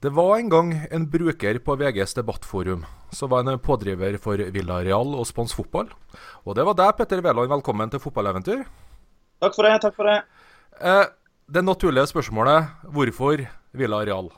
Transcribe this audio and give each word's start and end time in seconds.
Det 0.00 0.08
var 0.16 0.38
en 0.38 0.48
gang 0.48 0.68
en 0.90 1.02
bruker 1.12 1.58
på 1.60 1.74
VGs 1.76 2.14
debattforum 2.16 2.86
som 3.12 3.28
var 3.28 3.44
en 3.44 3.58
pådriver 3.60 4.14
for 4.16 4.40
Villareal 4.54 5.10
og 5.12 5.26
Spons 5.28 5.52
fotball. 5.52 5.90
Og 6.48 6.56
det 6.56 6.64
var 6.64 6.78
deg, 6.78 6.94
Petter 6.96 7.20
Wæland. 7.20 7.50
Velkommen 7.52 7.92
til 7.92 8.00
Fotballeventyr. 8.00 8.62
Takk 9.44 9.58
for 9.58 9.68
det. 9.68 9.74
takk 9.82 9.98
for 9.98 10.08
det. 10.08 10.22
Eh, 10.80 11.04
det 11.52 11.64
naturlige 11.64 12.06
spørsmålet 12.08 12.70
hvorfor 12.96 13.44
Villarreal? 13.76 14.30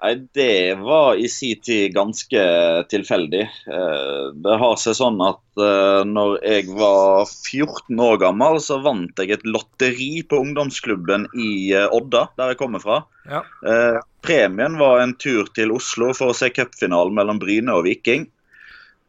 Nei, 0.00 0.14
Det 0.32 0.74
var 0.80 1.14
i 1.14 1.28
sin 1.28 1.60
tid 1.60 1.92
ganske 1.94 2.42
tilfeldig. 2.88 3.42
Eh, 3.68 4.26
det 4.32 4.56
har 4.62 4.78
seg 4.80 4.96
sånn 4.96 5.20
at 5.24 5.60
eh, 5.60 6.00
når 6.08 6.38
jeg 6.40 6.70
var 6.72 7.28
14 7.28 8.00
år 8.06 8.20
gammel, 8.24 8.60
så 8.64 8.80
vant 8.84 9.20
jeg 9.20 9.36
et 9.36 9.44
lotteri 9.44 10.22
på 10.24 10.40
ungdomsklubben 10.40 11.28
i 11.36 11.50
eh, 11.76 11.88
Odda, 11.92 12.30
der 12.40 12.54
jeg 12.54 12.62
kommer 12.62 12.82
fra. 12.82 13.02
Ja. 13.30 13.44
Premien 14.24 14.78
var 14.80 15.02
en 15.02 15.12
tur 15.20 15.48
til 15.54 15.70
Oslo 15.76 16.10
for 16.16 16.32
å 16.32 16.36
se 16.36 16.48
cupfinalen 16.50 17.14
mellom 17.14 17.38
Bryne 17.40 17.76
og 17.76 17.84
Viking. 17.86 18.24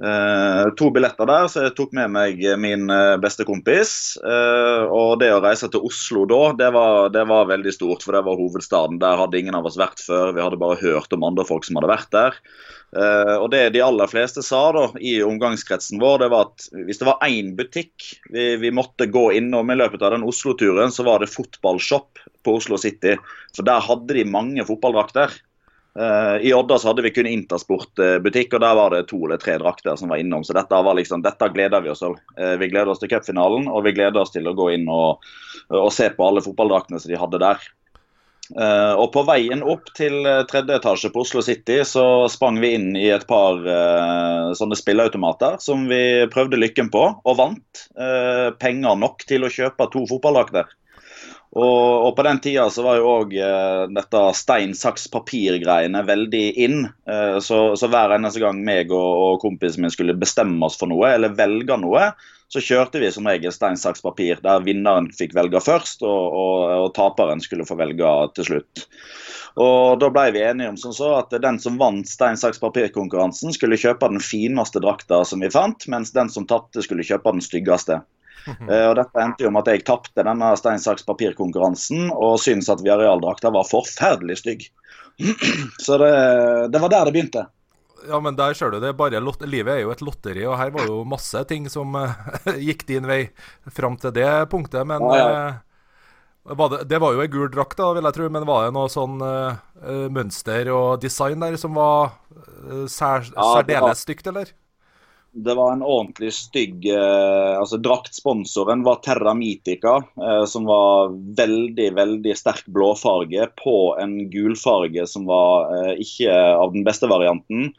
Uh, 0.02 0.72
to 0.74 0.88
billetter 0.90 1.28
der, 1.30 1.46
så 1.46 1.68
jeg 1.68 1.76
tok 1.78 1.92
med 1.94 2.10
meg 2.10 2.40
min 2.58 2.88
uh, 2.90 3.20
beste 3.22 3.46
kompis. 3.46 4.18
Uh, 4.18 4.90
og 4.90 5.20
det 5.22 5.30
å 5.30 5.42
reise 5.44 5.70
til 5.70 5.86
Oslo 5.86 6.24
da, 6.30 6.40
det 6.58 6.72
var, 6.74 7.12
det 7.14 7.22
var, 7.30 7.46
veldig 7.52 7.74
stort, 7.76 8.02
for 8.02 8.18
det 8.18 8.24
var 8.26 8.40
hovedstaden. 8.40 8.98
Der 9.02 9.20
hadde 9.20 9.38
ingen 9.38 9.58
av 9.58 9.70
oss 9.70 9.78
vært 9.78 10.02
før. 10.02 10.34
Vi 10.34 10.42
hadde 10.42 10.60
bare 10.62 10.80
hørt 10.82 11.14
om 11.14 11.28
andre 11.28 11.46
folk 11.46 11.68
som 11.68 11.78
hadde 11.78 11.92
vært 11.92 12.10
der. 12.16 12.40
og 13.40 13.46
det 13.54 13.62
de 13.72 13.84
aller 13.86 14.10
fleste 14.10 14.42
sa 14.44 14.64
da, 14.76 14.88
i 15.00 15.22
omgangskretsen 15.24 16.02
vår, 16.02 16.18
det 16.24 16.32
var 16.34 16.50
at 16.50 16.66
hvis 16.88 17.00
det 17.00 17.08
var 17.08 17.22
én 17.24 17.54
butikk 17.56 18.10
vi, 18.34 18.58
vi, 18.60 18.72
måtte 18.74 19.08
gå 19.08 19.30
innom 19.38 19.70
i 19.72 19.78
løpet 19.78 20.02
av 20.02 20.16
den 20.16 20.26
Oslo-turen, 20.28 20.92
så 20.92 21.06
var 21.08 21.22
det 21.22 21.32
fotballshop 21.32 22.26
på 22.44 22.58
Oslo 22.58 22.82
City. 22.82 23.16
For 23.56 23.68
der 23.68 23.86
hadde 23.86 24.18
de 24.18 24.28
mange 24.28 24.66
fotballdrakter. 24.68 25.38
Uh, 26.00 26.46
I 26.48 26.54
Odda 26.54 26.80
så 26.80 26.88
hadde 26.88 27.04
vi 27.04 27.12
kun 27.12 27.28
Intersport-butikk, 27.28 28.54
og 28.56 28.64
der 28.64 28.78
var 28.80 28.94
det 28.94 29.10
to 29.10 29.20
eller 29.26 29.42
tre 29.42 29.58
drakter 29.60 29.98
som 30.00 30.12
var 30.12 30.22
innom. 30.24 30.46
Så 30.48 30.56
dette, 30.56 30.72
var 30.88 30.96
liksom, 30.96 31.24
dette 31.26 31.52
gleder 31.52 31.84
vi 31.84 31.92
oss 31.92 32.04
til. 32.04 32.16
Uh, 32.40 32.56
vi 32.62 32.72
gleder 32.72 32.94
oss 32.94 33.04
til 33.04 33.12
cupfinalen, 33.12 33.68
og 33.68 33.84
vi 33.88 33.96
gleder 33.98 34.24
oss 34.24 34.32
til 34.32 34.48
å 34.48 34.56
gå 34.56 34.72
inn 34.78 34.88
og, 34.92 35.28
og 35.68 35.92
se 35.92 36.08
på 36.16 36.28
alle 36.28 36.44
fotballdraktene 36.46 37.02
som 37.02 37.12
de 37.12 37.20
hadde 37.20 37.44
der. 37.44 37.70
Uh, 38.52 38.96
og 39.00 39.12
På 39.12 39.26
veien 39.28 39.64
opp 39.64 39.92
til 39.96 40.26
tredje 40.52 40.80
etasje 40.80 41.12
på 41.12 41.26
Oslo 41.26 41.44
City 41.44 41.82
så 41.88 42.06
sprang 42.32 42.60
vi 42.64 42.74
inn 42.76 42.90
i 43.00 43.08
et 43.12 43.28
par 43.28 43.60
sånne 44.56 44.76
spilleautomater 44.76 45.60
som 45.64 45.86
vi 45.92 46.28
prøvde 46.32 46.60
lykken 46.60 46.92
på, 46.92 47.04
og 47.20 47.40
vant 47.40 47.86
penger 48.60 49.00
nok 49.00 49.24
til 49.28 49.48
å 49.48 49.52
kjøpe 49.52 49.88
to 49.94 50.04
fotballdrakter. 50.10 50.68
Og, 51.52 52.08
og, 52.08 52.14
på 52.16 52.24
den 52.24 52.40
tida 52.40 52.70
så 52.72 52.84
var 52.86 53.00
jo 53.00 53.10
òg 53.12 53.34
uh, 53.36 53.86
dette 53.92 54.20
stein, 54.40 54.72
saks, 54.78 55.10
papir-greiene 55.12 56.04
veldig 56.08 56.44
inn. 56.64 56.86
Uh, 57.10 57.42
så, 57.44 57.74
så, 57.76 57.90
hver 57.92 58.16
eneste 58.16 58.40
gang 58.40 58.62
meg 58.64 58.94
og, 58.96 59.10
og 59.26 59.42
kompisen 59.44 59.84
min 59.84 59.92
skulle 59.92 60.16
bestemme 60.20 60.64
oss 60.64 60.80
for 60.80 60.88
noe, 60.92 61.10
eller 61.12 61.36
velge 61.36 61.76
noe, 61.82 62.14
så 62.52 62.64
kjørte 62.64 63.02
vi 63.04 63.12
som 63.12 63.28
regel 63.28 63.52
stein, 63.56 63.76
saks, 63.80 64.04
papir, 64.04 64.40
der 64.44 64.64
vinneren 64.64 65.10
fikk 65.16 65.36
velge 65.36 65.60
først, 65.64 66.06
og, 66.08 66.38
og, 66.38 66.88
taperen 66.96 67.44
skulle 67.44 67.68
få 67.68 67.76
velge 67.80 68.16
til 68.38 68.48
slutt. 68.48 68.86
Og 69.60 70.00
Da 70.00 70.08
ble 70.08 70.30
vi 70.32 70.46
enige 70.48 70.72
om 70.72 70.80
sånn 70.80 70.96
så 70.96 71.14
at 71.18 71.36
den 71.44 71.60
som 71.60 71.76
vant 71.80 72.08
stein, 72.08 72.40
saks, 72.40 72.64
papir-konkurransen, 72.64 73.52
skulle 73.56 73.80
kjøpe 73.80 74.08
den 74.12 74.24
fineste 74.24 74.80
drakta 74.84 75.26
som 75.28 75.44
vi 75.44 75.52
fant, 75.52 75.84
mens 75.92 76.16
den 76.16 76.32
som 76.32 76.48
tapte, 76.48 76.84
skulle 76.84 77.08
kjøpe 77.08 77.36
den 77.36 77.44
styggeste. 77.44 78.00
Uh, 78.48 78.90
og 78.90 78.98
Dette 79.00 79.24
endte 79.24 79.46
jo 79.46 79.54
med 79.54 79.66
at 79.66 79.76
jeg 79.76 79.86
tapte 79.88 80.26
denne 80.26 80.52
stein, 80.60 80.82
saks, 80.82 81.06
papir-konkurransen 81.08 82.12
og 82.12 82.38
syntes 82.42 82.72
at 82.74 82.84
viarealdrakta 82.86 83.52
var 83.54 83.68
forferdelig 83.70 84.42
stygg. 84.42 84.68
Så 85.86 85.98
det, 86.02 86.14
det, 86.74 86.82
var 86.82 86.94
der 86.94 87.10
det 87.10 87.16
begynte. 87.16 87.48
Ja, 88.08 88.18
men 88.24 88.38
der 88.38 88.56
ser 88.58 88.74
du 88.74 88.80
det. 88.82 88.96
Livet 89.46 89.76
er 89.76 89.84
jo 89.84 89.92
et 89.94 90.02
lotteri, 90.02 90.46
og 90.50 90.58
her 90.58 90.72
var 90.74 90.88
jo 90.90 91.04
masse 91.06 91.44
ting 91.50 91.68
som 91.70 91.94
uh, 91.98 92.16
gikk 92.68 92.88
din 92.90 93.10
vei 93.10 93.26
fram 93.70 94.00
til 94.02 94.16
det 94.16 94.30
punktet. 94.54 94.88
Men 94.90 95.06
ja, 95.12 95.20
ja. 95.20 95.44
Uh, 95.52 96.56
var 96.58 96.72
det, 96.74 96.86
det, 96.90 96.98
var 96.98 97.14
jo 97.14 97.22
ei 97.22 97.30
gul 97.30 97.52
drakt, 97.54 97.78
da, 97.78 97.92
vil 97.94 98.08
jeg 98.10 98.18
tro. 98.18 98.32
Men 98.34 98.48
var 98.50 98.66
det 98.66 98.74
noe 98.74 98.90
sånn 98.90 99.20
mønster 100.10 100.72
og 100.74 100.96
design 101.04 101.44
der 101.44 101.54
som 101.62 101.78
var 101.78 102.16
sær, 102.90 103.28
ja, 103.30 103.46
særdeles 103.60 104.02
stygt, 104.02 104.26
eller? 104.32 104.50
Det 105.34 105.54
var 105.56 105.72
en 105.74 105.84
ordentlig 105.84 106.34
stygg 106.36 106.86
eh, 106.92 107.60
altså 107.60 107.78
Draktsponsoren 107.80 108.82
var 108.84 109.00
Terra 109.06 109.32
Mitica, 109.34 110.02
eh, 110.20 110.44
som 110.46 110.66
var 110.68 111.14
veldig 111.38 111.88
veldig 111.96 112.34
sterk 112.36 112.66
blåfarge 112.68 113.48
på 113.64 113.76
en 114.02 114.18
gulfarge 114.34 115.06
som 115.08 115.30
var 115.30 115.72
eh, 115.78 115.94
ikke 116.04 116.36
av 116.36 116.74
den 116.76 116.84
beste 116.84 117.08
varianten. 117.08 117.72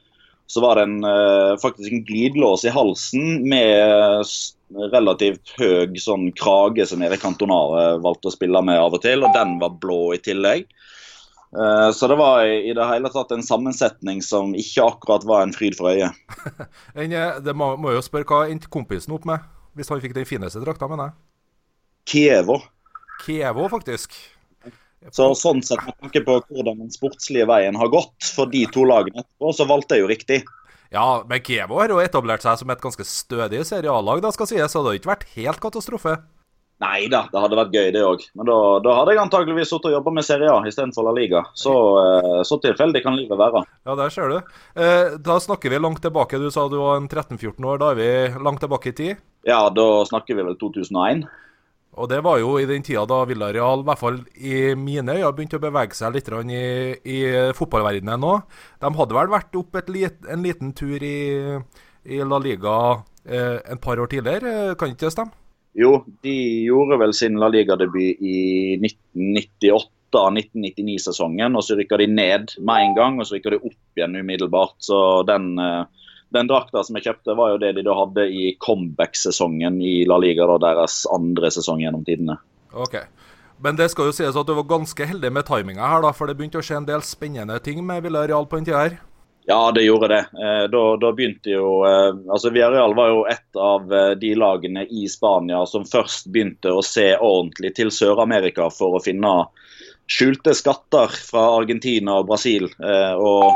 Så 0.49 0.65
var 0.65 0.81
det 0.81 0.87
en, 0.89 1.05
eh, 1.05 1.53
faktisk 1.61 1.93
en 1.93 2.05
glidelås 2.09 2.65
i 2.65 2.73
halsen 2.73 3.45
med 3.49 4.25
relativt 4.93 5.53
høy 5.61 6.01
sånn 6.01 6.31
krage 6.33 6.89
som 6.89 7.05
Erik 7.05 7.25
Antonare 7.29 7.99
valgte 8.01 8.33
å 8.33 8.35
spille 8.35 8.65
med 8.65 8.81
av 8.81 8.97
og 8.97 9.05
til, 9.05 9.29
og 9.29 9.37
den 9.37 9.59
var 9.61 9.77
blå 9.77 10.15
i 10.17 10.23
tillegg. 10.25 10.65
Eh, 11.53 11.91
så 11.93 12.09
det 12.09 12.17
var 12.17 12.45
i 12.47 12.73
det 12.73 12.87
hele 12.89 13.11
tatt 13.13 13.33
en 13.35 13.45
sammensetning 13.45 14.23
som 14.25 14.55
ikke 14.57 14.87
akkurat 14.89 15.27
var 15.29 15.45
en 15.45 15.53
fryd 15.53 15.77
for 15.77 15.93
øyet. 15.93 16.17
Det 17.45 17.55
må, 17.57 17.75
må 17.77 17.93
jo 17.93 18.05
spørre, 18.05 18.29
Hva 18.29 18.47
endte 18.49 18.73
kompisen 18.73 19.13
opp 19.17 19.27
med, 19.29 19.45
hvis 19.77 19.93
han 19.93 20.01
fikk 20.01 20.17
den 20.17 20.29
fineste 20.29 20.63
drakta, 20.65 20.89
mener 20.89 21.11
jeg? 21.11 21.19
Kievo. 22.13 22.59
Kievo, 23.23 23.69
faktisk. 23.71 24.17
Så 25.11 25.33
sånn 25.35 25.63
sett, 25.67 25.83
med 25.85 25.97
tanke 25.99 26.23
på 26.25 26.39
hvordan 26.47 26.85
den 26.85 26.91
sportslige 26.95 27.47
veien 27.51 27.77
har 27.79 27.91
gått 27.91 28.33
for 28.37 28.51
de 28.51 28.65
to 28.71 28.87
lagene 28.87 29.23
etterpå, 29.23 29.53
så 29.59 29.67
valgte 29.69 29.99
jeg 29.99 30.05
jo 30.05 30.11
riktig. 30.11 30.43
Ja, 30.93 31.23
men 31.29 31.41
Kievo 31.45 31.81
har 31.81 31.93
jo 31.93 32.03
etablert 32.03 32.45
seg 32.45 32.61
som 32.61 32.71
et 32.73 32.83
ganske 32.83 33.05
stødig 33.09 33.65
seriallag, 33.69 34.23
da 34.25 34.33
skal 34.35 34.49
sies, 34.49 34.73
så 34.73 34.83
det 34.83 34.91
har 34.91 35.01
ikke 35.01 35.13
vært 35.13 35.29
helt 35.35 35.63
katastrofe. 35.63 36.19
Nei 36.83 37.07
da, 37.13 37.23
det 37.31 37.39
hadde 37.39 37.59
vært 37.59 37.75
gøy 37.77 37.91
det 37.95 38.03
òg. 38.03 38.25
Men 38.39 38.49
da, 38.49 38.57
da, 38.83 38.95
hadde 38.99 39.15
jeg 39.15 39.23
antageligvis 39.23 39.71
sittet 39.71 39.93
og 39.93 39.97
jobba 39.99 40.15
med 40.17 40.27
Serie 40.27 40.51
A 40.51 40.63
istedenfor 40.67 41.07
La 41.07 41.13
Liga. 41.15 41.45
Så, 41.59 41.75
eh, 42.01 42.41
så, 42.49 42.59
tilfeldig 42.63 43.05
kan 43.05 43.15
livet 43.19 43.39
være. 43.39 43.63
Ja, 43.87 43.95
der 43.99 44.15
ser 44.15 44.33
du. 44.33 44.57
Eh, 44.75 45.15
da 45.23 45.37
snakker 45.43 45.71
vi 45.71 45.79
langt 45.79 46.03
tilbake. 46.03 46.41
Du 46.43 46.49
sa 46.51 46.67
du 46.73 46.81
var 46.81 46.99
13-14 47.05 47.69
år. 47.71 47.79
Da 47.79 47.93
er 47.93 48.01
vi 48.01 48.11
langt 48.43 48.63
tilbake 48.65 48.91
i 48.91 48.97
tid? 48.99 49.23
Ja, 49.47 49.69
da 49.71 49.87
snakker 50.09 50.39
vi 50.39 50.47
vel 50.49 50.59
2001. 50.59 51.23
Og 51.93 52.09
det 52.09 52.23
var 52.25 52.39
jo 52.41 52.57
i 52.57 52.67
den 52.67 52.83
tida 52.83 53.05
da 53.05 53.19
Villareal, 53.29 53.83
i 53.83 53.87
hvert 53.87 54.01
fall 54.01 54.19
i 54.41 54.73
mine 54.81 55.13
øyne, 55.13 55.33
begynte 55.37 55.59
å 55.61 55.63
bevege 55.63 55.95
seg 55.95 56.15
litt 56.17 56.31
i, 56.33 56.63
i 57.05 57.19
fotballverdenen 57.53 58.23
nå. 58.25 58.33
De 58.81 58.93
hadde 58.97 59.19
vel 59.19 59.29
vært 59.35 59.59
opp 59.61 59.77
lit, 59.93 60.17
en 60.25 60.43
liten 60.43 60.73
tur 60.73 61.05
i, 61.05 61.59
i 62.09 62.23
La 62.25 62.41
Liga 62.41 62.79
eh, 63.29 63.61
en 63.69 63.79
par 63.79 64.01
år 64.01 64.09
tidligere, 64.09 64.75
kan 64.81 64.89
ikke 64.89 65.05
det 65.05 65.13
stemme? 65.13 65.42
Jo, 65.73 66.05
de 66.21 66.67
gjorde 66.67 66.99
vel 67.01 67.15
sin 67.17 67.39
La 67.41 67.49
Liga-debut 67.49 68.21
i 68.21 68.77
1998-1999-sesongen. 68.83 71.57
og 71.57 71.65
Så 71.65 71.75
rykka 71.79 71.97
de 72.03 72.07
ned 72.13 72.45
med 72.61 72.85
en 72.85 72.95
gang, 72.99 73.21
og 73.21 73.27
så 73.27 73.35
rykka 73.39 73.51
de 73.55 73.63
opp 73.63 73.83
igjen 73.97 74.19
umiddelbart. 74.21 74.77
Så 74.85 74.99
den, 75.29 75.45
eh, 75.59 75.85
den 76.37 76.49
drakta 76.49 76.85
som 76.85 76.97
jeg 76.97 77.05
kjøpte, 77.09 77.37
var 77.37 77.49
jo 77.53 77.59
det 77.59 77.75
de 77.77 77.83
da 77.89 77.95
hadde 77.97 78.23
i 78.29 78.57
comeback-sesongen 78.61 79.81
i 79.81 80.05
La 80.05 80.19
Liga, 80.21 80.47
da, 80.47 80.59
deres 80.59 81.07
andre 81.13 81.51
sesong 81.51 81.81
gjennom 81.81 82.05
tidene. 82.05 82.37
Ok. 82.73 82.97
Men 83.63 83.77
det 83.77 83.93
skal 83.93 84.11
jo 84.11 84.17
sies 84.17 84.37
at 84.37 84.47
du 84.47 84.55
var 84.59 84.67
ganske 84.67 85.07
heldig 85.07 85.33
med 85.33 85.47
timinga 85.47 85.87
her, 85.87 86.03
da, 86.03 86.13
for 86.13 86.27
det 86.27 86.37
begynte 86.37 86.59
å 86.59 86.67
skje 86.67 86.77
en 86.83 86.89
del 86.89 87.03
spennende 87.07 87.59
ting 87.63 87.87
med 87.87 88.03
Villarreal 88.03 88.47
på 88.47 88.57
den 88.59 88.67
tida 88.67 88.83
her? 88.83 88.99
Ja, 89.45 89.73
det 89.73 89.83
gjorde 89.83 90.09
det. 90.09 90.19
Eh, 90.19 90.71
da, 90.71 90.97
da, 90.97 91.13
begynte 91.13 91.51
jo 91.51 91.83
eh, 91.87 92.15
altså 92.31 92.51
Villarreal 92.51 92.95
var 92.95 93.09
jo 93.11 93.23
et 93.27 93.59
av 93.59 93.95
eh, 93.95 94.11
de 94.21 94.35
lagene 94.39 94.85
i 94.87 95.09
Spania 95.11 95.65
som 95.67 95.87
først 95.89 96.29
begynte 96.31 96.71
å 96.71 96.85
se 96.87 97.09
ordentlig 97.17 97.75
til 97.79 97.91
Sør-Amerika 97.91 98.69
for 98.71 98.99
å 98.99 99.03
finne 99.03 99.33
skjulte 100.07 100.55
skatter 100.55 101.11
fra 101.31 101.43
Argentina 101.57 102.21
og 102.21 102.29
Brasil. 102.29 102.67
Og 103.23 103.55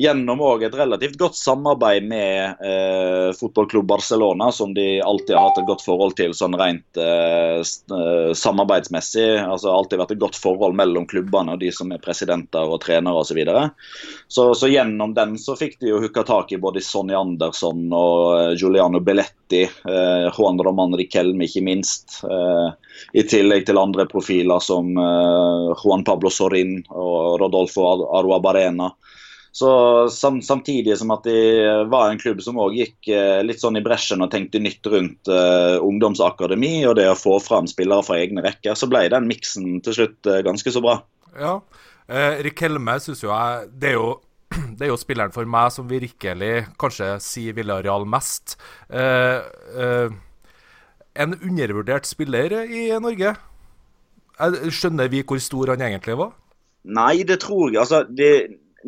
gjennom 0.00 0.40
et 0.64 0.74
relativt 0.74 1.18
godt 1.20 1.36
samarbeid 1.36 2.06
med 2.08 2.62
eh, 2.64 3.30
fotballklubb 3.36 3.86
Barcelona, 3.86 4.48
som 4.52 4.72
de 4.74 5.00
alltid 5.00 5.36
har 5.36 5.50
hatt 5.50 5.58
et 5.60 5.68
godt 5.68 5.84
forhold 5.84 6.14
til 6.16 6.32
sånn 6.36 6.56
rent 6.56 6.96
eh, 6.96 7.60
eh 7.60 8.32
samarbeidsmessig. 8.32 9.28
altså 9.44 9.74
Alltid 9.74 10.00
vært 10.00 10.14
et 10.14 10.22
godt 10.22 10.38
forhold 10.40 10.78
mellom 10.78 11.04
klubbene 11.10 11.52
og 11.52 11.60
de 11.60 11.68
som 11.74 11.92
er 11.92 12.00
presidenter 12.00 12.64
og 12.64 12.80
trenere 12.84 13.20
osv. 13.20 13.28
Så, 13.30 13.36
videre. 13.38 13.66
så 14.28 14.54
Så 14.54 14.72
gjennom 14.72 15.12
den 15.14 15.36
så 15.38 15.54
fikk 15.56 15.78
de 15.80 15.92
jo 15.92 16.00
hooka 16.00 16.24
tak 16.26 16.52
i 16.52 16.58
både 16.58 16.80
Sonny 16.80 17.14
Andersson 17.14 17.92
og 17.92 18.24
eh, 18.38 18.56
Giuliano 18.56 19.00
Belletti, 19.04 19.62
eh, 19.68 20.26
Juan 20.32 20.58
Roman 20.64 20.96
Riquelme 20.96 21.44
ikke 21.44 21.62
minst. 21.66 22.22
Eh, 22.24 22.72
I 23.20 23.28
tillegg 23.28 23.68
til 23.68 23.78
andre 23.78 24.08
profiler 24.08 24.60
som 24.64 24.90
Juan 24.96 26.02
Pablo 26.04 26.30
Sorin 26.32 26.78
og 26.88 27.40
Rodolfo 27.40 27.86
Aruabarena. 28.16 28.90
Så 29.52 29.70
sam, 30.14 30.38
Samtidig 30.46 30.94
som 31.00 31.10
at 31.10 31.24
de 31.26 31.36
var 31.90 32.10
en 32.10 32.20
klubb 32.22 32.38
som 32.44 32.60
òg 32.62 32.76
gikk 32.78 33.10
eh, 33.10 33.40
litt 33.42 33.62
sånn 33.62 33.80
i 33.80 33.84
bresjen 33.84 34.22
og 34.22 34.30
tenkte 34.30 34.62
nytt 34.62 34.86
rundt 34.92 35.30
eh, 35.30 35.76
ungdomsakademi 35.82 36.84
og 36.86 36.94
det 37.00 37.08
å 37.10 37.18
få 37.18 37.40
fram 37.42 37.66
spillere 37.70 38.06
fra 38.06 38.20
egne 38.22 38.44
rekker, 38.46 38.78
så 38.78 38.86
ble 38.90 39.08
den 39.10 39.26
miksen 39.30 39.80
til 39.82 39.96
slutt 39.96 40.30
eh, 40.30 40.44
ganske 40.46 40.74
så 40.74 40.84
bra. 40.84 41.00
Ja, 41.34 41.58
Eh, 42.10 42.40
Rikelme 42.42 42.96
syns 42.98 43.22
jo 43.22 43.30
jeg 43.30 43.68
det 43.78 43.92
er 43.92 43.94
jo, 43.94 44.08
det 44.78 44.86
er 44.86 44.90
jo 44.90 44.98
spilleren 44.98 45.34
for 45.34 45.46
meg 45.46 45.70
som 45.74 45.90
virkelig 45.90 46.54
kanskje 46.80 47.12
sier 47.22 47.54
Villarreal 47.54 48.06
mest. 48.08 48.56
Eh, 48.90 49.38
eh, 49.78 50.16
en 51.20 51.36
undervurdert 51.38 52.08
spiller 52.08 52.56
i 52.66 52.88
Norge. 53.02 53.34
Skjønner 54.72 55.10
vi 55.12 55.22
hvor 55.26 55.40
stor 55.42 55.74
han 55.74 55.84
egentlig 55.84 56.16
var? 56.18 56.34
Nei, 56.88 57.22
det 57.28 57.42
tror 57.42 57.68
jeg. 57.68 57.80
Altså, 57.82 58.02
det, 58.08 58.30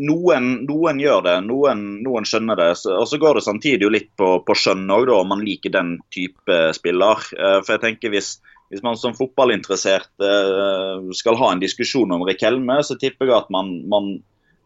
noen, 0.00 0.48
noen, 0.68 1.00
gjør 1.02 1.20
det, 1.26 1.34
noen, 1.46 1.82
noen 2.04 2.26
skjønner 2.28 2.58
det. 2.58 2.70
og 2.94 3.04
så 3.08 3.18
går 3.20 3.38
det 3.38 3.44
samtidig 3.44 3.86
jo 3.86 3.92
litt 3.92 4.10
på, 4.18 4.34
på 4.46 4.56
skjønn 4.56 4.88
òg, 4.92 5.10
om 5.12 5.32
man 5.34 5.44
liker 5.44 5.74
den 5.74 5.96
type 6.14 6.58
spiller. 6.76 7.20
Eh, 7.36 7.58
for 7.60 7.76
jeg 7.76 7.84
tenker 7.84 8.14
hvis, 8.14 8.34
hvis 8.72 8.84
man 8.84 8.96
som 9.00 9.16
fotballinteressert 9.18 10.24
eh, 10.24 11.08
skal 11.18 11.38
ha 11.40 11.52
en 11.52 11.62
diskusjon 11.62 12.14
om 12.16 12.24
Rikelme, 12.28 12.80
så 12.86 12.96
tipper 13.00 13.28
jeg 13.28 13.38
at 13.42 13.52
man, 13.52 13.74
man 13.92 14.14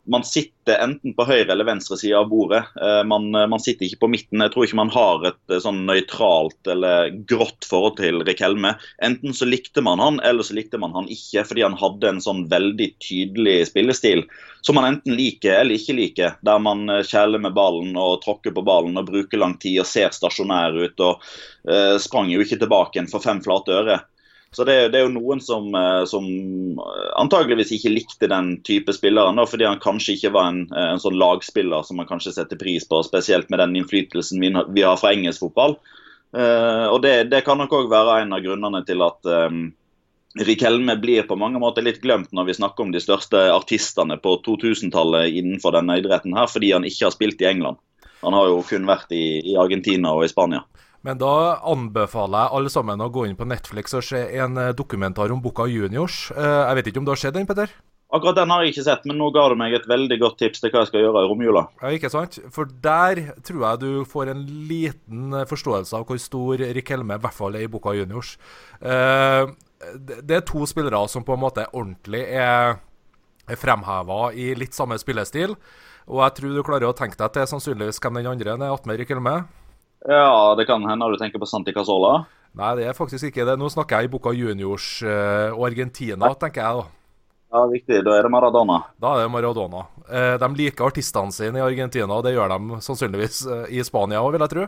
man 0.06 0.25
sitter 0.25 0.79
enten 0.82 1.14
på 1.17 1.25
høyre 1.26 1.50
eller 1.53 1.67
venstre 1.67 1.97
side 1.99 2.17
av 2.19 2.29
bordet. 2.31 2.62
Eh, 2.82 3.03
man, 3.08 3.29
eh, 3.35 3.47
man, 3.50 3.61
sitter 3.62 3.87
ikke 3.87 4.05
på 4.05 4.11
midten. 4.12 4.43
Jeg 4.43 4.53
tror 4.55 4.67
ikke 4.67 4.79
man 4.79 4.93
har 4.94 5.26
et 5.31 5.53
eh, 5.55 5.62
sånn 5.62 5.82
nøytralt 5.88 6.70
eller 6.70 7.11
grått 7.29 7.67
forhold 7.69 7.99
til 8.00 8.23
Rikelme. 8.26 8.76
Enten 9.03 9.35
så 9.35 9.49
likte 9.49 9.82
man 9.85 10.03
han, 10.03 10.20
eller 10.26 10.47
så 10.47 10.56
likte 10.58 10.81
man 10.82 10.94
han 10.97 11.11
ikke, 11.11 11.44
fordi 11.49 11.67
han 11.67 11.79
hadde 11.81 12.12
en 12.12 12.23
sånn 12.23 12.44
veldig 12.53 12.91
tydelig 13.03 13.58
spillestil 13.73 14.26
som 14.67 14.79
man 14.79 14.88
enten 14.88 15.14
liker 15.19 15.61
eller 15.61 15.79
ikke 15.79 15.94
liker. 15.94 16.38
Der 16.47 16.62
man 16.62 16.88
kjæler 17.06 17.43
med 17.43 17.55
ballen 17.55 17.94
og 18.00 18.20
tråkker 18.25 18.55
på 18.55 18.64
ballen 18.67 18.99
og 18.99 19.06
bruker 19.11 19.38
lang 19.38 19.55
tid 19.62 19.79
og 19.82 19.87
ser 19.91 20.14
stasjonær 20.14 20.75
ut. 20.75 21.03
og 21.06 21.23
uh, 21.70 21.94
Sprang 22.03 22.32
jo 22.32 22.43
ikke 22.43 22.58
tilbake 22.58 22.99
igjen 22.99 23.11
for 23.12 23.23
fem 23.23 23.38
flate 23.44 23.76
øre. 23.76 24.00
Så 24.56 24.64
det, 24.64 24.88
det, 24.88 24.99
er 24.99 25.03
jo 25.05 25.12
noen 25.12 25.41
som, 25.44 25.67
eh, 25.76 26.03
som, 26.08 26.25
antageligvis 27.20 27.75
ikke 27.76 27.91
likte 27.93 28.29
den 28.32 28.55
type 28.64 28.94
spilleren, 28.97 29.37
fordi 29.44 29.67
han 29.69 29.82
kanskje 29.82 30.14
ikke 30.17 30.31
var 30.32 30.49
en, 30.49 30.62
eh, 30.73 30.87
en, 30.94 31.03
sånn 31.03 31.19
lagspiller 31.20 31.85
som 31.85 32.00
man 32.00 32.08
kanskje 32.08 32.32
setter 32.38 32.56
pris 32.56 32.87
på, 32.88 33.03
spesielt 33.05 33.53
med 33.53 33.61
den 33.61 33.76
innflytelsen 33.76 34.41
vi, 34.41 34.55
vi 34.73 34.85
har 34.87 34.97
fra 34.97 35.12
engelsk 35.12 35.44
fotball. 35.44 35.76
Uh, 36.37 36.88
og 36.88 37.03
det, 37.05 37.29
det, 37.29 37.43
kan 37.44 37.61
nok 37.61 37.75
òg 37.76 37.91
være 37.93 38.23
en 38.23 38.32
av 38.35 38.41
grunnene 38.44 38.81
til 38.85 39.05
at 39.05 39.29
um, 39.29 39.61
Rikelme 40.49 40.97
blir 41.00 41.29
på 41.29 41.37
mange 41.38 41.61
måter 41.62 41.85
litt 41.85 42.00
glemt 42.03 42.32
når 42.35 42.49
vi 42.49 42.56
snakker 42.58 42.85
om 42.85 42.91
de 42.93 43.00
største 43.00 43.44
artistene 43.53 44.17
på 44.20 44.35
2000-tallet 44.49 45.37
innenfor 45.37 45.76
denne 45.76 46.00
idretten, 46.00 46.32
her, 46.37 46.49
fordi 46.49 46.73
han 46.73 46.88
ikke 46.88 47.11
har 47.11 47.14
spilt 47.14 47.44
i 47.44 47.50
England. 47.53 47.76
Han 48.25 48.37
har 48.37 48.49
jo 48.49 48.64
kun 48.64 48.88
vært 48.88 49.12
i, 49.12 49.26
i 49.53 49.61
Argentina 49.61 50.17
og 50.17 50.25
i 50.25 50.32
Spania. 50.32 50.64
Men 51.06 51.20
da 51.20 51.61
anbefaler 51.70 52.49
jeg 52.49 52.58
alle 52.58 52.70
sammen 52.73 53.03
å 53.05 53.12
gå 53.14 53.29
inn 53.29 53.37
på 53.38 53.47
Netflix 53.47 53.94
og 53.94 54.03
se 54.03 54.25
en 54.41 54.58
eh, 54.58 54.73
dokumentar 54.75 55.31
om 55.31 55.43
Boca 55.43 55.69
Juniors. 55.70 56.32
Eh, 56.35 56.62
jeg 56.67 56.79
vet 56.81 56.88
ikke 56.91 57.03
om 57.03 57.06
du 57.06 57.12
har 57.12 57.20
sett 57.20 57.37
den, 57.37 57.47
Petter? 57.47 57.70
Akkurat 58.17 58.38
den 58.38 58.50
har 58.50 58.62
jeg 58.62 58.73
ikke 58.73 58.85
sett, 58.87 59.05
men 59.06 59.19
nå 59.19 59.29
ga 59.35 59.44
du 59.50 59.56
meg 59.58 59.75
et 59.75 59.87
veldig 59.91 60.17
godt 60.19 60.38
tips 60.43 60.62
til 60.62 60.73
hva 60.73 60.82
jeg 60.82 60.91
skal 60.91 61.05
gjøre 61.05 61.23
i 61.23 61.29
romjula. 61.31 61.62
Ja, 61.82 61.93
ikke 61.94 62.11
sant? 62.11 62.38
For 62.55 62.70
der 62.82 63.20
tror 63.47 63.62
jeg 63.62 63.81
du 63.82 63.91
får 64.08 64.32
en 64.32 64.43
liten 64.70 65.37
eh, 65.37 65.47
forståelse 65.47 66.00
av 66.00 66.06
hvor 66.08 66.19
stor 66.23 66.62
Rik 66.79 66.91
Helme 66.94 67.19
i 67.19 67.23
hvert 67.23 67.38
fall 67.38 67.58
er 67.58 67.67
i 67.67 67.70
Boca 67.70 67.94
Juniors. 67.94 68.35
Det 68.82 70.35
er 70.35 70.43
to 70.47 70.64
spillere 70.67 71.05
som 71.11 71.25
på 71.26 71.37
en 71.37 71.43
måte 71.43 71.67
ordentlig 71.70 72.25
er 72.35 72.81
fremheva 73.58 74.32
i 74.35 74.50
litt 74.58 74.75
samme 74.75 74.99
spillestil. 74.99 75.55
Og 76.11 76.23
jeg 76.25 76.35
tror 76.38 76.56
du 76.56 76.64
klarer 76.67 76.91
å 76.91 76.97
tenke 76.99 77.19
deg 77.20 77.35
til 77.35 77.47
sannsynligvis 77.50 78.03
hvem 78.03 78.19
den 78.20 78.31
andre 78.32 78.56
er 78.56 78.75
attmed 78.75 78.99
Rikelme. 79.03 79.37
Ja, 80.06 80.55
det 80.55 80.67
kan 80.69 80.85
hende 80.87 81.08
du 81.11 81.19
tenker 81.19 81.43
på 81.43 81.49
Santi 81.50 81.75
Casola. 81.75 82.20
Nei, 82.56 82.70
det 82.79 82.87
er 82.88 82.97
faktisk 82.97 83.29
ikke 83.29 83.44
det. 83.44 83.58
Nå 83.61 83.69
snakker 83.73 84.00
jeg 84.00 84.08
i 84.08 84.12
boka 84.12 84.32
Juniors 84.32 85.00
uh, 85.05 85.53
og 85.53 85.67
Argentina, 85.69 86.31
tenker 86.41 86.62
jeg 86.62 86.79
da. 86.79 86.87
Ja, 87.56 87.64
Viktig. 87.70 87.99
Da 88.06 88.14
er 88.17 88.26
det 88.26 88.31
Maradona. 88.32 88.79
Da 89.03 89.12
er 89.17 89.26
det 89.26 89.32
Maradona. 89.35 89.85
Uh, 90.06 90.37
de 90.41 90.49
liker 90.62 90.88
artistene 90.88 91.35
sine 91.35 91.61
i 91.61 91.64
Argentina, 91.64 92.08
og 92.17 92.25
det 92.25 92.37
gjør 92.37 92.55
de 92.55 92.81
sannsynligvis 92.87 93.43
uh, 93.50 93.67
i 93.69 93.82
Spania 93.87 94.23
òg, 94.23 94.32
vil 94.37 94.47
jeg 94.47 94.55
tro. 94.55 94.67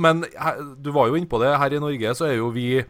men 0.00 0.24
du 0.80 0.88
var 0.94 1.10
jo 1.10 1.18
inne 1.18 1.28
på 1.28 1.38
det. 1.42 1.52
Her 1.60 1.74
i 1.76 1.82
Norge 1.82 2.14
så 2.16 2.30
er 2.30 2.38
jo 2.38 2.48
vi 2.54 2.84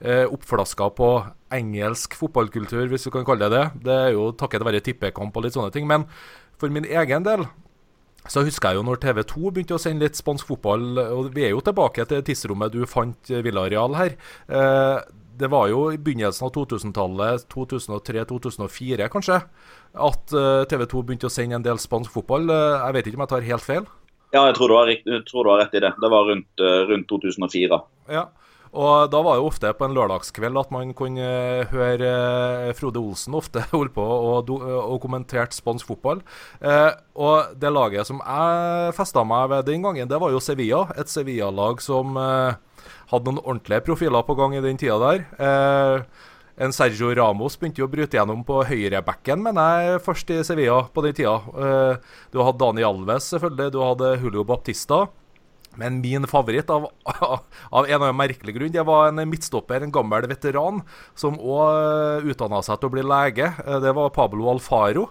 oppflaska 0.00 0.86
på 0.94 1.08
engelsk 1.52 2.14
fotballkultur, 2.14 2.86
hvis 2.88 3.04
du 3.04 3.10
kan 3.10 3.26
kalle 3.26 3.48
det 3.50 3.58
det. 3.58 3.84
Det 3.84 3.96
er 4.06 4.12
jo 4.14 4.30
takket 4.30 4.64
være 4.64 4.80
tippekamp 4.86 5.36
og 5.36 5.44
litt 5.44 5.58
sånne 5.58 5.74
ting. 5.74 5.88
Men 5.90 6.06
for 6.56 6.70
min 6.72 6.86
egen 6.86 7.26
del 7.26 7.44
så 8.26 8.42
husker 8.44 8.72
jeg 8.72 8.80
jo 8.80 8.86
når 8.86 9.00
TV 9.02 9.22
2 9.30 9.52
begynte 9.54 9.76
å 9.76 9.80
sende 9.80 10.08
litt 10.08 10.18
spansk 10.18 10.50
fotball, 10.50 10.98
og 11.00 11.30
vi 11.36 11.46
er 11.46 11.54
jo 11.54 11.62
tilbake 11.64 12.04
til 12.10 12.24
tidsrommet 12.26 12.74
du 12.74 12.82
fant 12.88 13.30
Villareal 13.30 13.94
her. 13.96 14.16
Eh, 14.48 14.98
det 15.38 15.48
var 15.52 15.68
jo 15.70 15.84
i 15.94 16.00
begynnelsen 16.02 16.48
av 16.48 16.52
2000-tallet, 16.56 17.46
2003-2004 17.54 19.08
kanskje, 19.12 19.38
at 20.08 20.34
eh, 20.34 20.64
TV 20.68 20.84
2 20.90 21.04
begynte 21.06 21.30
å 21.30 21.32
sende 21.32 21.60
en 21.60 21.64
del 21.64 21.80
spansk 21.80 22.12
fotball. 22.18 22.50
Eh, 22.52 22.74
jeg 22.82 22.98
vet 22.98 23.08
ikke 23.08 23.20
om 23.20 23.24
jeg 23.24 23.32
tar 23.34 23.48
helt 23.52 23.66
feil? 23.68 23.88
Ja, 24.34 24.42
jeg 24.44 24.58
tror 24.58 24.74
du 24.74 24.76
har 24.76 24.90
rett 25.62 25.78
i 25.78 25.84
det. 25.86 25.94
Det 26.02 26.12
var 26.12 26.26
rundt, 26.28 26.64
rundt 26.90 27.08
2004. 27.08 27.78
Ja, 28.12 28.26
og 28.72 29.08
da 29.12 29.22
var 29.24 29.38
det 29.38 29.46
ofte 29.48 29.72
på 29.76 29.86
en 29.86 29.96
lørdagskveld 29.96 30.60
at 30.60 30.72
man 30.74 30.92
kunne 30.96 31.24
eh, 31.24 31.70
høre 31.72 32.12
eh, 32.68 32.74
Frode 32.76 33.00
Olsen 33.00 33.36
ofte 33.38 33.64
holde 33.72 33.94
på 33.94 34.04
og, 34.04 34.52
og 34.52 34.96
kommenterte 35.02 35.56
spansk 35.56 35.88
fotball. 35.88 36.22
Eh, 36.60 36.90
og 37.18 37.58
det 37.58 37.72
laget 37.72 38.08
som 38.08 38.22
jeg 38.22 38.96
festa 38.98 39.24
meg 39.26 39.50
ved 39.52 39.68
den 39.70 39.84
gangen, 39.86 40.08
det 40.10 40.20
var 40.20 40.34
jo 40.34 40.42
Sevilla. 40.42 40.86
Et 40.98 41.10
Sevilla-lag 41.10 41.82
som 41.84 42.18
eh, 42.20 42.58
hadde 43.12 43.30
noen 43.30 43.44
ordentlige 43.44 43.84
profiler 43.86 44.26
på 44.26 44.36
gang 44.38 44.56
i 44.56 44.64
den 44.64 44.80
tida 44.80 44.98
der. 45.02 45.24
Eh, 45.38 46.26
en 46.58 46.74
Sergio 46.74 47.12
Ramos 47.14 47.54
begynte 47.54 47.78
jo 47.78 47.86
å 47.86 47.92
bryte 47.92 48.18
gjennom 48.18 48.40
på 48.46 48.64
høyrebacken, 48.66 49.44
mener 49.44 49.84
jeg, 49.84 50.00
først 50.02 50.32
i 50.34 50.40
Sevilla 50.46 50.80
på 50.90 51.04
den 51.04 51.14
tida. 51.14 51.36
Eh, 51.54 52.16
du 52.34 52.42
hadde 52.42 52.58
Dani 52.58 52.86
Alves, 52.86 53.30
selvfølgelig. 53.30 53.74
Du 53.76 53.80
hadde 53.84 54.16
Julio 54.18 54.44
Baptista. 54.48 55.04
Men 55.78 56.00
min 56.02 56.26
favoritt, 56.26 56.70
av, 56.70 56.88
av 57.70 57.86
en 57.86 58.02
av 58.02 58.14
merkelig 58.16 58.54
grunn, 58.56 58.72
det 58.74 58.84
var 58.86 59.12
en 59.12 59.22
midtstopper, 59.30 59.84
en 59.84 59.94
gammel 59.94 60.26
veteran, 60.30 60.82
som 61.18 61.38
òg 61.38 61.68
eh, 61.68 62.30
utdanna 62.32 62.62
seg 62.66 62.80
til 62.80 62.90
å 62.90 62.94
bli 62.96 63.04
lege. 63.06 63.52
Eh, 63.62 63.78
det 63.84 63.92
var 63.94 64.10
Pablo 64.16 64.50
Alfaro. 64.50 65.06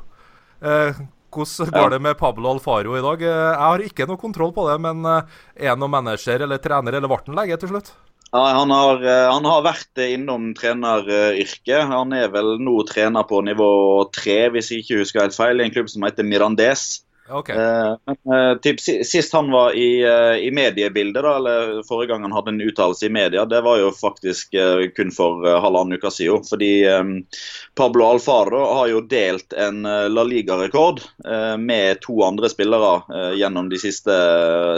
Eh, 0.60 1.00
hvordan 1.31 1.72
går 1.72 1.96
det 1.96 2.02
med 2.04 2.19
Pablo 2.19 2.52
Alfaro 2.52 2.98
i 2.98 3.06
dag? 3.06 3.24
Jeg 3.24 3.62
har 3.62 3.86
ikke 3.86 4.10
noe 4.10 4.19
kontroll 4.19 4.52
på 4.56 4.68
det, 4.68 4.78
men 4.84 5.06
er 5.08 5.72
han 5.72 5.80
noen 5.80 5.94
manager 5.94 6.44
eller 6.44 6.60
trener, 6.64 6.98
eller 6.98 7.12
ble 7.12 7.19
han 7.28 7.40
lege 7.44 7.60
til 7.62 7.72
slutt? 7.72 7.94
Ja, 8.34 8.44
han 8.58 8.72
har, 8.74 9.04
han 9.31 9.46
har, 9.48 9.64
vært 9.64 10.02
innom 10.04 10.50
treneryrket. 10.58 11.88
Han 11.92 12.16
er 12.16 12.31
vel 12.34 12.58
nå 12.60 12.81
trener 12.90 13.28
på 13.28 13.40
nivå 13.46 13.69
tre, 14.16 14.40
hvis 14.56 14.74
jeg 14.74 14.84
ikke 14.84 15.04
husker 15.04 15.24
helt 15.24 15.38
feil, 15.38 15.62
i 15.62 15.68
en 15.68 15.75
klubb 15.75 15.92
som 15.94 16.04
heter 16.08 16.28
Mirandes. 16.28 16.88
Okay. 17.30 17.56
Eh, 17.56 18.57
typ, 18.62 18.80
sist 19.06 19.34
han 19.34 19.52
var 19.52 19.74
i, 19.76 20.06
uh, 20.06 20.38
i 20.40 20.52
mediebildet, 20.52 21.24
da, 21.24 21.36
eller 21.36 21.84
forrige 21.88 22.14
gang 22.14 22.24
han 22.24 22.36
hadde 22.36 22.54
en 22.54 22.62
uttalelse 22.62 23.06
i 23.06 23.12
media, 23.12 23.46
det 23.46 23.62
var 23.66 23.81
jo 23.81 23.92
faktisk 23.92 24.54
eh, 24.54 24.88
kun 24.96 25.12
for 25.12 25.44
halvannen 25.60 26.00
uke 26.00 26.12
siden. 26.14 26.46
Fordi 26.48 26.72
um, 26.88 27.14
Pablo 27.76 28.07
Alfaro 28.07 28.64
har 28.80 28.88
jo 28.94 29.04
delt 29.10 29.54
en 29.54 29.84
La 29.84 30.24
Liga-rekord 30.24 31.02
med 31.60 32.02
to 32.02 32.22
andre 32.26 32.50
spillere 32.50 33.34
gjennom 33.38 33.69
de 33.69 33.80
siste, 33.81 34.16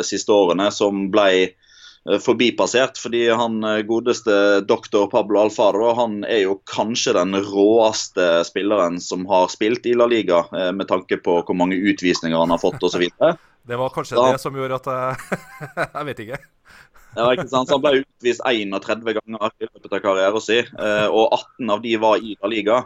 siste 0.06 0.34
årene, 0.34 0.70
som 0.76 1.08
ble 1.14 1.30
Eh, 1.40 1.69
forbipassert. 2.06 2.98
Fordi 2.98 3.30
han 3.30 3.64
eh, 3.64 3.82
godeste 3.82 4.62
doktor 4.62 5.08
Pablo 5.08 5.40
Alfaro 5.40 5.94
han 5.98 6.24
er 6.24 6.44
jo 6.46 6.60
kanskje 6.70 7.16
den 7.18 7.36
råeste 7.36 8.44
spilleren 8.48 9.00
som 9.04 9.26
har 9.30 9.50
spilt 9.52 9.86
i 9.90 9.96
La 9.98 10.08
Liga, 10.10 10.46
eh, 10.56 10.72
med 10.76 10.90
tanke 10.90 11.20
på 11.24 11.42
hvor 11.44 11.58
mange 11.58 11.80
utvisninger 11.80 12.38
han 12.38 12.56
har 12.56 12.62
fått 12.62 12.84
osv. 12.84 13.08
Det 13.70 13.78
var 13.78 13.92
kanskje 13.94 14.16
da, 14.18 14.32
det 14.34 14.42
som 14.42 14.56
gjorde 14.56 14.78
at 14.80 14.88
jeg 14.90 15.38
Jeg 16.00 16.06
vet 16.08 16.22
ikke. 16.24 16.38
Ja, 17.18 17.26
ikke 17.34 17.50
sant? 17.52 17.70
Så 17.70 17.76
Han 17.76 17.84
ble 17.84 18.00
utvist 18.00 18.42
31 18.48 19.04
ganger 19.20 19.52
i 19.60 19.68
løpet 19.68 19.94
av 19.94 20.02
karrieren 20.02 20.42
sin, 20.42 20.72
og 20.80 21.36
18 21.36 21.74
av 21.76 21.84
de 21.84 21.92
var 22.02 22.24
i 22.24 22.34
La 22.40 22.50
Liga. 22.50 22.78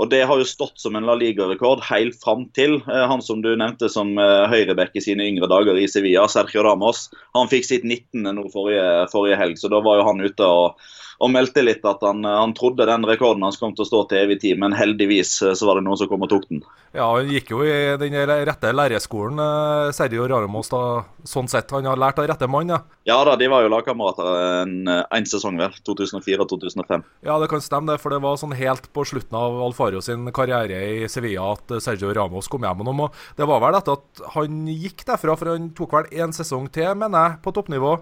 Og 0.00 0.08
Det 0.10 0.22
har 0.28 0.40
jo 0.40 0.48
stått 0.48 0.80
som 0.80 0.96
en 0.96 1.06
La 1.06 1.14
Liga-rekord 1.18 1.82
helt 1.90 2.16
fram 2.20 2.46
til 2.56 2.78
eh, 2.80 3.04
han 3.10 3.22
som 3.24 3.42
du 3.44 3.50
nevnte 3.52 3.90
som 3.92 4.14
eh, 4.18 4.48
høyreback 4.52 4.96
i 4.96 5.04
sine 5.04 5.26
yngre 5.28 5.50
dager 5.52 5.76
i 5.78 5.88
Sevilla, 5.90 6.24
Sergio 6.32 6.64
Ramos. 6.64 7.10
Han 7.36 7.50
fikk 7.52 7.68
sitt 7.68 7.84
19. 7.84 8.24
nå 8.32 8.48
forrige, 8.54 8.88
forrige 9.12 9.40
helg, 9.40 9.60
så 9.60 9.70
da 9.72 9.82
var 9.84 10.00
jo 10.00 10.08
han 10.08 10.24
ute 10.24 10.48
og 10.48 10.80
og 11.22 11.30
meldte 11.30 11.62
litt 11.62 11.84
at 11.86 12.02
han, 12.02 12.24
han, 12.26 12.52
trodde 12.58 12.86
den 12.88 13.06
rekorden 13.06 13.44
hans 13.46 13.60
kom 13.60 13.74
til 13.76 13.84
å 13.84 13.88
stå 13.88 14.00
til 14.10 14.24
evig 14.24 14.40
tid, 14.42 14.58
men 14.58 14.74
heldigvis 14.74 15.36
eh, 15.46 15.54
så 15.58 15.68
var 15.68 15.78
det 15.78 15.86
noen 15.86 16.00
som 16.00 16.10
kom 16.10 16.24
og 16.26 16.32
tok 16.32 16.48
den. 16.50 16.64
Ja, 16.92 17.06
han 17.14 17.30
gikk 17.30 17.52
jo 17.54 17.62
i 17.64 17.94
den 18.00 18.16
rette 18.28 18.72
lærerskolen, 18.74 19.38
eh, 19.38 19.92
Sergio 19.94 20.26
Ramos, 20.28 20.72
da, 20.72 21.04
sånn 21.28 21.50
sett. 21.50 21.70
Han 21.72 21.86
har 21.86 22.00
lært 22.00 22.18
av 22.18 22.26
rette 22.30 22.48
mann, 22.50 22.74
ja. 22.74 22.80
Ja 23.06 23.20
da, 23.26 23.36
de 23.38 23.48
var 23.50 23.62
jo 23.62 23.70
lagkamerater 23.70 24.32
en, 24.64 24.74
en 24.90 25.30
sesong, 25.30 25.60
vel. 25.62 25.78
2004-2005. 25.86 27.06
Ja, 27.26 27.38
det 27.42 27.50
kan 27.52 27.62
stemme, 27.62 27.94
det, 27.94 28.02
for 28.02 28.14
det 28.14 28.20
var 28.24 28.38
sånn 28.40 28.56
helt 28.58 28.90
på 28.94 29.06
slutten 29.06 29.38
av 29.38 29.62
Alfario 29.62 30.02
sin 30.02 30.26
karriere 30.34 30.82
i 30.98 31.08
Sevilla 31.10 31.52
at 31.54 31.78
Sergio 31.84 32.12
Ramos 32.14 32.50
kom 32.50 32.66
hjem. 32.66 32.82
med 32.82 33.06
Og 33.06 33.22
det 33.38 33.46
var 33.48 33.62
vel 33.62 33.78
dette 33.78 33.94
at 33.94 34.26
han 34.34 34.62
gikk 34.70 35.06
derfra, 35.06 35.38
for 35.38 35.54
han 35.54 35.70
tok 35.78 35.98
vel 36.00 36.12
én 36.18 36.34
sesong 36.34 36.66
til, 36.74 36.90
mener 36.98 37.28
jeg, 37.28 37.42
på 37.46 37.54
toppnivå. 37.54 37.96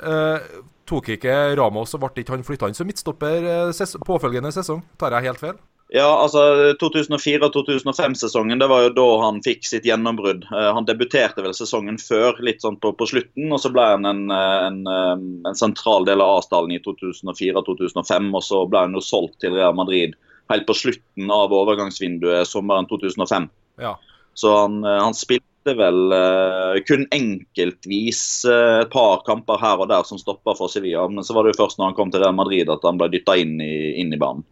Eh, 0.00 0.52
tok 0.88 1.12
ikke 1.16 1.34
Ramos 1.58 1.94
og 1.96 2.02
ble 2.04 2.22
ikke 2.22 2.36
han 2.36 2.46
flytta 2.46 2.70
inn 2.70 2.78
som 2.78 2.88
midtstopper 2.88 3.44
eh, 3.48 3.74
ses 3.76 3.94
påfølgende 4.06 4.52
sesong? 4.54 4.82
Tar 5.00 5.16
jeg 5.16 5.30
helt 5.30 5.42
feil? 5.42 5.60
Ja, 5.92 6.06
altså 6.08 6.72
2004-2005-sesongen 6.80 8.62
det 8.62 8.68
var 8.70 8.86
jo 8.86 8.92
da 8.96 9.06
han 9.26 9.42
fikk 9.44 9.66
sitt 9.68 9.84
gjennombrudd. 9.84 10.46
Uh, 10.48 10.70
han 10.72 10.86
debuterte 10.88 11.44
vel 11.44 11.52
sesongen 11.52 11.98
før, 12.00 12.38
litt 12.40 12.64
sånn 12.64 12.78
på, 12.80 12.94
på 12.96 13.08
slutten. 13.10 13.50
og 13.52 13.60
Så 13.60 13.68
ble 13.74 13.84
han 13.90 14.08
en, 14.08 14.22
en, 14.32 14.78
en 14.88 15.58
sentral 15.58 16.08
del 16.08 16.24
av 16.24 16.38
A-stallen 16.38 16.72
i 16.72 16.80
2004-2005. 16.80 18.30
og 18.32 18.46
Så 18.46 18.62
ble 18.72 18.86
han 18.86 18.96
jo 18.96 19.04
solgt 19.04 19.42
til 19.44 19.52
Real 19.58 19.76
Madrid 19.76 20.16
helt 20.48 20.64
på 20.68 20.78
slutten 20.80 21.28
av 21.32 21.52
overgangsvinduet 21.60 22.48
sommeren 22.48 22.88
2005. 22.88 23.50
Ja. 23.84 23.98
Så 24.32 24.56
han, 24.62 24.80
han 24.88 25.12
spilte 25.16 25.51
vel 25.66 26.14
uh, 26.14 26.78
kun 26.88 27.04
enkeltvis 27.14 28.22
uh, 28.48 28.82
et 28.82 28.90
par 28.92 29.22
kamper 29.26 29.60
her 29.62 29.82
og 29.82 29.90
der 29.92 30.06
som 30.08 30.20
stoppa 30.20 30.56
for 30.58 30.72
Sevilla. 30.72 31.06
Men 31.08 31.24
så 31.26 31.36
var 31.36 31.46
det 31.46 31.54
jo 31.54 31.62
først 31.64 31.78
når 31.78 31.90
han 31.90 31.98
kom 31.98 32.12
til 32.12 32.24
Real 32.24 32.36
Madrid 32.36 32.70
at 32.72 32.84
han 32.86 32.98
ble 33.00 33.10
dytta 33.12 33.38
inn, 33.40 33.58
inn 33.62 34.12
i 34.12 34.20
banen. 34.20 34.44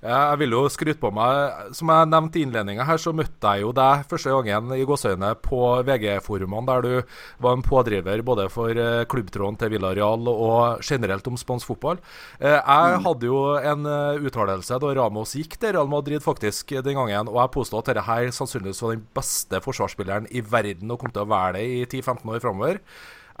Jeg 0.00 0.38
vil 0.40 0.54
jo 0.54 0.62
skryte 0.72 0.96
på 0.96 1.10
meg 1.12 1.72
Som 1.76 1.90
jeg 1.92 2.08
nevnte 2.08 2.40
i 2.40 2.44
innledninga 2.46 2.86
her, 2.88 3.00
så 3.00 3.12
møtte 3.12 3.52
jeg 3.52 3.66
jo 3.66 3.72
deg 3.76 4.06
første 4.08 4.32
gangen 4.32 4.72
i 4.72 4.86
gåseøyne 4.88 5.34
på 5.44 5.58
VG-forumene, 5.84 6.64
der 6.70 6.84
du 6.84 7.16
var 7.44 7.56
en 7.56 7.64
pådriver 7.64 8.22
både 8.24 8.46
for 8.52 8.72
eh, 8.72 9.04
klubbtråden 9.10 9.58
til 9.60 9.72
Villarreal 9.74 10.28
og 10.30 10.80
generelt 10.84 11.26
om 11.28 11.36
spansk 11.40 11.68
fotball. 11.68 12.00
Eh, 12.38 12.56
jeg 12.56 12.96
mm. 12.96 13.04
hadde 13.04 13.28
jo 13.28 13.40
en 13.58 13.88
eh, 13.92 14.22
uttalelse 14.30 14.78
da 14.80 14.92
Ramos 14.96 15.34
gikk 15.36 15.58
til 15.60 15.74
Real 15.76 15.90
Madrid 15.92 16.24
faktisk 16.24 16.72
den 16.80 16.96
gangen, 16.96 17.28
og 17.28 17.36
jeg 17.42 17.54
påstod 17.56 17.82
at 17.82 17.90
dette 17.92 18.06
her 18.06 18.30
sannsynligvis 18.34 18.80
var 18.84 18.94
den 18.96 19.08
beste 19.16 19.60
forsvarsspilleren 19.64 20.30
i 20.32 20.44
verden 20.44 20.94
og 20.94 21.02
kom 21.02 21.12
til 21.12 21.26
å 21.26 21.30
være 21.30 21.58
det 21.58 21.66
i 21.66 21.82
10-15 21.84 22.24
år 22.24 22.44
framover. 22.44 22.80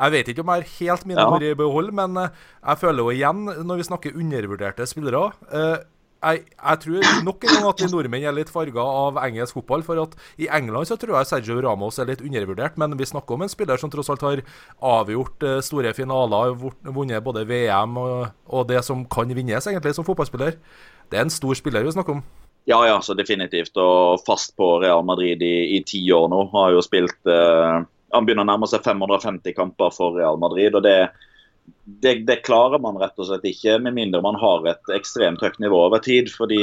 Jeg 0.00 0.14
vet 0.16 0.28
ikke 0.32 0.44
om 0.44 0.52
jeg 0.52 0.64
har 0.64 0.76
helt 0.76 1.08
mine 1.08 1.24
ord 1.28 1.44
i 1.44 1.56
behold, 1.56 1.90
men 1.96 2.20
jeg 2.20 2.82
føler 2.84 3.04
jo 3.04 3.16
igjen, 3.16 3.48
når 3.68 3.80
vi 3.80 3.88
snakker 3.88 4.20
undervurderte 4.20 4.88
spillere 4.88 5.24
jeg, 6.20 6.42
jeg, 6.52 6.80
tror 6.82 7.06
nok 7.24 7.44
en 7.44 7.54
gang 7.54 7.66
at 7.70 7.80
vi 7.80 7.88
nordmenn 7.88 8.24
er 8.28 8.34
litt 8.36 8.50
farga 8.52 8.82
av 8.84 9.20
engelsk 9.22 9.56
fotball. 9.56 9.84
For 9.86 10.00
at 10.02 10.16
i 10.40 10.48
England 10.52 10.90
så 10.90 10.98
tror 11.00 11.16
jeg 11.16 11.30
Sergio 11.30 11.60
Ramos 11.64 12.00
er 12.00 12.10
litt 12.10 12.24
undervurdert, 12.24 12.76
men 12.80 12.96
vi 12.98 13.08
snakker 13.08 13.36
om 13.36 13.46
en 13.46 13.52
spiller 13.52 13.80
som 13.80 13.92
tross 13.92 14.12
alt 14.12 14.26
har 14.26 14.42
avgjort 14.84 15.46
uh, 15.46 15.56
store 15.64 15.94
finaler, 15.96 16.52
vunnet 16.84 17.24
både 17.24 17.46
VM 17.48 17.96
og, 18.00 18.28
og, 18.50 18.66
det 18.68 18.84
som 18.86 19.06
kan 19.08 19.32
vinnes 19.36 19.70
egentlig 19.70 19.94
som 19.96 20.06
fotballspiller. 20.06 20.58
Det 21.10 21.18
er 21.18 21.26
en 21.26 21.32
stor 21.32 21.56
spiller 21.58 21.86
vi 21.86 21.96
snakker 21.96 22.18
om. 22.18 22.22
Ja, 22.68 22.82
ja, 22.86 23.00
så 23.02 23.16
definitivt. 23.16 23.72
Og 23.80 24.20
fast 24.26 24.52
på 24.60 24.76
Real 24.82 25.02
Madrid 25.06 25.40
i 25.42 25.80
ti 25.86 26.02
år 26.12 26.28
nå. 26.30 26.44
Har 26.52 26.74
jo 26.74 26.82
spilt 26.84 27.26
eh, 27.26 27.80
Han 28.12 28.26
begynner 28.26 28.44
å 28.44 28.50
nærme 28.50 28.68
seg 28.68 28.84
550 28.84 29.56
kamper 29.56 29.90
for 29.96 30.18
Real 30.18 30.38
Madrid. 30.38 30.76
og 30.76 30.84
det 30.84 30.92
er 31.06 31.08
det, 31.84 32.14
det, 32.26 32.36
klarer 32.46 32.80
man 32.82 32.98
rett 33.00 33.18
og 33.20 33.26
slett 33.28 33.44
ikke, 33.48 33.76
med 33.82 33.94
mindre 33.96 34.20
man 34.24 34.38
har 34.40 34.64
et 34.70 34.92
ekstremt 34.94 35.42
høyt 35.44 35.58
nivå 35.62 35.78
over 35.88 36.02
tid. 36.04 36.30
fordi 36.32 36.60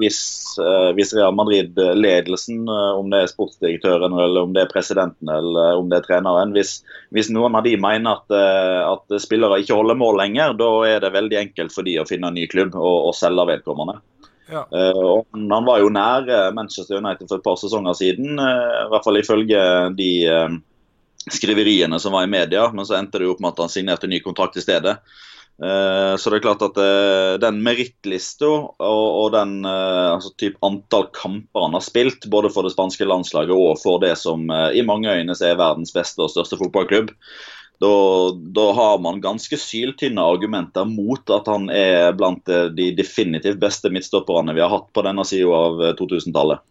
Hvis, 0.00 0.18
eh, 0.62 0.90
hvis 0.96 1.14
Real 1.16 1.34
Madrid-ledelsen, 1.36 2.64
eh, 2.68 2.92
om 2.98 3.10
det 3.10 3.22
er 3.22 3.32
sportsdirektøren 3.32 4.12
eller 4.12 4.42
om 4.42 4.52
det 4.56 4.64
er 4.64 4.72
presidenten 4.72 5.30
eller 5.32 5.80
om 5.80 5.90
det 5.90 6.00
er 6.00 6.08
treneren, 6.08 6.54
hvis, 6.56 6.80
hvis 7.14 7.30
noen 7.34 7.58
av 7.58 7.66
de 7.66 7.76
mener 7.80 8.20
at, 8.20 8.36
eh, 8.36 8.82
at, 8.86 9.18
spillere 9.22 9.62
ikke 9.62 9.78
holder 9.78 9.98
mål 9.98 10.20
lenger, 10.22 10.54
da 10.58 10.70
er 10.88 11.00
det 11.02 11.14
veldig 11.16 11.40
enkelt 11.40 11.74
for 11.74 11.86
de 11.86 11.98
å 12.02 12.06
finne 12.08 12.30
en 12.30 12.38
ny 12.38 12.46
klubb 12.50 12.76
og, 12.76 13.10
og 13.10 13.16
selge 13.16 13.48
vedkommende. 13.54 14.00
Ja. 14.46 14.62
Uh, 14.70 15.24
han 15.34 15.64
var 15.66 15.80
jo 15.82 15.88
nær 15.90 16.28
Manchester 16.54 17.00
United 17.00 17.26
for 17.26 17.40
et 17.40 17.42
par 17.42 17.56
sesonger 17.58 17.96
siden, 17.98 18.38
uh, 18.38 18.84
i 18.84 18.90
hvert 18.92 19.02
fall 19.02 19.18
ifølge 19.18 19.62
de 19.98 20.10
uh, 20.30 20.54
skriveriene 21.32 21.98
som 22.00 22.14
var 22.14 22.26
i 22.26 22.30
media, 22.30 22.68
men 22.72 22.86
så 22.86 22.98
endte 22.98 23.18
det 23.18 23.26
jo 23.26 23.34
opp 23.34 23.42
med 23.42 23.54
at 23.54 23.64
han 23.64 23.72
signerte 23.72 24.10
ny 24.10 24.20
kontrakt 24.24 24.58
i 24.58 24.64
stedet. 24.64 24.98
Uh, 25.56 26.16
så 26.20 26.28
det 26.28 26.36
er 26.36 26.44
klart 26.44 26.62
at 26.66 26.76
uh, 26.76 27.34
den 27.40 27.62
merittlista 27.64 28.48
og, 28.76 29.30
den 29.32 29.62
uh, 29.64 30.18
altså 30.18 30.34
typ 30.36 30.58
antall 30.66 31.06
kamper 31.16 31.64
han 31.64 31.76
har 31.78 31.84
spilt, 31.84 32.28
både 32.28 32.50
for 32.52 32.66
det 32.66 32.74
spanske 32.74 33.08
landslaget 33.08 33.56
og 33.56 33.80
for 33.80 34.02
det 34.02 34.12
som 34.20 34.44
i 34.46 34.84
mange 34.84 35.08
øyne 35.08 35.32
er 35.32 35.56
verdens 35.56 35.94
beste 35.96 36.20
og 36.20 36.32
største 36.34 36.60
fotballklubb, 36.60 37.08
da, 37.80 37.92
da 38.56 38.66
har 38.76 39.00
man 39.04 39.20
ganske 39.24 39.56
syltynne 39.60 40.20
argumenter 40.24 40.84
mot 40.88 41.32
at 41.32 41.48
han 41.48 41.68
er 41.72 42.12
blant 42.16 42.48
de 42.76 42.86
definitivt 42.96 43.60
beste 43.60 43.92
midtstopperne 43.92 44.54
vi 44.56 44.64
har 44.64 44.72
hatt 44.72 44.88
på 44.96 45.04
denne 45.04 45.24
sida 45.28 45.52
av 45.52 45.82
2000-tallet. 45.98 46.64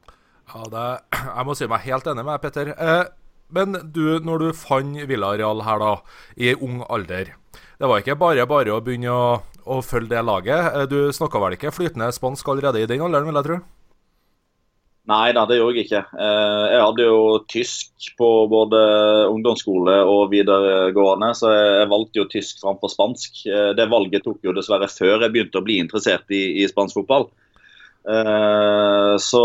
Ja, 0.49 0.65
det, 0.69 0.87
jeg 1.25 1.45
må 1.45 1.57
si 1.57 1.69
meg 1.69 1.85
helt 1.85 2.09
enig 2.09 2.25
med 2.25 2.41
Petter. 2.41 2.73
Men 3.53 3.77
du, 3.93 4.19
når 4.25 4.41
du 4.41 4.47
fant 4.57 4.97
Villareal 5.09 5.61
her 5.65 5.81
da, 5.81 5.91
i 6.35 6.55
ung 6.55 6.81
alder 6.89 7.35
Det 7.77 7.89
var 7.89 8.01
ikke 8.01 8.17
bare 8.17 8.47
bare 8.49 8.73
å 8.73 8.81
begynne 8.83 9.13
å, 9.13 9.27
å 9.65 9.81
følge 9.85 10.15
det 10.15 10.25
laget. 10.25 10.73
Eh, 10.73 10.89
du 10.89 11.13
snakka 11.13 11.41
vel 11.43 11.57
ikke 11.57 11.73
flytende 11.75 12.11
spansk 12.15 12.47
allerede 12.49 12.81
i 12.81 12.89
den 12.89 13.03
alderen, 13.05 13.29
vil 13.29 13.41
jeg 13.41 13.49
tro? 13.49 13.61
Nei 15.05 15.29
da, 15.37 15.43
det 15.45 15.59
gjorde 15.59 15.77
jeg 15.77 15.85
ikke. 15.85 16.01
Eh, 16.17 16.63
jeg 16.71 16.81
hadde 16.81 17.05
jo 17.05 17.17
tysk 17.51 18.07
på 18.17 18.29
både 18.49 18.79
ungdomsskole 19.29 19.99
og 20.09 20.31
videregående, 20.31 21.29
så 21.37 21.51
jeg 21.53 21.89
valgte 21.91 22.23
jo 22.23 22.29
tysk 22.31 22.63
framfor 22.63 22.89
spansk. 22.89 23.43
Eh, 23.45 23.71
det 23.77 23.85
valget 23.91 24.25
tok 24.25 24.41
jo 24.47 24.55
dessverre 24.57 24.89
før 24.89 25.19
jeg 25.19 25.35
begynte 25.35 25.61
å 25.61 25.67
bli 25.67 25.77
interessert 25.83 26.33
i, 26.33 26.63
i 26.63 26.65
spansk 26.71 27.03
fotball. 27.03 27.29
Eh, 28.05 29.13
så 29.17 29.43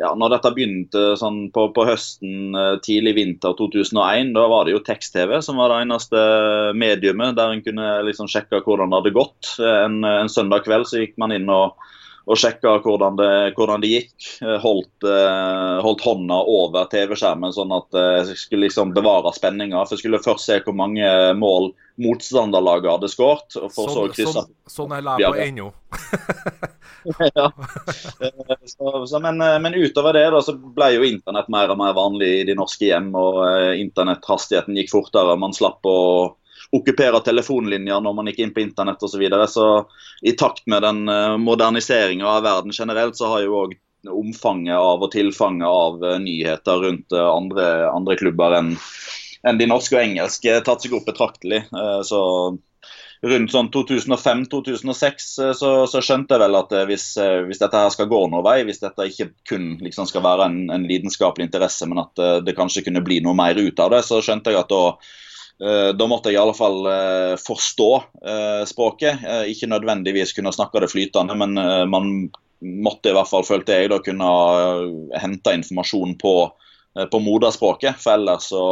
ja, 0.00 0.12
når 0.16 0.36
dette 0.36 0.52
begynte 0.56 1.04
sånn 1.20 1.44
på, 1.52 1.66
på, 1.76 1.86
høsten, 1.88 2.54
eh, 2.56 2.76
tidlig 2.84 3.14
vinter 3.18 3.56
2001, 3.58 4.32
da 4.36 4.46
var 4.48 4.66
det 4.66 4.76
jo 4.76 4.84
tekst-TV 4.86 5.38
som 5.44 5.60
var 5.60 5.74
det 5.74 5.82
eneste 5.84 6.22
mediumet 6.78 7.36
der 7.36 7.52
en 7.52 7.64
kunne 7.64 7.88
liksom 8.08 8.30
sjekke 8.32 8.62
hvordan 8.64 8.92
det 8.92 9.02
hadde 9.02 9.16
gått. 9.18 9.56
En, 9.60 10.02
en 10.08 10.32
søndag 10.32 10.64
kveld 10.68 10.88
så 10.88 11.02
gikk 11.02 11.18
man 11.20 11.36
inn 11.36 11.50
og 11.52 11.76
og 12.30 12.38
sjekka 12.38 12.76
hvordan 12.82 13.18
hvordan 13.56 13.82
det 13.82 13.90
gikk. 13.90 14.16
Eh, 14.44 14.58
holdt, 14.62 15.06
eh, 15.06 15.78
holdt 15.84 16.04
hånda 16.06 16.42
over 16.48 16.90
TV-skjermen 16.92 17.54
sånn 17.54 17.74
at 17.74 17.98
eh, 17.98 18.18
jeg 18.20 18.38
skulle 18.44 18.68
liksom 18.68 18.94
bevare 18.96 19.32
spenninga. 19.34 19.82
For 19.84 19.96
jeg 19.96 20.04
skulle 20.04 20.22
først 20.22 20.46
se 20.46 20.60
hvor 20.62 20.76
mange 20.78 21.08
mål 21.38 21.72
motstanderlaget 22.00 22.90
hadde 22.90 23.10
skåret. 23.12 23.48
Sånn, 23.52 24.12
sånn, 24.14 24.52
sånn 24.70 24.94
er 24.96 25.08
jeg 25.20 25.32
på 25.32 25.42
ennå. 25.46 25.70
ja. 27.36 27.48
Så, 28.64 29.06
så, 29.06 29.20
men, 29.20 29.38
men, 29.38 29.74
utover 29.74 30.16
det 30.16 30.24
da, 30.34 30.42
så 30.44 30.54
ble 30.56 30.92
jo 30.96 31.08
internett 31.08 31.50
mer 31.52 31.72
og 31.74 31.80
mer 31.82 31.96
vanlig 31.98 32.30
i 32.40 32.46
de 32.48 32.56
norske 32.58 32.88
hjem. 32.88 33.12
og 33.18 33.42
Internetthastigheten 33.78 34.78
gikk 34.80 34.92
fortere. 34.94 35.36
Man 35.40 35.56
slapp 35.56 35.84
å 35.88 35.98
okkupere 36.72 37.20
telefonlinjer 37.24 38.00
når 38.00 38.14
man 38.16 38.30
gikk 38.30 38.42
inn 38.44 38.54
på 38.54 38.64
internett 38.64 39.02
osv. 39.02 39.16
Så, 39.16 39.20
videre. 39.20 39.48
så 39.48 39.66
i 40.22 40.32
takt 40.38 40.64
med 40.70 40.84
den 40.86 41.04
eh, 41.08 41.36
moderniseringa 41.36 42.28
av 42.28 42.46
verden 42.46 42.72
generelt, 42.74 43.18
så 43.18 43.28
har 43.34 43.44
jo 43.44 43.64
òg 43.66 43.76
omfanget 44.08 44.74
av 44.74 45.04
og 45.04 45.12
tilfanget 45.12 45.68
av 45.68 46.00
uh, 46.02 46.16
nyheter 46.18 46.80
rundt 46.82 47.14
andre, 47.14 47.66
andre, 47.86 48.16
klubber 48.18 48.56
enn 48.56 48.72
enn 49.46 49.58
de 49.60 49.68
norske 49.70 49.96
og 49.96 50.02
engelske 50.04 50.60
tatt 50.66 50.84
seg 50.84 50.94
opp 50.98 51.08
betraktelig. 51.08 51.64
så 52.06 52.20
rundt 53.22 53.52
sånn 53.54 53.68
2005-2006 53.70 55.26
så, 55.54 55.68
så, 55.86 56.00
skjønte 56.02 56.34
jeg 56.34 56.42
vel 56.42 56.58
at 56.58 56.72
hvis, 56.88 57.04
hvis, 57.46 57.60
dette 57.60 57.78
her 57.78 57.92
skal 57.94 58.08
gå 58.10 58.18
noen 58.26 58.42
vei, 58.42 58.56
hvis 58.66 58.82
dette 58.82 59.06
ikke 59.06 59.28
kun 59.46 59.68
liksom 59.78 60.08
skal 60.10 60.24
være 60.26 60.48
en, 60.50 60.56
en 60.74 60.86
lidenskapelig 60.88 61.46
interesse, 61.46 61.86
men 61.86 62.02
at 62.02 62.22
det 62.42 62.56
kanskje 62.58 62.82
kunne 62.88 63.04
bli 63.06 63.20
noe 63.22 63.38
mer 63.38 63.60
ut 63.62 63.82
av 63.84 63.94
det, 63.94 64.02
så 64.08 64.18
skjønte 64.18 64.50
jeg 64.50 64.64
at 64.64 64.74
da 64.74 64.82
Eh, 65.62 65.90
da 65.94 66.06
måtte 66.10 66.30
jeg 66.30 66.38
i 66.38 66.42
alle 66.42 66.56
fall 66.56 66.86
eh, 66.90 67.34
forstå 67.40 67.90
eh, 68.26 68.62
språket. 68.68 69.26
Ikke 69.50 69.70
nødvendigvis 69.70 70.34
kunne 70.36 70.54
snakke 70.54 70.82
det 70.82 70.90
flytende, 70.92 71.36
men 71.38 71.54
man 71.90 72.10
måtte 72.62 73.10
i 73.10 73.14
hvert 73.16 73.30
fall, 73.30 73.46
følte 73.46 73.76
jeg, 73.76 73.90
da 73.90 73.98
kunne 74.02 74.32
hente 75.22 75.54
informasjon 75.58 76.18
på 76.20 76.34
Eh, 76.46 76.61
på 76.92 77.18
moderspråket. 77.24 77.96
For 78.02 78.12
ellers 78.18 78.50
så 78.52 78.62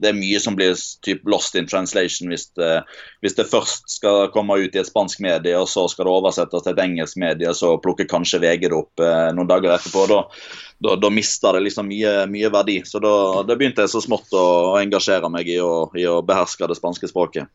Det 0.00 0.10
er 0.10 0.16
mye 0.16 0.40
som 0.40 0.56
blir 0.56 0.74
typ 1.04 1.24
lost 1.28 1.56
in 1.56 1.68
translation 1.68 2.28
hvis 2.28 2.50
det, 2.58 2.82
hvis 3.24 3.36
det, 3.36 3.48
først 3.48 3.88
skal 3.90 4.28
komme 4.34 4.58
ut 4.60 4.76
i 4.76 4.80
et 4.80 4.88
spansk 4.88 5.22
medie, 5.24 5.56
og 5.56 5.68
så 5.68 5.86
skal 5.88 6.06
det 6.06 6.12
oversettes 6.14 6.64
til 6.64 6.72
et 6.72 6.82
engelsk 6.84 7.16
medie, 7.20 7.54
så 7.56 7.74
plukker 7.82 8.08
kanskje 8.10 8.42
VG 8.42 8.68
det 8.68 8.76
opp 8.76 9.02
eh, 9.04 9.30
noen 9.36 9.48
dager 9.50 9.74
etterpå. 9.74 10.06
Da, 10.10 10.20
da, 10.84 10.96
da 11.00 11.12
mister 11.12 11.56
det 11.56 11.64
liksom 11.68 11.88
mye, 11.90 12.14
mye 12.30 12.52
verdi. 12.52 12.80
Så 12.86 13.02
da, 13.02 13.14
da, 13.46 13.56
begynte 13.56 13.84
jeg 13.84 13.94
så 13.94 14.04
smått 14.04 14.32
å, 14.36 14.46
å 14.74 14.78
engasjere 14.80 15.32
meg 15.32 15.48
i 15.48 15.60
å, 15.64 15.88
i 15.96 16.06
å 16.08 16.20
beherske 16.24 16.68
det 16.70 16.78
spanske 16.78 17.10
språket. 17.10 17.50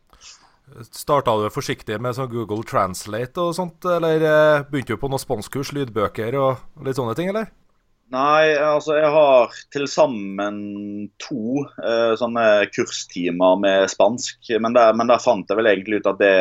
Starta 0.90 1.36
du 1.38 1.46
forsiktig 1.54 1.98
med 2.02 2.16
sånn 2.16 2.30
Google 2.32 2.66
Translate 2.66 3.38
og 3.38 3.54
sånt, 3.54 3.86
eller 3.86 4.24
eh, 4.26 4.64
begynte 4.66 4.96
du 4.96 5.00
på 5.00 5.10
noen 5.10 5.22
spanskkurs, 5.22 5.70
lydbøker 5.76 6.36
og 6.40 6.82
litt 6.86 6.98
sånne 6.98 7.14
ting, 7.18 7.30
eller? 7.30 7.52
Nei, 8.14 8.54
altså 8.54 8.94
jeg 9.00 9.08
har 9.10 9.54
til 9.74 9.88
sammen 9.90 10.58
to 11.18 11.64
uh, 11.82 12.12
sånne 12.18 12.68
kurstimer 12.70 13.58
med 13.58 13.90
spansk. 13.90 14.38
Men 14.62 14.76
der, 14.76 14.94
men 14.94 15.10
der, 15.10 15.22
fant 15.22 15.50
jeg 15.50 15.58
vel 15.58 15.70
egentlig 15.72 16.00
ut 16.00 16.10
at 16.12 16.20
det, 16.20 16.36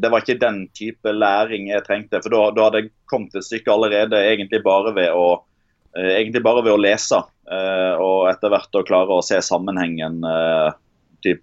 det 0.00 0.10
var 0.12 0.24
ikke 0.24 0.40
den 0.40 0.62
type 0.76 1.12
læring 1.12 1.68
jeg 1.68 1.84
trengte. 1.84 2.22
For 2.24 2.32
da, 2.32 2.40
da 2.56 2.68
hadde 2.68 2.82
jeg 2.82 2.92
kommet 3.10 3.36
et 3.36 3.44
stykke 3.44 3.74
allerede 3.74 4.22
egentlig 4.30 4.62
bare 4.64 4.94
ved 4.96 5.12
å, 5.12 5.26
uh, 5.92 6.10
egentlig 6.14 6.44
bare 6.46 6.64
ved 6.64 6.78
å 6.78 6.80
lese. 6.80 7.20
Uh, 7.48 7.94
og 8.00 8.32
etter 8.32 8.52
hvert 8.54 8.80
å 8.80 8.86
klare 8.88 9.20
å 9.20 9.24
se 9.24 9.42
sammenhengen 9.44 10.22
typ 11.24 11.42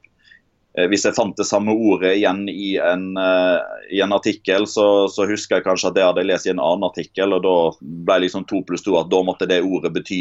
hvis 0.92 1.06
jeg 1.08 1.16
fant 1.16 1.38
det 1.40 1.46
samme 1.48 1.72
ordet 1.72 2.18
igjen 2.18 2.42
i 2.52 2.74
en, 2.84 3.06
i 3.16 4.02
en 4.04 4.16
artikkel, 4.16 4.66
så, 4.68 5.08
så, 5.08 5.24
husker 5.30 5.58
jeg 5.58 5.66
kanskje 5.68 5.92
at 5.92 5.96
det 5.96 6.04
hadde 6.04 6.24
jeg 6.24 6.30
lest 6.34 6.50
i 6.50 6.52
en 6.52 6.60
annen 6.60 6.84
artikkel, 6.90 7.36
og 7.38 7.46
da 7.46 7.56
ble 7.80 8.18
liksom 8.26 8.44
to 8.50 8.60
pluss 8.68 8.84
to 8.84 8.98
at 9.00 9.08
da 9.12 9.22
måtte 9.24 9.48
det 9.48 9.62
ordet 9.64 9.94
bety 9.96 10.20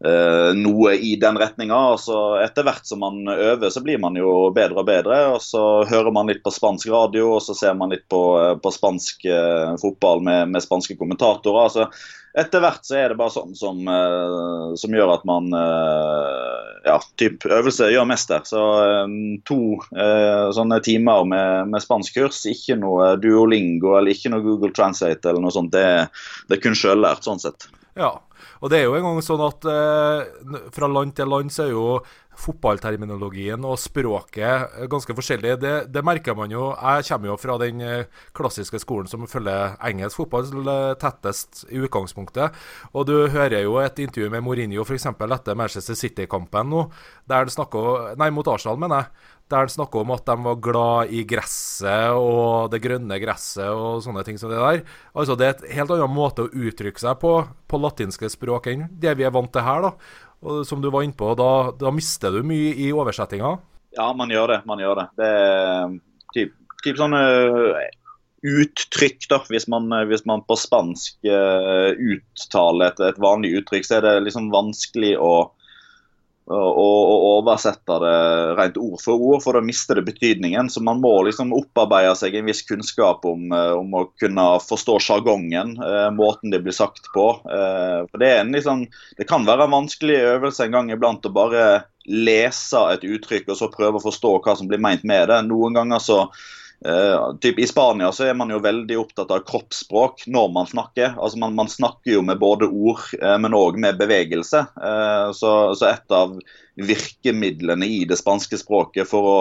noe 0.00 0.94
i 0.96 1.16
den 1.20 1.36
retninga. 1.38 1.78
Etter 2.44 2.64
hvert 2.64 2.86
som 2.88 3.02
man 3.04 3.28
øver, 3.28 3.68
så 3.70 3.82
blir 3.84 3.98
man 4.00 4.16
jo 4.16 4.48
bedre 4.54 4.80
og 4.80 4.86
bedre. 4.88 5.18
og 5.34 5.42
Så 5.44 5.84
hører 5.90 6.12
man 6.14 6.30
litt 6.30 6.42
på 6.44 6.52
spansk 6.54 6.88
radio, 6.88 7.34
og 7.36 7.42
så 7.44 7.56
ser 7.56 7.76
man 7.76 7.92
litt 7.92 8.06
på, 8.08 8.22
på 8.62 8.72
spansk 8.72 9.26
uh, 9.28 9.76
fotball 9.80 10.24
med, 10.24 10.48
med, 10.54 10.64
spanske 10.64 10.96
kommentatorer. 10.96 11.62
altså 11.64 11.90
etter 12.30 12.62
hvert 12.62 12.84
så 12.86 12.94
er 12.94 13.08
det 13.10 13.16
bare 13.18 13.34
sånn 13.34 13.56
som, 13.58 13.80
uh, 13.90 14.70
som 14.78 14.94
gjør 14.94 15.16
at 15.16 15.24
man 15.26 15.50
Ja, 15.50 16.94
typ 17.20 17.44
øvelse 17.44 17.90
gjør 17.92 18.06
mester. 18.08 18.40
Så 18.48 18.60
to 19.44 19.58
sånne 20.56 20.78
timer 20.86 21.26
med, 21.28 21.74
med 21.74 21.84
spanskkurs, 21.84 22.38
ikke 22.48 22.78
noe 22.80 23.10
Duolingo 23.20 23.98
eller 23.98 24.14
ikke 24.14 24.32
noe 24.32 24.46
Google 24.46 24.72
Translate 24.72 25.28
eller 25.28 25.44
noe 25.44 25.52
sånt. 25.52 25.74
Det, 25.74 26.08
det 26.48 26.56
er 26.56 26.64
kun 26.64 26.78
sjøllært, 26.78 27.26
sånn 27.26 27.42
sett. 27.42 27.68
Ja, 27.98 28.10
og 28.62 28.70
det 28.70 28.78
er 28.78 28.84
jo 28.86 28.96
en 28.96 29.06
gang 29.06 29.22
sånn 29.24 29.42
at 29.42 29.64
fra 30.74 30.88
land 30.88 31.16
til 31.18 31.28
land 31.28 31.50
så 31.52 31.64
er 31.66 31.72
jo 31.74 31.86
fotballterminologien 32.40 33.64
og 33.66 33.78
språket 33.80 34.76
ganske 34.90 35.14
forskjellig. 35.16 35.56
Det, 35.60 35.72
det, 35.92 36.04
merker 36.06 36.36
man 36.38 36.52
jo. 36.52 36.70
Jeg 36.76 37.06
kommer 37.10 37.32
jo 37.32 37.38
fra 37.40 37.56
den 37.60 37.82
eh, 37.84 38.22
klassiske 38.36 38.80
skolen 38.82 39.10
som 39.10 39.26
følger 39.30 39.76
engelsk 39.86 40.22
fotball 40.22 40.48
tettest 41.00 41.64
i 41.70 41.82
utgangspunktet. 41.82 42.56
Og 42.94 43.08
du 43.08 43.16
hører 43.32 43.64
jo 43.64 43.78
et 43.82 44.00
intervju 44.02 44.30
med 44.32 44.44
Mourinho 44.46 44.86
f.eks. 44.86 45.10
etter 45.10 45.58
Manchester 45.58 45.98
City-kampen 45.98 46.72
nå, 46.72 46.86
der 47.28 47.44
han 47.44 47.52
snakker 47.52 48.16
Nei, 48.20 48.30
mot 48.34 48.48
Arsenal, 48.50 48.80
mener 48.80 49.04
jeg. 49.04 49.36
Der 49.50 49.64
han 49.64 49.72
snakker 49.72 50.04
om 50.04 50.12
at 50.14 50.26
de 50.28 50.36
var 50.44 50.58
glad 50.62 51.10
i 51.10 51.24
gresset 51.26 52.14
og 52.14 52.70
det 52.70 52.78
grønne 52.84 53.18
gresset 53.18 53.66
og 53.66 54.02
sånne 54.04 54.22
ting 54.26 54.38
som 54.38 54.52
det 54.52 54.60
der. 54.62 54.82
Altså 55.10 55.34
Det 55.38 55.46
er 55.46 55.56
et 55.56 55.70
helt 55.74 55.94
annen 55.96 56.14
måte 56.14 56.46
å 56.46 56.52
uttrykke 56.52 57.02
seg 57.02 57.18
på 57.22 57.34
på 57.70 57.80
latinske 57.82 58.30
språk 58.30 58.70
enn 58.70 58.88
det 59.02 59.16
vi 59.18 59.26
er 59.26 59.34
vant 59.34 59.50
til 59.52 59.66
her. 59.66 59.88
da. 59.88 59.92
Og 60.40 60.62
som 60.66 60.80
du 60.80 60.88
var 60.90 61.04
inne 61.04 61.16
på, 61.16 61.34
da, 61.36 61.70
da 61.76 61.92
mister 61.92 62.32
du 62.32 62.44
mye 62.46 62.72
i 62.78 62.88
oversettinga? 62.96 63.56
Ja, 63.96 64.12
man 64.16 64.30
gjør 64.32 64.54
det. 64.54 64.60
Man 64.70 64.80
gjør 64.80 65.02
det. 65.02 65.06
Det 65.18 65.28
er 65.28 65.96
typ, 66.34 66.54
typ 66.84 67.00
sånne 67.00 67.20
eh, 67.20 67.88
uttrykk, 68.62 69.26
da. 69.32 69.40
Hvis 69.52 69.68
man, 69.72 69.90
eh, 69.92 70.06
hvis 70.08 70.24
man 70.28 70.44
på 70.48 70.56
spansk 70.58 71.18
uh, 71.28 71.90
uttaler 71.92 72.92
et, 72.92 73.02
et, 73.10 73.20
vanlig 73.20 73.56
uttrykk, 73.60 73.86
så 73.86 73.98
er 73.98 74.06
det 74.06 74.14
liksom 74.28 74.48
vanskelig 74.54 75.16
å 75.20 75.32
og, 76.50 77.26
oversette 77.40 77.96
det 78.02 78.14
rent 78.58 78.78
ord 78.80 78.98
for 79.02 79.22
ord, 79.22 79.42
for 79.44 79.56
da 79.56 79.62
mister 79.64 79.98
det 79.98 80.06
betydningen. 80.08 80.70
Så 80.72 80.82
man 80.84 81.00
må 81.02 81.12
liksom 81.26 81.54
opparbeide 81.56 82.16
seg 82.18 82.36
en 82.36 82.48
viss 82.50 82.62
kunnskap 82.66 83.24
om, 83.28 83.52
eh, 83.54 83.72
om 83.78 83.94
å 83.94 84.06
kunne 84.20 84.46
forstå 84.64 84.98
sjargongen, 85.06 85.76
eh, 85.78 86.10
måten 86.14 86.50
det 86.50 86.62
blir 86.64 86.76
sagt 86.76 87.06
på. 87.14 87.28
Eh, 87.46 88.06
for 88.10 88.18
det, 88.18 88.34
liksom, 88.50 88.86
det, 89.18 89.28
kan 89.30 89.46
være 89.46 89.68
en 89.68 89.76
vanskelig 89.78 90.18
øvelse 90.34 90.66
en 90.66 90.72
gang 90.72 90.90
iblant 90.90 91.26
å 91.26 91.34
bare 91.34 91.84
lese 92.10 92.80
et 92.94 93.04
uttrykk 93.06 93.52
og 93.52 93.56
så 93.60 93.70
prøve 93.70 94.00
å 94.00 94.06
forstå 94.08 94.38
hva 94.42 94.56
som 94.56 94.66
blir 94.70 94.82
meint 94.82 95.04
med 95.04 95.28
det. 95.30 95.42
Noen 95.46 95.76
ganger 95.78 96.02
så 96.02 96.24
Uh, 96.86 97.36
typ 97.36 97.58
I 97.58 97.66
Spania 97.66 98.12
så 98.12 98.24
er 98.24 98.36
man 98.38 98.48
jo 98.48 98.56
veldig 98.64 98.96
opptatt 99.02 99.32
av 99.34 99.42
kroppsspråk 99.48 100.24
når 100.32 100.48
man 100.54 100.68
snakker. 100.68 101.12
Altså 101.12 101.40
Man, 101.42 101.54
man 101.58 101.68
snakker 101.68 102.14
jo 102.14 102.22
med 102.24 102.40
både 102.40 102.70
ord, 102.70 103.02
uh, 103.20 103.36
men 103.36 103.56
òg 103.56 103.76
med 103.80 104.00
bevegelse. 104.00 104.64
Uh, 104.80 105.28
så, 105.36 105.52
så, 105.76 105.90
et 105.90 106.16
av 106.16 106.38
virkemidlene 106.80 107.84
i 107.84 108.04
det 108.08 108.16
spanske 108.16 108.56
språket 108.62 109.08
for 109.10 109.28
å 109.28 109.40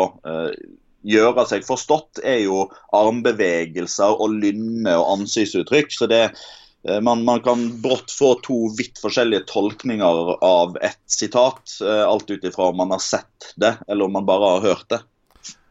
gjøre 1.08 1.46
seg 1.48 1.64
forstått, 1.64 2.20
er 2.28 2.42
jo 2.44 2.66
armbevegelser 2.98 4.20
og 4.20 4.34
lynne 4.42 4.98
og 5.00 5.14
ansiktsuttrykk. 5.14 5.94
Så 5.96 6.10
det 6.12 6.26
man, 7.06 7.24
man, 7.28 7.40
kan 7.44 7.64
brått 7.80 8.12
få 8.12 8.34
to 8.44 8.58
vidt 8.76 9.00
forskjellige 9.00 9.46
tolkninger 9.48 10.34
av 10.44 10.76
et 10.84 11.00
sitat, 11.12 11.78
alt 11.84 12.28
ut 12.28 12.44
ifra 12.44 12.74
om 12.74 12.82
man 12.82 12.92
har 12.96 13.04
sett 13.04 13.54
det 13.60 13.78
eller 13.88 14.08
om 14.10 14.18
man 14.20 14.28
bare 14.28 14.52
har 14.58 14.68
hørt 14.74 14.90
det. 14.92 15.00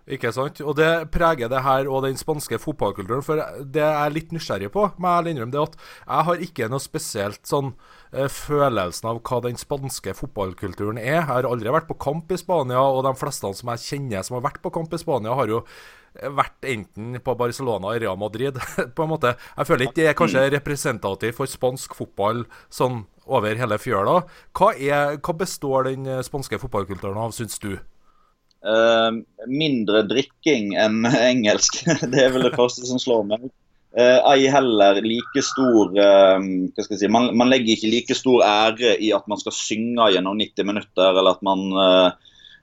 Ikke 0.09 0.31
sant? 0.33 0.63
Og 0.65 0.73
det 0.79 1.11
preger 1.13 1.51
det 1.53 1.61
her 1.67 1.89
og 1.91 2.07
den 2.07 2.17
spanske 2.17 2.57
fotballkulturen. 2.63 3.25
For 3.25 3.43
det 3.61 3.83
jeg 3.83 4.07
er 4.07 4.15
litt 4.15 4.33
nysgjerrig 4.33 4.71
på, 4.73 4.87
må 4.97 5.13
jeg 5.19 5.35
innrømme, 5.35 5.53
det 5.53 5.61
at 5.67 5.77
jeg 5.77 6.29
har 6.31 6.45
ikke 6.49 6.71
noe 6.73 6.81
spesielt 6.83 7.43
sånn 7.49 7.75
uh, 7.75 8.25
følelsen 8.33 9.11
av 9.13 9.21
hva 9.21 9.43
den 9.45 9.61
spanske 9.61 10.17
fotballkulturen 10.17 11.01
er. 11.03 11.19
Jeg 11.19 11.29
har 11.29 11.49
aldri 11.49 11.75
vært 11.75 11.91
på 11.91 11.99
kamp 12.01 12.33
i 12.33 12.41
Spania, 12.41 12.81
og 12.81 13.05
de 13.05 13.13
fleste 13.21 13.53
som 13.61 13.73
jeg 13.75 13.85
kjenner 13.85 14.25
som 14.25 14.39
har 14.39 14.47
vært 14.49 14.63
på 14.65 14.73
kamp 14.75 14.97
i 14.97 15.03
Spania, 15.03 15.37
har 15.37 15.53
jo 15.53 15.63
vært 16.19 16.65
enten 16.67 17.21
på 17.23 17.35
Barcelona 17.39 17.93
eller 17.93 18.07
Real 18.07 18.19
Madrid, 18.19 18.57
på 18.97 19.05
en 19.05 19.13
måte. 19.13 19.35
Jeg 19.59 19.69
føler 19.69 19.87
ikke 19.87 19.99
det 20.01 20.09
er 20.09 20.19
kanskje 20.19 20.49
representativt 20.57 21.37
for 21.37 21.51
spansk 21.51 21.95
fotball 21.99 22.47
sånn 22.73 23.05
over 23.29 23.61
hele 23.61 23.77
fjøla. 23.77 24.23
Hva, 24.57 24.73
er, 24.73 25.21
hva 25.21 25.37
består 25.37 25.91
den 25.91 26.09
spanske 26.25 26.59
fotballkulturen 26.65 27.21
av, 27.21 27.37
syns 27.37 27.61
du? 27.61 27.75
Uh, 28.59 29.23
mindre 29.47 30.03
drikking 30.11 30.73
enn 30.79 31.07
engelsk. 31.31 31.83
det 32.13 32.25
er 32.25 32.35
vel 32.35 32.49
det 32.49 32.57
første 32.59 32.87
som 32.89 33.01
slår 33.03 33.27
meg. 33.29 33.49
Uh, 33.99 34.21
ei 34.35 34.49
heller 34.53 34.99
like 35.01 35.43
stor 35.43 35.95
uh, 35.97 36.37
hva 36.37 36.85
skal 36.85 36.93
jeg 36.93 37.01
si, 37.01 37.11
man, 37.11 37.31
man, 37.39 37.49
legger 37.49 37.73
ikke 37.73 37.91
like 37.91 38.17
stor 38.19 38.45
ære 38.45 38.99
i 39.01 39.09
at 39.17 39.25
man 39.31 39.41
skal 39.41 39.55
synge 39.57 40.11
gjennom 40.13 40.37
90 40.39 40.69
minutter, 40.69 41.15
eller 41.15 41.37
at 41.37 41.45
man 41.47 41.71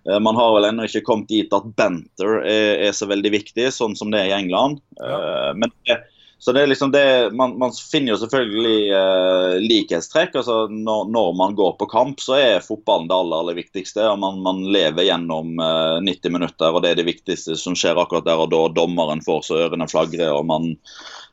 man 0.05 0.37
har 0.37 0.51
vel 0.53 0.67
ennå 0.67 0.83
ikke 0.85 0.99
kommet 1.01 1.31
dit 1.31 1.53
at 1.57 1.69
banter 1.79 2.43
er, 2.45 2.75
er, 2.85 2.91
så 2.93 3.07
veldig 3.09 3.31
viktig, 3.33 3.63
sånn 3.73 3.95
som 3.97 4.11
det 4.13 4.19
er 4.19 4.27
i 4.29 4.35
England. 4.35 4.77
Ja. 4.99 5.55
men 5.57 5.71
det, 5.89 5.95
så 6.37 6.51
det 6.51 6.61
er 6.61 6.67
liksom 6.67 6.91
det, 6.91 7.31
man, 7.31 7.55
man 7.57 7.71
finner 7.91 8.13
jo 8.13 8.17
selvfølgelig 8.21 8.89
eh, 8.91 9.53
likhetstrekk. 9.63 10.35
altså 10.35 10.67
når, 10.67 11.07
når, 11.09 11.29
man 11.33 11.55
går 11.55 11.71
på 11.79 11.87
kamp, 11.89 12.19
så 12.21 12.35
er 12.37 12.65
fotballen 12.65 13.07
det 13.09 13.15
aller, 13.15 13.39
aller 13.39 13.57
viktigste. 13.57 14.03
og 14.09 14.19
man, 14.19 14.41
man 14.43 14.59
lever 14.75 15.07
gjennom 15.07 15.55
eh, 15.59 16.01
90 16.05 16.35
minutter, 16.35 16.75
og 16.75 16.83
det 16.83 16.91
er 16.91 16.99
det 16.99 17.07
viktigste 17.07 17.55
som 17.57 17.77
skjer 17.77 18.01
akkurat 18.01 18.27
der 18.27 18.43
og 18.43 18.51
da. 18.51 18.61
Dommeren 18.75 19.23
får 19.25 19.47
så 19.47 19.61
ørene 19.65 19.87
flagrer, 19.89 20.35
og 20.35 20.45
man 20.51 20.75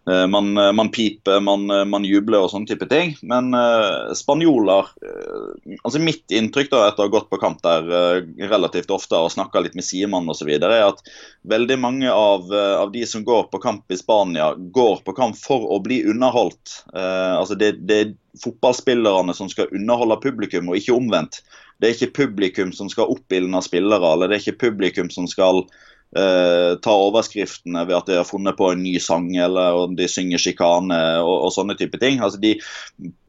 man, 0.05 0.59
eh, 0.59 0.73
man, 0.73 0.89
piper, 0.91 1.41
man, 1.41 1.71
eh, 1.71 1.85
man, 1.85 2.05
jubler 2.05 2.43
og 2.43 2.51
sånne 2.51 2.67
type 2.67 2.89
ting. 2.91 3.15
Men 3.23 3.53
uh, 3.55 4.11
spanjoler 4.19 4.89
uh, 4.91 5.77
altså 5.85 6.01
Mitt 6.03 6.33
inntrykk 6.35 6.73
da, 6.73 6.81
etter 6.89 7.05
å 7.05 7.07
ha 7.07 7.13
gått 7.13 7.29
på 7.31 7.39
kamp 7.43 7.63
der 7.63 7.87
uh, 7.87 8.49
relativt 8.51 8.91
ofte 8.95 9.19
og 9.19 9.31
snakka 9.35 9.63
litt 9.63 9.77
med 9.79 9.87
Simon 9.87 10.27
osv., 10.33 10.51
er 10.57 10.75
at 10.89 11.05
veldig 11.49 11.79
mange 11.79 12.11
av, 12.11 12.51
av, 12.51 12.91
de 12.95 13.05
som 13.07 13.23
går 13.27 13.47
på 13.53 13.63
kamp 13.63 13.95
i 13.95 13.99
Spania, 14.01 14.53
går 14.75 15.05
på 15.07 15.15
kamp 15.17 15.39
for 15.39 15.71
å 15.71 15.79
bli 15.83 16.03
underholdt. 16.11 16.83
altså 16.93 17.55
det, 17.59 17.73
det 17.87 17.99
er 17.99 18.13
fotballspillerne 18.43 19.35
som 19.35 19.51
skal 19.51 19.71
underholde 19.75 20.21
publikum, 20.23 20.71
og 20.71 20.79
ikke 20.79 20.97
omvendt. 20.97 21.41
Det 21.81 21.89
er 21.89 21.97
ikke 21.97 22.25
publikum 22.25 22.71
som 22.75 22.91
skal 22.91 23.11
oppildne 23.11 23.63
spillere, 23.65 24.13
eller 24.15 24.31
det 24.31 24.39
er 24.39 24.45
ikke 24.45 24.69
publikum 24.69 25.11
som 25.13 25.27
skal 25.31 25.65
Uh, 26.13 26.77
ta 26.85 26.93
overskriftene 26.93 27.87
ved 27.89 27.97
at 27.97 28.09
de 28.11 28.19
har 28.19 28.29
funnet 28.29 28.57
på 28.59 28.67
en 28.69 28.83
ny 28.85 28.99
sang 29.01 29.31
eller 29.33 29.79
om 29.87 29.95
de 29.97 30.05
synger 30.13 30.43
sjikane 30.43 30.99
og, 31.23 31.37
og, 31.47 31.51
sånne 31.55 31.77
type 31.79 31.97
ting. 32.03 32.21
Altså 32.21 32.41
de, 32.43 32.59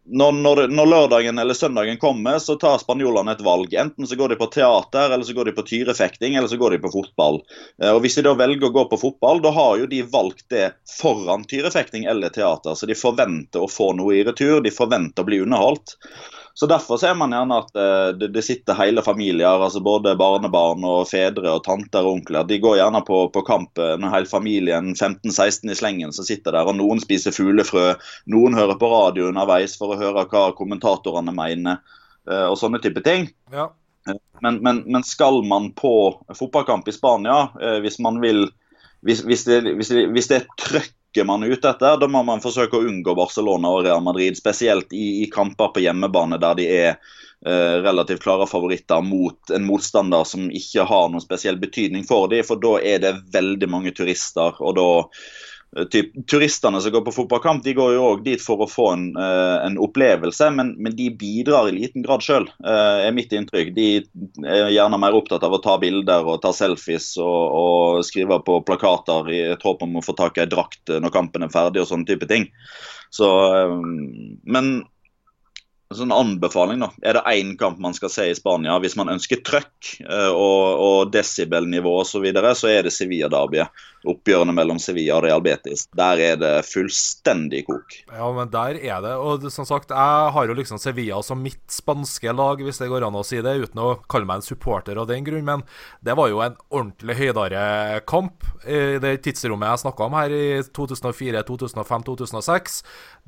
når, 0.03 0.35
når, 0.43 0.61
når, 0.67 0.89
lørdagen 0.91 1.39
eller 1.39 1.55
søndagen 1.55 1.97
kommer, 2.01 2.41
så 2.43 2.57
tar 2.59 2.81
spanjolene 2.81 3.37
et 3.37 3.45
valg. 3.45 3.71
Enten 3.79 4.09
så 4.09 4.17
går 4.19 4.33
de 4.33 4.39
på 4.41 4.49
teater, 4.51 5.13
eller 5.13 5.23
så 5.23 5.35
går 5.37 5.47
de 5.47 5.55
på 5.55 5.63
tyrefekting, 5.69 6.35
eller 6.35 6.51
så 6.51 6.59
går 6.59 6.75
de 6.75 6.81
på 6.83 6.91
fotball. 6.91 7.39
Uh, 7.79 7.93
og 7.93 8.03
Hvis 8.03 8.19
de 8.19 8.27
da 8.27 8.35
velger 8.35 8.67
å 8.67 8.75
gå 8.75 8.85
på 8.91 8.99
fotball, 9.05 9.39
da 9.45 9.55
har 9.55 9.79
jo 9.79 9.87
de 9.87 10.03
valgt 10.03 10.49
det 10.51 10.73
foran 10.99 11.47
tyrefekting 11.47 12.03
eller 12.11 12.35
teater. 12.35 12.75
Så 12.75 12.89
de 12.89 12.99
forventer 12.99 13.63
å 13.63 13.71
få 13.71 13.93
noe 13.95 14.19
i 14.19 14.25
retur, 14.27 14.59
de 14.65 14.75
forventer 14.75 15.23
å 15.23 15.31
bli 15.31 15.39
underholdt. 15.45 15.95
Så 16.55 16.65
Derfor 16.65 16.97
ser 16.97 17.15
man 17.17 17.31
gjerne 17.33 17.57
at 17.63 17.75
eh, 17.75 18.09
det, 18.17 18.27
det, 18.35 18.43
sitter 18.45 18.77
hele 18.77 19.01
familier, 19.01 19.57
altså 19.57 19.81
både 19.81 20.13
barnebarn 20.19 20.85
og 20.85 21.07
fedre 21.09 21.55
og 21.55 21.63
tanter 21.65 22.05
og 22.05 22.19
onkler. 22.19 22.45
De 22.45 22.59
går 22.61 22.77
gjerne 22.77 23.01
på, 23.07 23.23
på 23.33 23.41
kamp 23.47 23.81
når 23.81 24.13
hele 24.13 24.29
familien 24.29 24.91
15-16 24.93 25.73
i 25.73 25.77
slengen 25.79 26.13
som 26.13 26.27
sitter 26.27 26.53
der. 26.53 26.69
og 26.69 26.77
Noen 26.77 27.01
spiser 27.01 27.33
fuglefrø, 27.33 27.95
noen 28.29 28.57
hører 28.57 28.77
på 28.77 28.91
radio 28.91 29.31
underveis 29.31 29.73
for 29.79 29.95
å 29.95 29.99
høre 29.99 30.27
hva 30.29 30.51
kommentatorene 30.57 31.33
mener, 31.33 31.81
eh, 32.29 32.45
og 32.45 32.59
sånne 32.61 32.83
type 32.83 33.01
ting. 33.01 33.31
Ja. 33.53 33.71
Eh, 34.09 34.21
men, 34.45 34.61
men, 34.61 34.85
men, 34.85 35.07
skal 35.09 35.41
man 35.49 35.71
på 35.73 35.95
fotballkamp 36.37 36.85
i 36.85 36.93
Spania, 36.93 37.47
hvis 37.81 37.97
man 38.03 38.21
vil 38.21 38.45
hvis, 39.03 39.23
hvis, 39.25 39.43
det, 39.49 39.63
hvis, 39.75 39.89
det, 39.89 40.05
hvis 40.15 40.29
det 40.29 40.37
er 40.37 40.51
trøkk 40.61 40.93
rykker 41.13 41.25
man 41.25 41.43
ut 41.43 41.61
dette. 41.61 41.95
Da 41.97 42.07
må 42.07 42.23
man 42.23 42.41
forsøke 42.41 42.77
å 42.77 42.87
unngå 42.87 43.15
Barcelona 43.15 43.69
og 43.69 43.85
Real 43.85 44.01
Madrid, 44.01 44.37
spesielt 44.37 44.93
i, 44.93 45.23
i 45.23 45.29
kamper 45.29 45.69
på 45.73 45.83
hjemmebane 45.83 46.39
der 46.41 46.55
de 46.55 46.65
er 46.65 46.89
eh, 47.45 47.81
relativt 47.83 48.23
klare 48.23 48.47
favoritter 48.47 49.01
mot 49.01 49.49
en 49.53 49.65
motstander 49.65 50.23
som 50.23 50.49
ikke 50.49 50.83
har 50.83 51.09
noen 51.09 51.21
spesiell 51.21 51.57
betydning 51.57 52.03
for 52.03 52.27
dem. 52.27 52.43
For 52.43 52.57
da 52.57 52.79
er 52.81 52.99
det 52.99 53.13
veldig 53.33 53.69
mange 53.69 53.93
turister, 53.93 54.57
og 54.59 54.75
da 54.75 54.89
typ, 55.91 56.27
turistene 56.27 56.81
som 56.81 56.91
går 56.91 57.01
på 57.01 57.11
fotballkamp, 57.11 57.63
de 57.63 57.73
går 57.73 57.93
jo 57.95 58.05
òg 58.11 58.23
dit 58.25 58.41
for 58.41 58.61
å 58.61 58.69
få 58.69 58.87
en, 58.93 59.05
uh, 59.17 59.63
en 59.65 59.77
opplevelse, 59.81 60.49
men, 60.53 60.73
men, 60.77 60.95
de 60.97 61.09
bidrar 61.17 61.69
i 61.69 61.75
liten 61.75 62.05
grad 62.05 62.23
sjøl, 62.25 62.47
uh, 62.65 63.01
er 63.05 63.15
mitt 63.15 63.33
inntrykk. 63.33 63.73
De 63.75 63.87
er 64.45 64.69
gjerne 64.75 64.99
mer 65.01 65.17
opptatt 65.17 65.45
av 65.45 65.55
å 65.57 65.61
ta 65.63 65.77
bilder 65.81 66.29
og 66.29 66.41
ta 66.43 66.53
selfies 66.55 67.13
og, 67.21 67.57
og 67.59 68.05
skrive 68.05 68.39
på 68.45 68.59
plakater 68.67 69.29
i 69.33 69.43
et 69.55 69.65
håp 69.65 69.85
om 69.85 69.99
å 69.99 70.05
få 70.05 70.15
tak 70.17 70.37
i 70.37 70.45
ei 70.45 70.49
drakt 70.51 70.93
når 70.93 71.13
kampen 71.13 71.45
er 71.45 71.53
ferdig 71.53 71.83
og 71.83 71.89
sånne 71.89 72.09
type 72.09 72.29
ting. 72.29 72.49
Så, 73.13 73.29
men 74.49 74.75
sånn 75.93 76.13
anbefaling, 76.13 76.81
da. 76.81 76.89
Er 77.05 77.19
det 77.19 77.25
én 77.37 77.51
kamp 77.57 77.77
man 77.81 77.93
skal 77.93 78.09
se 78.09 78.25
i 78.25 78.37
Spania 78.37 78.79
hvis 78.81 78.95
man 78.97 79.11
ønsker 79.13 79.43
trøkk 79.45 79.91
og, 80.33 80.63
og 80.81 81.11
desibelnivå 81.13 81.93
osv., 82.01 82.15
så, 82.15 82.23
videre, 82.23 82.55
så 82.57 82.71
er 82.71 82.87
det 82.87 82.95
Sevilla-derbyet 82.95 83.83
oppgjørene 84.09 84.53
mellom 84.55 84.79
Sevilla 84.81 85.17
og 85.17 85.25
Real 85.25 85.43
Betis. 85.43 85.85
Der 85.95 86.21
er 86.21 86.39
det 86.39 86.51
fullstendig 86.67 87.63
kok. 87.67 87.95
Ja, 88.11 88.27
men 88.35 88.51
der 88.53 88.79
er 88.79 89.03
det. 89.03 89.13
Og 89.15 89.47
som 89.53 89.67
sagt, 89.67 89.93
jeg 89.93 90.33
har 90.35 90.49
jo 90.49 90.57
liksom 90.57 90.81
Sevilla 90.81 91.21
som 91.25 91.41
mitt 91.43 91.63
spanske 91.71 92.33
lag, 92.35 92.61
hvis 92.63 92.81
det 92.81 92.89
går 92.91 93.07
an 93.07 93.19
å 93.19 93.25
si 93.27 93.41
det, 93.43 93.55
uten 93.63 93.81
å 93.83 93.95
kalle 94.11 94.29
meg 94.29 94.41
en 94.41 94.47
supporter 94.47 94.99
av 94.99 95.09
den 95.09 95.25
grunn. 95.27 95.45
Men 95.47 95.65
det 96.03 96.17
var 96.19 96.31
jo 96.31 96.43
en 96.43 96.57
ordentlig 96.69 97.17
høydere 97.21 98.03
kamp 98.09 98.45
i 98.67 98.99
det 99.03 99.15
tidsrommet 99.25 99.73
jeg 99.73 99.83
snakka 99.85 100.07
om 100.07 100.17
her, 100.19 100.33
i 100.33 100.61
2004, 100.75 101.43
2005, 101.47 102.07
2006. 102.11 102.79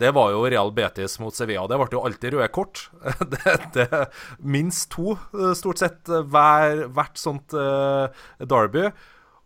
Det 0.02 0.12
var 0.16 0.34
jo 0.36 0.46
Real 0.52 0.74
Betis 0.76 1.20
mot 1.24 1.36
Sevilla. 1.36 1.68
Det 1.72 1.80
ble 1.80 1.92
jo 1.96 2.06
alltid 2.06 2.36
røde 2.36 2.52
kort. 2.56 2.88
Det, 3.36 3.54
det, 3.74 4.00
minst 4.40 4.90
to, 4.94 5.16
stort 5.58 5.80
sett, 5.82 6.08
hver, 6.08 6.86
hvert 6.94 7.20
sånt 7.20 7.56
uh, 7.58 8.08
derby. 8.40 8.90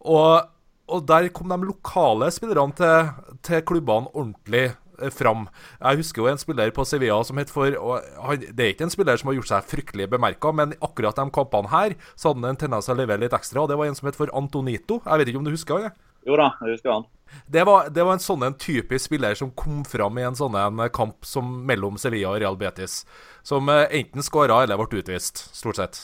Og 0.09 0.47
og 0.89 1.07
der 1.09 1.29
kom 1.33 1.51
de 1.51 1.57
lokale 1.69 2.29
spillerne 2.33 2.75
til, 2.77 3.09
til 3.45 3.63
klubbene 3.67 4.09
ordentlig 4.13 4.65
eh, 4.71 5.11
fram. 5.13 5.47
Jeg 5.79 6.01
husker 6.01 6.23
jo 6.23 6.29
en 6.31 6.41
spiller 6.41 6.73
på 6.75 6.85
Sevilla 6.87 7.19
som 7.25 7.39
het 7.41 7.53
for 7.53 7.77
han, 8.25 8.43
Det 8.49 8.65
er 8.65 8.73
ikke 8.73 8.87
en 8.89 8.93
spiller 8.93 9.19
som 9.19 9.31
har 9.31 9.39
gjort 9.39 9.51
seg 9.51 9.69
fryktelig 9.71 10.09
bemerka, 10.11 10.51
men 10.55 10.75
akkurat 10.81 11.17
de 11.19 11.29
kampene 11.35 11.71
her 11.73 11.95
så 12.15 12.31
hadde 12.31 12.43
han 12.43 12.55
en 12.55 12.61
tendens 12.65 12.89
til 12.89 12.97
å 12.97 13.01
levere 13.01 13.25
litt 13.25 13.37
ekstra. 13.37 13.63
og 13.63 13.71
Det 13.71 13.79
var 13.79 13.89
en 13.89 13.97
som 13.99 14.09
het 14.09 14.19
for 14.19 14.33
Antonito. 14.33 15.01
Jeg 15.05 15.21
vet 15.21 15.31
ikke 15.31 15.41
om 15.41 15.47
du 15.47 15.55
husker 15.55 15.87
han? 15.87 15.97
Jo 16.27 16.35
da, 16.35 16.51
jeg 16.65 16.75
husker 16.75 16.93
han. 16.97 17.07
Det 17.45 17.61
var, 17.63 17.89
det 17.93 18.03
var 18.03 18.17
en 18.17 18.23
sånn 18.23 18.43
en 18.43 18.55
typisk 18.57 19.05
spiller 19.05 19.37
som 19.37 19.51
kom 19.55 19.83
fram 19.87 20.17
i 20.17 20.25
en 20.25 20.37
sånn 20.37 20.57
en 20.57 20.81
kamp 20.91 21.25
som 21.25 21.59
mellom 21.65 21.99
Sevilla 22.01 22.33
og 22.33 22.41
Real 22.41 22.57
Betis. 22.59 23.03
Som 23.45 23.69
eh, 23.69 23.85
enten 24.01 24.25
skåra 24.25 24.63
eller 24.65 24.81
ble 24.81 25.03
utvist, 25.03 25.45
stort 25.55 25.79
sett. 25.79 26.01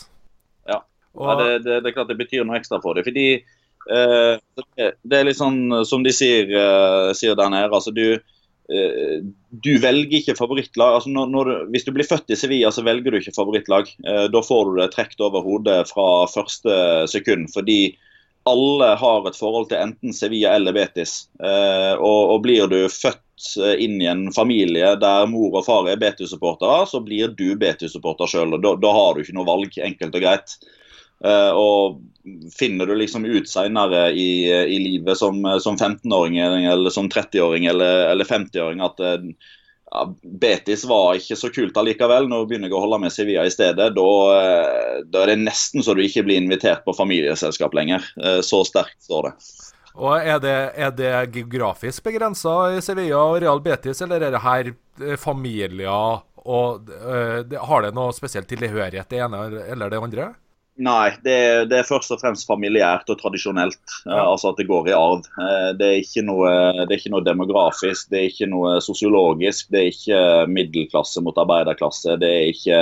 Ja, 0.70 0.84
og, 1.18 1.28
ja 1.28 1.36
det, 1.42 1.50
det, 1.66 1.80
det, 1.82 1.92
er 1.92 1.98
klart 1.98 2.14
det 2.14 2.20
betyr 2.22 2.46
noe 2.46 2.62
ekstra 2.62 2.80
for 2.84 2.96
det. 2.96 3.08
fordi 3.10 3.28
Eh, 3.36 3.55
det 3.86 5.18
er 5.18 5.28
litt 5.28 5.38
sånn 5.38 5.86
som 5.86 6.06
de 6.06 6.14
sier, 6.16 6.50
eh, 6.50 7.12
sier 7.18 7.38
der 7.38 7.52
nede. 7.54 7.70
altså 7.70 7.94
du 7.94 8.16
eh, 8.16 9.20
du 9.50 9.78
velger 9.82 10.20
ikke 10.20 10.38
favorittlag. 10.38 10.96
altså 10.98 11.10
når, 11.10 11.28
når, 11.34 11.52
Hvis 11.74 11.86
du 11.86 11.92
blir 11.94 12.08
født 12.10 12.34
i 12.34 12.40
Sevilla, 12.40 12.72
så 12.72 12.86
velger 12.86 13.12
du 13.12 13.20
ikke 13.20 13.36
favorittlag. 13.36 13.92
Da 14.04 14.42
får 14.42 14.66
du 14.72 14.82
det 14.82 14.92
trukket 14.96 15.22
over 15.22 15.46
hodet 15.46 15.86
fra 15.92 16.26
første 16.28 17.06
sekund. 17.08 17.52
Fordi 17.54 17.96
alle 18.46 18.90
har 19.00 19.28
et 19.28 19.38
forhold 19.38 19.70
til 19.70 19.82
enten 19.82 20.14
Sevilla 20.14 20.56
eller 20.58 20.74
Betis. 20.74 21.30
Og, 21.40 22.34
og 22.36 22.42
blir 22.44 22.68
du 22.70 22.84
født 22.90 23.22
inn 23.78 24.02
i 24.02 24.10
en 24.10 24.28
familie 24.34 24.96
der 25.00 25.26
mor 25.30 25.56
og 25.60 25.66
far 25.66 25.88
er 25.90 26.02
Betis-supportere, 26.02 26.86
så 26.90 27.02
blir 27.06 27.32
du 27.38 27.56
Betis-supporter 27.60 28.30
sjøl. 28.30 28.58
Da, 28.62 28.76
da 28.82 28.94
har 28.98 29.14
du 29.14 29.24
ikke 29.24 29.38
noe 29.38 29.48
valg, 29.48 29.78
enkelt 29.78 30.20
og 30.20 30.26
greit. 30.26 30.58
Uh, 31.26 31.52
og 31.58 32.54
finner 32.58 32.90
du 32.90 32.96
liksom 32.98 33.26
ut 33.26 33.50
seinere 33.50 34.08
i, 34.12 34.46
i 34.50 34.80
livet 34.82 35.18
som, 35.18 35.42
som 35.62 35.78
15-åring 35.78 36.40
eller 36.42 36.90
som 36.90 37.10
30-åring 37.10 37.68
eller, 37.70 38.08
eller 38.12 38.26
50-åring 38.26 38.82
at 38.82 39.04
ja, 39.06 40.02
Betis 40.42 40.88
var 40.90 41.20
ikke 41.20 41.38
så 41.38 41.52
kult 41.54 41.78
allikevel. 41.78 42.26
Nå 42.30 42.42
du 42.50 42.66
jeg 42.66 42.74
å 42.76 42.82
holde 42.82 43.00
med 43.04 43.14
Sevilla 43.14 43.46
i 43.46 43.54
stedet, 43.54 43.92
da, 43.94 44.08
da, 45.06 45.22
er 45.22 45.32
det 45.32 45.38
nesten 45.44 45.86
så 45.86 45.94
du 45.94 46.02
ikke 46.04 46.26
blir 46.26 46.42
invitert 46.42 46.82
på 46.86 46.96
familieselskap 46.98 47.78
lenger. 47.78 48.10
så 48.44 48.64
sterkt 48.66 48.98
står 49.06 49.30
det. 49.30 49.36
Og 49.96 50.18
Er 50.18 50.40
det, 50.44 50.56
er 50.76 50.92
det 50.92 51.14
geografisk 51.38 52.04
begrensa 52.04 52.56
i 52.76 52.82
Sevilla 52.84 53.22
og 53.22 53.38
Real 53.44 53.62
Betis, 53.64 54.02
eller 54.04 54.26
er 54.26 54.34
det 54.34 54.44
her 54.44 54.74
familier 55.22 55.78
og 55.86 56.90
Har 57.70 57.86
det 57.86 57.94
noe 57.96 58.12
spesielt 58.14 58.50
tilhørighet, 58.50 59.08
det 59.10 59.22
ene 59.24 59.46
eller 59.72 59.94
det 59.94 60.02
andre? 60.02 60.34
Nei, 60.76 61.14
det 61.24 61.32
er, 61.34 61.62
det 61.72 61.78
er, 61.80 61.88
først 61.88 62.12
og 62.12 62.20
fremst 62.20 62.48
familiært 62.50 63.08
og 63.12 63.20
tradisjonelt. 63.22 63.80
Ja. 64.04 64.26
Altså 64.26 64.52
at 64.52 64.60
det 64.60 64.68
går 64.68 64.90
i 64.92 64.96
arv. 64.96 65.24
Eh, 65.40 65.70
det 65.80 65.92
er, 65.96 66.24
noe, 66.28 66.52
det 66.82 66.90
er, 66.90 66.98
ikke 67.00 67.14
noe, 67.14 67.24
demografisk, 67.24 68.10
det 68.12 68.20
er 68.20 68.32
ikke 68.34 68.50
noe 68.52 68.78
sosiologisk. 68.84 69.70
Det 69.72 69.82
er 69.82 69.92
ikke 69.94 70.24
middelklasse 70.52 71.24
mot 71.24 71.38
arbeiderklasse. 71.40 72.18
Det 72.20 72.32
er 72.42 72.50
ikke, 72.52 72.80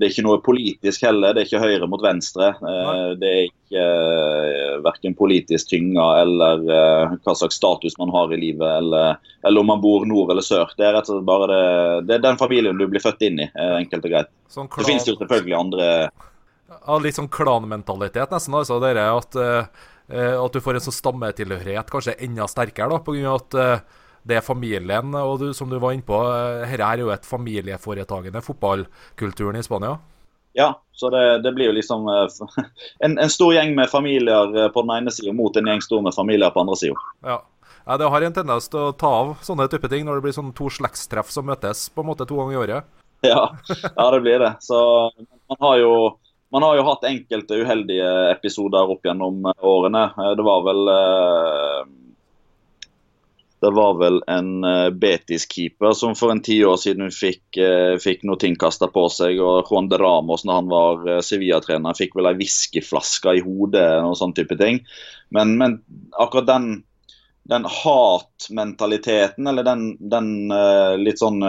det 0.00 0.06
er 0.06 0.14
ikke 0.14 0.24
noe 0.24 0.38
politisk 0.46 1.04
heller. 1.04 1.36
Det 1.36 1.42
er 1.42 1.50
ikke 1.50 1.60
høyre 1.66 1.90
mot 1.92 2.06
venstre. 2.06 2.54
Eh, 2.56 3.04
det 3.20 3.34
er 3.34 3.44
ikke 3.50 3.84
eh, 3.84 4.80
verken 4.88 5.18
politisk 5.20 5.74
tynga 5.74 6.08
eller 6.22 6.64
hva 6.64 7.36
slags 7.36 7.60
status 7.60 8.00
man 8.00 8.16
har 8.16 8.32
i 8.32 8.40
livet, 8.46 8.64
eller, 8.78 9.20
eller, 9.44 9.60
om 9.60 9.70
man 9.74 9.84
bor 9.84 10.08
nord 10.08 10.32
eller 10.32 10.46
sør. 10.46 10.72
Det 10.72 10.88
er 10.88 10.96
rett 10.96 11.12
og 11.12 11.18
slett 11.20 11.28
bare 11.28 11.52
det, 11.52 11.60
det 12.08 12.16
er 12.16 12.26
den 12.30 12.40
familien 12.40 12.80
du 12.80 12.88
blir 12.88 13.04
født 13.04 13.28
inn 13.28 13.44
i, 13.44 13.52
enkelt 13.76 14.08
og 14.08 14.16
greit. 14.16 14.34
Sånn 14.48 14.72
det 14.72 14.88
finnes 14.88 15.12
jo 15.12 15.18
selvfølgelig 15.20 15.60
andre 15.60 15.92
av 16.70 17.02
litt 17.02 17.18
sånn 17.18 17.30
klanmentalitet, 17.32 18.30
nesten. 18.32 18.54
altså 18.54 18.78
dere 18.82 19.08
at, 19.14 19.36
uh, 19.36 19.64
at 20.10 20.54
du 20.54 20.60
får 20.62 20.78
en 20.78 20.86
sånn 20.86 20.98
stammetilhørighet 20.98 21.90
kanskje 21.90 22.18
enda 22.22 22.46
sterkere, 22.50 22.94
da, 22.94 23.00
pga. 23.04 23.34
at 23.34 23.58
uh, 23.58 24.06
det 24.22 24.38
er 24.38 24.44
familien. 24.44 25.14
Og 25.16 25.38
du, 25.40 25.50
som 25.56 25.70
du 25.70 25.78
var 25.80 25.96
inne 25.96 26.06
på, 26.06 26.16
uh, 26.16 26.62
dette 26.62 26.86
er 26.86 27.02
jo 27.02 27.12
et 27.14 27.26
familieforetagende, 27.26 28.44
fotballkulturen 28.44 29.58
i 29.60 29.66
Spania. 29.66 29.98
Ja, 30.58 30.72
så 30.92 31.12
det, 31.14 31.42
det 31.44 31.52
blir 31.54 31.70
jo 31.70 31.76
liksom 31.76 32.08
en, 33.04 33.14
en, 33.14 33.30
stor 33.30 33.54
gjeng 33.54 33.76
med 33.76 33.90
familier 33.90 34.70
på 34.74 34.82
den 34.82 34.96
ene 34.96 35.14
sida 35.14 35.34
mot 35.36 35.54
en 35.56 35.70
gjeng 35.70 35.82
stor 35.84 36.02
med 36.02 36.16
familier 36.16 36.50
på 36.50 36.58
den 36.58 36.68
andre 36.68 36.80
sida. 36.80 37.04
Ja. 37.22 37.36
ja. 37.84 37.98
det 38.02 38.08
har 38.10 38.26
en 38.26 38.34
tendens 38.40 38.66
til 38.70 38.88
å 38.88 38.96
ta 38.98 39.12
av 39.20 39.36
sånne 39.46 39.68
type 39.70 39.90
ting 39.92 40.02
når 40.08 40.18
det 40.18 40.26
blir 40.26 40.34
sånn 40.34 40.50
to 40.58 40.66
slektstreff 40.74 41.30
som 41.30 41.46
møtes 41.46 41.86
på 41.94 42.02
en 42.02 42.10
måte 42.10 42.26
to 42.26 42.40
ganger 42.40 42.56
i 42.56 42.60
året. 42.64 42.90
Ja, 43.22 43.52
ja 43.84 44.10
det 44.10 44.20
blir 44.24 44.42
det. 44.42 44.56
Så 44.64 44.80
man 45.46 45.62
har 45.62 45.78
jo 45.78 45.94
man 46.50 46.62
har 46.62 46.76
jo 46.76 46.82
hatt 46.82 47.04
enkelte 47.06 47.62
uheldige 47.62 48.10
episoder 48.32 48.90
opp 48.90 49.06
gjennom 49.06 49.44
eh, 49.46 49.64
årene. 49.64 50.04
Eh, 50.18 50.32
det 50.36 50.46
var 50.46 50.64
vel 50.66 50.92
eh, 50.94 51.80
det 53.60 53.70
var 53.76 53.98
vel 54.00 54.22
en 54.24 54.64
Betis-keeper 54.96 55.92
som 55.92 56.14
for 56.16 56.32
en 56.32 56.38
tiår 56.40 56.78
siden 56.80 57.10
fikk, 57.12 57.58
fikk 58.00 58.22
noe 58.24 58.40
ting 58.40 58.54
kasta 58.56 58.88
på 58.88 59.02
seg. 59.12 59.36
og 59.36 59.68
Juan 59.68 59.90
de 59.90 59.98
Ramos, 60.00 60.46
når 60.48 60.56
han 60.56 60.70
var 60.70 61.20
Sevilla-trener, 61.20 61.98
fikk 61.98 62.16
vel 62.16 62.30
ei 62.30 62.38
whiskyflaske 62.38 63.34
i 63.36 63.42
hodet 63.44 63.84
og 64.00 64.16
sånn 64.16 64.32
type 64.32 64.56
ting. 64.56 64.80
Men, 65.28 65.58
men 65.60 65.76
akkurat 66.16 66.48
den, 66.48 66.70
den 67.52 67.68
hatmentaliteten, 67.68 69.52
eller 69.52 69.68
den, 69.68 69.84
den 70.08 70.32
litt 71.04 71.20
sånn 71.20 71.44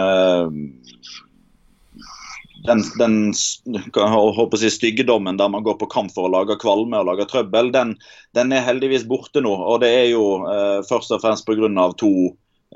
den, 2.66 2.82
den 2.98 3.16
si, 3.34 4.70
styggedommen 4.70 5.38
der 5.40 5.48
man 5.48 5.64
går 5.66 5.78
på 5.80 5.88
kamp 5.90 6.12
for 6.14 6.28
å 6.28 6.32
lage 6.32 6.58
kvalme 6.62 7.00
og 7.00 7.08
lage 7.10 7.26
trøbbel, 7.30 7.72
den, 7.74 7.96
den 8.36 8.54
er 8.54 8.66
heldigvis 8.66 9.06
borte 9.08 9.42
nå. 9.42 9.52
Og 9.52 9.82
det 9.82 9.90
er 9.90 10.06
jo 10.12 10.24
eh, 10.46 10.78
først 10.88 11.14
og 11.14 11.24
fremst 11.24 11.48
pga. 11.48 11.88
to 11.98 12.12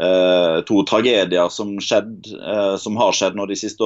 eh, 0.01 0.59
to 0.67 0.83
tragedier 0.89 1.49
som, 1.49 1.77
skjedd, 1.81 2.27
eh, 2.35 2.75
som, 2.83 2.97
har 2.97 3.15
skjedd 3.17 3.39
nå 3.39 3.47
de 3.47 3.57
siste 3.57 3.85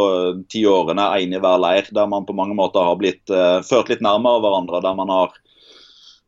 ti 0.50 0.64
årene, 0.66 1.10
én 1.20 1.36
i 1.36 1.42
hver 1.42 1.60
leir. 1.60 1.92
Der 1.92 2.08
man 2.10 2.26
på 2.26 2.36
mange 2.36 2.56
måter 2.58 2.84
har 2.86 2.98
blitt 3.00 3.30
eh, 3.30 3.60
ført 3.66 3.92
litt 3.92 4.04
nærmere 4.04 4.42
hverandre. 4.42 4.82
Der 4.84 4.96
man 4.98 5.12
har 5.12 5.36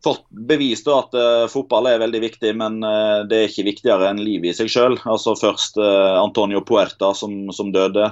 fått 0.04 0.24
bevist 0.30 0.88
at 0.90 1.14
uh, 1.14 1.46
fotball 1.50 1.86
er 1.90 2.02
veldig 2.02 2.20
viktig, 2.24 2.52
men 2.58 2.80
uh, 2.84 3.22
det 3.28 3.38
er 3.38 3.48
ikke 3.50 3.66
viktigere 3.68 4.10
enn 4.10 4.20
livet 4.22 4.52
i 4.52 4.56
seg 4.56 4.70
sjøl. 4.72 4.98
Altså 5.08 5.36
først 5.38 5.78
uh, 5.80 6.18
Antonio 6.18 6.62
Puerta 6.66 7.12
som, 7.16 7.48
som 7.54 7.72
døde. 7.74 8.10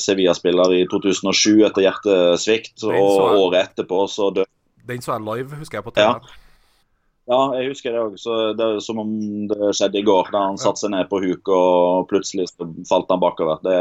Sevilla-spiller 0.00 0.74
i 0.78 0.82
2007 0.90 1.64
etter 1.68 1.84
hjertesvikt. 1.84 2.76
Og 2.88 3.38
året 3.44 3.68
etterpå 3.68 4.04
så 4.10 4.32
døde 4.32 4.48
Den 4.88 5.04
så 5.04 5.16
jeg 5.16 5.26
live, 5.26 5.58
husker 5.60 5.80
jeg 5.80 5.88
på 5.88 5.96
TV. 5.96 6.06
Ja. 6.08 6.44
Ja, 7.28 7.42
jeg 7.58 7.74
husker 7.74 7.92
det 7.92 8.00
òg. 8.00 8.14
Det 8.56 8.64
er 8.64 8.78
som 8.80 9.02
om 9.02 9.10
det 9.50 9.74
skjedde 9.76 10.00
i 10.00 10.06
går. 10.06 10.30
Da 10.32 10.46
han 10.46 10.56
satte 10.60 10.80
seg 10.80 10.94
ned 10.94 11.10
på 11.10 11.20
huk 11.20 11.50
og 11.52 12.06
plutselig 12.08 12.46
falt 12.88 13.12
han 13.12 13.20
bakover. 13.20 13.60
Det, 13.60 13.80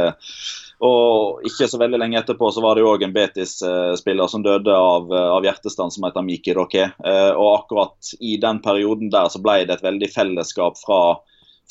og 0.83 1.45
ikke 1.47 1.65
så 1.69 1.79
veldig 1.81 1.97
lenge 1.97 2.19
etterpå 2.19 2.51
så 2.53 2.61
var 2.61 2.77
det 2.77 2.83
jo 2.83 2.91
òg 2.91 3.05
en 3.07 3.13
Betis-spiller 3.15 4.29
som 4.29 4.43
døde 4.45 4.73
av, 4.73 5.09
av 5.09 5.45
hjertestand, 5.45 5.93
som 5.93 6.05
heter 6.05 6.25
Miki 6.25 6.53
Roquet. 6.53 6.93
Eh, 7.01 7.31
og 7.33 7.63
akkurat 7.63 8.11
i 8.21 8.35
den 8.41 8.61
perioden 8.61 9.09
der 9.13 9.31
så 9.33 9.41
ble 9.41 9.63
det 9.65 9.77
et 9.77 9.87
veldig 9.87 10.11
fellesskap 10.13 10.77
fra 10.83 11.01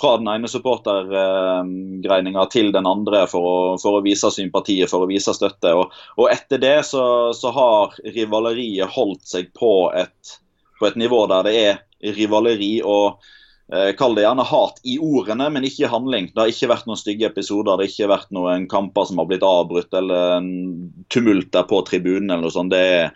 fra 0.00 0.16
den 0.20 0.28
ene 0.28 0.48
supportergreininga 0.48 2.42
til 2.52 2.72
den 2.72 2.86
andre 2.86 3.22
for 3.30 3.46
å, 3.48 3.76
for 3.80 3.96
å, 3.96 4.02
vise 4.04 4.28
sympatiet, 4.28 4.90
for 4.92 5.06
å 5.06 5.08
vise 5.08 5.32
støtte. 5.32 5.72
Og, 5.72 5.94
og 6.20 6.28
etter 6.32 6.60
det 6.60 6.84
så, 6.84 7.32
så, 7.32 7.48
har 7.56 7.96
rivaleriet 8.12 8.92
holdt 8.92 9.24
seg 9.24 9.48
på 9.56 9.88
et, 9.96 10.36
på 10.76 10.90
et, 10.90 10.98
nivå 11.00 11.24
der 11.32 11.48
det 11.48 11.54
er 11.62 12.12
rivaleri. 12.18 12.82
og 12.84 13.16
eh, 13.16 13.32
Kall 13.98 14.14
det 14.14 14.22
gjerne 14.22 14.44
hat 14.46 14.76
i 14.86 14.92
ordene, 15.02 15.48
men 15.50 15.64
ikke 15.66 15.86
i 15.86 15.90
handling. 15.90 16.28
Det 16.30 16.38
har 16.38 16.52
ikke 16.52 16.68
vært 16.70 16.86
noen 16.86 17.00
stygge 17.00 17.26
episoder. 17.26 17.72
Det 17.72 17.86
har 17.88 17.90
ikke 17.90 18.10
vært 18.12 18.28
noen 18.36 18.68
kamper 18.70 19.08
som 19.08 19.18
har 19.18 19.26
blitt 19.26 19.42
avbrutt 19.42 19.96
eller 19.98 20.36
en 20.36 20.52
tumult 21.10 21.50
der 21.56 21.66
på 21.66 21.80
tribunen 21.88 22.30
eller 22.30 22.46
noe 22.46 22.54
sånt. 22.54 22.70
Det 22.70 22.84
eh, 23.02 23.10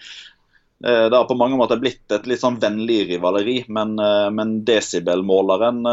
det 0.80 1.14
har 1.14 1.28
på 1.28 1.36
mange 1.38 1.60
måter 1.60 1.78
blitt 1.78 2.10
et 2.10 2.26
litt 2.26 2.42
sånn 2.42 2.58
vennlig 2.58 3.04
rivaleri, 3.12 3.58
men, 3.68 3.94
men 4.34 4.54
desibelmåleren 4.66 5.84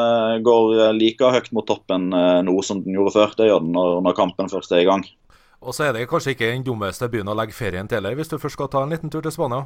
går 0.48 0.94
like 0.96 1.34
høyt 1.36 1.52
mot 1.52 1.68
toppen 1.68 2.08
nå 2.48 2.58
som 2.64 2.80
den 2.86 2.96
gjorde 2.96 3.18
før. 3.18 3.36
Det 3.38 3.50
gjør 3.52 3.66
den 3.66 3.76
når, 3.76 3.98
når 4.08 4.16
kampen 4.18 4.50
først 4.50 4.72
er 4.74 4.86
i 4.86 4.88
gang. 4.88 5.04
Og 5.62 5.76
så 5.76 5.88
er 5.88 5.94
det 5.94 6.08
kanskje 6.10 6.36
ikke 6.36 6.52
den 6.52 6.64
dummeste 6.66 7.10
byen 7.12 7.28
å 7.32 7.36
legge 7.38 7.56
ferien 7.58 7.90
til 7.90 8.06
hvis 8.16 8.30
du 8.32 8.38
først 8.38 8.58
skal 8.58 8.70
ta 8.72 8.84
en 8.86 8.94
liten 8.94 9.12
tur 9.12 9.26
til 9.26 9.34
Spania? 9.34 9.66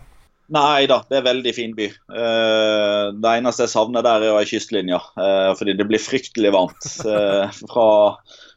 Nei 0.51 0.83
da, 0.89 0.99
det 1.07 1.15
er 1.15 1.21
en 1.21 1.29
veldig 1.29 1.51
fin 1.55 1.73
by. 1.77 1.87
Uh, 2.11 3.11
det 3.15 3.35
eneste 3.37 3.63
jeg 3.63 3.71
savner 3.71 4.03
der, 4.03 4.25
er 4.27 4.39
ei 4.41 4.47
kystlinje. 4.49 4.99
Uh, 5.15 5.51
fordi 5.55 5.77
det 5.79 5.87
blir 5.87 6.01
fryktelig 6.03 6.51
varmt. 6.51 6.87
Uh, 7.07 7.47
fra, 7.71 7.89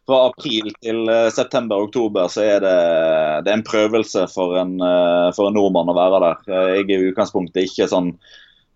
fra, 0.03 0.23
april 0.33 0.73
til 0.83 1.05
september-oktober 1.37 2.31
så 2.33 2.47
er 2.49 2.65
det, 2.65 2.79
det 3.47 3.53
er 3.53 3.59
en 3.61 3.67
prøvelse 3.67 4.27
for 4.33 4.59
en, 4.59 4.81
for 5.37 5.49
en, 5.49 5.55
nordmann 5.55 5.93
å 5.93 5.99
være 5.99 6.25
der. 6.25 6.49
Jeg 6.75 6.89
er 6.89 6.97
i 6.97 7.13
utgangspunktet 7.13 7.69
ikke 7.71 7.91
sånn 7.91 8.17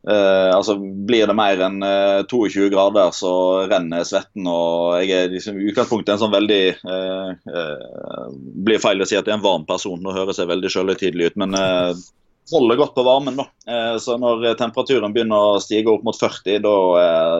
altså 0.09 0.76
Blir 0.78 1.26
det 1.26 1.35
mer 1.37 1.59
enn 1.66 1.83
uh, 1.83 2.22
22 2.31 2.68
grader, 2.72 3.11
så 3.12 3.33
renner 3.68 4.07
svetten. 4.09 4.46
og 4.48 5.02
Jeg 5.02 5.11
er 5.11 5.35
liksom, 5.35 5.59
i 5.59 5.66
utgangspunktet 5.68 6.14
en 6.14 6.20
sånn 6.22 6.33
veldig 6.33 6.61
uh, 6.87 8.31
Blir 8.64 8.81
feil 8.81 9.02
å 9.02 9.09
si 9.11 9.18
at 9.18 9.26
jeg 9.26 9.35
er 9.35 9.40
en 9.40 9.44
varm 9.44 9.66
person, 9.68 9.98
nå 10.00 10.14
høres 10.16 10.38
jeg 10.38 10.48
veldig 10.48 10.70
sjølhøytidelig 10.72 11.33
ut. 11.33 11.42
Men 11.42 11.59
holder 12.51 12.81
godt 12.81 12.95
på 12.97 13.05
varmen. 13.07 13.39
da. 13.39 13.47
så 14.01 14.17
Når 14.21 14.55
temperaturen 14.61 15.15
begynner 15.15 15.55
å 15.55 15.61
stige 15.63 15.93
opp 15.93 16.07
mot 16.07 16.17
40, 16.17 16.61
da, 16.65 16.75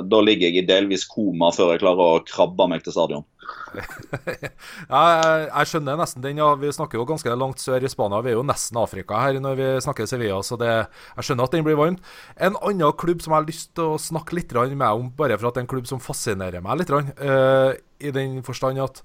da 0.05 0.21
ligger 0.25 0.51
jeg 0.51 0.63
i 0.63 0.69
delvis 0.69 1.07
koma 1.09 1.53
før 1.55 1.75
jeg 1.75 1.83
klarer 1.85 2.19
å 2.19 2.23
krabbe 2.29 2.69
meg 2.71 2.85
til 2.85 2.97
stadion. 2.97 3.27
jeg, 4.29 5.49
jeg, 5.49 5.69
skjønner 5.71 5.99
nesten 6.01 6.25
den. 6.25 6.41
Ja. 6.43 6.51
Vi 6.61 6.73
snakker 6.75 7.01
jo 7.01 7.07
ganske 7.09 7.37
langt 7.39 7.63
sør 7.63 7.85
i 7.85 7.91
Spania. 7.91 8.21
Vi 8.25 8.33
er 8.33 8.39
jo 8.39 8.47
nesten 8.47 8.81
Afrika 8.81 9.21
her 9.23 9.39
når 9.43 9.59
vi 9.59 9.71
snakker 9.85 10.09
Sevilla, 10.11 10.41
så 10.47 10.59
det, 10.61 10.73
jeg 11.17 11.29
skjønner 11.29 11.49
at 11.49 11.57
den 11.57 11.67
blir 11.67 11.79
varmt. 11.79 12.05
En 12.37 12.59
annen 12.59 12.97
klubb 12.99 13.25
som 13.25 13.35
jeg 13.35 13.43
har 13.43 13.49
lyst 13.49 13.73
til 13.79 13.95
å 13.95 14.03
snakke 14.03 14.39
litt 14.39 14.55
med 14.59 14.89
om, 14.89 15.11
bare 15.17 15.39
for 15.39 15.51
at 15.51 15.57
det 15.57 15.63
er 15.63 15.67
en 15.67 15.73
klubb 15.75 15.89
som 15.91 16.03
fascinerer 16.03 16.65
meg 16.65 16.81
litt, 16.81 16.93
uh, 16.93 17.73
i 17.99 18.15
den 18.15 18.41
forstand 18.47 18.81
at 18.83 19.03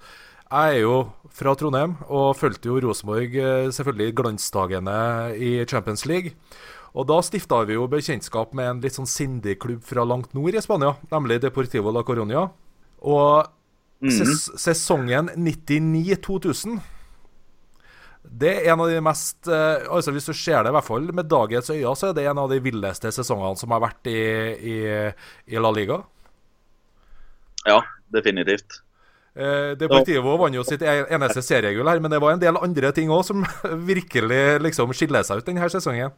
jeg 0.53 0.77
er 0.77 0.83
jo 0.83 0.97
fra 1.33 1.55
Trondheim 1.57 1.95
og 2.05 2.35
fulgte 2.37 2.69
jo 2.69 2.77
Rosenborg 2.83 3.33
uh, 3.39 3.71
selvfølgelig 3.73 4.13
glansdagene 4.19 4.97
i 5.33 5.55
Champions 5.69 6.05
League. 6.05 6.35
Og 6.93 7.07
Da 7.09 7.17
stifta 7.25 7.63
vi 7.65 7.73
jo 7.73 7.87
bekjentskap 7.89 8.53
med 8.53 8.69
en 8.69 8.81
litt 8.83 8.93
sånn 8.93 9.09
sindig 9.09 9.57
klubb 9.63 9.81
fra 9.87 10.05
langt 10.05 10.35
nord 10.37 10.53
i 10.53 10.61
Spania, 10.61 10.93
nemlig 11.09 11.39
Deportivo 11.41 11.89
la 11.89 12.03
Coronia. 12.05 12.45
Og 13.01 13.49
ses 14.13 14.51
Sesongen 14.61 15.31
99-2000 15.33 16.81
det 18.23 18.53
er 18.53 18.69
en 18.71 18.79
av 18.79 18.87
de 18.87 19.01
mest 19.03 19.49
uh, 19.51 19.83
altså 19.91 20.13
Hvis 20.15 20.29
du 20.29 20.31
ser 20.31 20.63
det 20.63 20.71
i 20.71 20.75
hvert 20.77 20.87
fall 20.87 21.09
med 21.11 21.27
dagens 21.27 21.69
øyne, 21.73 21.91
så 21.99 22.09
er 22.09 22.15
det 22.15 22.23
en 22.29 22.39
av 22.39 22.47
de 22.49 22.61
villeste 22.63 23.11
sesongene 23.11 23.59
som 23.59 23.73
har 23.75 23.83
vært 23.83 24.07
i, 24.07 24.21
i, 24.73 24.77
i 25.51 25.59
La 25.59 25.71
Liga. 25.75 25.99
Ja, 27.67 27.81
definitivt. 28.15 28.79
Uh, 29.33 29.73
Deportivo 29.79 30.35
vant 30.37 30.53
jo 30.53 30.61
sitt 30.67 30.83
e-, 30.85 31.07
eneste 31.09 31.41
seriegull 31.41 31.89
her, 31.89 32.01
men 32.03 32.11
det 32.13 32.19
var 32.21 32.35
en 32.35 32.41
del 32.41 32.59
andre 32.59 32.91
ting 32.93 33.09
òg 33.09 33.23
som 33.25 33.41
virkelig 33.91 34.43
liksom 34.61 34.93
skiller 34.93 35.25
seg 35.25 35.41
ut 35.41 35.49
denne 35.49 35.69
sesongen. 35.73 36.13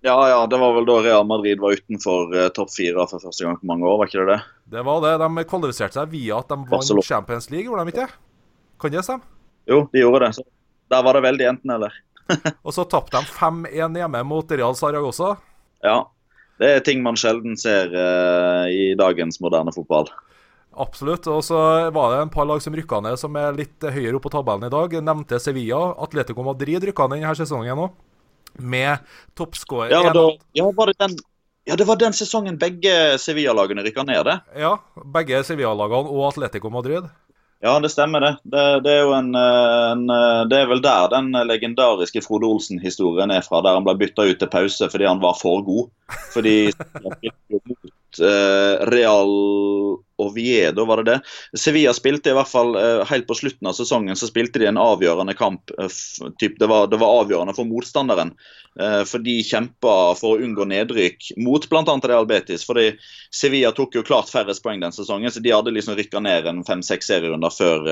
Ja, 0.00 0.28
ja, 0.30 0.46
det 0.46 0.58
var 0.62 0.76
vel 0.76 0.86
da 0.86 1.00
Real 1.02 1.26
Madrid 1.26 1.58
var 1.58 1.74
utenfor 1.74 2.36
eh, 2.36 2.48
topp 2.54 2.70
fire 2.70 3.06
for 3.10 3.18
første 3.18 3.42
gang 3.42 3.56
på 3.58 3.66
mange 3.66 3.86
år, 3.88 3.96
var 3.98 4.10
ikke 4.10 4.20
det 4.20 4.36
det? 4.36 4.38
Det 4.76 4.84
var 4.86 5.00
det. 5.02 5.14
De 5.24 5.44
kvalifiserte 5.50 5.98
seg 5.98 6.12
via 6.12 6.38
at 6.38 6.52
de 6.52 6.58
vant 6.70 7.02
Champions 7.04 7.50
League, 7.50 7.66
gjorde 7.66 7.82
de 7.88 7.94
ikke? 7.96 8.06
Kan 8.78 8.94
det 8.94 9.02
stemme? 9.02 9.26
Jo, 9.66 9.80
de 9.90 10.04
gjorde 10.04 10.22
det. 10.22 10.36
Så 10.38 10.46
der 10.94 11.02
var 11.02 11.18
det 11.18 11.24
veldig 11.26 11.48
enten-eller. 11.50 11.98
og 12.66 12.76
så 12.76 12.86
tapte 12.86 13.18
de 13.18 13.34
5-1 13.34 13.98
hjemme 13.98 14.22
mot 14.28 14.54
Real 14.54 14.78
Saragossa. 14.78 15.34
Ja. 15.82 15.98
Det 16.58 16.70
er 16.76 16.80
ting 16.86 17.02
man 17.02 17.18
sjelden 17.18 17.58
ser 17.58 17.90
eh, 17.94 18.70
i 18.70 18.86
dagens 18.98 19.42
moderne 19.42 19.74
fotball. 19.74 20.06
Absolutt. 20.78 21.26
Og 21.30 21.42
så 21.44 21.58
var 21.94 22.12
det 22.14 22.20
en 22.22 22.32
par 22.32 22.46
lag 22.48 22.62
som 22.62 22.76
rykka 22.76 23.00
ned, 23.04 23.18
som 23.20 23.34
er 23.38 23.56
litt 23.56 23.82
høyere 23.82 24.18
opp 24.18 24.26
på 24.28 24.34
tabellen 24.34 24.68
i 24.68 24.74
dag. 24.74 24.98
Nevnte 25.04 25.40
Sevilla. 25.42 25.94
Atletico 26.04 26.44
Madrid 26.46 26.86
rykka 26.90 27.08
ned 27.08 27.22
denne 27.22 27.38
sesongen 27.38 27.86
òg 27.86 27.90
med 28.58 29.04
toppscorer. 29.38 29.92
Ja, 29.92 30.12
ja, 30.56 30.70
var 30.74 30.90
det 30.90 30.98
den 30.98 31.18
ja, 31.68 31.76
det 31.76 31.84
var 31.84 31.98
den 32.00 32.14
sesongen 32.16 32.56
begge 32.56 33.18
Sevilla-lagene 33.20 33.82
rykka 33.84 34.00
ned, 34.08 34.22
det. 34.24 34.38
Ja, 34.56 34.78
begge 35.04 35.42
Sevilla-lagene 35.44 36.08
og 36.08 36.22
Atletico 36.30 36.70
Madrid. 36.72 37.10
Ja, 37.60 37.74
det 37.82 37.90
stemmer 37.92 38.22
det. 38.24 38.30
Det, 38.46 38.64
det 38.86 38.94
er 38.94 39.02
jo 39.02 39.12
en, 39.16 39.28
en, 39.34 40.06
Det 40.48 40.60
er 40.62 40.70
vel 40.70 40.80
der 40.80 41.10
den 41.12 41.32
legendariske 41.50 42.22
Frode 42.24 42.48
Olsen-historien 42.48 43.34
er 43.34 43.44
fra. 43.44 43.60
Der 43.66 43.76
han 43.76 43.84
ble 43.84 43.98
bytta 44.00 44.24
ut 44.30 44.40
til 44.40 44.48
pause 44.48 44.88
fordi 44.88 45.08
han 45.10 45.20
var 45.20 45.36
for 45.36 45.60
god. 45.66 45.90
Fordi 46.32 46.70
Eh, 48.20 48.86
Real 48.86 49.28
Oviedo, 50.18 50.84
var 50.84 51.02
det 51.02 51.12
det? 51.12 51.20
Sevilla 51.58 51.92
spilte 51.94 52.32
i 52.32 52.36
hvert 52.36 52.50
fall 52.50 52.76
eh, 52.76 53.04
helt 53.06 53.26
på 53.28 53.36
slutten 53.38 53.68
av 53.68 53.76
sesongen 53.76 54.16
så 54.18 54.26
spilte 54.30 54.58
de 54.58 54.66
en 54.70 54.80
avgjørende 54.80 55.34
kamp. 55.38 55.70
Eh, 55.78 55.92
typ, 56.40 56.56
det, 56.58 56.66
var, 56.66 56.88
det, 56.90 56.98
var, 56.98 57.22
avgjørende 57.24 57.54
for 57.56 57.68
motstanderen. 57.68 58.34
For 58.78 59.18
de 59.18 59.32
kjempa 59.42 59.92
for 60.14 60.36
å 60.36 60.44
unngå 60.44 60.62
nedrykk 60.70 61.32
mot 61.42 61.64
bl.a. 61.66 61.82
Real 61.82 62.28
Betis. 62.30 62.62
fordi 62.62 62.92
Sevilla 63.34 63.72
tok 63.74 63.96
jo 63.98 64.04
klart 64.06 64.30
færrest 64.30 64.62
poeng 64.62 64.78
den 64.78 64.94
sesongen, 64.94 65.32
så 65.34 65.42
de 65.42 65.50
hadde 65.50 65.72
liksom 65.74 65.96
rykka 65.98 66.22
ned 66.22 66.46
en 66.46 66.60
fem-seks 66.62 67.10
serierunder 67.10 67.50
før 67.50 67.88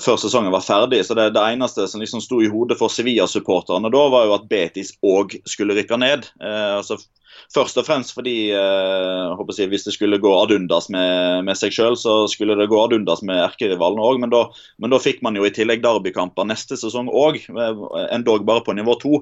før 0.00 0.16
sesongen 0.16 0.54
var 0.54 0.64
ferdig. 0.64 1.02
så 1.04 1.18
Det, 1.18 1.26
det 1.34 1.42
eneste 1.44 1.84
som 1.90 2.00
liksom 2.00 2.22
sto 2.24 2.40
i 2.40 2.48
hodet 2.48 2.78
for 2.80 2.88
Sevilla-supporterne 2.88 3.90
da, 3.92 4.06
var 4.08 4.30
jo 4.30 4.36
at 4.38 4.48
Betis 4.48 4.94
òg 5.04 5.36
skulle 5.44 5.76
rykke 5.76 5.98
ned. 6.00 6.30
Eh, 6.40 6.70
altså 6.78 6.96
Først 7.52 7.78
og 7.80 7.86
fremst 7.88 8.14
fordi 8.16 8.36
eh, 8.56 9.42
jeg, 9.58 9.70
hvis 9.72 9.86
det 9.88 9.96
skulle 9.96 10.20
gå 10.22 10.32
ad 10.38 10.54
undas 10.56 10.88
med, 10.92 11.44
med 11.48 11.58
seg 11.60 11.74
sjøl, 11.74 11.98
så 12.00 12.24
skulle 12.30 12.56
det 12.58 12.70
gå 12.72 12.78
ad 12.80 12.96
undas 12.96 13.24
med 13.26 13.42
erkerivalene 13.42 14.04
òg. 14.04 14.22
Men, 14.22 14.32
men, 14.78 14.94
da 14.94 15.02
fikk 15.02 15.20
man 15.26 15.36
jo 15.36 15.44
i 15.44 15.52
tillegg 15.54 15.84
derbykamper 15.84 16.48
neste 16.48 16.78
sesong 16.80 17.10
òg, 17.12 17.42
endog 18.14 18.46
bare 18.48 18.64
på 18.64 18.76
nivå 18.76 18.96
to. 19.02 19.20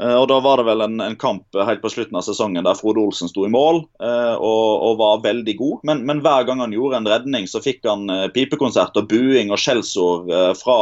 Eh, 0.00 0.16
og 0.16 0.26
Da 0.30 0.38
var 0.40 0.60
det 0.60 0.66
vel 0.68 0.84
en, 0.84 0.98
en, 1.04 1.16
kamp 1.20 1.56
helt 1.66 1.82
på 1.82 1.92
slutten 1.92 2.16
av 2.16 2.24
sesongen 2.24 2.64
der 2.64 2.78
Frode 2.78 3.02
Olsen 3.02 3.30
sto 3.30 3.44
i 3.46 3.52
mål 3.52 3.82
eh, 4.00 4.34
og, 4.36 4.68
og, 4.86 4.98
var 5.00 5.24
veldig 5.26 5.56
god. 5.58 5.80
Men, 5.90 6.04
men, 6.08 6.22
hver 6.24 6.46
gang 6.48 6.62
han 6.64 6.74
gjorde 6.74 7.00
en 7.00 7.10
redning, 7.10 7.48
så 7.50 7.62
fikk 7.64 7.84
han 7.88 8.08
eh, 8.12 8.28
pipekonsert 8.34 8.96
og 9.00 9.10
buing 9.10 9.52
og 9.52 9.60
skjellsord 9.60 10.30
eh, 10.32 10.52
fra, 10.58 10.78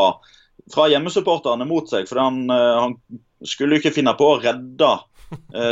fra 0.75 0.91
hjemmesupporterne 0.93 1.67
mot 1.69 1.91
seg. 1.91 2.09
For 2.11 2.23
han, 2.23 2.45
eh, 2.53 2.75
han 2.85 2.99
skulle 3.47 3.77
jo 3.77 3.83
ikke 3.83 3.97
finne 3.97 4.15
på 4.19 4.35
å 4.35 4.41
redde 4.43 4.93
Eh, 4.93 5.18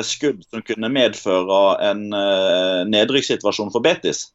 skudd 0.07 0.43
som 0.51 0.65
kunne 0.67 0.93
medføre 0.93 1.61
en 1.91 2.09
eh, 2.17 2.81
nedrykkssituasjon 2.91 3.73
for 3.75 3.85
Betis. 3.85 4.31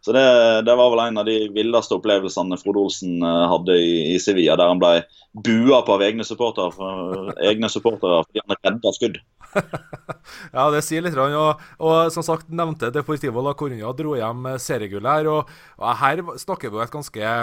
Så 0.00 0.12
det, 0.16 0.22
det, 0.64 0.74
var 0.76 0.88
vel 0.94 1.02
en 1.02 1.20
av 1.20 1.26
de 1.28 1.36
villeste 1.52 1.92
opplevelsene 1.98 2.56
Frode 2.60 2.80
Olsen 2.86 3.18
eh, 3.20 3.42
hadde 3.52 3.76
i, 3.76 3.90
i 4.14 4.20
Sevilla, 4.22 4.56
der 4.56 4.70
han 4.72 4.80
ble 4.80 5.02
bua 5.44 5.82
på 5.84 5.94
av 5.98 6.04
egne 6.06 6.24
supportere, 6.24 6.72
for, 6.72 7.34
egne 7.44 7.68
supportere 7.70 8.22
fordi 8.24 8.40
han 8.40 8.56
redda 8.56 8.94
skudd. 8.96 9.18
ja, 10.56 10.64
det 10.72 10.80
sier 10.86 11.04
litt. 11.04 11.18
Og, 11.20 11.60
og 11.84 12.14
som 12.14 12.24
sagt, 12.24 12.48
nevnte 12.48 12.92
Deportivo 12.94 13.44
la 13.44 13.52
Coruña 13.58 13.92
dro 13.96 14.16
hjem 14.16 14.54
seriegullet 14.62 15.20
her. 15.20 15.32
Og, 15.34 15.52
og, 15.76 15.90
her 16.00 16.24
snakker 16.40 16.72
vi 16.72 16.80
jo 16.80 16.86
et 16.86 16.94
ganske 16.94 17.34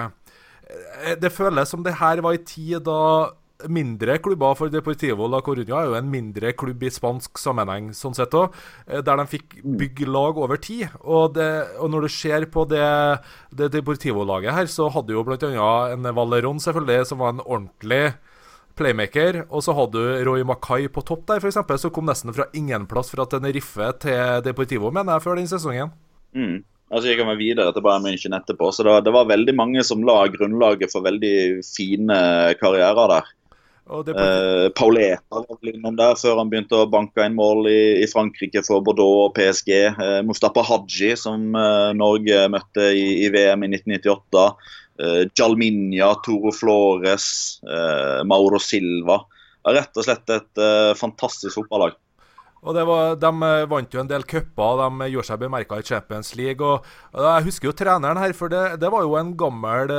Det 1.21 1.31
føles 1.31 1.69
som 1.69 1.85
det 1.85 1.93
her 2.01 2.19
var 2.25 2.35
i 2.35 2.41
tid 2.43 2.81
da 2.83 3.01
mindre 3.65 4.17
klubber, 4.21 4.55
for 4.55 4.69
Deportivo 4.69 5.27
la 5.27 5.41
Coruña 5.41 5.81
er 5.81 5.89
jo 5.89 5.97
en 5.97 6.11
mindre 6.11 6.53
klubb 6.53 6.83
i 6.85 6.91
spansk 6.93 7.39
sammenheng, 7.41 7.89
sånn 7.97 8.15
sett 8.17 8.35
òg, 8.37 8.53
eh, 8.85 9.01
der 9.01 9.17
de 9.17 9.25
fikk 9.31 9.57
mm. 9.63 9.75
bygge 9.81 10.09
lag 10.09 10.37
over 10.37 10.61
tid. 10.61 10.87
Og, 11.01 11.33
det, 11.37 11.49
og 11.81 11.91
når 11.93 12.07
du 12.07 12.13
ser 12.13 12.47
på 12.53 12.67
det, 12.69 12.85
det 13.57 13.71
Deportivo-laget 13.73 14.53
her, 14.53 14.71
så 14.71 14.91
hadde 14.93 15.15
jo 15.15 15.25
bl.a. 15.25 15.73
en 15.93 16.11
Valeron, 16.17 16.61
selvfølgelig, 16.63 17.09
som 17.09 17.23
var 17.23 17.35
en 17.35 17.43
ordentlig 17.45 18.15
playmaker. 18.77 19.43
Og 19.49 19.65
så 19.65 19.75
hadde 19.77 19.97
du 19.97 20.25
Roy 20.29 20.45
Mackay 20.47 20.87
på 20.93 21.03
topp 21.05 21.25
der, 21.31 21.41
f.eks., 21.41 21.59
som 21.81 21.93
kom 21.93 22.09
nesten 22.09 22.35
fra 22.35 22.49
ingen 22.57 22.85
plass 22.89 23.11
fra 23.13 23.25
Tenerife 23.29 23.91
til 24.03 24.41
Deportivo, 24.45 24.93
mener 24.93 25.17
jeg, 25.17 25.25
før 25.25 25.41
den 25.41 25.49
sesongen. 25.49 25.93
Mm. 26.37 26.61
Altså 26.87 27.09
jeg 27.09 27.17
kan 27.19 27.27
være 27.27 27.41
videre 27.41 27.71
til 27.75 27.83
Bayern 27.83 28.05
München 28.05 28.35
etterpå. 28.37 28.69
Så 28.71 28.85
det, 28.87 28.93
det, 29.03 29.11
var 29.11 29.27
veldig 29.27 29.55
mange 29.57 29.83
som 29.83 30.05
la 30.07 30.21
grunnlaget 30.31 30.93
for 30.93 31.03
veldig 31.03 31.59
fine 31.67 32.19
karrierer 32.61 33.11
der. 33.11 33.33
Uh, 33.87 34.67
Pauleta 34.75 35.21
var 35.29 35.57
vel 35.61 35.75
innom 35.75 35.95
der 35.95 36.17
før 36.19 36.41
han 36.41 36.49
begynte 36.51 36.81
å 36.81 36.89
banke 36.91 37.23
inn 37.23 37.37
mål 37.37 37.69
i, 37.71 37.81
i 38.03 38.07
Frankrike 38.11 38.63
for 38.67 38.83
Bordeaux 38.83 39.27
og 39.27 39.35
PSG. 39.37 39.71
Eh, 39.87 40.19
Mustafa 40.27 40.63
Haji, 40.67 41.13
som 41.19 41.55
eh, 41.55 41.93
Norge 41.95 42.41
møtte 42.51 42.89
i, 42.91 43.05
i, 43.23 43.29
VM 43.31 43.63
i 43.63 43.71
1998. 43.77 44.43
Eh, 44.99 45.21
Jalminia, 45.31 46.11
Toro 46.25 46.51
Flores, 46.51 47.29
Mauro 48.27 48.59
Silva. 48.59 49.21
Rett 49.67 49.99
og 49.99 50.05
slett 50.07 50.31
et 50.31 50.61
fantastisk 50.95 51.57
fotballag. 51.57 51.95
Og 52.65 52.73
var, 52.89 53.15
De 53.21 53.31
vant 53.69 53.93
jo 53.93 54.01
en 54.01 54.09
del 54.09 54.25
cuper, 54.27 54.81
de 54.81 55.09
gjorde 55.13 55.29
seg 55.29 55.41
bemerka 55.43 55.77
i 55.77 55.85
Champions 55.85 56.33
League. 56.35 56.65
og 56.65 56.83
Jeg 57.13 57.45
husker 57.45 57.69
jo 57.69 57.75
treneren 57.77 58.17
her, 58.17 58.33
for 58.33 58.49
det, 58.49 58.79
det 58.81 58.91
var 58.91 59.05
jo 59.05 59.15
en 59.19 59.35
gammel 59.37 59.93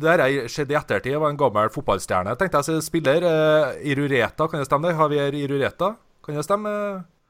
Det 0.00 0.12
har 0.12 0.24
skjedd 0.48 0.72
i 0.72 0.78
ettertid, 0.78 1.18
var 1.18 1.34
en 1.34 1.40
gammel 1.40 1.72
fotballstjerne. 1.74 2.36
tenkte 2.38 2.62
jeg 2.62 2.86
Spiller 2.86 3.26
Irureta, 3.82 4.48
kan 4.48 4.62
det 4.62 4.70
stemme? 4.70 4.88
det? 4.88 4.96
Javier 4.96 5.34
Irureta, 5.34 5.94
kan 6.24 6.38
det 6.38 6.46
stemme? 6.46 6.72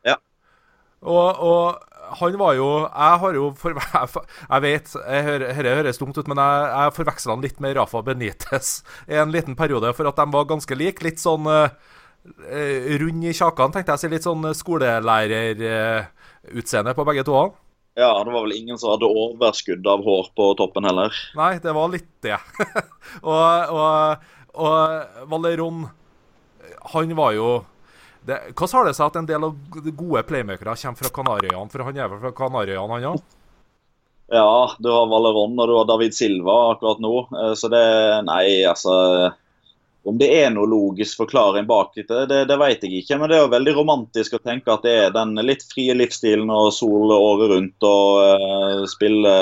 Ja. 0.07 0.17
Og, 1.03 1.41
og 1.41 1.97
han 2.21 2.39
var 2.39 2.55
jo 2.55 2.69
Jeg 2.85 3.19
har 3.23 3.35
jo 3.35 3.51
for, 3.59 3.75
Jeg 4.53 4.63
vet, 4.63 4.95
dette 4.95 5.75
høres 5.81 5.99
dumt 6.01 6.19
ut, 6.19 6.29
men 6.29 6.41
jeg, 6.41 6.71
jeg 6.71 6.97
forveksla 7.01 7.35
han 7.35 7.45
litt 7.45 7.61
med 7.65 7.77
Rafa 7.79 8.03
Benitez 8.07 8.81
i 9.09 9.19
en 9.21 9.33
liten 9.35 9.57
periode, 9.59 9.93
for 9.97 10.09
at 10.09 10.19
de 10.21 10.27
var 10.33 10.49
ganske 10.49 10.79
like. 10.79 11.03
Litt 11.05 11.23
sånn 11.23 11.49
uh, 11.51 11.73
rund 13.03 13.23
i 13.25 13.37
kjakan, 13.37 13.73
tenkte 13.75 13.93
jeg. 13.93 14.01
Så 14.03 14.07
litt 14.13 14.27
sånn 14.27 14.45
skolelærerutseende 14.57 16.93
uh, 16.93 16.99
på 16.99 17.07
begge 17.09 17.25
to. 17.27 17.37
Ja, 17.97 18.25
det 18.25 18.33
var 18.33 18.43
vel 18.45 18.59
ingen 18.59 18.79
som 18.79 18.91
hadde 18.93 19.09
overskudd 19.09 19.87
av 19.89 20.05
hår 20.05 20.27
på 20.37 20.55
toppen 20.59 20.85
heller. 20.85 21.13
Nei, 21.39 21.59
det 21.65 21.73
var 21.73 21.89
litt 21.89 22.23
det. 22.27 22.39
og, 23.25 23.71
og, 23.73 24.17
og 24.61 24.77
Valeron, 25.33 25.87
han 26.93 27.17
var 27.17 27.33
jo 27.39 27.49
det, 28.27 28.41
hvordan 28.59 28.75
har 28.75 28.89
det 28.89 28.97
seg 28.99 29.07
at 29.07 29.17
en 29.21 29.29
del 29.29 29.45
av 29.47 29.53
de 29.85 29.93
gode 29.95 30.25
playmakere 30.27 30.73
kommer 30.81 30.99
fra 30.99 31.11
Kanariøyene? 31.15 31.71
For 31.71 31.87
han 31.87 31.99
er 32.01 32.09
vel 32.11 32.19
fra 32.25 32.33
Kanariøyene, 32.35 32.97
han 32.99 33.11
òg? 33.13 33.21
Ja, 34.35 34.75
du 34.83 34.89
har 34.91 35.07
Valeron 35.07 35.55
og 35.55 35.69
du 35.71 35.75
har 35.77 35.87
David 35.87 36.17
Silva 36.17 36.55
akkurat 36.73 37.03
nå. 37.03 37.13
Eh, 37.31 37.53
så 37.55 37.71
det 37.71 37.83
Nei, 38.27 38.65
altså 38.67 38.95
Om 40.07 40.19
det 40.21 40.29
er 40.39 40.53
noe 40.55 40.69
logisk 40.71 41.19
forklaring 41.19 41.67
bak 41.67 41.97
det, 41.97 42.07
det, 42.31 42.45
det 42.51 42.59
vet 42.61 42.85
jeg 42.85 43.03
ikke. 43.03 43.19
Men 43.19 43.31
det 43.31 43.39
er 43.39 43.45
jo 43.45 43.53
veldig 43.57 43.75
romantisk 43.81 44.37
å 44.37 44.43
tenke 44.43 44.73
at 44.73 44.87
det 44.87 44.95
er 45.07 45.15
den 45.15 45.35
litt 45.43 45.65
frie 45.67 45.97
livsstilen 45.99 46.53
og 46.53 46.71
sol 46.77 47.11
året 47.17 47.51
rundt 47.55 47.87
og 47.89 48.23
uh, 48.23 48.87
spille 48.91 49.35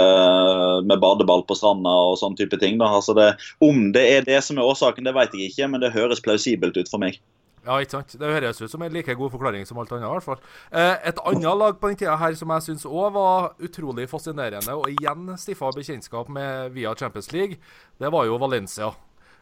med 0.88 1.02
badeball 1.02 1.44
på 1.48 1.58
stranda 1.58 1.92
og 2.08 2.18
sånn 2.20 2.38
type 2.38 2.58
ting. 2.62 2.80
Altså 2.84 3.16
det, 3.16 3.30
om 3.64 3.90
det 3.94 4.04
er 4.16 4.26
det 4.28 4.40
som 4.44 4.58
er 4.60 4.68
årsaken, 4.68 5.06
det 5.06 5.16
vet 5.16 5.36
jeg 5.36 5.52
ikke, 5.52 5.70
men 5.72 5.84
det 5.84 5.94
høres 5.94 6.24
plausibelt 6.24 6.80
ut 6.80 6.90
for 6.90 7.02
meg. 7.02 7.20
Ja, 7.64 7.78
ikke 7.80 7.96
sant. 7.96 8.12
Det 8.20 8.28
høres 8.28 8.60
ut 8.60 8.70
som 8.70 8.82
en 8.84 8.92
like 8.92 9.14
god 9.16 9.32
forklaring 9.32 9.64
som 9.64 9.78
alt 9.80 9.92
annet. 9.96 10.04
i 10.04 10.12
hvert 10.12 10.26
fall. 10.26 10.42
Eh, 10.70 11.08
et 11.08 11.20
annet 11.24 11.56
lag 11.60 11.78
på 11.80 11.88
den 11.88 11.96
tida 12.02 12.16
her 12.20 12.36
som 12.36 12.52
jeg 12.52 12.66
syns 12.66 12.84
òg 12.84 13.14
var 13.16 13.54
utrolig 13.64 14.04
fascinerende, 14.10 14.76
og 14.76 14.90
igjen 14.92 15.32
stiffa 15.40 15.72
bekjentskap 15.72 16.28
med 16.28 16.76
via 16.76 16.92
Champions 16.94 17.32
League, 17.32 17.56
det 17.98 18.12
var 18.12 18.28
jo 18.28 18.36
Valencia. 18.40 18.92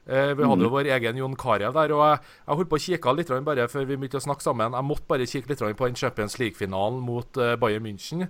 Eh, 0.03 0.33
vi 0.35 0.43
hadde 0.43 0.65
jo 0.65 0.71
mm. 0.71 0.75
vår 0.75 0.89
egen 0.97 1.19
Jon 1.21 1.37
Carew 1.39 1.71
der, 1.77 1.93
og 1.95 2.03
jeg, 2.03 2.23
jeg 2.43 2.59
holdt 2.59 2.71
på 2.73 2.79
å 2.79 2.83
kikke 2.87 3.15
litt 3.15 3.29
bare 3.47 3.69
før 3.71 3.87
vi 3.87 3.95
begynte 3.95 4.19
å 4.19 4.25
snakke 4.25 4.43
sammen. 4.43 4.75
Jeg 4.75 4.89
måtte 4.89 5.07
bare 5.13 5.29
kikke 5.31 5.53
litt 5.53 5.63
på 5.79 5.87
den 5.87 5.99
Champions 5.99 6.39
League-finalen 6.43 6.99
mot 7.07 7.39
uh, 7.39 7.55
Bayern 7.61 7.87
München. 7.87 8.27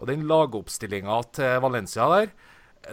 Og 0.00 0.08
den 0.10 0.26
lagoppstillinga 0.26 1.20
til 1.36 1.62
Valencia 1.62 2.08
der, 2.10 2.34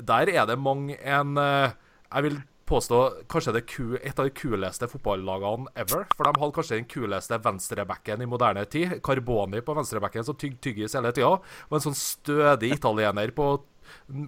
der 0.05 0.29
er 0.35 0.45
det 0.45 0.59
mange 0.61 0.99
en 1.01 1.33
uh, 1.41 1.73
Jeg 2.13 2.25
vil 2.27 2.37
påstå 2.69 2.99
kanskje 3.31 3.55
det 3.55 3.63
et 4.05 4.19
av 4.19 4.27
de 4.27 4.33
kuleste 4.37 4.85
fotballagene 4.91 5.71
ever. 5.73 6.05
For 6.13 6.27
de 6.27 6.37
hadde 6.37 6.53
kanskje 6.53 6.77
den 6.77 6.89
kuleste 6.91 7.41
venstrebacken 7.41 8.21
i 8.21 8.29
moderne 8.29 8.67
tid. 8.69 8.99
Carboni 9.05 9.63
på 9.65 9.73
venstrebacken 9.73 10.27
som 10.27 10.37
tygg 10.37 10.59
tyggis 10.61 10.93
hele 10.93 11.09
tida. 11.15 11.39
Og 11.41 11.77
en 11.79 11.87
sånn 11.87 11.97
stødig 11.97 12.75
italiener 12.77 13.33
på, 13.33 13.55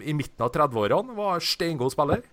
i 0.02 0.14
midten 0.18 0.42
av 0.42 0.50
30-årene. 0.56 1.14
Var 1.14 1.46
steingod 1.52 1.94
spiller. 1.94 2.26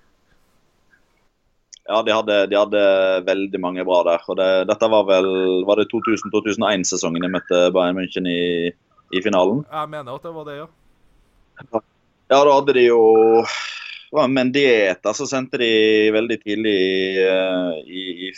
Ja, 1.89 2.03
de 2.05 2.13
hadde, 2.13 2.35
de 2.51 2.57
hadde, 2.57 2.81
veldig 3.25 3.59
mange 3.63 3.83
bra 3.87 4.03
der. 4.05 4.25
og 4.29 4.37
det, 4.37 4.49
Dette 4.69 4.89
var 4.93 5.07
vel 5.09 5.29
var 5.65 5.81
det 5.81 5.87
2000-2001-sesongen 5.89 7.25
de 7.25 7.31
møtte 7.33 7.61
Bayern 7.73 7.97
München 7.97 8.29
i, 8.29 8.69
i 9.09 9.21
finalen? 9.25 9.63
Jeg 9.65 9.89
mener 9.89 10.19
at 10.19 10.27
det 10.27 10.33
var 10.35 10.45
det, 10.45 10.59
ja. 10.59 10.69
Ja, 12.29 12.43
da 12.45 12.53
hadde 12.53 12.75
de 12.77 12.85
jo 12.85 13.01
var 14.11 14.29
Mendieta 14.29 15.13
så 15.13 15.25
sendte 15.29 15.59
de 15.61 15.71
veldig 16.13 16.37
tidlig 16.41 16.77
uh, 17.25 17.73
i, 17.85 18.29
i, 18.29 18.31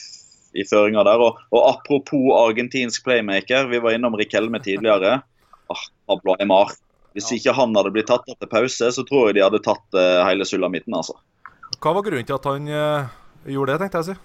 i 0.55 0.65
føringa 0.67 1.03
der. 1.07 1.23
Og, 1.23 1.39
og, 1.51 1.61
apropos 1.73 2.31
argentinsk 2.41 3.03
playmaker, 3.07 3.69
vi 3.71 3.79
var 3.83 3.95
innom 3.97 4.17
Rikelme 4.19 4.63
tidligere. 4.63 5.19
Ah, 5.71 5.79
Pablo 6.03 6.33
Aymar. 6.35 6.73
Hvis 7.15 7.29
ja. 7.31 7.37
ikke 7.37 7.53
han 7.55 7.71
hadde 7.77 7.93
blitt 7.95 8.09
tatt 8.09 8.25
etter 8.27 8.49
pause, 8.51 8.89
så 8.91 9.03
tror 9.07 9.29
jeg 9.29 9.37
de 9.37 9.43
hadde 9.45 9.61
tatt 9.63 9.95
uh, 9.95 10.19
hele 10.27 10.43
sulamitten. 10.43 10.91
altså. 10.91 11.15
Hva 11.79 11.93
var 11.95 12.03
grunnen 12.03 12.27
til 12.27 12.35
at 12.35 12.47
han 12.49 12.67
uh, 12.67 13.13
gjorde 13.45 13.73
det, 13.73 13.81
tenkte 13.83 13.99
jeg 13.99 14.05
å 14.05 14.09
si? 14.11 14.17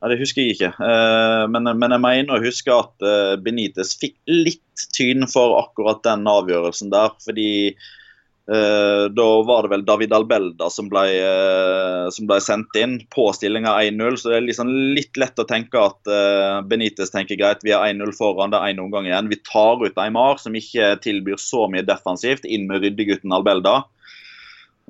Ja, 0.00 0.08
Det 0.08 0.18
husker 0.22 0.42
jeg 0.42 0.56
ikke. 0.56 0.72
Uh, 0.80 1.44
men, 1.52 1.68
men, 1.76 1.92
jeg 1.92 2.04
mener 2.06 2.36
å 2.36 2.44
huske 2.44 2.72
at 2.72 3.08
Benitez 3.44 3.92
fikk 4.00 4.16
litt 4.28 4.86
tyn 4.96 5.28
for 5.28 5.58
akkurat 5.60 6.00
den 6.06 6.28
avgjørelsen 6.30 6.92
der. 6.92 7.12
Fordi 7.20 7.50
Eh, 8.50 9.04
da 9.14 9.28
var 9.46 9.62
det 9.62 9.70
vel 9.70 9.84
David 9.86 10.12
Albelda 10.16 10.66
som 10.74 10.88
ble, 10.90 11.04
eh, 11.22 12.06
som 12.10 12.26
ble 12.26 12.40
sendt 12.42 12.74
inn 12.80 12.96
på 13.14 13.28
stillinga 13.36 13.76
1-0. 13.78 14.16
Så 14.18 14.32
det 14.32 14.38
er 14.40 14.46
liksom 14.48 14.72
litt 14.96 15.20
lett 15.20 15.38
å 15.38 15.46
tenke 15.46 15.78
at 15.78 16.10
Benitez 16.66 17.14
tenker 17.14 17.38
greit, 17.38 17.62
vi 17.62 17.74
er 17.76 17.92
1-0 17.92 18.10
foran, 18.16 18.50
det 18.50 18.58
er 18.58 18.72
én 18.72 18.82
omgang 18.82 19.06
igjen. 19.06 19.30
Vi 19.30 19.38
tar 19.46 19.84
ut 19.84 20.02
Eymar, 20.02 20.40
som 20.42 20.56
ikke 20.56 20.96
tilbyr 21.04 21.38
så 21.38 21.68
mye 21.70 21.86
defensivt, 21.86 22.48
inn 22.48 22.66
med 22.66 22.82
ryddegutten 22.82 23.32
Albelda. 23.36 23.84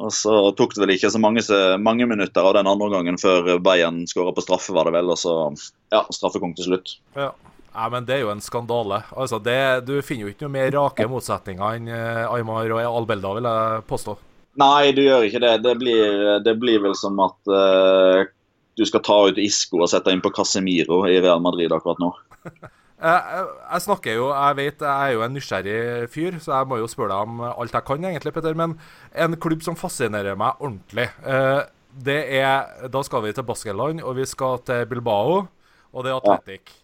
Og 0.00 0.12
så 0.16 0.32
tok 0.56 0.72
det 0.74 0.80
vel 0.84 0.94
ikke 0.94 1.10
så 1.12 1.20
mange, 1.20 1.42
mange 1.82 2.06
minutter 2.08 2.46
av 2.46 2.56
den 2.56 2.68
andre 2.70 2.88
gangen 2.94 3.20
før 3.20 3.58
Bayern 3.60 4.06
skåra 4.08 4.32
på 4.32 4.44
straffe, 4.44 4.72
var 4.72 4.88
det 4.88 4.96
vel. 4.96 5.12
Og 5.12 5.20
så 5.20 5.34
ja, 5.92 6.02
straffekonk 6.08 6.56
til 6.56 6.70
slutt. 6.70 6.96
Ja. 7.18 7.30
Nei, 7.70 7.86
men 7.92 8.06
Det 8.08 8.16
er 8.16 8.24
jo 8.24 8.32
en 8.32 8.42
skandale. 8.42 9.04
Altså, 9.14 9.38
det, 9.38 9.86
Du 9.86 10.00
finner 10.02 10.26
jo 10.26 10.32
ikke 10.32 10.48
noe 10.48 10.56
mer 10.56 10.72
rake 10.74 11.06
motsetninger 11.06 11.78
enn 11.78 11.86
uh, 11.92 12.32
Aymar 12.34 12.72
og 12.74 12.82
Albelda, 12.82 13.36
vil 13.36 13.46
jeg 13.46 13.84
påstå. 13.92 14.16
Nei, 14.60 14.90
du 14.96 15.04
gjør 15.04 15.28
ikke 15.28 15.42
det. 15.44 15.54
Det 15.62 15.76
blir, 15.78 16.26
det 16.42 16.56
blir 16.58 16.82
vel 16.82 16.96
som 16.98 17.20
at 17.22 17.52
uh, 17.52 18.24
du 18.76 18.82
skal 18.88 19.04
ta 19.06 19.20
ut 19.28 19.38
Isco 19.38 19.84
og 19.84 19.92
sette 19.92 20.10
inn 20.10 20.24
på 20.24 20.32
Casemiro 20.34 21.04
i 21.06 21.20
Real 21.20 21.42
Madrid 21.44 21.72
akkurat 21.76 22.02
nå. 22.02 22.10
jeg, 23.00 23.46
jeg, 23.72 23.82
snakker 23.86 24.16
jo, 24.18 24.28
jeg 24.30 24.56
vet 24.58 24.84
jeg 24.84 25.08
er 25.08 25.14
jo 25.16 25.24
en 25.24 25.34
nysgjerrig 25.36 26.08
fyr, 26.12 26.38
så 26.42 26.54
jeg 26.58 26.70
må 26.70 26.80
jo 26.80 26.88
spørre 26.90 27.16
deg 27.16 27.32
om 27.32 27.42
alt 27.50 27.76
jeg 27.76 27.86
kan, 27.88 28.06
egentlig, 28.10 28.34
Petter. 28.36 28.56
Men 28.58 28.76
en 29.24 29.36
klubb 29.40 29.64
som 29.66 29.78
fascinerer 29.78 30.38
meg 30.40 30.60
ordentlig, 30.60 31.08
uh, 31.24 31.64
det 31.90 32.20
er 32.38 32.86
Da 32.92 33.02
skal 33.02 33.24
vi 33.24 33.34
til 33.34 33.46
Baskeland, 33.46 34.04
og 34.06 34.16
vi 34.20 34.28
skal 34.28 34.60
til 34.66 34.86
Bilbao, 34.86 35.42
og 35.90 36.06
det 36.06 36.12
er 36.12 36.20
Atletic. 36.20 36.74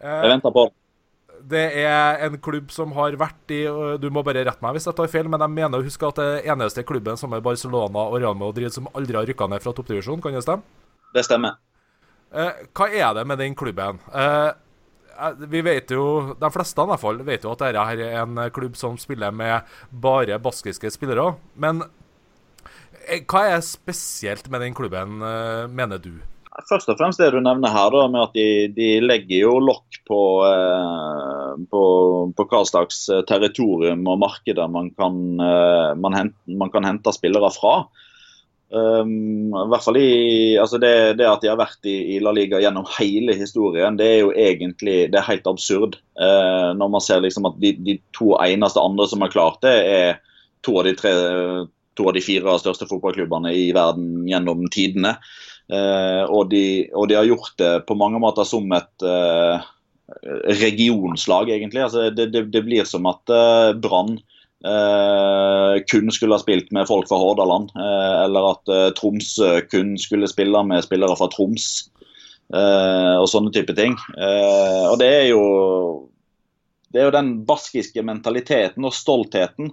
Ja. 0.00 0.22
Jeg 0.24 0.34
venter 0.34 0.54
på 0.54 0.70
det. 1.48 1.64
Er 1.82 2.26
en 2.26 2.38
klubb 2.42 2.70
som 2.74 2.92
har 2.96 3.16
vært 3.18 3.54
i 3.54 3.62
Du 4.00 4.08
må 4.12 4.22
bare 4.26 4.44
rette 4.44 4.64
meg 4.64 4.76
hvis 4.76 4.88
jeg 4.88 4.96
tar 4.96 5.10
feil, 5.12 5.28
men 5.30 5.40
jeg 5.40 5.54
mener 5.56 5.80
å 5.80 5.86
huske 5.86 6.08
at 6.08 6.20
det 6.20 6.44
eneste 6.50 6.84
klubben 6.86 7.16
som 7.20 7.32
er 7.32 7.44
Barcelona 7.44 8.06
og 8.08 8.18
Real 8.20 8.36
Madrid 8.38 8.72
som 8.74 8.88
aldri 8.94 9.16
har 9.18 9.28
rykka 9.28 9.48
ned 9.48 9.64
fra 9.64 9.74
toppdivisjon. 9.76 10.20
Kan 10.22 10.36
det 10.36 10.44
stemme? 10.44 10.64
Det 11.14 11.24
stemmer. 11.26 11.58
Eh, 12.30 12.66
hva 12.76 12.86
er 12.94 13.14
det 13.16 13.24
med 13.26 13.40
den 13.42 13.56
klubben? 13.58 13.98
Eh, 14.14 14.20
eh, 14.22 14.52
vi 15.50 15.62
vet 15.64 15.92
jo, 15.94 16.34
De 16.40 16.50
fleste 16.54 16.84
i 16.84 16.90
hvert 16.90 17.02
fall 17.02 17.22
vet 17.26 17.44
jo 17.44 17.54
at 17.54 17.64
dette 17.64 17.86
er 17.94 18.20
en 18.22 18.42
klubb 18.54 18.78
som 18.78 18.98
spiller 19.00 19.34
med 19.34 19.68
bare 19.90 20.40
baskiske 20.42 20.92
spillere. 20.94 21.34
Men 21.60 21.84
eh, 23.06 23.22
hva 23.24 23.46
er 23.52 23.64
spesielt 23.66 24.50
med 24.50 24.64
den 24.64 24.76
klubben, 24.76 25.20
eh, 25.24 25.64
mener 25.70 26.02
du? 26.02 26.14
Først 26.68 26.90
og 26.90 26.98
fremst 26.98 27.20
det 27.22 27.30
du 27.32 27.38
nevner 27.42 27.72
her, 27.72 27.92
da, 27.94 28.06
med 28.10 28.24
at 28.26 28.34
de, 28.36 28.48
de 28.74 28.88
legger 29.04 29.46
jo 29.46 29.52
lokk 29.62 30.00
på, 30.08 30.20
eh, 30.48 31.52
på, 31.70 31.82
på, 32.36 32.46
hva 32.50 32.62
slags 32.68 33.04
eh, 33.12 33.22
territorium 33.28 34.02
og 34.10 34.20
markeder 34.24 34.70
man 34.72 34.90
kan, 34.98 35.20
eh, 35.40 35.92
man, 36.00 36.16
hente, 36.16 36.36
man 36.60 36.72
kan 36.74 36.88
hente 36.88 37.14
spillere 37.14 37.52
fra. 37.54 37.74
Um, 38.70 39.50
i 39.50 39.66
hvert 39.72 39.82
fall 39.82 39.96
i, 39.98 40.10
altså 40.62 40.78
det, 40.78 40.92
det, 41.18 41.26
at 41.26 41.42
de 41.42 41.48
har 41.50 41.58
vært 41.58 41.88
i, 41.90 41.96
i, 42.14 42.18
La 42.22 42.30
Liga 42.30 42.60
gjennom 42.62 42.86
hele 43.00 43.34
historien, 43.34 43.96
det 43.98 44.06
er 44.06 44.20
jo 44.20 44.30
egentlig 44.30 45.08
det 45.10 45.18
er 45.18 45.26
helt 45.26 45.48
absurd. 45.50 45.98
Uh, 46.14 46.70
når 46.78 46.92
man 46.94 47.02
ser 47.02 47.24
liksom 47.24 47.48
at 47.50 47.58
de, 47.62 47.74
de, 47.82 47.96
to 48.14 48.36
eneste 48.38 48.82
andre 48.82 49.08
som 49.10 49.26
har 49.26 49.34
klart 49.34 49.58
det, 49.66 49.74
er 49.90 50.20
to 50.62 50.76
av 50.78 50.86
de, 50.86 50.94
tre, 50.94 51.12
to 51.98 52.06
av 52.06 52.14
de 52.14 52.22
fire 52.22 52.56
største 52.62 52.86
fotballklubbene 52.86 53.50
i 53.58 53.70
verden 53.74 54.28
gjennom 54.30 54.62
tidene. 54.70 55.16
Uh, 55.70 56.22
og 56.30 56.50
de, 56.54 56.64
og, 56.94 57.10
de, 57.10 57.18
har 57.18 57.26
gjort 57.26 57.54
det 57.58 57.74
på 57.90 57.98
mange 57.98 58.22
måter 58.22 58.46
som 58.46 58.70
et 58.76 59.06
uh, 59.06 59.58
regionslag, 60.62 61.50
egentlig. 61.50 61.82
Altså, 61.88 62.10
det, 62.14 62.30
det, 62.34 62.62
blir 62.66 62.86
som 62.86 63.06
at 63.10 63.34
uh, 63.34 63.74
Brann 63.74 64.20
uh, 64.66 65.78
kun 65.90 66.12
skulle 66.14 66.36
ha 66.36 66.42
spilt 66.42 66.72
med 66.74 66.88
folk 66.90 67.08
fra 67.08 67.20
Hordaland. 67.20 67.72
eller 67.76 68.50
at 68.52 68.74
Tromsø 68.98 69.60
kun 69.70 69.96
skulle 69.98 70.28
spille 70.30 70.62
med 70.66 70.84
spillere 70.84 71.16
fra 71.16 71.30
Troms. 71.32 71.88
og 72.50 73.28
sånne 73.30 73.52
type 73.54 73.76
ting. 73.78 73.94
og 74.90 74.96
det 74.98 75.10
er 75.20 75.26
jo 75.30 75.42
det 76.90 76.98
er 76.98 77.04
jo 77.06 77.14
den 77.14 77.28
baskiske 77.46 78.02
mentaliteten 78.02 78.82
og 78.82 78.96
stoltheten 78.96 79.70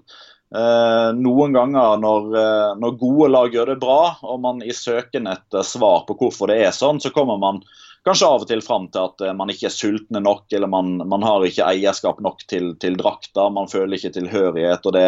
Eh, 0.55 1.09
noen 1.19 1.51
ganger 1.51 1.97
når, 1.99 2.27
eh, 2.39 2.69
når, 2.79 2.93
gode 3.01 3.27
lag 3.33 3.51
gjør 3.51 3.73
det 3.73 3.81
bra, 3.81 4.15
og 4.23 4.39
man 4.45 4.61
i 4.63 4.71
søken 4.71 5.27
etter 5.27 5.65
svar 5.67 6.05
på 6.07 6.15
hvorfor 6.21 6.47
det 6.47 6.61
er 6.63 6.75
sånn, 6.75 7.01
så 7.03 7.11
kommer 7.11 7.39
man 7.41 7.59
kanskje 8.07 8.27
av 8.27 8.43
og 8.43 8.49
til 8.49 8.63
fram 8.65 8.87
til 8.93 9.03
at 9.09 9.23
eh, 9.25 9.35
man 9.37 9.51
ikke 9.53 9.67
er 9.69 9.75
sultne 9.75 10.21
nok, 10.23 10.45
eller 10.55 10.71
man, 10.71 10.95
man 11.11 11.25
har 11.25 11.45
ikke 11.45 11.67
eierskap 11.67 12.21
nok 12.23 12.45
til, 12.49 12.71
til 12.81 12.97
drakta, 12.99 13.49
man 13.53 13.69
føler 13.71 13.97
ikke 13.97 14.15
tilhørighet. 14.15 14.87
og 14.87 14.95
det 14.95 15.05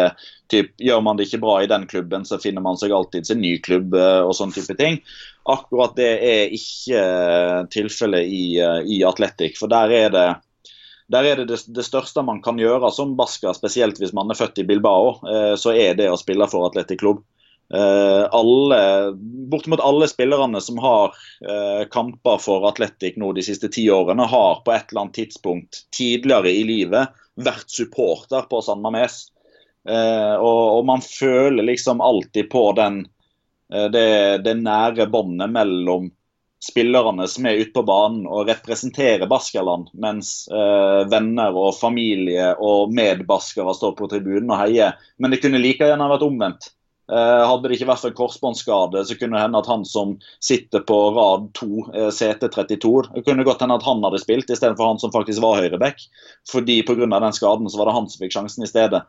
typ, 0.52 0.70
Gjør 0.80 1.02
man 1.06 1.18
det 1.18 1.28
ikke 1.28 1.42
bra 1.42 1.56
i 1.62 1.70
den 1.70 1.88
klubben, 1.90 2.28
så 2.28 2.40
finner 2.42 2.64
man 2.64 2.78
seg 2.80 2.94
alltid 2.94 3.26
sin 3.28 3.42
ny 3.42 3.56
klubb 3.64 3.96
og 3.96 4.34
sånn 4.36 4.54
type 4.54 4.76
ting. 4.78 5.00
Akkurat 5.50 5.96
det 5.98 6.12
er 6.26 6.54
ikke 6.54 7.02
tilfellet 7.72 8.28
i, 8.28 8.44
i 8.60 9.02
Atletic, 9.06 9.58
for 9.58 9.72
der 9.72 9.96
er 10.04 10.14
det 10.14 10.28
der 11.10 11.26
er 11.26 11.40
det, 11.40 11.48
det, 11.50 11.58
det 11.74 11.82
største 11.82 12.22
man 12.22 12.38
kan 12.42 12.58
gjøre 12.60 12.92
som 12.94 13.16
basker, 13.18 13.50
spesielt 13.56 13.98
hvis 13.98 14.14
man 14.14 14.30
er 14.30 14.38
født 14.38 14.60
i 14.62 14.66
Bilbao, 14.66 15.16
eh, 15.26 15.54
så 15.58 15.74
er 15.74 15.96
det 15.98 16.06
å 16.10 16.18
spille 16.20 16.46
for 16.50 16.68
Atletic 16.68 17.00
Klubb. 17.02 17.24
Eh, 17.74 18.24
alle, 18.30 19.12
bortimot 19.50 19.80
alle 19.80 20.08
spillerne 20.08 20.60
som 20.60 20.78
har 20.78 21.14
eh, 21.48 21.86
kamper 21.90 22.38
for 22.42 22.66
Atletic 22.68 23.16
nå 23.16 23.32
de 23.32 23.44
siste 23.46 23.70
ti 23.70 23.84
årene, 23.90 24.26
har 24.26 24.62
på 24.64 24.74
et 24.74 24.90
eller 24.90 25.04
annet 25.04 25.20
tidspunkt 25.20 25.84
tidligere 25.94 26.50
i 26.50 26.64
livet 26.66 27.14
vært 27.40 27.70
supporter 27.70 28.48
på 28.50 28.62
San 28.66 28.82
Mames. 28.82 29.22
Eh, 29.88 30.34
og, 30.34 30.62
og, 30.80 30.84
man 30.90 31.04
føler 31.04 31.68
liksom 31.70 32.02
alltid 32.04 32.50
på 32.50 32.64
den, 32.76 33.04
det, 33.70 34.42
det 34.42 34.56
nære 34.58 35.06
båndet 35.06 35.52
mellom 35.54 36.10
spillerne 36.60 37.28
som 37.28 37.46
er 37.46 37.62
ute 37.62 37.72
på 37.72 37.82
banen 37.88 38.26
og 38.28 38.48
representerer 38.50 39.28
Baskerland, 39.30 39.88
mens 39.96 40.48
eh, 40.52 41.06
venner 41.08 41.56
og 41.56 41.72
familie 41.78 42.52
og 42.60 42.92
medbaskere 42.94 43.72
står 43.76 43.94
på 43.96 44.10
tribunen 44.12 44.50
og 44.50 44.60
heier. 44.60 44.98
Men 45.18 45.32
det 45.32 45.40
kunne 45.44 45.62
like 45.62 45.88
gjerne 45.88 46.10
vært 46.12 46.26
omvendt. 46.26 46.72
Eh, 47.10 47.46
hadde 47.48 47.66
det 47.66 47.74
ikke 47.74 47.88
vært 47.88 48.02
for 48.04 48.14
korsbåndsskade, 48.14 49.00
så 49.06 49.16
kunne 49.18 49.34
det 49.34 49.42
hende 49.42 49.58
at 49.58 49.68
han 49.70 49.82
som 49.88 50.12
sitter 50.38 50.84
på 50.86 50.98
rad 51.16 51.48
2, 51.58 51.70
eh, 51.90 52.10
CT32, 52.14 52.92
det 53.16 53.24
kunne 53.26 53.46
godt 53.46 53.64
hende 53.64 53.78
at 53.80 53.86
han 53.86 54.04
hadde 54.06 54.20
spilt 54.22 54.52
istedenfor 54.52 54.92
han 54.92 55.02
som 55.02 55.10
faktisk 55.14 55.42
var 55.42 55.58
høyreback. 55.58 56.04
Fordi 56.46 56.80
pga. 56.86 57.08
den 57.10 57.34
skaden 57.34 57.70
så 57.70 57.80
var 57.80 57.90
det 57.90 57.96
han 57.96 58.06
som 58.10 58.22
fikk 58.22 58.36
sjansen 58.36 58.62
i 58.62 58.70
stedet. 58.70 59.02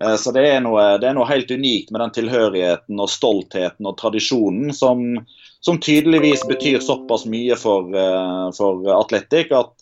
Eh, 0.00 0.16
så 0.16 0.32
det 0.32 0.46
er, 0.48 0.62
noe, 0.64 0.86
det 1.02 1.10
er, 1.10 1.18
noe, 1.18 1.28
helt 1.28 1.52
unikt 1.52 1.92
med 1.92 2.00
den 2.00 2.16
tilhørigheten 2.16 3.04
og 3.04 3.12
stoltheten 3.12 3.90
og 3.90 3.98
tradisjonen 4.00 4.72
som, 4.72 5.04
som 5.60 5.76
tydeligvis 5.76 6.46
betyr 6.48 6.80
såpass 6.80 7.26
mye 7.28 7.58
for, 7.60 7.92
for 8.56 8.88
Atletic 8.96 9.52
at 9.52 9.76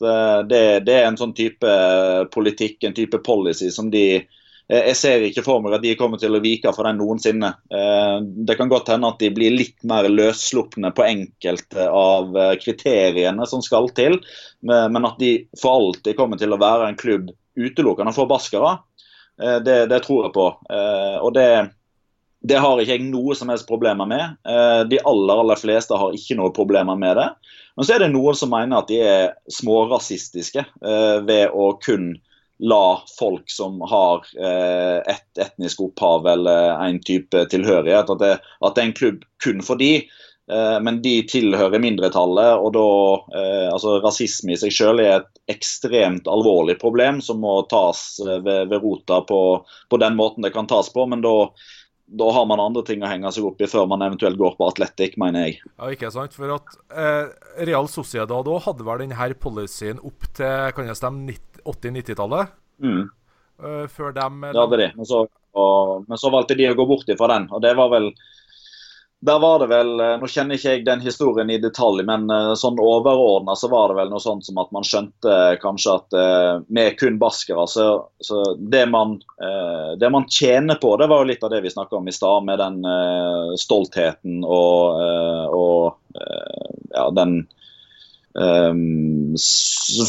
det, 0.51 0.65
det, 0.91 0.99
er 0.99 1.07
en 1.07 1.21
sånn 1.21 1.39
type 1.39 1.79
politikk, 2.35 2.83
en 2.83 2.99
type 2.99 3.23
policy, 3.23 3.71
som 3.71 3.95
de 3.95 4.25
Jeg 4.71 4.95
ser 4.95 5.25
ikke 5.27 5.43
for 5.43 5.63
meg 5.65 5.75
at 5.75 5.83
de 5.83 5.97
kommer 5.99 6.21
til 6.21 6.37
å 6.37 6.43
vike 6.45 6.71
for 6.77 6.87
den 6.87 7.01
noensinne. 7.01 7.49
Det 8.47 8.55
kan 8.55 8.71
godt 8.71 8.93
hende 8.93 9.09
at 9.11 9.19
de 9.19 9.33
blir 9.35 9.51
litt 9.51 9.81
mer 9.89 10.07
løsslupne 10.07 10.93
på 10.95 11.03
enkelte 11.09 11.89
av 11.91 12.37
kriteriene 12.63 13.49
som 13.51 13.65
skal 13.67 13.91
til, 13.97 14.21
men 14.63 15.09
at 15.09 15.19
de 15.19 15.33
for 15.59 15.75
alltid 15.75 16.15
kommer 16.15 16.39
til 16.39 16.55
å 16.55 16.61
være 16.63 16.87
en 16.87 17.01
klubb 17.01 17.33
utelukkende 17.59 18.15
for 18.15 18.31
baskere, 18.31 18.77
det, 19.67 19.81
det 19.91 20.01
tror 20.07 20.29
jeg 20.29 20.37
på. 20.39 20.47
Og 21.19 21.35
det 21.35 21.51
det 22.41 22.57
har 22.57 22.81
ikke 22.81 22.97
jeg 22.97 23.09
noe 23.11 23.37
som 23.37 23.51
helst 23.53 23.69
problemer 23.69 24.09
med. 24.09 24.39
Eh, 24.49 24.83
de 24.89 25.01
aller 25.09 25.43
aller 25.43 25.61
fleste 25.61 25.97
har 25.97 26.17
ikke 26.17 26.39
noe 26.39 26.55
problemer 26.57 26.97
med 26.97 27.19
det. 27.21 27.29
Men 27.77 27.87
så 27.87 27.95
er 27.95 28.05
det 28.05 28.13
noen 28.15 28.37
som 28.37 28.53
mener 28.53 28.81
at 28.81 28.89
de 28.89 29.01
er 29.05 29.27
smårasistiske 29.53 30.65
eh, 30.65 31.19
ved 31.27 31.53
å 31.53 31.73
kun 31.85 32.15
la 32.61 33.01
folk 33.19 33.51
som 33.51 33.81
har 33.89 34.27
eh, 34.39 34.99
et 35.13 35.43
etnisk 35.43 35.81
opphav 35.87 36.29
eller 36.29 36.75
en 36.85 37.01
type 37.05 37.45
tilhørighet, 37.53 38.11
at 38.13 38.23
det, 38.23 38.33
at 38.41 38.77
det 38.77 38.83
er 38.83 38.91
en 38.91 38.99
klubb 38.99 39.25
kun 39.45 39.65
for 39.65 39.81
de. 39.81 39.95
Men 40.51 40.97
de 40.99 41.13
tilhører 41.31 41.79
mindretallet, 41.79 42.59
og 42.59 42.73
da 42.75 42.81
altså 43.71 44.01
Rasisme 44.03 44.57
i 44.57 44.59
seg 44.59 44.73
selv 44.75 44.99
er 45.05 45.21
et 45.21 45.53
ekstremt 45.55 46.27
alvorlig 46.27 46.75
problem 46.81 47.21
som 47.23 47.39
må 47.45 47.53
tas 47.71 48.01
ved, 48.27 48.49
ved 48.73 48.83
rota 48.83 49.21
på, 49.29 49.39
på 49.63 50.01
den 50.03 50.19
måten 50.19 50.43
det 50.43 50.51
kan 50.57 50.67
tas 50.67 50.91
på. 50.91 51.07
men 51.07 51.23
da 51.23 51.37
da 52.11 52.31
har 52.35 52.47
man 52.47 52.61
andre 52.61 52.83
ting 52.87 53.05
å 53.05 53.11
henge 53.11 53.31
seg 53.35 53.47
opp 53.47 53.61
i 53.63 53.69
før 53.71 53.87
man 53.91 54.03
eventuelt 54.03 54.39
går 54.39 54.57
på 54.59 54.67
Atletic, 54.67 55.15
mener 55.21 55.47
jeg. 55.47 55.61
Ja, 55.77 55.91
ikke 55.95 56.11
sant. 56.11 56.35
For 56.35 56.57
at 56.57 56.75
eh, 56.91 57.31
Real 57.69 57.87
Sociedad 57.91 58.51
òg 58.51 58.65
hadde 58.67 58.87
vel 58.87 59.05
denne 59.05 59.29
policyen 59.39 60.03
opp 60.03 60.27
til 60.35 60.75
kan 60.75 60.91
jeg 60.91 60.99
stemme 60.99 61.23
80-90-tallet? 61.65 62.57
Mm. 62.83 63.07
Uh, 63.61 63.87
før 63.93 64.15
dem 64.17 64.43
Det 64.49 64.57
hadde 64.57 64.81
de. 64.81 64.91
Men 64.97 65.09
så, 65.09 65.25
og, 65.53 65.95
men 66.09 66.21
så 66.21 66.33
valgte 66.33 66.57
de 66.59 66.71
å 66.71 66.77
gå 66.79 66.87
bort 66.89 67.09
ifra 67.13 67.31
den. 67.35 67.49
Og 67.53 67.63
det 67.65 67.75
var 67.79 67.93
vel 67.93 68.13
der 69.21 69.37
var 69.39 69.59
det 69.61 69.67
vel, 69.69 70.01
eh, 70.01 70.15
Nå 70.17 70.29
kjenner 70.33 70.57
ikke 70.57 70.71
jeg 70.73 70.85
den 70.87 71.03
historien 71.05 71.51
i 71.53 71.59
detalj, 71.61 72.01
men 72.09 72.23
sånn 72.57 72.81
overordna 72.81 73.53
så 73.59 73.69
var 73.69 73.91
det 73.91 73.99
vel 73.99 74.13
noe 74.13 74.23
sånt 74.23 74.47
som 74.47 74.57
at 74.63 74.71
man 74.73 74.87
skjønte 74.87 75.35
kanskje 75.61 75.97
at 75.99 76.17
uh, 76.17 76.63
med 76.73 76.97
kun 76.97 77.19
baskere, 77.21 77.67
så, 77.69 77.87
så 78.25 78.41
det, 78.57 78.87
man, 78.89 79.19
uh, 79.43 79.93
det, 80.01 80.09
man, 80.09 80.25
tjener 80.25 80.81
på, 80.81 80.95
det 80.97 81.11
var 81.13 81.21
jo 81.21 81.29
litt 81.35 81.45
av 81.45 81.53
det 81.53 81.61
vi 81.67 81.73
snakka 81.75 82.01
om 82.01 82.09
i 82.09 82.17
stad, 82.17 82.49
med 82.49 82.65
den 82.65 82.81
stoltheten 83.61 84.41
og, 84.49 85.05
og 85.53 86.17
ja, 86.95 87.05
den 87.13 87.43
Um, 88.35 89.35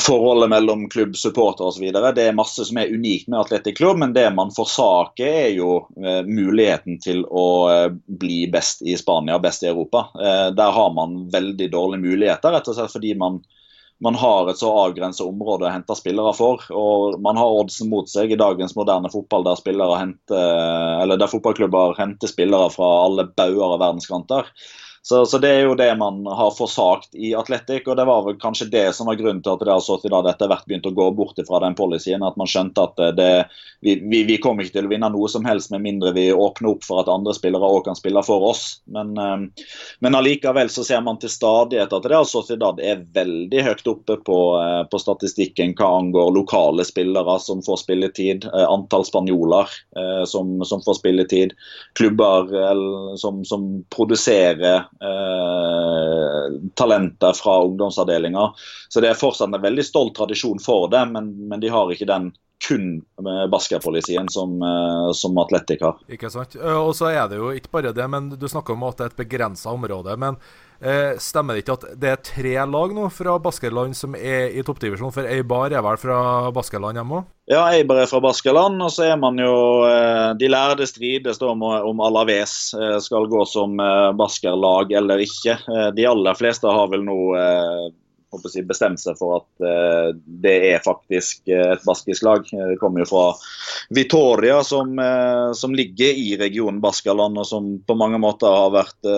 forholdet 0.05 0.49
mellom 0.49 0.89
klubb, 0.89 1.15
supporter 1.15 1.65
osv. 1.65 1.87
Det 1.91 2.25
er 2.27 2.35
masse 2.37 2.65
som 2.67 2.77
er 2.77 2.93
unikt 2.93 3.27
med 3.27 3.39
Atletic 3.39 3.77
Klubb, 3.77 3.97
men 3.97 4.13
det 4.13 4.27
man 4.35 4.53
forsaker, 4.53 5.25
er 5.25 5.55
jo 5.55 5.79
uh, 5.97 6.21
muligheten 6.27 6.99
til 7.01 7.23
å 7.25 7.47
uh, 7.69 7.87
bli 8.21 8.43
best 8.53 8.85
i 8.85 8.93
Spania, 8.97 9.39
best 9.41 9.65
i 9.65 9.71
Europa. 9.71 10.09
Uh, 10.13 10.51
der 10.53 10.75
har 10.75 10.93
man 10.93 11.23
veldig 11.33 11.71
dårlige 11.73 12.05
muligheter, 12.05 12.53
rett 12.53 12.69
og 12.69 12.77
slett 12.77 12.93
fordi 12.93 13.15
man, 13.17 13.41
man 14.05 14.19
har 14.21 14.51
et 14.51 14.61
så 14.61 14.69
avgrenset 14.83 15.25
område 15.25 15.65
å 15.65 15.73
hente 15.73 15.97
spillere 15.97 16.35
for. 16.37 16.61
og 16.69 17.17
Man 17.25 17.41
har 17.41 17.57
oddsen 17.57 17.89
mot 17.89 18.09
seg 18.09 18.29
i 18.29 18.39
dagens 18.39 18.77
moderne 18.77 19.09
fotball, 19.09 19.49
der, 19.49 19.97
henter, 19.97 21.17
der 21.17 21.33
fotballklubber 21.33 21.97
henter 21.97 22.29
spillere 22.29 22.69
fra 22.69 22.93
alle 23.07 23.31
bauger 23.33 23.65
og 23.65 23.81
verdenskanter. 23.81 24.53
Så, 25.03 25.25
så, 25.25 25.37
det 25.41 25.49
er 25.49 25.63
jo 25.65 25.75
det 25.75 25.89
man 25.97 26.21
har 26.29 26.51
forsagt 26.53 27.15
i 27.17 27.33
Atletic, 27.33 27.87
og 27.89 27.97
det 27.97 28.05
var 28.05 28.21
vel 28.21 28.35
kanskje 28.41 28.67
det 28.69 28.83
som 28.93 29.07
var 29.09 29.17
grunnen 29.17 29.41
til 29.41 29.55
at 29.55 29.63
det 29.65 29.73
altså 29.73 29.97
til 29.97 30.13
etter 30.13 30.49
hvert 30.51 30.67
begynte 30.69 30.91
å 30.91 30.97
gå 30.97 31.07
bort 31.17 31.41
fra 31.47 31.61
den 31.63 31.73
policyen. 31.77 32.21
At 32.21 32.37
man 32.37 32.49
skjønte 32.49 32.85
at 32.85 33.01
det, 33.17 33.31
vi, 33.81 33.95
vi, 33.97 34.19
vi, 34.29 34.37
kommer 34.37 34.61
ikke 34.61 34.77
til 34.77 34.89
å 34.89 34.91
vinne 34.91 35.09
noe 35.09 35.29
som 35.31 35.47
helst 35.49 35.73
med 35.73 35.81
mindre 35.81 36.13
vi 36.13 36.27
åpner 36.29 36.75
opp 36.75 36.85
for 36.85 37.01
at 37.01 37.09
andre 37.09 37.33
spillere 37.33 37.65
òg 37.65 37.87
kan 37.87 37.97
spille 37.97 38.21
for 38.27 38.45
oss. 38.51 38.63
Men, 38.93 39.15
eh, 39.17 39.65
men 40.05 40.19
allikevel 40.19 40.69
så 40.69 40.85
ser 40.85 41.01
man 41.01 41.17
til 41.21 41.33
stadighet 41.33 41.97
at 41.97 42.05
Real 42.11 42.29
Sociedad 42.29 42.77
er 42.85 43.01
veldig 43.17 43.65
høyt 43.71 43.89
oppe 43.89 44.19
på, 44.21 44.39
eh, 44.61 44.83
på, 44.85 45.01
statistikken 45.01 45.73
hva 45.81 45.89
angår 45.97 46.29
lokale 46.37 46.85
spillere 46.85 47.39
som 47.41 47.65
får 47.65 47.81
spilletid, 47.87 48.45
eh, 48.53 48.67
antall 48.69 49.07
spanjoler 49.07 49.73
som, 50.29 50.59
som 50.65 50.81
får 50.85 50.99
spilletid, 50.99 51.53
klubber 51.97 52.51
som, 53.17 53.41
som 53.47 53.65
produserer 53.93 54.85
eh, 54.99 56.59
talenter 56.75 57.33
fra 57.37 57.61
ungdomsavdelinga. 57.63 58.51
Så 58.89 59.01
det 59.03 59.11
er 59.11 59.19
fortsatt 59.19 59.53
en 59.53 59.61
veldig 59.63 59.85
stolt 59.85 60.15
tradisjon 60.17 60.59
for 60.63 60.89
det, 60.91 61.05
men, 61.13 61.33
men 61.47 61.63
de 61.63 61.71
har 61.73 61.91
ikke 61.91 62.09
den 62.09 62.31
kun 62.67 63.01
basketpolisien 63.51 64.29
som, 64.29 64.61
eh, 64.61 65.11
som 65.13 65.37
Atletic 65.37 65.81
har. 65.81 65.97
Ikke 66.07 66.29
sant. 66.29 66.55
Eh, 66.55 66.77
og 66.77 66.93
så 66.95 67.09
er 67.09 67.29
det 67.29 67.39
jo 67.41 67.49
ikke 67.55 67.73
bare 67.73 67.93
det, 67.95 68.07
men 68.07 68.29
du 68.37 68.47
snakker 68.49 68.77
om 68.77 68.85
at 68.89 68.99
det 68.99 69.07
er 69.07 69.13
et 69.15 69.23
begrensa 69.23 69.73
område. 69.73 70.17
men 70.17 70.37
Eh, 70.81 71.13
stemmer 71.21 71.53
det 71.53 71.61
ikke 71.61 71.75
at 71.77 71.83
det 72.01 72.09
er 72.09 72.23
tre 72.25 72.53
lag 72.65 72.93
nå 72.97 73.05
fra 73.13 73.35
Baskerland 73.41 73.93
som 73.97 74.15
er 74.17 74.49
i 74.57 74.63
toppdivisjon? 74.65 75.13
For 75.13 75.29
Eibar 75.29 75.69
er 75.69 75.83
vel 75.85 75.99
fra 76.01 76.49
Baskerland 76.55 76.97
hjemme 76.97 77.19
òg? 77.19 77.27
Ja, 77.51 77.67
Eibar 77.75 77.99
er 78.01 78.09
fra 78.09 78.21
Baskerland. 78.23 78.81
Og 78.81 78.89
så 78.95 79.05
er 79.11 79.19
man 79.21 79.37
jo 79.41 79.53
eh, 79.85 80.31
De 80.41 80.49
lærde 80.49 80.87
strides 80.89 81.41
da 81.41 81.51
om, 81.53 81.61
om 81.61 82.01
Alaves 82.01 82.73
eh, 82.73 82.97
skal 83.03 83.29
gå 83.29 83.45
som 83.49 83.77
eh, 83.77 84.09
Baskerlag 84.17 84.93
eller 84.97 85.21
ikke. 85.21 85.59
Eh, 85.61 85.89
de 85.97 86.07
aller 86.09 86.39
fleste 86.39 86.69
har 86.69 86.89
vel 86.93 87.05
nå 87.05 87.19
eh, 87.37 87.85
si, 88.51 88.63
bestemt 88.63 89.01
seg 89.01 89.17
for 89.19 89.41
at 89.41 89.65
eh, 89.67 90.11
det 90.43 90.53
er 90.71 90.83
faktisk 90.85 91.43
uh, 91.51 91.73
et 91.75 91.83
baskisk 91.87 92.23
lag. 92.23 92.47
Det 92.47 92.77
kommer 92.81 93.03
jo 93.03 93.09
fra 93.09 93.25
Vitoria, 93.93 94.61
som, 94.67 94.93
eh, 94.99 95.51
som, 95.57 95.75
ligger 95.75 96.15
i 96.15 96.37
regionen 96.39 96.81
Baskaland, 96.83 97.37
og 97.37 97.47
som 97.47 97.73
på 97.87 97.97
mange 97.99 98.21
måter 98.21 98.51
har 98.51 98.73
vært 98.73 99.11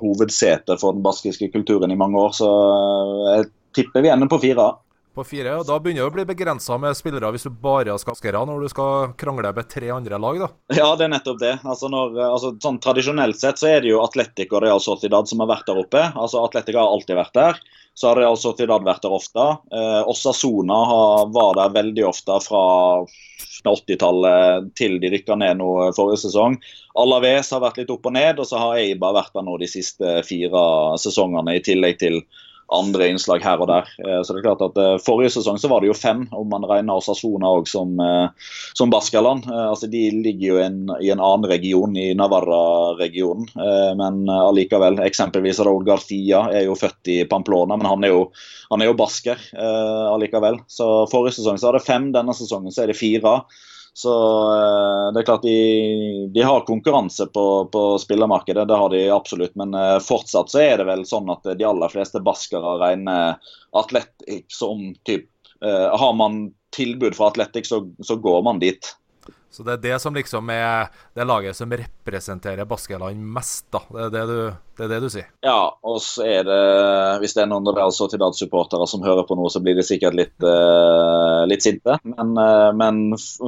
hovedsete 0.00 0.78
for 0.80 0.96
den 0.96 1.04
baskiske 1.04 1.50
kulturen 1.52 1.92
i 1.92 1.98
mange 1.98 2.20
år. 2.20 2.34
Så 2.36 2.50
jeg 3.36 3.48
tipper 3.76 4.04
vi 4.04 4.12
ender 4.12 4.30
på 4.30 4.40
fire. 4.42 4.72
På 5.16 5.24
fire, 5.24 5.54
og 5.56 5.64
Da 5.64 5.78
begynner 5.80 6.04
det 6.04 6.10
å 6.10 6.12
bli 6.12 6.26
begrensa 6.28 6.76
med 6.80 6.96
spillere 6.98 7.30
hvis 7.32 7.46
du 7.48 7.50
bare 7.50 7.94
skal 7.96 8.12
skaskere 8.18 8.42
når 8.44 8.66
du 8.66 8.72
skal 8.72 9.14
krangle 9.16 9.48
med 9.56 9.70
tre 9.72 9.88
andre 9.94 10.18
lag, 10.20 10.42
da. 10.42 10.48
Ja, 10.76 10.90
det 10.98 11.06
er 11.06 11.14
nettopp 11.14 11.40
det. 11.40 11.54
Altså 11.64 11.88
når, 11.92 12.18
altså, 12.26 12.52
sånn 12.60 12.80
Tradisjonelt 12.84 13.40
sett 13.40 13.62
så 13.62 13.70
er 13.70 13.80
det 13.80 13.94
jo 13.94 14.02
Atletic 14.04 14.52
og 14.52 14.60
Real 14.66 14.82
Sociedad 14.82 15.28
som 15.30 15.40
har 15.40 15.48
vært 15.54 15.70
der 15.70 15.80
oppe. 15.80 16.04
Altså 16.12 16.44
Atletic 16.44 16.76
har 16.76 16.92
alltid 16.92 17.16
vært 17.16 17.34
der. 17.38 17.64
så 17.96 18.10
har 18.10 18.20
Real 18.20 18.36
Sociedad 18.36 18.84
vært 18.84 19.06
der 19.06 19.16
ofte. 19.16 19.44
Eh, 19.72 20.02
Osasona 20.12 20.80
har, 20.90 21.30
var 21.32 21.56
der 21.56 21.72
veldig 21.78 22.04
ofte 22.10 22.36
fra 22.44 22.64
80-tallet 23.64 24.68
til 24.76 24.98
de 25.00 25.10
rykka 25.14 25.38
ned 25.40 25.56
nå 25.62 25.70
forrige 25.96 26.26
sesong. 26.26 26.58
Alaves 27.00 27.54
har 27.54 27.64
vært 27.64 27.80
litt 27.80 27.92
opp 27.94 28.04
og 28.04 28.12
ned, 28.18 28.36
og 28.42 28.48
så 28.48 28.60
har 28.60 28.82
Eiba 28.82 29.14
vært 29.16 29.32
der 29.32 29.46
nå 29.48 29.56
de 29.62 29.70
siste 29.70 30.18
fire 30.28 30.66
sesongene, 31.00 31.56
i 31.56 31.64
tillegg 31.64 31.96
til 32.04 32.20
andre 32.72 33.08
innslag 33.12 33.44
her 33.44 33.60
og 33.62 33.68
der. 33.70 33.88
Eh, 34.02 34.20
så 34.22 34.34
det 34.34 34.40
er 34.40 34.46
klart 34.48 34.64
at 34.64 34.78
eh, 34.80 34.96
Forrige 35.02 35.36
sesong 35.36 35.58
så 35.60 35.70
var 35.70 35.82
det 35.82 35.90
jo 35.90 35.96
fem, 35.96 36.24
om 36.34 36.48
man 36.50 36.66
regner 36.66 37.02
Sasona 37.04 37.50
òg 37.58 37.68
som, 37.70 37.94
eh, 38.02 38.50
som 38.78 38.90
Baskaland. 38.92 39.46
Altså, 39.46 39.88
de 39.90 40.08
ligger 40.10 40.46
jo 40.48 40.58
en, 40.62 40.80
i 41.00 41.12
en 41.14 41.22
annen 41.22 41.46
region, 41.50 41.96
i 41.96 42.12
Navarra-regionen. 42.18 43.48
Men 43.98 44.26
allikevel. 44.30 44.98
Eksempelvis 45.04 45.60
Raúl 45.64 45.84
Garcia 45.86 46.46
er 46.52 46.66
jo 46.66 46.76
født 46.78 47.10
i 47.12 47.16
Pamplona, 47.28 47.78
men 47.78 47.88
han 47.88 48.04
er 48.06 48.14
jo, 48.14 48.20
han 48.70 48.82
er 48.82 48.90
jo 48.90 48.96
basker 48.98 49.40
allikevel. 49.56 50.60
Så 50.70 50.88
Forrige 51.12 51.38
sesong 51.38 51.60
så 51.60 51.70
var 51.70 51.78
det 51.78 51.86
fem, 51.86 52.10
denne 52.14 52.34
sesongen 52.36 52.74
så 52.74 52.84
er 52.84 52.92
det 52.92 52.98
fire. 52.98 53.38
Så 53.96 54.12
eh, 54.52 55.12
det 55.12 55.20
er 55.22 55.24
klart 55.24 55.42
de, 55.46 56.28
de 56.28 56.42
har 56.44 56.66
konkurranse 56.68 57.26
på, 57.32 57.44
på, 57.72 57.84
spillermarkedet, 57.98 58.66
det 58.68 58.76
har 58.76 58.90
de 58.92 58.98
absolutt. 59.10 59.54
Men 59.56 59.72
eh, 59.74 59.96
fortsatt 60.04 60.52
så 60.52 60.60
er 60.60 60.76
det 60.76 60.84
vel 60.90 61.06
sånn 61.08 61.30
at 61.32 61.48
de 61.56 61.64
aller 61.64 61.88
fleste 61.88 62.20
baskere 62.20 62.74
regner 62.82 63.38
Atletic 63.72 64.52
som 64.52 64.90
typ 65.08 65.24
eh, 65.64 65.88
Har 65.96 66.12
man 66.12 66.50
tilbud 66.76 67.16
fra 67.16 67.30
Atletic, 67.32 67.70
så, 67.72 67.86
så 68.04 68.18
går 68.20 68.44
man 68.44 68.60
dit. 68.60 68.92
Så 69.56 69.64
det 69.64 69.78
er 69.78 69.80
det 69.80 69.96
som 70.02 70.12
liksom 70.12 70.50
er 70.52 70.90
det 71.16 71.24
laget 71.24 71.56
som 71.56 71.70
representerer 71.72 72.68
Baskeland 72.68 73.22
mest, 73.32 73.64
da. 73.72 73.80
Det 73.88 74.02
er 74.04 74.10
det 74.12 74.24
du, 74.28 74.40
det 74.76 74.84
er 74.84 74.90
det 74.90 74.98
du 75.00 75.06
sier? 75.14 75.30
Ja, 75.46 75.60
og 75.80 75.96
så 76.04 76.26
er 76.28 76.42
det 76.44 76.58
Hvis 77.22 77.32
det 77.36 77.46
er 77.46 77.48
noen 77.48 77.70
altså 77.72 78.04
Sociedad-supportere 78.04 78.84
som 78.90 79.04
hører 79.06 79.24
på 79.24 79.38
noe, 79.38 79.48
så 79.48 79.62
blir 79.64 79.78
de 79.78 79.84
sikkert 79.86 80.18
litt, 80.18 80.34
uh, 80.44 81.46
litt 81.48 81.64
sinte. 81.64 81.96
Men, 82.04 82.34
uh, 82.36 82.68
men, 82.76 83.00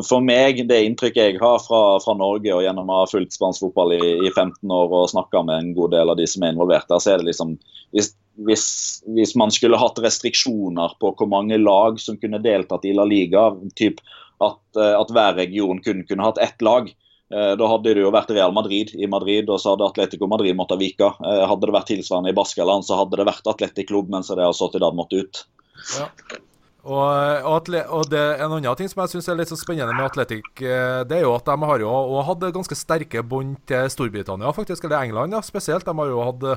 for 0.09 0.25
meg, 0.25 0.63
det 0.71 0.81
inntrykket 0.87 1.35
jeg 1.35 1.43
har 1.43 1.61
fra, 1.61 1.83
fra 2.01 2.15
Norge 2.17 2.55
og 2.57 2.65
gjennom 2.65 2.89
å 2.89 3.03
ha 3.03 3.11
fulgt 3.11 3.37
spansk 3.37 3.67
fotball 3.67 3.99
i, 3.99 4.01
i 4.25 4.33
15 4.33 4.65
år 4.65 4.95
og 5.03 5.11
snakka 5.13 5.45
med 5.45 5.61
en 5.61 5.75
god 5.77 5.93
del 5.93 6.15
av 6.15 6.17
de 6.17 6.29
som 6.31 6.47
er 6.47 6.57
involvert 6.57 6.89
der, 6.89 7.05
så 7.05 7.13
er 7.13 7.21
det 7.21 7.29
liksom 7.29 7.59
hvis, 7.93 8.15
hvis, 8.49 8.65
hvis 9.13 9.35
man 9.37 9.53
skulle 9.53 9.81
hatt 9.81 10.01
restriksjoner 10.01 10.97
på 11.01 11.13
hvor 11.19 11.29
mange 11.29 11.61
lag 11.61 12.01
som 12.01 12.17
kunne 12.21 12.41
deltatt 12.41 12.89
i 12.89 12.95
La 12.97 13.05
Liga, 13.09 13.51
typ 13.77 14.01
at, 14.45 14.65
eh, 14.77 14.95
at 14.99 15.13
hver 15.15 15.37
region 15.39 15.83
kun 15.85 16.05
kunne 16.09 16.27
hatt 16.27 16.41
ett 16.43 16.63
lag. 16.65 16.91
Eh, 17.35 17.53
da 17.61 17.69
hadde 17.69 17.95
det 17.95 18.05
jo 18.05 18.13
vært 18.15 18.33
Real 18.33 18.55
Madrid 18.57 18.95
i 18.97 19.09
Madrid, 19.11 19.51
og 19.53 19.61
så 19.61 19.75
hadde 19.75 19.89
Atletico 19.91 20.29
Madrid 20.31 20.57
måttet 20.57 20.81
vike. 20.81 21.13
Eh, 21.21 21.45
hadde 21.49 21.69
det 21.69 21.77
vært 21.77 21.91
tilsvarende 21.93 22.33
i 22.33 22.37
Baskeland, 22.37 22.87
så 22.87 23.01
hadde 23.03 23.21
det 23.21 23.29
vært 23.29 23.51
Atletic 23.51 23.91
Klubb, 23.91 24.13
mens 24.13 24.33
det 24.33 24.45
har 24.45 24.57
stått 24.57 24.79
i 24.79 24.85
dag 24.85 24.97
måtte 24.97 25.25
ut. 25.25 25.43
Ja. 25.99 26.09
Og, 26.89 27.45
og, 27.45 27.67
og 27.93 28.05
det, 28.09 28.21
En 28.41 28.55
annen 28.55 28.77
ting 28.79 28.89
som 28.89 29.03
jeg 29.03 29.13
synes 29.13 29.27
er 29.29 29.37
litt 29.37 29.51
så 29.51 29.59
spennende 29.61 29.93
med 29.93 30.07
Atletic, 30.07 30.47
det 30.57 31.17
er 31.19 31.27
jo 31.27 31.35
at 31.35 31.45
de 31.45 31.57
har 31.69 31.83
jo 31.83 31.91
hatt 32.25 32.47
ganske 32.55 32.79
sterke 32.79 33.21
bånd 33.27 33.59
til 33.69 33.91
Storbritannia, 33.93 34.55
faktisk, 34.57 34.87
eller 34.87 35.05
England 35.05 35.37
ja, 35.37 35.43
spesielt. 35.45 35.85
De 35.85 35.93
har 35.99 36.09
jo 36.15 36.25
hatt 36.25 36.49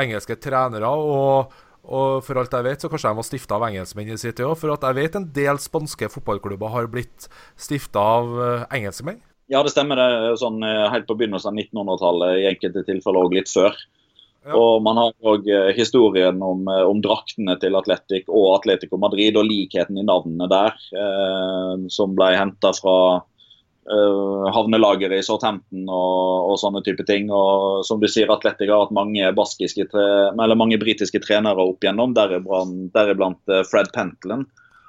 engelske 0.00 0.38
trenere. 0.40 0.88
og 0.88 1.52
og 1.86 2.24
for 2.26 2.40
alt 2.40 2.54
jeg 2.54 2.66
vet, 2.66 2.82
så 2.82 2.90
kanskje 2.90 3.12
de 3.12 3.18
var 3.20 3.26
stifta 3.26 3.56
av 3.56 3.66
engelskmenn 3.68 4.10
i 4.10 4.18
sin 4.18 4.34
tid 4.34 4.46
òg. 4.48 4.56
For 4.58 4.74
at 4.74 4.84
jeg 4.88 4.98
vet 4.98 5.18
en 5.18 5.28
del 5.36 5.60
spanske 5.62 6.10
fotballklubber 6.10 6.72
har 6.72 6.88
blitt 6.90 7.28
stifta 7.54 8.02
av 8.18 8.32
uh, 8.34 8.64
engelskmenn. 8.74 9.20
Ja, 9.52 9.62
det 9.62 9.70
stemmer. 9.70 10.00
Det 10.00 10.32
er 10.32 10.40
sånn 10.40 10.58
uh, 10.66 10.88
helt 10.90 11.06
på 11.06 11.14
begynnelsen 11.18 11.52
av 11.52 11.60
1900-tallet, 11.62 12.40
i 12.42 12.48
enkelte 12.50 12.82
tilfeller 12.88 13.28
òg 13.28 13.36
litt 13.38 13.52
før. 13.52 13.78
Ja. 14.46 14.58
Og 14.58 14.82
Man 14.82 14.98
har 14.98 15.14
òg 15.30 15.46
uh, 15.46 15.70
historien 15.78 16.42
om, 16.42 16.66
om, 16.66 17.02
draktene 17.04 17.54
til 17.62 17.78
Atletic 17.78 18.26
og 18.26 18.56
Atletico 18.56 18.98
Madrid, 18.98 19.38
og 19.38 19.46
likheten 19.46 20.02
i 20.02 20.06
navnene 20.06 20.50
der, 20.50 20.74
som 21.92 22.18
ble 22.18 22.34
henta 22.34 22.74
fra 22.74 22.98
uh, 23.92 24.46
havnelageret 24.54 25.20
i 25.20 25.24
Southampton 25.24 25.86
og, 25.88 26.50
og, 26.50 26.58
sånne 26.60 26.82
type 26.86 27.06
ting. 27.08 27.30
Og 27.32 27.84
som 27.86 28.02
du 28.02 28.08
sier, 28.10 28.30
Atletic 28.32 28.70
har 28.70 28.86
hatt 28.86 28.94
mange, 28.96 29.32
mange 30.56 30.78
britiske 30.82 31.22
trenere 31.24 31.66
opp 31.66 31.84
igjennom, 31.84 32.14
deriblant, 32.16 33.42
uh, 33.52 33.62
Fred 33.68 33.92
Pentland. 33.96 34.48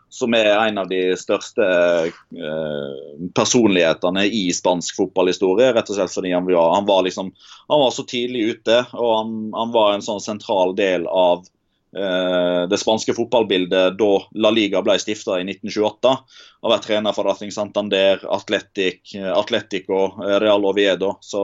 Som 0.09 0.31
er 0.37 0.53
en 0.55 0.77
av 0.79 0.87
de 0.87 1.01
største 1.19 1.65
uh, 2.07 2.93
personlighetene 3.35 4.23
i 4.31 4.45
spansk 4.55 5.01
fotballhistorie. 5.01 5.73
Rett 5.75 5.91
og 5.91 5.99
slett 5.99 6.15
fordi 6.15 6.31
han 6.31 6.47
var, 6.47 6.71
han 6.77 6.87
var, 6.87 7.03
liksom, 7.07 7.33
han 7.67 7.83
var 7.83 7.91
så 7.91 8.07
tidlig 8.07 8.53
ute, 8.55 8.79
og 8.95 9.13
han, 9.17 9.37
han 9.57 9.75
var 9.75 9.93
en 9.93 10.05
sånn 10.05 10.23
sentral 10.23 10.77
del 10.79 11.09
av 11.11 11.43
Eh, 11.45 11.56
det 11.91 12.77
spanske 12.77 13.13
fotballbildet 13.15 13.95
da 13.97 14.09
La 14.43 14.49
Liga 14.53 14.81
ble 14.85 14.97
stifta 14.99 15.37
i 15.39 15.45
1928. 15.47 16.11
Har 16.65 16.73
vært 16.73 16.83
trener 16.85 17.15
for 17.15 17.25
Racing 17.25 17.53
Santander, 17.55 18.21
Atletic, 18.33 19.15
Atletico, 19.15 20.01
Real 20.43 20.67
Oviedo. 20.67 21.13
Så 21.23 21.41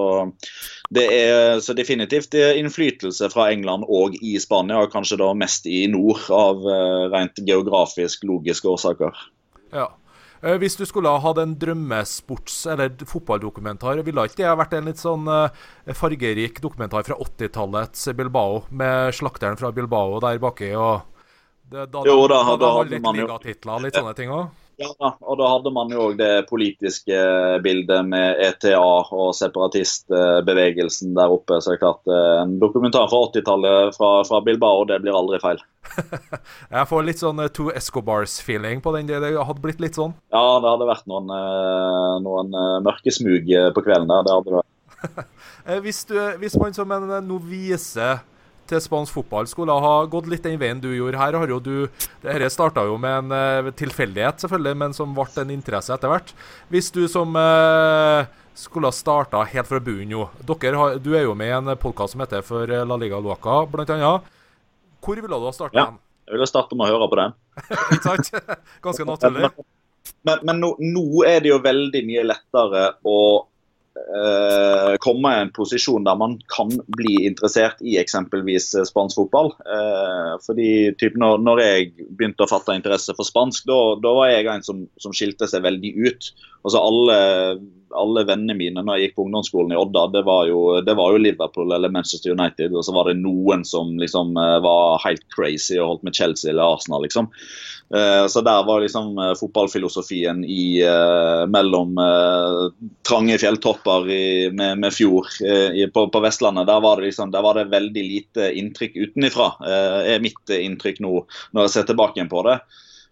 det 0.94 1.06
er 1.16 1.62
så 1.64 1.74
definitivt 1.78 2.36
innflytelse 2.36 3.32
fra 3.34 3.48
England 3.54 3.88
og 3.88 4.18
i 4.22 4.36
Spania, 4.42 4.84
og 4.84 4.92
kanskje 4.94 5.22
da 5.24 5.32
mest 5.38 5.66
i 5.70 5.86
nord 5.90 6.28
av 6.34 6.62
eh, 6.70 7.06
rent 7.14 7.40
geografisk 7.48 8.28
logiske 8.30 8.70
årsaker. 8.70 9.26
Ja. 9.74 9.88
Eh, 10.44 10.58
hvis 10.60 10.76
du 10.76 10.84
skulle 10.84 11.08
ha 11.08 11.22
hatt 11.24 11.40
en 11.40 11.56
drømmesports- 11.56 12.66
eller 12.74 12.92
fotballdokumentar, 13.08 14.02
ville 14.04 14.26
ikke 14.28 14.42
det 14.42 14.50
ha 14.50 14.58
vært 14.60 14.76
en 14.76 14.90
litt 14.92 15.00
sånn 15.00 15.24
eh, 15.32 15.94
fargerik 15.96 16.60
dokumentar 16.64 17.06
fra 17.08 17.16
80-tallets 17.16 18.10
Bilbao, 18.18 18.66
med 18.70 19.16
slakteren 19.16 19.56
fra 19.60 19.72
Bilbao 19.72 20.20
der 20.20 20.42
baki? 20.44 20.74
og 20.76 21.08
det, 21.72 21.88
da, 21.94 22.04
jo, 22.04 22.28
da, 22.28 22.42
da, 22.44 22.58
da, 22.60 22.74
da 22.76 22.84
litt 22.92 23.08
jo 23.24 23.80
litt 23.80 23.96
sånne 23.96 24.16
ting 24.20 24.36
òg? 24.36 24.52
Ja, 24.82 24.90
og 25.22 25.38
da 25.38 25.48
hadde 25.52 25.72
man 25.74 25.92
jo 25.94 26.08
òg 26.08 26.16
det 26.18 26.48
politiske 26.50 27.18
bildet 27.64 28.08
med 28.10 28.40
ETA 28.42 28.80
og 28.80 29.34
separatistbevegelsen 29.38 31.14
der 31.18 31.34
oppe. 31.36 31.60
Så 31.62 31.74
det 31.74 31.78
er 31.78 31.84
klart, 31.84 32.02
eh, 32.10 32.42
en 32.42 32.56
dokumentar 32.62 33.06
fra 33.12 33.22
80-tallet 33.28 33.94
fra, 33.98 34.10
fra, 34.28 34.42
Bilbao, 34.46 34.84
det 34.90 35.00
blir 35.04 35.18
aldri 35.18 35.40
feil. 35.44 35.62
Jeg 36.74 36.90
får 36.90 37.06
litt 37.06 37.22
sånn 37.22 37.44
to 37.44 37.52
Two 37.54 37.76
Escobars-feeling 37.78 38.82
på 38.82 38.96
den. 38.98 39.12
Det 39.12 39.22
hadde 39.22 39.64
blitt 39.64 39.84
litt 39.84 40.00
sånn? 40.00 40.16
Ja, 40.34 40.58
det 40.64 40.74
hadde 40.74 40.90
vært 40.90 41.08
noen, 41.12 41.30
eh, 41.38 42.18
noen 42.26 42.60
mørke 42.88 43.14
smug 43.14 43.54
på 43.78 43.86
kvelden 43.86 44.10
der. 44.10 44.26
Det 44.26 44.38
hadde 44.38 44.50
det 44.50 44.62
vært. 44.62 44.70
hvis, 45.86 46.06
du, 46.10 46.18
hvis 46.42 46.58
man 46.58 46.74
som 46.74 46.98
en 46.98 47.18
novise 47.28 48.14
til 48.74 48.84
spansk 48.84 49.16
fotball 49.16 49.48
skulle 49.50 49.80
ha 49.86 49.96
gått 50.12 50.28
litt 50.32 50.46
den 50.46 50.60
veien 50.62 50.82
du 50.84 50.90
gjorde. 50.92 51.22
Her 51.22 51.40
har 51.40 51.54
jo 51.54 51.60
du 51.64 51.76
Dette 52.24 52.50
starta 52.54 52.86
jo 52.90 52.98
med 53.02 53.32
en 53.32 53.68
uh, 53.70 53.74
tilfeldighet, 53.78 54.44
selvfølgelig, 54.44 54.80
men 54.84 54.96
som 54.98 55.14
ble 55.16 55.28
en 55.42 55.54
interesse 55.54 55.94
etter 55.94 56.12
hvert. 56.12 56.34
Hvis 56.74 56.92
du 56.94 57.06
som 57.12 57.38
uh, 57.38 58.26
skulle 58.58 58.90
ha 58.90 58.96
starta 58.96 59.44
helt 59.50 59.70
fra 59.70 59.80
bunnen 59.82 60.12
nå 60.14 60.28
Du 60.46 61.14
er 61.16 61.24
jo 61.24 61.34
med 61.38 61.50
i 61.50 61.56
en 61.56 61.74
podkast 61.80 62.14
som 62.14 62.22
heter 62.22 62.44
For 62.46 62.70
La 62.70 62.98
Liga 62.98 63.20
Loca, 63.20 63.64
annet. 63.66 64.34
Hvor 65.04 65.20
ville 65.20 65.40
du 65.40 65.48
ha 65.48 65.54
starta? 65.54 65.78
Ja, 65.78 65.88
jeg 66.28 66.38
ville 66.38 66.48
starte 66.48 66.78
med 66.80 66.88
å 66.88 66.96
høre 66.96 67.10
på 67.12 67.20
den. 67.20 67.34
Ikke 67.96 68.04
sant? 68.06 68.30
Ganske 68.84 69.08
naturlig. 69.08 69.50
Men, 70.24 70.44
men 70.48 70.62
nå, 70.62 70.70
nå, 70.80 71.08
er 71.28 71.44
det 71.44 71.52
jo 71.52 71.60
veldig 71.64 72.04
mye 72.08 72.24
lettere 72.28 72.86
å 73.08 73.18
eh, 73.98 74.96
komme 75.04 75.32
i 75.34 75.42
en 75.42 75.52
posisjon 75.54 76.06
der 76.08 76.18
man 76.20 76.38
kan 76.52 76.72
bli 76.98 77.24
interessert 77.28 77.82
i 77.82 77.98
eksempelvis 78.02 78.72
eh, 78.80 78.88
spansk 78.90 79.20
fotball. 79.22 79.54
Eh, 79.66 80.34
fordi 80.46 80.70
typ, 81.00 81.18
når, 81.20 81.44
når, 81.46 81.64
jeg 81.64 82.10
begynte 82.10 82.46
å 82.46 82.52
fatte 82.52 82.76
interesse 82.78 83.16
for 83.18 83.28
spansk, 83.28 83.68
da 83.68 84.16
var 84.18 84.32
jeg 84.32 84.50
en 84.50 84.66
som, 84.66 84.84
som, 85.02 85.16
skilte 85.16 85.50
seg 85.50 85.66
veldig 85.66 85.94
ut. 86.08 86.34
Altså 86.64 86.80
alle, 86.80 87.18
alle 88.00 88.24
vennene 88.28 88.56
mine 88.58 88.84
når 88.84 88.98
jeg 88.98 89.08
gikk 89.08 89.18
på 89.18 89.26
ungdomsskolen 89.28 89.74
i 89.76 89.80
Odda, 89.80 90.08
det 90.14 90.24
var, 90.28 90.48
jo, 90.50 90.62
det 90.86 90.96
var 90.98 91.14
jo 91.14 91.22
Liverpool 91.22 91.74
eller 91.76 91.92
Manchester 91.94 92.34
United. 92.34 92.74
Og 92.74 92.86
så 92.86 92.96
var 92.96 93.10
det 93.10 93.20
noen 93.22 93.66
som 93.68 93.94
liksom 94.00 94.36
eh, 94.40 94.58
var 94.66 95.02
helt 95.06 95.26
crazy 95.36 95.78
og 95.80 95.90
holdt 95.92 96.08
med 96.08 96.18
Chelsea 96.18 96.52
eller 96.54 96.78
Arsenal, 96.78 97.06
liksom. 97.06 97.30
Eh, 97.96 98.28
så 98.28 98.42
der 98.42 98.64
var 98.64 98.82
liksom 98.82 99.18
eh, 99.18 99.34
fotballfilosofien 99.40 100.46
i, 100.46 100.82
uh, 100.82 101.46
mellom 101.46 101.94
trange 103.08 103.38
fjelltopper 103.38 104.10
i, 104.10 104.50
med, 104.52 104.80
med, 104.82 104.94
fjord 104.94 105.28
i, 105.74 105.86
på, 105.94 106.08
på, 106.10 106.22
Vestlandet. 106.24 106.68
Der 106.68 106.82
var, 106.82 107.02
liksom, 107.02 107.32
der 107.32 107.44
var 107.46 107.60
det 107.60 107.70
veldig 107.70 108.04
lite 108.08 108.50
inntrykk 108.58 108.96
utenifra, 108.98 109.52
er 109.62 110.24
mitt 110.24 110.50
inntrykk 110.50 111.02
nå 111.04 111.14
når 111.54 111.66
jeg 111.66 111.74
ser 111.74 111.88
tilbake 111.90 112.18
igjen 112.18 112.32
på 112.32 112.42
det. 112.48 112.58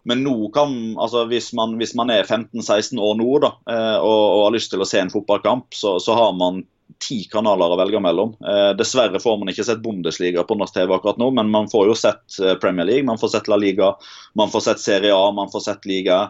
Men 0.09 0.23
nå 0.25 0.35
kan, 0.55 0.73
altså 0.97 1.27
hvis 1.29 1.51
man, 1.57 1.75
hvis 1.77 1.93
man 1.97 2.09
er 2.13 2.25
15-16 2.25 2.97
år 2.97 3.17
nå 3.19 3.29
da, 3.43 3.51
og, 4.01 4.21
og, 4.21 4.43
har 4.47 4.55
lyst 4.55 4.73
til 4.73 4.81
å 4.81 4.87
se 4.89 5.01
en 5.03 5.13
fotballkamp, 5.13 5.69
så, 5.77 5.97
så 6.01 6.17
har 6.17 6.33
man 6.37 6.63
ti 6.99 7.21
kanaler 7.31 7.73
å 7.73 7.77
velge 7.79 8.01
mellom. 8.03 8.33
Eh, 8.41 8.71
dessverre 8.79 9.21
får 9.21 9.37
man 9.39 9.51
ikke 9.51 9.65
sett 9.67 9.83
Bundesliga 9.83 10.43
på 10.47 10.57
norsk 10.59 10.75
TV 10.75 10.95
akkurat 10.95 11.19
nå, 11.21 11.29
men 11.37 11.51
man 11.53 11.69
får 11.71 11.91
jo 11.91 11.97
sett 11.97 12.39
eh, 12.41 12.57
Premier 12.61 12.87
League, 12.89 13.07
man 13.07 13.21
får 13.21 13.35
sett 13.35 13.51
La 13.51 13.59
Liga, 13.59 13.93
man 14.37 14.51
får 14.51 14.65
sett 14.67 14.83
Serie 14.83 15.15
A, 15.15 15.31
man 15.35 15.51
får 15.53 15.65
sett 15.67 15.87
Liga. 15.89 16.23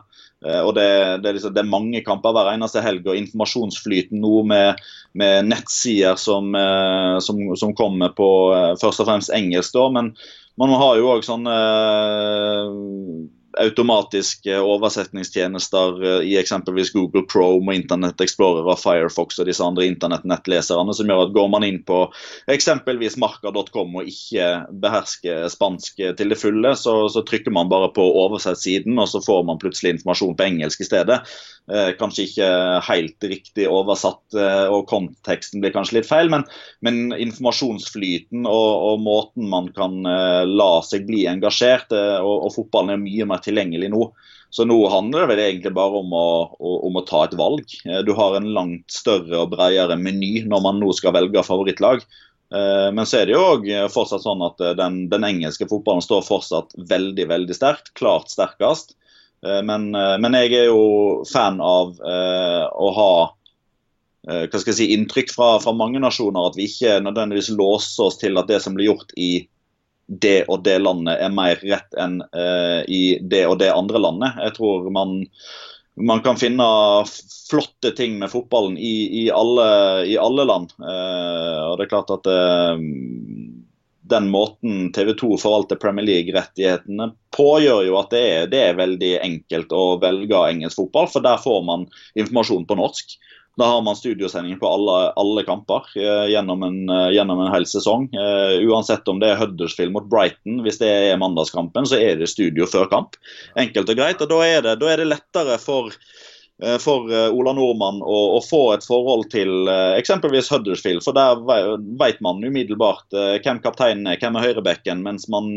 Eh, 0.45 0.61
og 0.61 0.73
det, 0.77 0.87
det, 1.21 1.29
er 1.29 1.37
liksom, 1.37 1.53
det, 1.53 1.61
er 1.61 1.69
mange 1.69 2.01
kamper 2.05 2.33
hver 2.35 2.51
eneste 2.53 2.81
helg, 2.83 3.05
og 3.05 3.17
informasjonsflyten 3.17 4.21
nå 4.23 4.41
med, 4.49 4.81
med 5.17 5.49
nettsider 5.51 6.17
som, 6.19 6.49
eh, 6.57 7.17
som, 7.21 7.43
som, 7.59 7.75
kommer 7.77 8.13
på 8.17 8.29
eh, 8.55 8.71
først 8.81 9.03
og 9.03 9.11
fremst 9.11 9.33
engelsk, 9.37 9.75
da, 9.77 9.85
men 9.93 10.15
man 10.59 10.73
har 10.81 10.97
jo 10.99 11.13
òg 11.13 11.23
sånne 11.25 11.53
automatiske 13.59 14.55
oversetningstjenester 14.61 16.03
eh, 16.05 16.27
i 16.31 16.37
eksempelvis 16.39 16.93
Google 16.95 17.23
Chrome 17.31 17.71
og 17.71 17.77
Internett 17.77 18.21
Explorer 18.23 18.67
og 18.67 18.79
Firefox 18.79 19.39
og 19.41 19.49
disse 19.49 19.65
andre 19.65 19.87
internettnettleserne, 19.89 20.95
som 20.95 21.11
gjør 21.11 21.25
at 21.25 21.33
går 21.35 21.49
man 21.53 21.65
inn 21.67 21.81
på 21.87 22.03
eksempelvis 22.51 23.17
marka.com 23.21 23.97
og 24.01 24.11
ikke 24.11 24.49
behersker 24.83 25.47
spansk 25.51 26.03
til 26.17 26.33
det 26.33 26.39
fulle, 26.39 26.75
så, 26.79 26.95
så 27.11 27.25
trykker 27.27 27.53
man 27.53 27.71
bare 27.71 27.91
på 27.95 28.05
oversett 28.23 28.61
siden, 28.61 28.99
og 29.01 29.09
så 29.11 29.23
får 29.23 29.43
man 29.47 29.59
plutselig 29.61 29.97
informasjon 29.97 30.37
på 30.37 30.47
engelsk 30.47 30.83
i 30.83 30.87
stedet. 30.87 31.21
Eh, 31.71 31.91
kanskje 31.99 32.25
ikke 32.25 32.47
helt 32.87 33.27
riktig 33.29 33.67
oversatt, 33.69 34.23
eh, 34.33 34.65
og 34.73 34.87
konteksten 34.89 35.61
blir 35.61 35.73
kanskje 35.75 35.99
litt 35.99 36.09
feil, 36.09 36.31
men, 36.33 36.43
men 36.83 37.13
informasjonsflyten 37.13 38.47
og, 38.49 38.71
og, 38.87 39.03
måten 39.05 39.47
man 39.51 39.69
kan 39.75 39.99
eh, 40.09 40.43
la 40.49 40.71
seg 40.85 41.05
bli 41.07 41.23
engasjert, 41.29 41.93
eh, 41.95 42.17
og, 42.19 42.47
og 42.47 42.55
fotballen 42.57 42.95
er 42.95 43.03
mye 43.03 43.29
mer 43.29 43.40
tilgjengelig 43.45 43.91
nå. 43.93 44.05
Så 44.51 44.65
nå 44.67 44.77
handler 44.91 45.23
det 45.23 45.29
vel 45.29 45.39
egentlig 45.45 45.71
bare 45.77 46.01
om 46.01 46.11
å, 46.11 46.27
om 46.59 46.97
å, 46.99 47.05
ta 47.07 47.23
et 47.23 47.37
valg. 47.39 47.71
Eh, 47.87 48.01
du 48.03 48.11
har 48.17 48.35
en 48.35 48.49
langt 48.51 48.91
større 48.91 49.45
og 49.45 49.53
bredere 49.53 49.95
meny 49.95 50.41
når 50.43 50.65
man 50.65 50.81
nå 50.81 50.91
skal 50.97 51.15
velge 51.15 51.43
favorittlag. 51.47 52.03
Eh, 52.51 52.89
men 52.91 53.07
så 53.07 53.21
er 53.21 53.29
det 53.29 53.37
jo 53.37 53.85
fortsatt 53.93 54.25
sånn 54.25 54.43
at 54.43 54.59
eh, 54.59 54.75
den, 54.75 55.05
den, 55.13 55.23
engelske 55.23 55.69
fotballen 55.71 56.03
står 56.03 56.27
fortsatt 56.27 56.75
veldig 56.89 57.29
veldig 57.31 57.55
sterkt. 57.55 57.93
Klart 57.95 58.33
sterkest. 58.33 58.97
Men, 59.41 59.87
men 59.89 60.35
jeg 60.37 60.51
er 60.53 60.67
jo 60.67 61.23
fan 61.25 61.55
av 61.65 61.95
å 61.97 62.89
ha 62.93 63.13
hva 64.21 64.59
skal 64.61 64.69
jeg 64.69 64.77
si, 64.77 64.85
inntrykk 64.93 65.31
fra, 65.33 65.47
fra 65.63 65.73
mange 65.73 65.97
nasjoner. 65.97 66.51
At 66.51 66.59
vi 66.59 66.67
ikke 66.69 66.99
nødvendigvis 67.01 67.49
låser 67.57 68.05
oss 68.05 68.19
til 68.21 68.37
at 68.37 68.51
det 68.51 68.59
som 68.61 68.77
blir 68.77 68.91
gjort 68.91 69.15
i 69.17 69.47
det 70.11 70.43
og 70.51 70.63
det 70.65 70.77
landet 70.81 71.21
er 71.23 71.31
mer 71.33 71.59
rett 71.63 71.99
enn 71.99 72.19
uh, 72.35 72.81
i 72.83 73.17
det 73.21 73.45
og 73.47 73.59
det 73.61 73.71
andre 73.71 74.01
landet. 74.01 74.39
Jeg 74.43 74.57
tror 74.57 74.89
man, 74.91 75.21
man 75.95 76.23
kan 76.25 76.39
finne 76.39 76.67
flotte 77.51 77.93
ting 77.95 78.17
med 78.19 78.31
fotballen 78.33 78.77
i, 78.77 79.23
i, 79.23 79.25
alle, 79.31 79.67
i 80.07 80.17
alle, 80.19 80.47
land. 80.47 80.75
Uh, 80.79 81.71
og 81.71 81.79
det 81.79 81.87
er 81.87 81.93
klart 81.93 82.11
at 82.17 82.27
uh, 82.27 82.75
den 84.11 84.27
måten 84.33 84.89
TV 84.91 85.13
2 85.15 85.37
forvalter 85.39 85.79
Premier 85.79 86.05
League-rettighetene 86.09 87.13
på, 87.35 87.47
gjør 87.63 87.85
jo 87.87 87.99
at 88.01 88.11
det 88.11 88.23
er, 88.27 88.47
det 88.51 88.63
er 88.65 88.79
veldig 88.79 89.13
enkelt 89.23 89.71
å 89.71 89.85
velge 90.01 90.47
engelsk 90.49 90.81
fotball, 90.81 91.07
for 91.13 91.23
der 91.23 91.39
får 91.39 91.61
man 91.67 91.87
informasjon 92.19 92.67
på 92.67 92.79
norsk. 92.81 93.15
Da 93.61 93.67
har 93.67 93.81
man 93.81 93.95
studiosendinger 93.95 94.57
på 94.57 94.67
alle, 94.67 95.11
alle 95.21 95.43
kamper 95.45 95.85
eh, 95.95 96.29
gjennom, 96.33 96.63
en, 96.63 96.89
eh, 96.89 97.09
gjennom, 97.13 97.43
en, 97.43 97.51
hel 97.53 97.67
sesong. 97.69 98.07
Uh, 98.09 98.57
uansett 98.65 99.05
om 99.11 99.19
det 99.21 99.29
er 99.29 99.37
Huddersfield 99.37 99.93
mot 99.93 100.07
Brighton, 100.09 100.63
hvis 100.65 100.81
det 100.81 100.89
er 100.89 101.19
mandagskampen, 101.21 101.85
så 101.85 101.99
er 102.01 102.17
det 102.17 102.31
studio 102.31 102.65
før 102.65 102.89
kamp. 102.89 103.19
Enkelt 103.61 103.93
og 103.93 104.01
greit. 104.01 104.23
og 104.25 104.31
Da 104.33 104.39
er 104.47 104.65
det, 104.65 104.73
da 104.81 104.89
er 104.89 105.03
det 105.03 105.11
lettere 105.11 105.59
for, 105.61 105.93
for 106.81 107.13
Ola 107.13 107.53
Nordmann 107.53 108.01
å, 108.01 108.17
å, 108.39 108.41
få 108.41 108.63
et 108.73 108.87
forhold 108.87 109.29
til 109.29 109.69
eksempelvis 109.69 110.49
Huddersfield. 110.49 111.05
For 111.05 111.13
der 111.13 111.45
vet 112.01 112.17
man 112.25 112.41
umiddelbart 112.41 113.13
hvem 113.13 113.61
kapteinen 113.61 114.09
er, 114.09 114.17
hvem 114.21 114.41
er 114.41 114.49
høyrebekken, 114.49 115.05
mens 115.05 115.29
man 115.29 115.53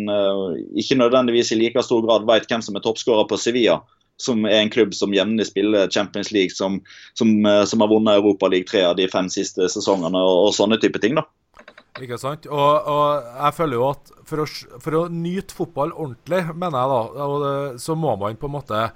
ikke 0.77 1.01
nødvendigvis 1.01 1.57
i 1.57 1.61
like 1.63 1.89
stor 1.89 2.05
grad 2.05 2.29
vet 2.29 2.53
hvem 2.53 2.69
som 2.69 2.77
er 2.77 2.85
toppskårer 2.85 3.33
på 3.33 3.41
Sevilla 3.41 3.81
som 4.21 4.45
er 4.47 4.61
en 4.61 4.73
klubb 4.73 4.95
som 4.95 5.15
jevnlig 5.15 5.49
spiller 5.49 5.91
Champions 5.91 6.31
League, 6.35 6.55
som, 6.55 6.81
som, 7.19 7.33
eh, 7.47 7.65
som 7.69 7.83
har 7.83 7.91
vunnet 7.91 8.21
Europa 8.21 8.51
League 8.51 8.69
tre 8.71 8.85
av 8.87 8.97
de 8.99 9.09
fem 9.11 9.31
siste 9.33 9.69
sesongene, 9.73 10.21
og, 10.21 10.49
og 10.49 10.55
sånne 10.57 10.79
type 10.83 11.03
ting. 11.03 11.19
da. 11.19 11.27
Ikke 12.03 12.19
sant. 12.19 12.49
Og, 12.51 12.89
og, 12.91 13.27
jeg 13.39 13.55
føler 13.59 13.79
jo 13.79 13.91
at 13.93 14.15
for 14.27 14.43
å, 14.43 14.47
for 14.83 14.99
å 14.99 15.03
nyte 15.13 15.55
fotball 15.55 15.93
ordentlig, 15.95 16.41
mener 16.55 16.81
jeg 16.81 16.95
da, 16.95 17.77
så 17.83 17.95
må 17.99 18.17
man 18.19 18.39
på 18.41 18.51
en 18.51 18.57
måte 18.57 18.89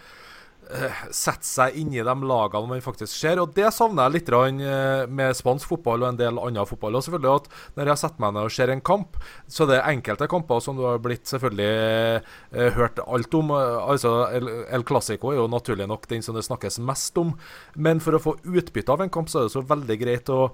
sette 0.68 1.46
seg 1.48 1.76
inn 1.80 1.94
i 1.94 2.02
de 2.04 2.14
lagene 2.28 2.68
man 2.68 2.82
faktisk 2.84 3.14
ser. 3.14 3.40
Og 3.40 3.54
det 3.56 3.70
savner 3.74 4.08
jeg 4.08 4.18
litt 4.18 4.32
uh, 4.32 5.06
med 5.08 5.36
spansk 5.36 5.70
fotball 5.70 6.04
og 6.04 6.10
en 6.10 6.20
del 6.20 6.40
annen 6.40 6.68
fotball. 6.68 6.98
Og 6.98 7.04
selvfølgelig 7.06 7.34
at 7.34 7.48
Når 7.78 7.92
jeg 7.92 8.02
setter 8.02 8.24
meg 8.24 8.34
ned 8.36 8.48
og 8.48 8.54
ser 8.54 8.72
en 8.72 8.84
kamp, 8.84 9.18
så 9.48 9.66
det 9.68 9.78
er 9.78 9.88
enkelte 9.94 10.28
kamper 10.28 10.60
som 10.64 10.76
du 10.76 10.84
har 10.84 11.00
blitt 11.02 11.28
selvfølgelig 11.30 12.22
uh, 12.52 12.70
hørt 12.76 13.00
alt 13.06 13.38
om. 13.38 13.52
altså 13.52 14.14
El, 14.32 14.84
Clásico 14.88 15.32
er 15.32 15.40
jo 15.40 15.48
naturlig 15.50 15.88
nok 15.88 16.08
den 16.08 16.22
som 16.22 16.36
det 16.36 16.44
snakkes 16.46 16.80
mest 16.84 17.16
om. 17.18 17.34
Men 17.76 18.00
for 18.04 18.16
å 18.16 18.22
få 18.22 18.36
utbytte 18.44 18.92
av 18.92 19.04
en 19.04 19.12
kamp, 19.12 19.32
så 19.32 19.40
er 19.40 19.48
det 19.48 19.56
så 19.56 19.64
veldig 19.64 20.00
greit 20.00 20.32
å 20.32 20.50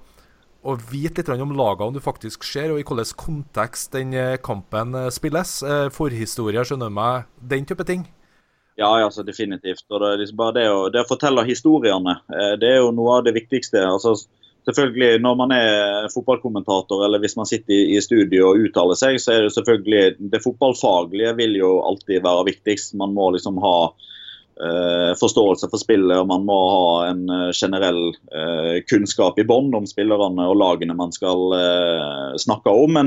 å 0.65 0.73
vite 0.89 1.21
litt 1.21 1.43
om 1.43 1.51
lagene 1.53 1.93
du 1.93 1.99
faktisk 2.01 2.41
ser, 2.41 2.71
og 2.73 2.79
i 2.79 2.81
hvilken 2.81 3.19
kontekst 3.21 3.93
den 3.93 4.15
kampen 4.41 4.97
spilles. 5.13 5.59
Forhistorie, 5.93 6.65
skjønner 6.65 6.89
meg, 6.89 7.29
den 7.37 7.69
type 7.69 7.85
ting. 7.85 8.07
Ja, 8.75 8.89
altså 9.05 9.23
definitivt. 9.23 9.85
Og 9.89 10.01
det, 10.01 10.15
liksom 10.21 10.39
bare 10.39 10.57
det, 10.57 10.65
å, 10.71 10.87
det 10.91 11.05
å 11.05 11.07
fortelle 11.09 11.45
historiene, 11.47 12.17
eh, 12.31 12.55
det 12.59 12.73
er 12.73 12.81
jo 12.83 12.91
noe 12.95 13.19
av 13.19 13.27
det 13.27 13.35
viktigste. 13.37 13.79
altså 13.87 14.17
selvfølgelig 14.65 15.21
Når 15.21 15.35
man 15.37 15.53
er 15.55 16.09
fotballkommentator 16.13 17.05
eller 17.05 17.21
hvis 17.21 17.37
man 17.37 17.47
sitter 17.49 17.73
i, 17.75 17.95
i 17.95 18.01
studio 18.01 18.49
og 18.49 18.65
uttaler 18.65 18.97
seg, 18.99 19.19
så 19.21 19.35
er 19.35 19.45
det 19.45 19.53
selvfølgelig 19.55 20.31
det 20.33 20.41
fotballfaglige 20.43 21.35
vil 21.37 21.55
jo 21.59 21.71
alltid 21.85 22.23
være 22.25 22.47
viktigst. 22.49 22.95
Man 22.99 23.13
må 23.15 23.29
liksom 23.35 23.61
ha 23.63 23.77
forståelse 25.19 25.67
for 25.71 25.81
spillet, 25.81 26.15
og 26.15 26.29
man 26.29 26.45
må 26.47 26.55
ha 26.71 27.09
en 27.09 27.23
eh, 27.27 27.49
generell 27.55 28.13
uh, 28.31 28.77
kunnskap 28.87 29.39
i 29.41 29.45
bånn 29.47 29.73
om 29.75 29.87
spillerne 29.89 30.45
og 30.47 30.55
lagene 30.61 30.95
man 30.95 31.11
skal 31.15 31.51
snakke 32.39 32.71
om, 32.71 32.97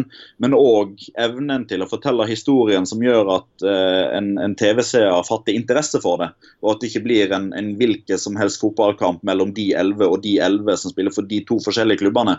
men 0.43 0.57
òg 0.57 1.01
evnen 1.21 1.65
til 1.71 1.83
å 1.85 1.89
fortelle 1.89 2.27
historien 2.29 2.87
som 2.89 3.03
gjør 3.03 3.31
at 3.39 3.65
en, 3.65 4.31
en 4.41 4.55
TV-seer 4.59 5.25
fatter 5.27 5.57
interesse 5.57 6.01
for 6.03 6.21
det, 6.23 6.31
og 6.63 6.75
at 6.75 6.83
det 6.83 6.91
ikke 6.91 7.05
blir 7.07 7.35
en, 7.37 7.51
en 7.57 7.73
hvilken 7.81 8.21
som 8.21 8.39
helst 8.41 8.61
fotballkamp 8.63 9.25
mellom 9.27 9.53
de 9.57 9.71
elleve 9.79 10.09
og 10.09 10.23
de 10.25 10.39
elleve 10.45 10.77
som 10.81 10.93
spiller 10.95 11.15
for 11.15 11.29
de 11.29 11.43
to 11.49 11.61
forskjellige 11.65 12.05
klubbene. 12.05 12.39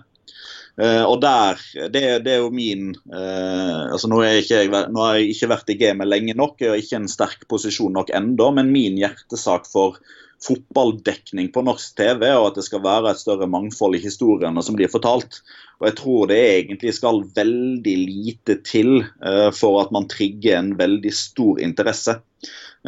Uh, 0.80 1.04
og 1.04 1.18
der, 1.20 1.60
det, 1.92 2.02
det, 2.24 2.32
er 2.32 2.38
jo 2.40 2.54
min 2.56 2.94
uh, 3.12 3.92
altså 3.92 4.08
nå, 4.08 4.22
jeg, 4.24 4.70
nå, 4.72 5.02
har 5.04 5.18
jeg 5.18 5.34
ikke 5.34 5.50
vært 5.52 5.74
i 5.74 5.76
gamet 5.82 6.08
lenge 6.08 6.36
nok, 6.40 6.56
jeg 6.62 6.72
har 6.72 6.80
ikke 6.80 7.02
en 7.02 7.12
sterk 7.12 7.44
posisjon 7.52 7.98
nok 7.98 8.14
ennå, 8.16 8.48
men 8.56 8.72
min 8.72 8.96
hjertesak 9.02 9.68
for 9.68 10.00
fotballdekning 10.44 11.50
på 11.52 11.64
norsk 11.68 11.98
TV, 12.00 12.24
og 12.38 12.50
at 12.50 12.60
det 12.60 12.66
skal 12.68 12.84
være 12.84 13.12
et 13.12 13.22
større 13.22 13.48
mangfold 13.52 13.98
i 13.98 14.04
historiene 14.04 14.64
som 14.64 14.78
blir 14.78 14.92
fortalt. 14.92 15.42
Og 15.80 15.90
jeg 15.90 15.98
tror 16.00 16.30
det 16.32 16.40
egentlig 16.40 16.94
skal 16.96 17.22
veldig 17.36 17.96
lite 18.06 18.60
til 18.68 19.02
uh, 19.04 19.50
for 19.56 19.82
at 19.84 19.92
man 19.96 20.08
trigger 20.12 20.60
en 20.60 20.74
veldig 20.80 21.12
stor 21.16 21.60
interesse. 21.64 22.20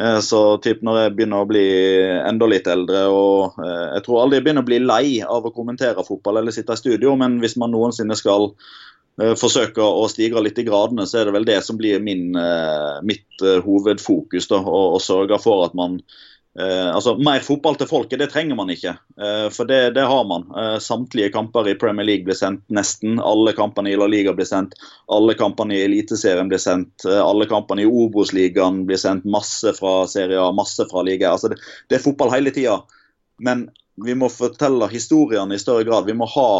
Uh, 0.00 0.20
så 0.24 0.40
typ 0.64 0.80
når 0.84 1.00
jeg 1.02 1.16
begynner 1.16 1.44
å 1.44 1.48
bli 1.48 1.66
enda 2.22 2.48
litt 2.48 2.68
eldre 2.72 3.02
og 3.12 3.58
uh, 3.60 3.92
Jeg 3.98 4.06
tror 4.06 4.22
aldri 4.22 4.38
jeg 4.38 4.46
begynner 4.46 4.64
å 4.64 4.70
bli 4.70 4.80
lei 4.80 5.04
av 5.20 5.44
å 5.44 5.52
kommentere 5.52 6.06
fotball 6.06 6.40
eller 6.40 6.56
sitte 6.56 6.76
i 6.76 6.80
studio, 6.80 7.16
men 7.20 7.36
hvis 7.44 7.58
man 7.60 7.74
noensinne 7.74 8.16
skal 8.16 8.50
forsøker 9.12 9.36
forsøke 9.36 9.84
å 9.84 10.06
stige 10.08 10.40
litt 10.40 10.56
i 10.56 10.64
gradene, 10.64 11.04
så 11.04 11.18
er 11.20 11.28
det 11.28 11.34
vel 11.34 11.44
det 11.44 11.58
som 11.66 11.76
blir 11.76 12.00
min, 12.00 12.30
mitt 13.04 13.42
hovedfokus. 13.60 14.46
Da, 14.48 14.56
å, 14.64 14.78
å 14.96 15.00
sørge 15.04 15.36
for 15.42 15.66
at 15.66 15.76
man 15.76 15.98
Eh, 16.60 16.94
altså 16.94 17.14
Mer 17.16 17.40
fotball 17.40 17.78
til 17.80 17.88
folket, 17.88 18.20
det 18.20 18.28
trenger 18.32 18.56
man 18.58 18.70
ikke. 18.72 18.92
Eh, 19.16 19.46
for 19.54 19.68
det, 19.68 19.94
det, 19.96 20.04
har 20.08 20.24
man. 20.28 20.44
Eh, 20.58 20.78
samtlige 20.84 21.32
kamper 21.32 21.70
i 21.70 21.76
Premier 21.80 22.06
League 22.06 22.26
blir 22.28 22.36
sendt, 22.36 22.64
nesten. 22.68 23.16
Alle 23.24 23.54
kampene 23.56 23.92
i 23.92 23.96
La 23.96 24.08
Liga 24.10 24.34
blir 24.36 24.48
sendt. 24.48 24.76
Alle 25.12 25.36
kampene 25.38 25.78
i 25.78 25.84
Eliteserien 25.86 26.50
blir 26.52 26.60
sendt. 26.60 27.06
Alle 27.08 27.48
kampene 27.48 27.86
i 27.86 27.88
Obos-ligaen 27.88 28.82
blir 28.88 29.00
sendt. 29.00 29.24
Masse 29.24 29.72
fra 29.78 30.02
Serie 30.10 30.40
A, 30.40 30.50
masse 30.56 30.84
fra 30.90 31.04
liga. 31.06 31.32
Altså 31.32 31.52
det, 31.52 31.62
det 31.88 31.98
er 31.98 32.04
fotball 32.04 32.34
hele 32.34 32.52
tida. 32.52 32.82
Men 33.42 33.70
vi 34.02 34.14
må 34.16 34.28
fortelle 34.32 34.88
historiene 34.92 35.56
i 35.56 35.62
større 35.62 35.86
grad. 35.88 36.08
Vi 36.08 36.16
må 36.16 36.28
ha, 36.34 36.50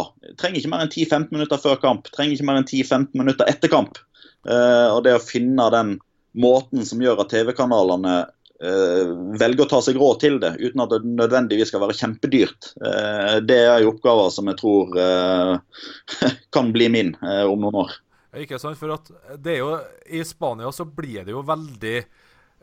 trenger 0.41 0.59
ikke 0.59 0.73
mer 0.73 0.85
enn 0.85 0.93
10-15 0.93 1.29
minutter 1.33 1.61
før 1.61 1.77
kamp. 1.81 2.09
Trenger 2.13 2.37
ikke 2.37 2.49
mer 2.49 2.61
enn 2.61 2.69
10-15 2.69 3.13
minutter 3.19 3.49
etter 3.49 3.71
kamp. 3.73 4.01
Og 4.43 4.99
det 5.05 5.15
å 5.15 5.23
finne 5.23 5.65
den 5.73 5.95
måten 6.35 6.85
som 6.85 7.01
gjør 7.01 7.23
at 7.23 7.31
TV-kanalene 7.31 8.15
Eh, 8.63 9.09
velge 9.39 9.65
å 9.65 9.67
ta 9.67 9.81
seg 9.83 9.97
råd 9.99 10.19
til 10.21 10.37
det, 10.39 10.53
uten 10.61 10.83
at 10.85 10.93
det 10.93 11.01
nødvendigvis 11.03 11.67
skal 11.73 11.81
være 11.83 11.97
kjempedyrt. 11.99 12.69
Eh, 12.79 13.35
det 13.43 13.59
er 13.59 13.87
oppgaver 13.89 14.29
som 14.31 14.47
jeg 14.47 14.59
tror 14.61 14.93
eh, 15.03 15.81
kan 16.55 16.71
bli 16.75 16.87
min 16.93 17.13
om 17.19 17.59
noen 17.65 17.81
år. 17.83 17.97
Ikke 18.39 18.57
sant, 18.61 18.79
for 18.79 18.95
at 18.95 19.11
det 19.43 19.57
er 19.57 19.59
jo, 19.61 19.73
I 20.15 20.23
Spania 20.25 20.71
så 20.73 20.87
blir 20.87 21.25
det 21.25 21.35
jo 21.35 21.43
veldig 21.45 21.97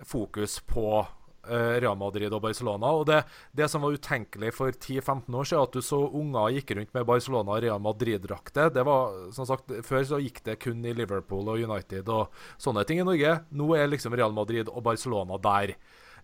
fokus 0.09 0.57
på 0.66 1.03
Real 1.45 1.97
Madrid 1.97 2.32
og 2.36 2.43
Barcelona. 2.45 2.91
og 2.93 3.07
det, 3.09 3.22
det, 3.57 3.68
som 3.70 3.82
var 3.82 3.97
utenkelig 3.97 4.53
for 4.55 4.70
10-15 4.70 5.24
år 5.34 5.49
siden, 5.49 5.62
at 5.62 5.72
du 5.72 5.80
så 5.84 6.01
unger 6.07 6.57
gikk 6.57 6.74
rundt 6.76 6.93
med 6.95 7.07
Barcelona 7.09 7.57
og 7.57 7.62
Real 7.64 7.80
Madrid-drakter. 7.80 8.70
det 8.74 8.84
var, 8.86 9.16
som 9.32 9.49
sagt, 9.49 9.72
Før 9.86 10.05
så 10.05 10.20
gikk 10.20 10.43
det 10.45 10.59
kun 10.61 10.84
i 10.84 10.95
Liverpool 10.97 11.49
og 11.49 11.64
United 11.64 12.09
og 12.09 12.30
sånne 12.61 12.84
ting 12.84 13.01
i 13.01 13.07
Norge. 13.07 13.41
Nå 13.51 13.72
er 13.76 13.88
liksom 13.88 14.14
Real 14.14 14.36
Madrid 14.36 14.68
og 14.68 14.82
Barcelona 14.84 15.41
der. 15.41 15.74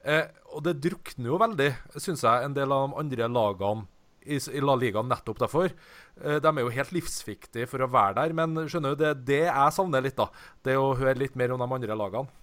Eh, 0.06 0.24
og 0.54 0.62
det 0.66 0.78
drukner 0.84 1.32
jo 1.32 1.40
veldig, 1.40 1.70
syns 1.98 2.22
jeg, 2.22 2.44
en 2.44 2.54
del 2.56 2.72
av 2.72 2.90
de 2.90 3.00
andre 3.00 3.28
lagene 3.32 3.86
i, 4.26 4.38
i 4.38 4.62
La 4.62 4.76
Liga 4.78 5.02
nettopp 5.02 5.40
derfor. 5.42 5.70
Eh, 6.20 6.38
de 6.42 6.50
er 6.52 6.62
jo 6.62 6.74
helt 6.74 6.94
livsviktige 6.94 7.68
for 7.70 7.82
å 7.82 7.90
være 7.90 8.20
der, 8.20 8.34
men 8.36 8.66
skjønner 8.66 8.94
du, 8.94 9.04
det, 9.04 9.14
det 9.28 9.44
jeg 9.46 9.76
savner 9.76 10.04
litt, 10.04 10.18
da. 10.18 10.28
Det 10.66 10.76
å 10.78 10.94
høre 10.98 11.18
litt 11.18 11.38
mer 11.38 11.54
om 11.54 11.62
de 11.62 11.70
andre 11.78 11.98
lagene. 11.98 12.42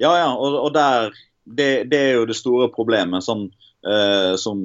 Ja, 0.00 0.14
ja, 0.18 0.30
og, 0.32 0.56
og 0.66 0.70
der 0.74 1.10
det, 1.44 1.90
det, 1.90 1.98
er 1.98 2.14
jo 2.20 2.28
det 2.28 2.36
store 2.38 2.70
problemet. 2.72 3.24
sånn 3.26 3.48
eh, 3.84 4.36
som 4.38 4.60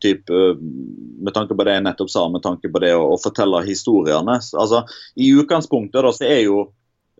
typ, 0.00 0.30
Med 0.30 1.34
tanke 1.34 1.56
på 1.56 1.66
det 1.66 1.78
jeg 1.78 1.86
nettopp 1.86 2.12
sa, 2.12 2.28
med 2.30 2.44
tanke 2.44 2.70
på 2.72 2.82
det 2.84 2.92
å, 2.96 3.08
å 3.14 3.18
fortelle 3.20 3.64
historiene. 3.66 4.38
Altså, 4.38 4.84
I 5.16 5.32
utgangspunktet 5.40 6.04
da, 6.04 6.14
så 6.14 6.28
er 6.28 6.44
jo 6.46 6.66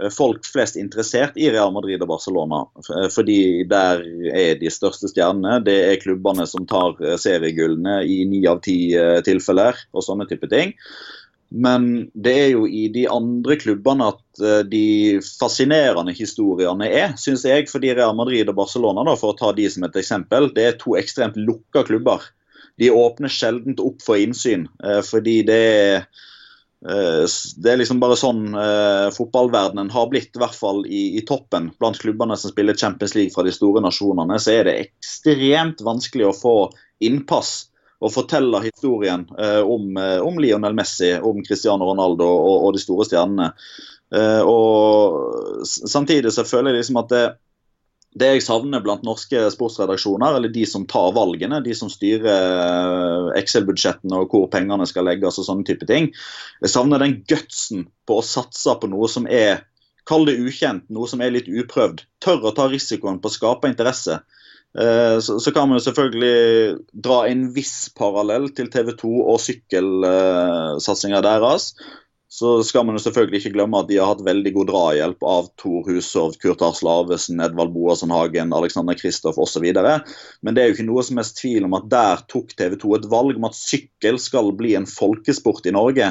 Eh, 0.03 0.11
folk 0.11 0.47
flest 0.47 0.77
interessert 0.77 1.37
i 1.37 1.51
Real 1.51 1.73
Madrid 1.75 2.03
og 2.03 2.11
Barcelona. 2.15 2.65
Eh, 2.81 3.09
fordi 3.13 3.65
der 3.69 4.03
er 4.33 4.61
de 4.61 4.71
største 4.73 5.11
stjernene. 5.11 5.61
Det 5.65 5.77
er 5.91 6.01
klubbene 6.03 6.47
som 6.49 6.67
tar 6.69 6.97
eh, 7.03 7.19
seriegullene 7.21 8.01
i 8.09 8.23
ni 8.29 8.45
av 8.49 8.63
ti 8.65 8.79
tilfeller 9.27 9.79
og 9.93 10.07
sånne 10.07 10.29
type 10.31 10.49
ting. 10.53 10.75
Men 11.53 11.89
det 12.15 12.33
er 12.47 12.51
jo 12.55 12.65
i 12.65 12.87
de 12.95 13.05
andre 13.13 13.59
klubbene 13.61 14.07
at 14.15 14.43
de 14.73 15.21
fascinerende 15.21 16.15
historiene 16.17 16.89
er, 16.89 17.13
syns 17.21 17.45
jeg. 17.45 17.67
Fordi 17.69 17.93
Real 17.93 18.17
Madrid 18.17 18.49
og 18.49 18.57
Barcelona, 18.63 19.05
da, 19.05 19.17
for 19.21 19.35
å 19.35 19.39
ta 19.39 19.51
de 19.57 19.69
som 19.71 19.85
et 19.85 19.99
eksempel, 20.01 20.49
det 20.57 20.65
er 20.65 20.79
to 20.81 20.97
ekstremt 20.97 21.37
lukka 21.37 21.85
klubber. 21.89 22.25
De 22.81 22.89
åpner 22.89 23.29
sjelden 23.29 23.77
opp 23.85 24.01
for 24.01 24.17
innsyn, 24.17 24.65
fordi 25.05 25.43
det 25.45 25.61
er 25.69 26.07
Eh, 26.89 27.27
det 27.57 27.71
er 27.71 27.79
liksom 27.79 28.01
bare 28.03 28.19
sånn 28.19 28.57
eh, 28.59 29.09
fotballverdenen 29.15 29.93
har 29.95 30.09
blitt, 30.11 30.33
i 30.35 30.41
hvert 30.43 30.57
fall 30.57 30.83
i, 30.87 31.05
i, 31.19 31.23
toppen. 31.27 31.71
Blant 31.79 32.01
klubbene 32.03 32.37
som 32.39 32.53
spiller 32.53 32.79
Champions 32.79 33.15
League 33.15 33.35
fra 33.35 33.45
de 33.47 33.55
store 33.55 33.83
nasjonene, 33.85 34.39
så 34.43 34.57
er 34.57 34.69
det 34.69 34.79
ekstremt 34.89 35.85
vanskelig 35.87 36.31
å 36.31 36.37
få 36.37 36.57
innpass 37.03 37.72
og 38.03 38.11
fortelle 38.11 38.63
historien 38.65 39.25
eh, 39.39 39.61
om, 39.63 39.95
eh, 39.97 40.19
om, 40.23 40.41
Lionel 40.43 40.75
Messi, 40.75 41.15
om 41.23 41.43
Cristiano 41.47 41.87
Ronaldo 41.87 42.27
og, 42.27 42.67
og 42.67 42.75
de 42.75 42.83
store 42.83 43.07
stjernene. 43.07 43.53
Eh, 44.15 44.43
og 44.43 45.65
Samtidig 45.67 46.35
så 46.35 46.45
føler 46.45 46.73
jeg 46.73 46.83
liksom 46.83 46.99
at 47.01 47.13
det, 47.13 47.23
det 48.19 48.31
jeg 48.35 48.45
savner 48.45 48.83
blant 48.85 49.05
norske 49.07 49.45
sportsredaksjoner, 49.55 50.37
eller 50.37 50.53
de 50.53 50.67
som 50.69 50.85
tar 50.91 51.15
valgene, 51.17 51.63
de 51.65 51.77
som 51.79 51.89
styrer 51.93 53.31
Excel-budsjettene 53.39 54.19
og 54.19 54.35
hvor 54.35 54.51
pengene 54.53 54.89
skal 54.91 55.07
legges 55.09 55.39
og 55.41 55.47
sånne 55.47 55.69
type 55.69 55.87
ting, 55.89 56.11
jeg 56.61 56.75
savner 56.75 57.01
den 57.01 57.21
gutsen 57.31 57.87
på 58.09 58.19
å 58.19 58.27
satse 58.27 58.75
på 58.83 58.91
noe 58.91 59.09
som 59.11 59.31
er 59.31 59.63
Kall 60.03 60.25
det 60.27 60.33
ukjent, 60.43 60.89
noe 60.91 61.07
som 61.07 61.21
er 61.23 61.31
litt 61.31 61.47
uprøvd. 61.47 62.01
Tør 62.25 62.49
å 62.49 62.55
ta 62.57 62.65
risikoen 62.67 63.21
på 63.23 63.31
å 63.31 63.35
skape 63.37 63.69
interesse. 63.71 64.17
Eh, 64.79 65.19
så, 65.21 65.39
så, 65.41 65.53
kan 65.53 65.69
man 65.69 65.79
jo 65.79 65.85
selvfølgelig 65.85 66.77
dra 66.93 67.25
en 67.29 67.49
viss 67.53 67.91
parallell 67.97 68.49
til 68.57 68.71
TV 68.73 68.95
2 69.03 69.11
og 69.35 69.43
sykkelsatsinga 69.45 71.21
deres 71.25 71.73
så 72.33 72.63
skal 72.65 72.87
man 72.89 72.97
jo 72.97 73.03
selvfølgelig 73.05 73.43
ikke 73.43 73.51
glemme 73.59 73.77
at 73.83 73.91
de 73.91 73.99
har 74.01 74.09
hatt 74.09 74.23
veldig 74.25 74.55
god 74.55 74.69
drahjelp 74.71 75.25
av 75.29 75.51
Tor 75.61 75.85
Hushovd, 75.85 76.39
Kurt 76.41 76.63
Arslavesen, 76.65 77.43
Edvald 77.45 77.75
Boasson 77.75 78.15
Hagen, 78.15 78.55
Alexander 78.57 78.97
Kristoff 78.97 79.37
osv. 79.43 79.67
Men 79.69 80.57
det 80.57 80.63
er 80.63 80.71
jo 80.71 80.77
ikke 80.79 80.87
noe 80.89 81.05
som 81.05 81.21
helst 81.21 81.37
tvil 81.43 81.69
om 81.69 81.77
at 81.77 81.91
der 81.93 82.23
tok 82.33 82.55
TV 82.57 82.79
2 82.81 82.95
et 82.97 83.11
valg 83.13 83.37
om 83.37 83.51
at 83.51 83.59
sykkel 83.59 84.17
skal 84.17 84.49
bli 84.57 84.73
en 84.79 84.89
folkesport 84.89 85.69
i 85.69 85.75
Norge. 85.77 86.09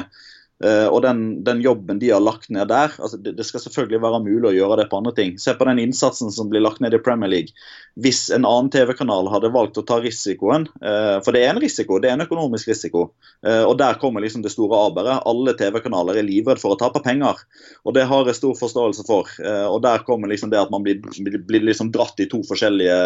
Uh, 0.62 0.86
og 0.94 1.00
den, 1.02 1.22
den, 1.42 1.58
jobben 1.62 1.98
de 1.98 2.12
har 2.12 2.22
lagt 2.22 2.46
ned 2.54 2.68
der 2.70 2.92
altså 2.94 3.18
det, 3.18 3.32
det, 3.34 3.42
skal 3.48 3.64
selvfølgelig 3.64 3.98
være 4.04 4.20
mulig 4.22 4.46
å 4.46 4.54
gjøre 4.54 4.76
det 4.78 4.84
på 4.92 5.00
andre 5.00 5.12
ting. 5.16 5.34
Se 5.42 5.56
på 5.58 5.66
den 5.66 5.80
innsatsen 5.82 6.30
som 6.30 6.52
blir 6.52 6.62
lagt 6.62 6.78
ned 6.84 6.94
i 6.94 7.00
Premier 7.02 7.32
League. 7.32 7.56
Hvis 7.98 8.28
en 8.30 8.46
annen 8.46 8.70
TV-kanal 8.70 9.30
hadde 9.32 9.50
valgt 9.54 9.80
å 9.80 9.86
ta 9.88 9.98
risikoen, 10.02 10.68
uh, 10.84 11.18
for 11.24 11.34
det 11.34 11.42
er 11.42 11.54
en 11.56 11.62
risiko, 11.62 11.98
det 11.98 12.12
er 12.12 12.18
en 12.18 12.26
økonomisk 12.28 12.70
risiko, 12.70 13.08
uh, 13.42 13.64
og 13.66 13.74
der 13.82 13.98
kommer 14.02 14.22
liksom 14.22 14.46
det 14.46 14.54
store 14.54 14.84
aberet. 14.86 15.26
Alle 15.26 15.56
TV-kanaler 15.58 16.20
er 16.20 16.28
livredd 16.28 16.62
for 16.62 16.76
å 16.76 16.80
tape 16.80 17.02
penger, 17.02 17.42
og 17.82 17.98
det 17.98 18.06
har 18.06 18.30
jeg 18.30 18.38
stor 18.38 18.54
forståelse 18.58 19.06
for. 19.08 19.30
og 19.42 19.80
der 19.82 20.04
kommer 20.06 20.30
liksom 20.30 20.50
det 20.52 20.60
at 20.60 20.70
man 20.70 20.84
blir, 20.84 21.00
blir 21.48 21.64
liksom 21.66 21.90
dratt 21.94 22.20
i 22.22 22.28
to 22.30 22.42
forskjellige 22.46 22.96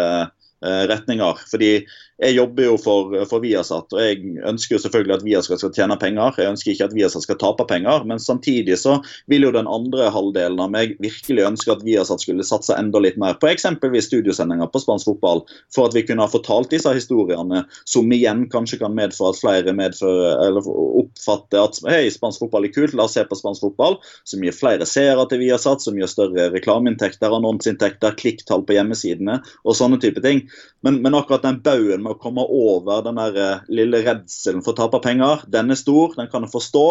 retninger. 0.61 1.43
Fordi 1.51 1.71
jeg 2.17 2.33
jobber 2.33 2.65
jo 2.65 2.77
for, 2.81 3.13
for, 3.29 3.43
Viasat, 3.43 3.93
og 3.93 3.99
jeg 4.01 4.39
ønsker 4.49 4.73
jo 4.75 4.79
selvfølgelig 4.81 5.15
at 5.19 5.25
Viasat 5.25 5.61
skal 5.61 5.73
tjene 5.75 5.97
penger. 6.01 6.39
Jeg 6.41 6.49
ønsker 6.49 6.71
ikke 6.71 6.87
at 6.89 6.95
Viasat 6.97 7.25
skal 7.27 7.37
tape 7.37 7.65
penger, 7.69 8.07
men 8.09 8.21
samtidig 8.21 8.79
så 8.81 8.95
vil 9.29 9.45
jo 9.45 9.51
den 9.53 9.69
andre 9.69 10.07
halvdelen 10.13 10.57
av 10.63 10.71
meg 10.73 10.95
virkelig 11.03 11.45
ønske 11.45 11.75
at 11.75 11.83
Viasat 11.85 12.23
skulle 12.25 12.45
satse 12.47 12.73
enda 12.73 13.01
litt 13.03 13.19
mer 13.21 13.37
på 13.37 13.51
eksempelvis 13.51 14.09
studiosendinger 14.09 14.71
på 14.73 14.81
spansk 14.81 15.11
fotball, 15.11 15.43
for 15.73 15.91
at 15.91 15.97
vi 15.97 16.07
kunne 16.07 16.25
ha 16.25 16.31
fortalt 16.31 16.73
disse 16.73 16.95
historiene, 16.97 17.61
som 17.85 18.09
igjen 18.09 18.47
kanskje 18.49 18.81
kan 18.81 18.97
medføre 18.97 19.35
at 19.35 19.41
flere 19.43 19.77
medfører, 19.77 20.57
oppfatter 21.03 21.67
at 21.67 21.77
hei, 21.85 22.01
spansk 22.13 22.47
fotball 22.47 22.65
er 22.65 22.73
kult, 22.73 22.97
la 22.97 23.05
oss 23.05 23.13
se 23.19 23.27
på 23.29 23.37
spansk 23.37 23.67
fotball, 23.67 23.99
som 24.25 24.41
gir 24.41 24.57
flere 24.57 24.89
seere 24.89 25.27
til 25.29 25.43
Viasat, 25.45 25.85
som 25.85 26.01
gir 26.01 26.09
større 26.09 26.49
reklameinntekter, 26.55 27.29
annonseinntekter, 27.29 28.17
klikktall 28.17 28.65
på 28.65 28.79
hjemmesidene 28.79 29.37
og 29.61 29.77
sånne 29.77 30.01
type 30.01 30.25
ting. 30.25 30.46
Men, 30.85 31.01
men 31.03 31.17
akkurat 31.17 31.45
den 31.45 31.61
baugen 31.65 32.03
med 32.03 32.15
å 32.15 32.21
komme 32.21 32.43
over 32.43 33.03
den 33.05 33.19
der 33.19 33.41
eh, 33.43 33.65
lille 33.71 34.03
redselen 34.05 34.63
for 34.65 34.75
å 34.75 34.79
tape 34.81 35.01
penger. 35.03 35.43
Den 35.51 35.73
er 35.73 35.79
stor, 35.79 36.15
den 36.17 36.29
kan 36.31 36.45
jeg 36.45 36.53
forstå, 36.53 36.87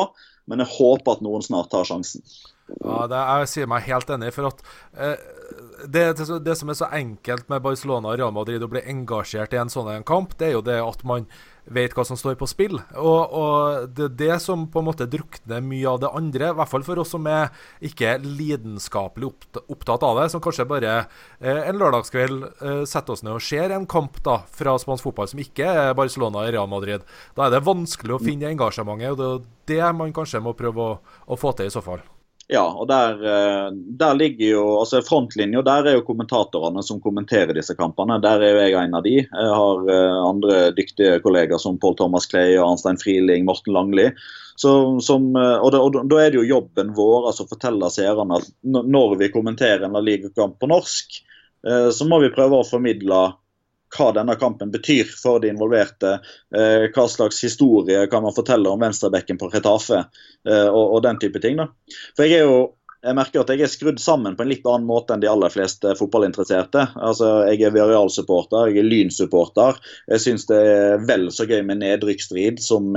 men 0.51 0.63
jeg 0.63 0.75
håper 0.77 1.17
at 1.17 1.25
noen 1.27 1.45
snart 1.45 1.73
tar 1.73 1.89
sjansen. 1.89 2.25
Ja, 2.83 3.07
det, 3.07 3.19
Jeg 3.43 3.51
sier 3.53 3.69
meg 3.71 3.87
helt 3.87 4.11
enig. 4.11 4.33
for 4.35 4.51
at 4.51 4.63
eh, 4.99 5.19
det, 5.87 6.07
det, 6.45 6.57
som 6.59 6.71
er 6.71 6.79
så 6.79 6.89
enkelt 6.91 7.49
med 7.53 7.63
Barcelona 7.63 8.13
og 8.13 8.19
Real 8.19 8.35
Madrid 8.35 8.63
å 8.63 8.71
bli 8.71 8.83
engasjert 8.91 9.55
i 9.55 9.61
en 9.61 9.71
sånn 9.71 10.03
kamp, 10.09 10.35
det 10.39 10.51
er 10.51 10.57
jo 10.57 10.65
det 10.67 10.81
at 10.83 11.05
man 11.07 11.29
vet 11.67 11.95
hva 11.97 12.05
som 12.07 12.19
står 12.19 12.37
på 12.39 12.49
spill. 12.51 12.79
Og, 12.95 13.35
og, 13.35 13.89
det 13.97 14.07
er 14.07 14.17
det 14.21 14.39
som 14.45 14.67
på 14.71 14.83
en 14.83 14.89
måte 14.89 15.09
drukner 15.11 15.65
mye 15.65 15.91
av 15.91 16.01
det 16.03 16.13
andre, 16.19 16.51
i 16.51 16.59
hvert 16.61 16.73
fall 16.73 16.87
for 16.87 17.03
oss 17.03 17.13
som 17.15 17.27
er 17.31 17.51
ikke 17.85 18.17
lidenskapelig 18.23 19.33
opptatt 19.67 20.07
av 20.07 20.21
det, 20.21 20.29
som 20.33 20.43
kanskje 20.45 20.69
bare 20.71 20.97
eh, 20.97 21.63
en 21.67 21.81
lørdagskveld 21.81 22.47
eh, 22.47 22.83
setter 22.89 23.17
oss 23.17 23.25
ned 23.27 23.37
og 23.37 23.45
ser 23.45 23.75
en 23.75 23.89
kamp 23.91 24.21
da 24.27 24.41
fra 24.57 24.77
spansk 24.81 25.09
fotball 25.09 25.31
som 25.33 25.43
ikke 25.43 25.67
er 25.67 25.97
Barcelona 25.99 26.45
eller 26.45 26.61
Real 26.61 26.71
Madrid. 26.71 27.07
Da 27.37 27.47
er 27.47 27.57
det 27.57 27.65
vanskelig 27.67 28.17
å 28.19 28.23
finne 28.23 28.53
engasjementet, 28.53 29.17
og 29.17 29.47
det 29.67 29.81
er 29.81 29.89
det 29.91 29.97
man 29.99 30.15
kanskje 30.15 30.45
må 30.45 30.55
prøve 30.59 30.93
å, 30.93 31.01
å 31.27 31.39
få 31.41 31.57
til 31.57 31.69
i 31.69 31.75
så 31.75 31.83
fall. 31.85 32.05
Ja, 32.47 32.63
og 32.79 32.87
der, 32.87 33.17
eh, 33.27 33.71
der 33.99 34.15
ligger 34.15 34.47
jo 34.47 34.65
altså 34.79 35.01
Frontlinja, 35.03 35.65
der 35.67 35.89
er 35.89 35.97
jo 35.97 36.05
kommentatorene 36.07 36.83
som 36.87 37.01
kommenterer 37.03 37.57
disse 37.57 37.75
kampene. 37.75 38.21
Der 38.23 38.39
er 38.39 38.53
jo 38.53 38.61
jeg 38.63 38.77
en 38.79 38.95
av 38.95 39.03
de. 39.03 39.17
Jeg 39.25 39.57
har 39.61 39.91
eh, 39.91 40.19
andre 40.23 40.59
dyktige 40.77 41.19
kollegaer 41.25 41.59
som 41.59 41.79
Paul 41.83 41.97
Thomas 41.99 42.29
Clay, 42.31 42.55
Arnstein 42.63 43.01
Friling, 43.03 43.49
Morten 43.49 43.75
Langli. 43.75 44.13
Så, 44.55 44.71
som, 45.03 45.33
eh, 45.35 45.57
og, 45.59 45.73
da, 45.75 45.81
og, 45.83 45.99
da, 46.07 46.21
er 46.23 46.31
det 46.31 46.39
jo 46.39 46.47
jobben 46.53 46.95
vår 46.95 47.33
altså 47.33 47.49
å 47.49 47.51
fortelle 47.51 47.91
seerne 47.91 48.39
at 48.39 48.47
når 48.63 49.19
vi 49.25 49.33
kommenterer 49.35 49.89
en 49.89 49.99
ligakamp 50.05 50.61
på 50.63 50.71
norsk, 50.71 51.23
så 51.67 52.05
må 52.07 52.21
vi 52.23 52.29
prøve 52.31 52.61
å 52.61 52.67
formidle 52.69 53.17
hva 53.95 54.11
denne 54.17 54.35
kampen 54.41 54.73
betyr 54.75 55.09
for 55.23 55.43
de 55.43 55.51
involverte. 55.53 56.19
Eh, 56.55 56.89
hva 56.95 57.07
slags 57.11 57.43
historie 57.45 58.07
kan 58.11 58.25
man 58.25 58.35
fortelle 58.37 58.71
om 58.71 58.83
venstrebekken 58.83 59.39
på 59.39 59.51
Retafe 59.53 60.03
eh, 60.03 60.69
og, 60.69 60.97
og, 60.97 61.03
den 61.07 61.21
type 61.23 61.43
ting. 61.43 61.61
da. 61.61 61.71
For 62.17 62.27
jeg 62.27 62.43
er 62.43 62.51
jo 62.51 62.61
jeg 63.07 63.17
merker 63.19 63.43
at 63.43 63.53
jeg 63.55 63.65
er 63.65 63.73
skrudd 63.73 64.03
sammen 64.03 64.37
på 64.37 64.45
en 64.45 64.51
litt 64.51 64.67
annen 64.67 64.89
måte 64.89 65.15
enn 65.15 65.23
de 65.23 65.31
aller 65.31 65.53
fleste 65.53 65.95
fotballinteresserte. 65.99 66.89
Altså, 66.97 67.33
Jeg 67.47 67.63
er 67.63 67.75
Viareal-supporter, 67.75 68.73
jeg 68.73 68.83
er 68.83 68.91
Lyn-supporter. 68.91 69.79
Jeg 70.11 70.25
syns 70.25 70.47
det 70.51 70.59
er 70.59 71.07
vel 71.07 71.29
så 71.35 71.47
gøy 71.49 71.63
med 71.67 71.81
nedrykksstrid 71.85 72.61
som 72.63 72.93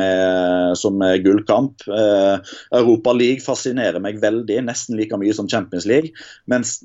som 0.80 0.99
gullkamp. 1.24 1.88
Eh, 1.88 2.39
Europa 2.80 3.14
League 3.14 3.41
fascinerer 3.41 3.99
meg 3.99 4.20
veldig, 4.22 4.60
nesten 4.68 4.97
like 4.97 5.18
mye 5.18 5.34
som 5.34 5.49
Champions 5.49 5.86
League. 5.86 6.12
Mens 6.45 6.80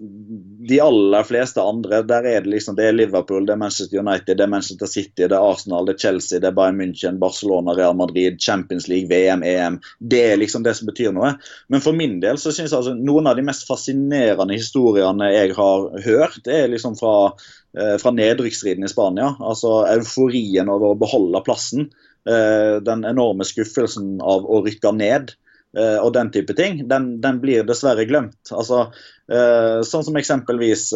de 0.69 0.81
aller 0.81 1.27
fleste 1.27 1.63
andre, 1.63 2.03
der 2.07 2.27
er 2.29 2.45
det 2.45 2.53
liksom 2.53 2.77
det 2.79 2.89
er 2.89 2.97
Liverpool, 2.97 3.47
det 3.47 3.55
er 3.55 3.63
Manchester 3.63 4.01
United, 4.01 4.37
det 4.39 4.47
er 4.47 4.53
Manchester 4.53 4.91
City, 4.91 5.27
det 5.27 5.33
er 5.33 5.53
Arsenal, 5.53 5.87
det 5.87 5.97
er 5.97 6.05
Chelsea, 6.07 6.41
det 6.41 6.51
er 6.51 6.57
Bayern 6.57 6.81
München, 6.81 7.21
Barcelona, 7.23 7.75
Real 7.77 7.97
Madrid, 7.97 8.41
Champions 8.41 8.89
League, 8.89 9.09
VM, 9.11 9.43
EM. 9.43 9.81
Det 10.01 10.23
er 10.33 10.41
liksom 10.41 10.65
det 10.67 10.77
som 10.79 10.91
betyr 10.91 11.15
noe. 11.15 11.35
Men 11.69 11.85
for 11.85 11.97
min 11.97 12.19
del 12.25 12.41
så 12.41 12.53
syns 12.55 12.75
altså 12.77 12.95
noen 13.15 13.27
av 13.31 13.37
de 13.37 13.45
mest 13.47 13.67
fascinerende 13.69 14.57
historiene 14.57 15.31
jeg 15.33 15.55
har 15.57 15.87
hørt, 16.05 16.47
er 16.51 16.69
liksom 16.73 16.97
fra, 16.99 17.33
eh, 17.79 17.97
fra 17.99 18.11
nedrykksstriden 18.11 18.85
i 18.85 18.91
Spania. 18.91 19.35
Altså 19.41 19.85
euforien 19.87 20.69
over 20.69 20.93
å 20.93 20.99
beholde 20.99 21.43
plassen. 21.47 21.91
Eh, 22.27 22.81
den 22.81 23.05
enorme 23.05 23.45
skuffelsen 23.45 24.21
av 24.23 24.47
å 24.47 24.63
rykke 24.65 24.95
ned. 24.97 25.35
Eh, 25.77 25.99
og 25.99 26.13
den 26.15 26.31
type 26.31 26.55
ting, 26.55 26.89
den, 26.89 27.21
den 27.21 27.41
blir 27.41 27.65
dessverre 27.65 28.07
glemt. 28.07 28.39
Altså, 28.51 28.91
sånn 29.27 30.05
som 30.05 30.17
eksempelvis 30.21 30.91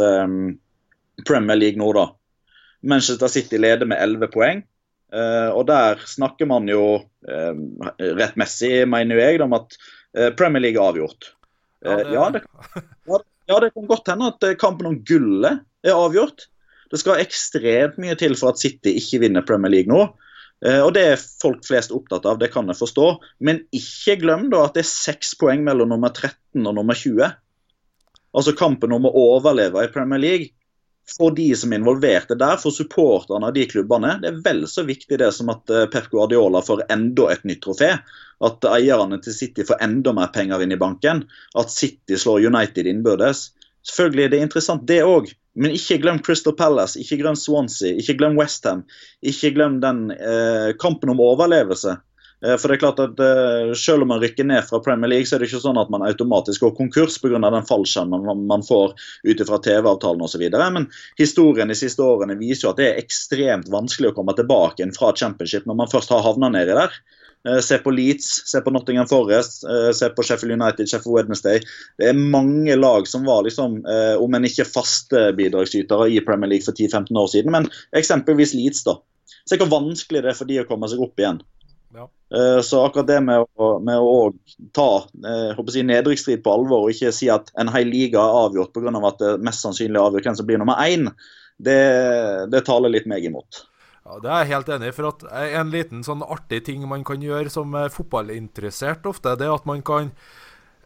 Premier 1.27 1.57
League 1.57 1.81
nå, 1.81 1.89
da. 1.97 2.11
Manchester 2.83 3.29
City 3.33 3.59
leder 3.59 3.89
med 3.89 3.99
11 3.99 4.29
poeng. 4.29 4.63
og 5.57 5.65
der 5.67 5.97
snakker 6.05 6.47
man 6.47 6.69
jo 6.69 7.01
rettmessig, 7.25 8.85
mener 8.87 9.17
jeg, 9.17 9.41
om 9.41 9.57
at 9.57 9.73
Premier 10.37 10.61
League 10.61 10.77
er 10.77 10.93
avgjort. 10.93 11.33
Ja, 11.85 11.97
eh, 11.97 12.05
det... 12.05 12.15
Ja, 12.15 12.31
det, 12.31 13.25
ja, 13.49 13.61
det 13.61 13.73
kan 13.75 13.89
godt 13.89 14.09
hende 14.11 14.31
at 14.33 14.45
eh, 14.45 14.57
kampen 14.61 14.91
om 14.91 14.97
gullet 15.09 15.63
er 15.87 15.97
avgjort. 15.97 16.49
Det 16.93 17.01
skal 17.01 17.23
ekstremt 17.23 17.99
mye 18.01 18.17
til 18.19 18.35
for 18.39 18.53
at 18.53 18.61
City 18.61 18.95
ikke 19.01 19.23
vinner 19.25 19.47
Premier 19.47 19.73
League 19.73 19.93
nå. 19.93 20.09
Eh, 20.67 20.81
og 20.83 20.93
Det 20.97 21.05
er 21.13 21.25
folk 21.43 21.65
flest 21.67 21.93
opptatt 21.95 22.27
av, 22.27 22.41
det 22.41 22.51
kan 22.55 22.69
jeg 22.71 22.81
forstå. 22.81 23.09
Men 23.45 23.63
ikke 23.75 24.19
glem 24.23 24.49
da 24.53 24.67
at 24.67 24.77
det 24.77 24.85
er 24.85 24.91
seks 24.91 25.35
poeng 25.39 25.65
mellom 25.67 25.93
nummer 25.95 26.13
13 26.13 26.67
og 26.67 26.79
nummer 26.81 26.99
20. 26.99 27.35
Altså 28.37 28.55
kampen 28.57 28.93
om 28.95 29.09
å 29.09 29.15
overleve 29.17 29.85
i 29.85 29.93
Premier 29.93 30.23
League. 30.23 30.53
For 31.09 31.33
de 31.33 31.47
som 31.57 31.73
er 31.73 31.81
involverte 31.81 32.37
der, 32.39 32.59
for 32.61 32.75
supporterne 32.75 33.49
av 33.49 33.55
de 33.57 33.65
klubbene. 33.69 34.19
Det 34.23 34.29
er 34.29 34.41
vel 34.45 34.65
så 34.69 34.85
viktig 34.85 35.21
det 35.21 35.31
som 35.37 35.49
at 35.53 35.71
eh, 35.73 35.87
Pep 35.93 36.11
Guardiola 36.13 36.61
får 36.65 36.85
enda 36.93 37.31
et 37.33 37.47
nytt 37.49 37.63
trofé. 37.65 37.95
At 38.45 38.67
eierne 38.69 39.19
til 39.25 39.35
City 39.35 39.65
får 39.67 39.81
enda 39.85 40.13
mer 40.15 40.29
penger 40.35 40.63
inn 40.63 40.75
i 40.75 40.81
banken. 40.81 41.25
At 41.59 41.73
City 41.73 42.19
slår 42.21 42.45
United 42.51 42.87
innbyrdes. 42.87 43.49
Selvfølgelig 43.89 44.27
er 44.27 44.35
det 44.35 44.43
interessant, 44.45 44.85
det 44.91 45.01
òg. 45.07 45.33
Men 45.59 45.73
ikke 45.75 45.99
glem 46.03 46.21
Crystal 46.23 46.55
Palace, 46.55 47.01
ikke 47.01 47.19
glem 47.23 47.39
Swansea, 47.39 47.97
ikke 47.99 48.19
glem 48.21 48.37
Westham. 48.39 48.85
Ikke 49.27 49.51
glem 49.57 49.81
den 49.83 50.11
eh, 50.15 50.75
kampen 50.79 51.11
om 51.15 51.23
overlevelse. 51.25 51.97
Eh, 52.47 52.55
for 52.57 52.71
det 52.71 52.77
er 52.77 52.83
klart 52.85 53.01
at 53.03 53.21
eh, 53.23 53.73
Selv 53.79 54.05
om 54.05 54.13
man 54.13 54.23
rykker 54.23 54.47
ned 54.47 54.63
fra 54.69 54.81
Premier 54.85 55.11
League, 55.11 55.27
så 55.27 55.37
er 55.37 55.43
det 55.43 55.51
ikke 55.51 55.63
sånn 55.65 55.81
at 55.81 55.91
man 55.91 56.07
automatisk 56.07 56.67
går 56.67 56.77
konkurs 56.79 57.19
pga. 57.23 57.41
den 57.43 57.67
fallskjermen 57.67 58.27
man, 58.47 58.67
får 58.67 58.95
ut 59.27 59.45
fra 59.49 59.61
TV-avtalen 59.65 60.23
osv. 60.25 60.45
Men 60.55 60.89
historien 61.19 61.71
de 61.71 61.79
siste 61.79 62.05
årene 62.05 62.39
viser 62.39 62.69
jo 62.69 62.73
at 62.75 62.83
det 62.83 62.91
er 62.91 63.03
ekstremt 63.03 63.71
vanskelig 63.73 64.13
å 64.13 64.19
komme 64.21 64.37
tilbake 64.39 64.87
fra 64.99 65.15
championship 65.17 65.67
når 65.67 65.81
man 65.83 65.91
først 65.91 66.15
har 66.15 66.23
havna 66.27 66.53
nedi 66.55 66.77
der. 66.79 66.95
Eh, 67.49 67.59
se 67.65 67.81
på 67.83 67.91
Leeds, 67.95 68.31
se 68.51 68.63
på 68.63 68.73
Nottingham 68.75 69.11
Forest, 69.11 69.67
se 69.99 70.11
på 70.15 70.27
Sheffield 70.27 70.55
United, 70.61 70.87
Sheffield 70.87 71.19
Wednesday. 71.19 71.63
Det 71.99 72.13
er 72.13 72.23
mange 72.39 72.79
lag 72.79 73.11
som 73.11 73.27
var, 73.27 73.45
liksom, 73.47 73.81
om 74.23 74.39
en 74.39 74.47
ikke 74.47 74.67
faste 74.69 75.29
bidragsytere 75.39 76.11
i 76.15 76.23
Premier 76.27 76.55
League 76.55 76.67
for 76.67 76.75
10-15 76.77 77.19
år 77.19 77.31
siden, 77.35 77.55
men 77.55 77.71
eksempelvis 77.99 78.55
Leeds. 78.59 78.87
da. 78.87 78.99
Se 79.49 79.57
hvor 79.57 79.71
vanskelig 79.73 80.23
det 80.23 80.33
er 80.33 80.37
for 80.37 80.49
de 80.49 80.61
å 80.61 80.67
komme 80.69 80.91
seg 80.91 81.01
opp 81.03 81.19
igjen. 81.19 81.41
Ja. 81.97 82.09
Så 82.61 82.83
akkurat 82.85 83.07
det 83.09 83.23
med 83.25 83.47
å, 83.57 83.69
med 83.81 83.97
å 84.05 84.33
ta 84.77 84.89
jeg 85.09 85.73
si, 85.73 85.85
nedrykksstrid 85.89 86.43
på 86.45 86.53
alvor 86.59 86.85
og 86.85 86.93
ikke 86.93 87.13
si 87.17 87.31
at 87.33 87.49
en 87.57 87.71
hel 87.73 87.89
liga 87.89 88.21
er 88.21 88.41
avgjort 88.43 88.75
pga. 88.77 88.93
Av 88.93 89.07
at 89.09 89.23
det 89.23 89.31
mest 89.47 89.65
sannsynlig 89.65 90.03
avgjør 90.03 90.27
hvem 90.27 90.37
som 90.37 90.49
blir 90.49 90.61
nummer 90.61 90.83
én, 90.85 91.09
det, 91.57 91.79
det 92.53 92.67
taler 92.69 92.93
litt 92.93 93.09
meg 93.09 93.25
imot. 93.25 93.63
Ja, 94.09 94.19
Det 94.21 94.31
er 94.31 94.45
jeg 94.45 94.53
helt 94.55 94.69
enig 94.77 94.91
i. 94.91 94.97
for 94.97 95.11
at 95.11 95.25
En 95.61 95.73
liten 95.73 96.05
sånn 96.05 96.25
artig 96.25 96.63
ting 96.69 96.87
man 96.89 97.05
kan 97.05 97.25
gjøre 97.25 97.53
som 97.53 97.75
er 97.77 97.93
fotballinteressert 97.93 99.09
ofte, 99.09 99.37
det 99.37 99.49
er 99.49 99.57
at 99.57 99.67
man 99.69 99.83
kan, 99.83 100.13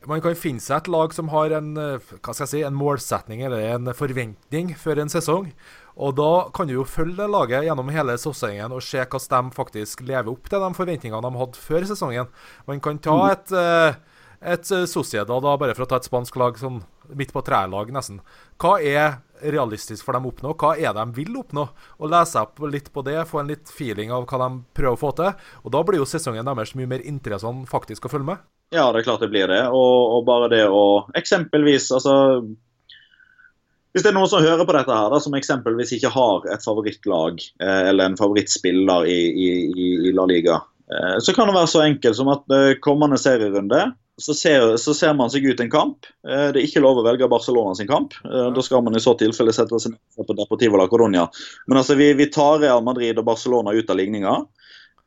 man 0.07 0.23
kan 0.25 0.35
finne 0.39 0.63
seg 0.63 0.83
et 0.83 0.91
lag 0.91 1.15
som 1.15 1.31
har 1.35 1.55
en, 1.59 1.75
hva 1.77 2.35
skal 2.35 2.47
jeg 2.47 2.53
si, 2.55 2.65
en 2.67 2.79
målsetning 2.79 3.45
eller 3.47 3.77
en 3.77 3.93
forventning 3.95 4.75
før 4.79 5.05
en 5.05 5.13
sesong. 5.13 5.53
Og 5.97 6.14
Da 6.16 6.49
kan 6.55 6.68
du 6.68 6.76
jo 6.76 6.86
følge 6.88 7.18
det 7.18 7.28
laget 7.30 7.66
gjennom 7.66 7.90
hele 7.93 8.16
sesongen 8.20 8.72
og 8.72 8.84
se 8.84 9.03
hvordan 9.03 9.51
de 9.51 9.57
faktisk 9.57 10.05
lever 10.09 10.32
opp 10.32 10.49
til 10.49 10.62
de 10.62 10.72
forventningene 10.78 11.20
de 11.24 11.43
hadde 11.43 11.61
før 11.61 11.86
sesongen. 11.90 12.32
Man 12.66 12.80
kan 12.80 12.99
ta 13.03 13.18
mm. 13.18 13.26
et, 13.34 13.53
eh, 13.53 14.01
et 14.55 14.72
Sociedad, 14.88 15.43
da, 15.45 15.57
bare 15.61 15.76
for 15.76 15.84
å 15.84 15.90
ta 15.90 16.01
et 16.01 16.09
spansk 16.09 16.38
lag 16.40 16.57
sånn 16.61 16.80
midt 17.12 17.34
på 17.34 17.43
trelag, 17.45 17.93
nesten. 17.93 18.22
Hva 18.62 18.78
er 18.80 19.20
realistisk 19.53 20.07
for 20.07 20.16
dem 20.16 20.26
å 20.26 20.32
oppnå? 20.32 20.55
Hva 20.57 20.74
er 20.78 20.95
det 20.95 21.03
de 21.03 21.18
vil 21.18 21.36
oppnå? 21.40 21.66
Og 21.99 22.11
Lese 22.12 22.40
opp 22.40 22.62
litt 22.70 22.88
på 22.95 23.05
det, 23.07 23.18
få 23.28 23.43
en 23.43 23.53
litt 23.53 23.70
feeling 23.72 24.12
av 24.14 24.26
hva 24.30 24.47
de 24.47 24.51
prøver 24.76 24.97
å 24.97 25.01
få 25.01 25.12
til. 25.18 25.32
Og 25.64 25.74
Da 25.74 25.84
blir 25.86 26.01
jo 26.01 26.09
sesongen 26.09 26.49
deres 26.49 26.74
mye 26.78 26.90
mer 26.90 27.05
interessant 27.05 27.68
faktisk 27.70 28.07
å 28.07 28.12
følge 28.12 28.32
med. 28.32 28.45
Ja, 28.72 28.86
det 28.93 29.03
er 29.03 29.09
klart 29.11 29.20
det 29.20 29.32
blir 29.32 29.51
det. 29.51 29.66
Og, 29.68 29.97
og 30.16 30.26
bare 30.28 30.49
det 30.53 30.64
å 30.70 31.05
eksempelvis 31.18 31.90
altså 31.93 32.14
hvis 33.93 34.05
det 34.05 34.12
er 34.12 34.16
noen 34.16 34.30
som 34.30 34.45
hører 34.45 34.64
på 34.64 34.74
dette, 34.74 34.93
her, 34.97 35.11
da, 35.12 35.20
som 35.20 35.34
eksempelvis 35.36 35.93
ikke 35.99 36.12
har 36.14 36.47
et 36.55 36.64
favorittlag 36.64 37.43
eh, 37.61 37.88
eller 37.90 38.09
en 38.09 38.20
favorittspiller 38.20 39.09
i, 39.09 39.18
i, 39.28 39.49
i 40.09 40.12
La 40.16 40.24
Liga, 40.28 40.62
eh, 40.88 41.18
så 41.20 41.34
kan 41.36 41.51
det 41.51 41.59
være 41.59 41.72
så 41.74 41.82
enkelt 41.84 42.16
som 42.16 42.30
at 42.32 42.57
eh, 42.57 42.78
kommende 42.84 43.20
serierunde 43.20 43.90
så 44.22 44.34
ser, 44.36 44.64
så 44.80 44.95
ser, 44.95 45.12
man 45.18 45.30
seg 45.32 45.45
ut 45.49 45.61
en 45.61 45.70
kamp. 45.72 46.09
Eh, 46.28 46.49
det 46.55 46.62
er 46.62 46.64
ikke 46.64 46.82
lov 46.84 47.01
å 47.01 47.05
velge 47.05 47.28
Barcelona 47.32 47.74
sin 47.76 47.88
kamp. 47.90 48.16
Da 48.22 48.64
skal 48.64 48.84
man 48.84 48.97
i 48.97 49.03
så 49.03 49.16
tilfelle 49.18 49.55
sette 49.57 49.80
seg 49.80 49.97
ned 49.97 50.26
på 50.28 50.36
Deportivo 50.38 50.80
la 50.80 50.88
Coronia. 50.88 51.26
Men 51.66 51.80
altså, 51.80 51.97
vi, 51.99 52.12
vi 52.16 52.28
tar 52.32 52.61
Real 52.62 52.84
Madrid 52.84 53.20
og 53.20 53.28
Barcelona 53.28 53.74
ut 53.76 53.93
av 53.93 53.99
ligninga. 53.99 54.36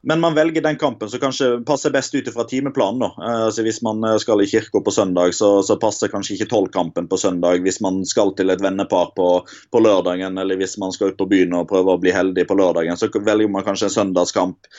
Men 0.08 0.20
man 0.22 0.36
velger 0.38 0.62
den 0.62 0.78
kampen 0.78 1.10
som 1.10 1.20
kanskje 1.20 1.48
passer 1.66 1.90
best 1.90 2.14
ut 2.16 2.28
fra 2.34 2.44
timeplanen. 2.46 3.00
da. 3.02 3.10
Eh, 3.26 3.46
altså 3.48 3.64
Hvis 3.66 3.82
man 3.82 4.04
eh, 4.04 4.18
skal 4.22 4.44
i 4.44 4.48
kirka 4.48 4.82
på 4.86 4.92
søndag, 4.94 5.34
så, 5.34 5.64
så 5.66 5.80
passer 5.82 6.12
kanskje 6.14 6.36
ikke 6.36 6.50
tolvkampen 6.52 7.08
på 7.10 7.18
søndag. 7.18 7.64
Hvis 7.66 7.82
man 7.82 8.04
skal 8.06 8.36
til 8.38 8.54
et 8.54 8.62
vennepar 8.62 9.16
på, 9.18 9.30
på, 9.74 9.82
lørdagen, 9.82 10.38
eller 10.38 10.60
hvis 10.62 10.78
man 10.82 10.94
skal 10.94 11.14
ut 11.14 11.18
på 11.18 11.30
byen 11.32 11.58
og 11.58 11.70
prøve 11.72 11.96
å 11.96 12.02
bli 12.02 12.14
heldig 12.14 12.46
på 12.46 12.58
lørdagen, 12.60 13.00
så 13.02 13.10
velger 13.10 13.50
man 13.50 13.66
kanskje 13.66 13.90
en 13.90 13.96
søndagskamp. 13.98 14.70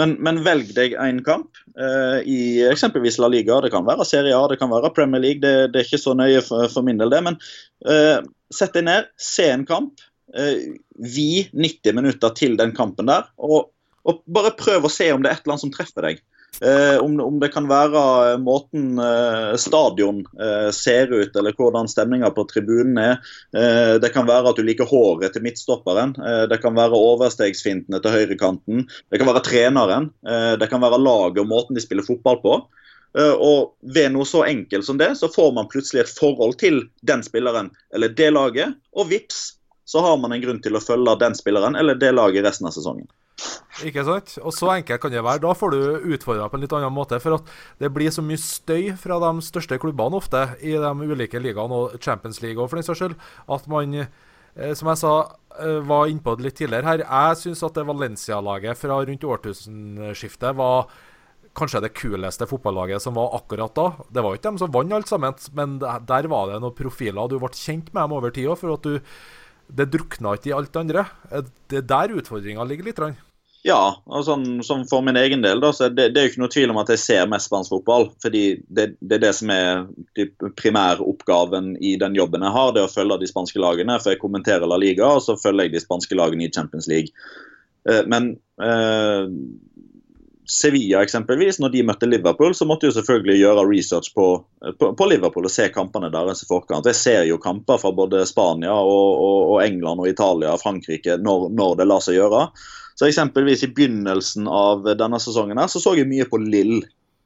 Men, 0.00 0.16
men 0.24 0.40
velg 0.42 0.72
deg 0.74 0.96
en 0.98 1.20
kamp 1.22 1.60
eh, 1.78 2.18
i 2.26 2.40
eksempelvis 2.66 3.20
La 3.22 3.28
Liga. 3.30 3.60
Det 3.62 3.70
kan 3.74 3.86
være 3.86 4.06
Serie 4.08 4.34
A, 4.34 4.48
det 4.50 4.58
kan 4.58 4.72
være 4.72 4.90
Premier 4.96 5.22
League. 5.22 5.44
Det, 5.44 5.70
det 5.70 5.82
er 5.82 5.86
ikke 5.86 6.00
så 6.02 6.16
nøye 6.18 6.40
for, 6.42 6.66
for 6.72 6.86
min 6.86 6.98
del, 6.98 7.12
det. 7.12 7.22
Men 7.28 7.38
eh, 7.86 8.18
sett 8.50 8.74
deg 8.74 8.88
ned, 8.88 9.12
se 9.20 9.46
en 9.52 9.68
kamp. 9.68 10.02
Eh, 10.34 10.74
vi 10.98 11.44
90 11.52 11.94
minutter 12.00 12.34
til 12.34 12.58
den 12.58 12.74
kampen 12.74 13.06
der. 13.12 13.30
og 13.38 13.70
og 14.08 14.22
bare 14.26 14.54
prøv 14.58 14.86
å 14.86 14.92
se 14.92 15.08
om 15.14 15.22
det 15.22 15.30
er 15.30 15.38
et 15.38 15.44
eller 15.44 15.56
annet 15.56 15.66
som 15.66 15.74
treffer 15.74 16.08
deg. 16.08 16.22
Eh, 16.60 16.98
om, 17.00 17.20
om, 17.20 17.38
det 17.40 17.48
kan 17.48 17.64
være 17.66 18.00
eh, 18.32 18.40
måten 18.42 18.98
eh, 19.00 19.54
stadion 19.58 20.20
eh, 20.36 20.68
ser 20.76 21.08
ut, 21.12 21.36
eller 21.36 21.56
hvordan 21.56 21.88
stemninga 21.88 22.28
på 22.36 22.44
tribunen 22.50 22.98
er. 23.00 23.14
Eh, 23.56 23.94
det 24.02 24.12
kan 24.12 24.28
være 24.28 24.52
at 24.52 24.60
du 24.60 24.66
liker 24.66 24.88
håret 24.90 25.32
til 25.32 25.44
midtstopperen. 25.46 26.12
Eh, 26.20 26.42
det 26.52 26.60
kan 26.62 26.76
være 26.76 26.98
overstegsfintene 26.98 28.02
til 28.04 28.14
høyrekanten. 28.14 28.84
Det 29.08 29.22
kan 29.22 29.30
være 29.30 29.44
treneren. 29.46 30.10
det 30.60 30.68
kan 30.70 30.82
være 30.82 31.00
laget 31.00 31.40
og 31.42 31.48
måten 31.48 31.76
de 31.76 31.82
spiller 31.82 32.04
fotball 32.06 32.38
på. 32.42 32.54
Og 33.12 33.74
ved 33.94 34.12
noe 34.14 34.24
så 34.28 34.44
enkelt 34.48 34.86
som 34.86 34.96
det, 35.00 35.10
så 35.20 35.28
får 35.28 35.50
man 35.56 35.68
plutselig 35.68 36.02
et 36.02 36.12
forhold 36.16 36.54
til 36.60 36.78
den 37.04 37.24
spilleren 37.24 37.68
eller 37.94 38.12
det 38.16 38.30
laget, 38.32 38.78
og 38.96 39.10
vips, 39.10 39.42
så 39.84 40.00
har 40.00 40.16
man 40.20 40.32
en 40.32 40.40
grunn 40.40 40.62
til 40.64 40.78
å 40.78 40.80
følge 40.80 41.18
den 41.20 41.36
spilleren 41.36 41.76
eller 41.76 41.98
det 42.00 42.14
laget 42.14 42.46
resten 42.46 42.70
av 42.70 42.76
sesongen. 42.76 43.08
Ikke 43.86 44.04
sant? 44.06 44.34
Og 44.42 44.52
så 44.54 44.68
enkelt 44.74 45.02
kan 45.02 45.12
det 45.12 45.22
være. 45.24 45.42
Da 45.42 45.52
får 45.56 45.74
du 45.74 46.08
utfordra 46.14 46.48
på 46.50 46.58
en 46.58 46.64
litt 46.64 46.74
annen 46.76 46.94
måte. 46.94 47.18
For 47.22 47.38
at 47.38 47.52
det 47.82 47.92
blir 47.94 48.12
så 48.14 48.24
mye 48.24 48.40
støy 48.40 48.92
fra 49.00 49.18
de 49.22 49.44
største 49.44 49.78
klubbene 49.82 50.18
ofte 50.18 50.44
i 50.60 50.74
de 50.78 50.92
ulike 51.12 51.40
ligaene, 51.42 51.78
og 51.78 52.02
Champions 52.02 52.42
League 52.44 52.60
for 52.66 52.78
den 52.78 52.86
saks 52.86 53.02
skyld, 53.02 53.16
at 53.56 53.70
man 53.72 53.96
eh, 54.02 54.74
som 54.78 54.92
jeg 54.92 55.00
sa, 55.02 55.14
eh, 55.58 55.80
var 55.88 56.10
innpå 56.12 56.36
det 56.36 56.48
litt 56.48 56.60
tidligere 56.60 56.90
her. 56.90 57.06
Jeg 57.06 57.40
syns 57.42 57.64
at 57.66 57.78
det 57.78 57.88
Valencia-laget 57.88 58.78
fra 58.78 59.00
rundt 59.00 59.26
årtusenskiftet 59.36 60.58
var 60.60 60.92
kanskje 61.56 61.82
det 61.84 61.92
kuleste 61.96 62.46
fotballaget 62.48 63.02
som 63.04 63.16
var 63.18 63.34
akkurat 63.36 63.74
da. 63.76 63.90
Det 64.08 64.22
var 64.24 64.32
jo 64.32 64.40
ikke 64.40 64.50
dem 64.50 64.60
som 64.60 64.72
vant 64.72 64.94
alt 64.96 65.10
sammen, 65.10 65.36
men 65.56 65.78
der 65.82 66.28
var 66.32 66.48
det 66.48 66.62
noen 66.62 66.76
profiler. 66.76 67.28
Du 67.28 67.38
ble 67.40 67.52
kjent 67.52 67.92
med 67.92 68.00
dem 68.04 68.16
over 68.16 68.32
tida, 68.32 68.56
for 68.56 68.76
at 68.76 68.86
du 68.88 69.00
det 69.72 69.88
drukna 69.92 70.34
ikke 70.36 70.50
i 70.50 70.56
alt 70.56 70.72
det 70.72 70.80
andre. 70.82 71.04
Eh, 71.30 71.52
det 71.70 71.82
er 71.82 71.90
der 71.94 72.16
utfordringa 72.20 72.66
ligger 72.68 72.90
litt. 72.90 73.00
Ja, 73.62 74.02
og 74.10 74.24
sånn, 74.26 74.58
sånn 74.66 74.82
for 74.90 75.04
min 75.06 75.18
egen 75.20 75.44
del, 75.44 75.60
da, 75.62 75.68
så 75.70 75.86
det, 75.86 76.08
det 76.14 76.18
er 76.18 76.24
jo 76.26 76.30
ikke 76.32 76.42
noe 76.42 76.50
tvil 76.50 76.72
om 76.72 76.80
at 76.82 76.88
jeg 76.90 76.98
ser 76.98 77.28
mest 77.30 77.46
spansk 77.46 77.70
fotball. 77.70 78.08
fordi 78.22 78.42
det, 78.66 78.96
det, 78.98 79.20
er 79.20 79.22
det 79.22 79.32
som 79.38 79.52
er 79.54 79.84
primæroppgaven 80.58 81.76
i 81.78 81.94
den 82.00 82.18
jobben 82.18 82.42
jeg 82.42 82.56
har, 82.56 82.72
det 82.74 82.82
å 82.88 82.90
følge 82.90 83.20
de 83.22 83.30
spanske 83.30 83.62
lagene. 83.62 84.00
For 84.02 84.14
jeg 84.14 84.22
kommenterer 84.24 84.66
La 84.66 84.80
Liga, 84.82 85.06
og 85.06 85.22
så 85.22 85.38
følger 85.38 85.68
jeg 85.68 85.76
de 85.76 85.84
spanske 85.84 86.18
lagene 86.18 86.48
i 86.48 86.50
Champions 86.50 86.90
League. 86.90 87.14
Eh, 87.86 88.02
men 88.10 88.32
eh, 88.58 89.30
Sevilla 90.52 91.04
eksempelvis, 91.06 91.60
når 91.62 91.70
de 91.72 91.82
møtte 91.86 92.08
Liverpool, 92.10 92.54
så 92.58 92.66
måtte 92.66 92.88
jeg 92.88 92.96
selvfølgelig 92.98 93.38
gjøre 93.44 93.66
research 93.68 94.10
på, 94.16 94.26
på, 94.78 94.90
på 94.98 95.06
Liverpool 95.08 95.46
og 95.46 95.54
se 95.54 95.68
kampene 95.70 96.10
deres 96.12 96.42
i 96.42 96.48
forkant. 96.50 96.90
Jeg 96.90 96.98
ser 96.98 97.24
jo 97.30 97.38
kamper 97.42 97.78
fra 97.78 97.94
både 97.94 98.24
Spania 98.28 98.74
og, 98.74 99.22
og, 99.22 99.40
og 99.54 99.58
England 99.62 100.02
og 100.02 100.10
Italia 100.10 100.56
og 100.56 100.62
Frankrike 100.64 101.20
når, 101.22 101.46
når, 101.54 101.76
det 101.78 101.86
lar 101.88 102.02
seg 102.02 102.18
gjøre. 102.18 102.46
Så 102.94 103.08
eksempelvis 103.08 103.64
I 103.64 103.70
begynnelsen 103.72 104.48
av 104.48 104.84
denne 104.98 105.20
sesongen 105.22 105.60
her, 105.60 105.70
så 105.70 105.80
så 105.82 105.94
jeg 105.98 106.08
mye 106.10 106.26
på 106.28 106.40
Lill 106.42 106.80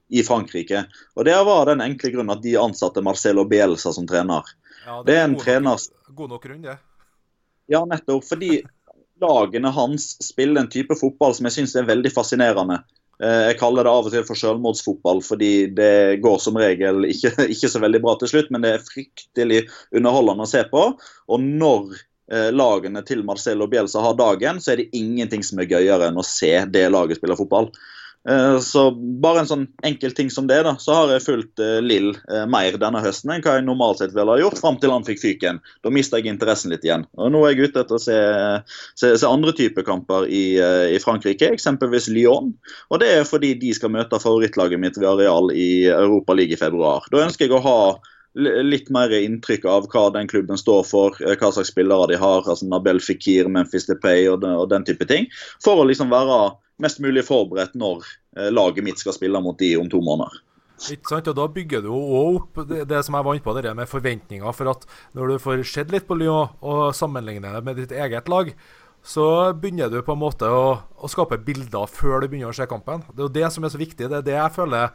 i 0.09 0.23
Frankrike. 0.23 0.85
Og 1.17 1.25
Det 1.27 1.37
var 1.49 1.67
den 1.67 1.83
enkle 1.85 2.13
grunnen 2.15 2.37
at 2.37 2.45
de 2.45 2.57
ansatte 2.61 3.03
Marcelo 3.03 3.45
Bielsa 3.49 3.93
som 3.93 4.07
trener. 4.07 4.47
Ja, 4.87 5.01
det, 5.03 5.11
det 5.11 5.19
er 5.19 5.25
en 5.25 5.35
god 5.35 5.45
trener 5.45 5.71
nok, 5.71 6.15
God 6.15 6.35
nok 6.35 6.45
grunn, 6.47 6.63
det. 6.63 6.77
Ja, 7.67 7.83
nettopp. 7.85 8.25
Fordi 8.29 8.61
lagene 9.21 9.73
hans 9.75 10.13
spiller 10.23 10.63
en 10.63 10.71
type 10.71 10.95
fotball 10.99 11.35
som 11.35 11.49
jeg 11.49 11.59
syns 11.59 11.75
er 11.77 11.89
veldig 11.89 12.13
fascinerende. 12.15 12.79
Eh, 13.23 13.43
jeg 13.51 13.59
kaller 13.61 13.87
det 13.87 13.93
av 13.93 14.09
og 14.09 14.13
til 14.13 14.27
for 14.29 14.39
selvmordsfotball, 14.39 15.23
fordi 15.25 15.53
det 15.77 16.21
går 16.25 16.37
som 16.43 16.59
regel 16.61 17.09
ikke, 17.09 17.33
ikke, 17.55 17.71
så 17.73 17.83
veldig 17.83 18.03
bra 18.05 18.17
til 18.21 18.33
slutt, 18.35 18.53
men 18.55 18.65
det 18.65 18.75
er 18.75 18.85
fryktelig 18.87 19.65
underholdende 19.97 20.47
å 20.47 20.53
se 20.53 20.63
på. 20.71 20.85
Og 21.33 21.49
når 21.65 21.97
lagene 22.27 23.05
til 23.07 23.21
Marcelo 23.23 23.69
Bielsa 23.71 24.01
har 24.03 24.17
dagen, 24.19 24.57
så 24.59 24.73
er 24.73 24.81
det 24.81 24.89
ingenting 24.99 25.45
som 25.47 25.61
er 25.63 25.69
gøyere 25.71 26.09
enn 26.09 26.19
å 26.19 26.25
se 26.27 26.51
det 26.75 26.89
laget 26.91 27.21
spille 27.21 27.37
fotball. 27.39 27.71
Eh, 28.29 28.59
så 28.59 28.89
bare 29.23 29.45
en 29.45 29.49
sånn 29.49 29.65
enkel 29.87 30.15
ting 30.17 30.31
som 30.35 30.49
det, 30.51 30.59
da, 30.67 30.73
så 30.83 30.95
har 30.97 31.13
jeg 31.15 31.23
fulgt 31.23 31.63
eh, 31.63 31.79
Lill 31.85 32.09
eh, 32.27 32.43
mer 32.51 32.75
denne 32.81 33.03
høsten 33.05 33.31
enn 33.31 33.45
hva 33.45 33.55
jeg 33.55 33.67
normalt 33.69 34.01
sett 34.01 34.17
ville 34.17 34.33
ha 34.33 34.41
gjort, 34.41 34.59
fram 34.59 34.81
til 34.83 34.91
han 34.91 35.07
fikk 35.07 35.23
fyken. 35.23 35.61
Da 35.87 35.93
mista 35.95 36.19
jeg 36.19 36.33
interessen 36.33 36.75
litt 36.75 36.85
igjen. 36.87 37.07
Og 37.15 37.31
Nå 37.31 37.45
er 37.47 37.55
jeg 37.55 37.71
ute 37.71 37.85
etter 37.85 37.99
å 37.99 38.03
se, 38.03 38.19
se, 38.99 39.13
se 39.15 39.31
andre 39.31 39.55
typer 39.55 39.87
kamper 39.87 40.27
i, 40.27 40.59
i, 40.59 40.99
Frankrike, 41.03 41.53
eksempelvis 41.55 42.11
Lyon. 42.11 42.51
Og 42.91 43.03
det 43.03 43.13
er 43.21 43.29
fordi 43.29 43.55
de 43.61 43.71
skal 43.77 43.95
møte 43.95 44.21
favorittlaget 44.23 44.83
mitt 44.83 44.99
ved 44.99 45.09
Areal 45.13 45.55
i 45.55 45.87
Europa 45.93 46.35
League 46.35 46.57
i 46.57 46.61
februar. 46.61 47.07
Da 47.13 47.23
ønsker 47.29 47.47
jeg 47.47 47.55
å 47.55 47.63
ha 47.63 47.79
litt 48.37 48.91
mer 48.93 49.13
inntrykk 49.17 49.65
av 49.71 49.89
hva 49.93 50.07
den 50.15 50.29
klubben 50.29 50.61
står 50.61 50.85
for, 50.89 51.17
hva 51.17 51.51
slags 51.53 51.73
spillere 51.73 52.11
de 52.13 52.21
har. 52.21 52.45
altså 52.45 52.69
Nabel 52.69 53.01
Fikir, 53.01 53.49
Memphis 53.49 53.89
Depay 53.89 54.29
og 54.29 54.43
den, 54.45 54.57
og 54.57 54.69
den 54.71 54.85
type 54.85 55.09
ting. 55.09 55.29
For 55.65 55.81
å 55.81 55.89
liksom 55.89 56.13
være 56.13 56.57
mest 56.83 57.01
mulig 57.01 57.25
forberedt 57.25 57.77
når 57.79 58.05
eh, 58.37 58.51
laget 58.53 58.85
mitt 58.85 59.01
skal 59.01 59.17
spille 59.17 59.41
mot 59.41 59.57
de 59.59 59.73
om 59.81 59.89
to 59.91 60.03
måneder. 60.05 60.43
Ikke 60.93 61.09
sant, 61.09 61.29
og 61.33 61.37
Da 61.39 61.47
bygger 61.49 61.81
du 61.81 61.89
jo 61.89 62.01
opp 62.37 62.59
det, 62.69 62.83
det 62.91 63.01
som 63.07 63.17
jeg 63.17 63.25
vant 63.25 63.45
på, 63.45 63.55
det 63.57 63.77
med 63.77 63.89
forventninger. 63.89 64.57
For 64.57 64.75
at 64.75 64.85
når 65.17 65.33
du 65.33 65.39
får 65.41 65.65
sett 65.65 65.93
litt 65.95 66.09
på 66.09 66.19
Lyon 66.19 66.53
og 66.61 66.91
sammenligner 66.97 67.57
det 67.57 67.65
med 67.65 67.81
ditt 67.81 67.95
eget 67.97 68.29
lag, 68.29 68.53
så 69.07 69.55
begynner 69.55 69.89
du 69.89 70.01
på 70.03 70.17
en 70.17 70.21
måte 70.21 70.49
å, 70.51 70.81
å, 70.99 71.09
skape 71.09 71.39
bilder 71.47 71.87
før 71.89 72.21
du 72.21 72.29
begynner 72.29 72.51
å 72.51 72.57
se 72.57 72.67
kampen. 72.69 73.05
Det 73.13 73.23
er 73.23 73.29
jo 73.29 73.37
det 73.37 73.51
som 73.55 73.65
er 73.65 73.73
så 73.73 73.81
viktig. 73.81 74.09
Det 74.11 74.19
er 74.19 74.27
det 74.27 74.35
jeg 74.35 74.55
føler 74.57 74.91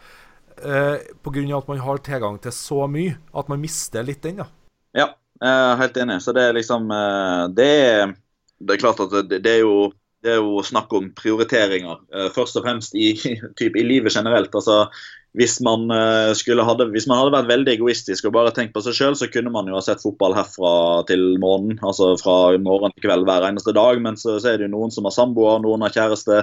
eh, 0.60 0.98
pga. 1.24 1.58
at 1.58 1.68
man 1.68 1.80
har 1.80 1.98
tilgang 1.98 2.40
til 2.42 2.52
så 2.52 2.88
mye, 2.88 3.18
at 3.34 3.50
man 3.50 3.62
mister 3.62 4.04
litt 4.04 4.22
den. 4.24 4.44
da. 4.44 4.48
Ja, 4.94 5.08
jeg 5.42 5.78
helt 5.78 5.98
enig. 5.98 6.22
Så 6.22 6.34
det 6.34 6.44
er 6.44 6.54
liksom 6.54 6.92
eh, 6.92 7.48
Det 7.56 7.72
er, 7.88 8.14
det 8.60 8.76
er 8.76 8.84
klart 8.84 9.00
at 9.00 9.12
det, 9.30 9.44
det 9.44 9.58
er 9.60 9.66
jo 9.66 9.92
det 10.22 10.36
er 10.36 10.42
jo 10.42 10.62
snakk 10.62 10.92
om 10.94 11.10
prioriteringer. 11.18 12.02
Eh, 12.14 12.30
først 12.36 12.58
og 12.60 12.66
fremst 12.68 12.96
i, 12.96 13.14
typ, 13.60 13.76
i 13.76 13.86
livet 13.86 14.14
generelt. 14.14 14.54
altså 14.56 14.86
hvis 15.32 15.62
man, 15.64 15.86
eh, 15.92 16.34
hadde, 16.68 16.86
hvis 16.92 17.06
man, 17.08 17.16
hadde, 17.22 17.32
vært 17.32 17.48
veldig 17.48 17.72
egoistisk 17.78 18.26
og 18.28 18.34
bare 18.36 18.52
tenkt 18.52 18.74
på 18.76 18.82
seg 18.84 18.98
sjøl, 18.98 19.16
så 19.16 19.30
kunne 19.32 19.54
man 19.54 19.70
jo 19.70 19.78
ha 19.78 19.84
sett 19.86 20.04
fotball 20.04 20.36
herfra 20.36 21.06
til 21.08 21.38
morgenen. 21.40 21.80
Altså 21.88 22.18
fra 22.20 22.58
morgen 22.60 22.92
til 22.92 23.06
kveld 23.06 23.24
hver 23.30 23.48
eneste 23.48 23.72
dag. 23.76 24.02
Men 24.04 24.20
så, 24.20 24.36
så 24.44 24.52
er 24.52 24.60
det 24.60 24.68
jo 24.68 24.74
noen 24.74 24.92
som 24.92 25.08
har 25.08 25.16
samboer, 25.16 25.62
noen 25.64 25.86
har 25.88 25.96
kjæreste, 25.96 26.42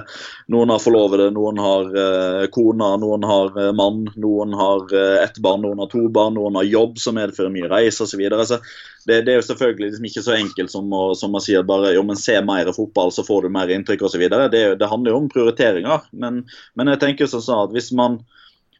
noen 0.49 0.73
har 0.73 0.81
forlovede, 0.81 1.29
noen 1.35 1.61
har 1.61 1.91
uh, 1.93 2.47
kone, 2.49 2.89
noen 3.03 3.27
har 3.29 3.53
uh, 3.59 3.69
mann, 3.77 4.07
noen 4.17 4.57
har 4.57 4.87
uh, 4.89 5.19
ett 5.21 5.37
barn, 5.45 5.61
noen 5.67 5.83
har 5.85 5.91
to 5.93 6.07
barn, 6.09 6.33
noen 6.39 6.57
har 6.57 6.65
jobb 6.65 6.97
som 6.97 7.19
medfører 7.19 7.53
mye 7.53 7.69
reis 7.69 8.01
osv. 8.01 8.09
Så, 8.09 8.17
videre. 8.17 8.41
så 8.49 8.57
det, 9.05 9.21
det, 9.27 9.35
er 9.35 9.37
jo 9.37 9.45
selvfølgelig 9.51 9.91
liksom 9.91 10.09
ikke 10.09 10.25
så 10.25 10.33
enkelt 10.33 10.73
som 10.73 10.89
å, 10.97 11.03
som 11.15 11.37
å 11.37 11.43
si 11.43 11.53
at 11.55 11.69
bare 11.69 11.93
jo, 11.93 12.01
men 12.09 12.17
se 12.19 12.33
mer 12.41 12.73
fotball, 12.73 13.13
så 13.13 13.21
får 13.27 13.45
du 13.45 13.53
mer 13.53 13.69
inntrykk 13.69 14.07
osv. 14.09 14.25
Det, 14.49 14.65
det 14.81 14.91
handler 14.91 15.13
jo 15.13 15.21
om 15.21 15.29
prioriteringer. 15.29 16.09
Men, 16.25 16.41
men 16.73 16.93
jeg 16.95 17.03
tenker 17.05 17.29
sånn 17.29 17.53
at 17.53 17.77
hvis 17.77 17.93
man 17.93 18.17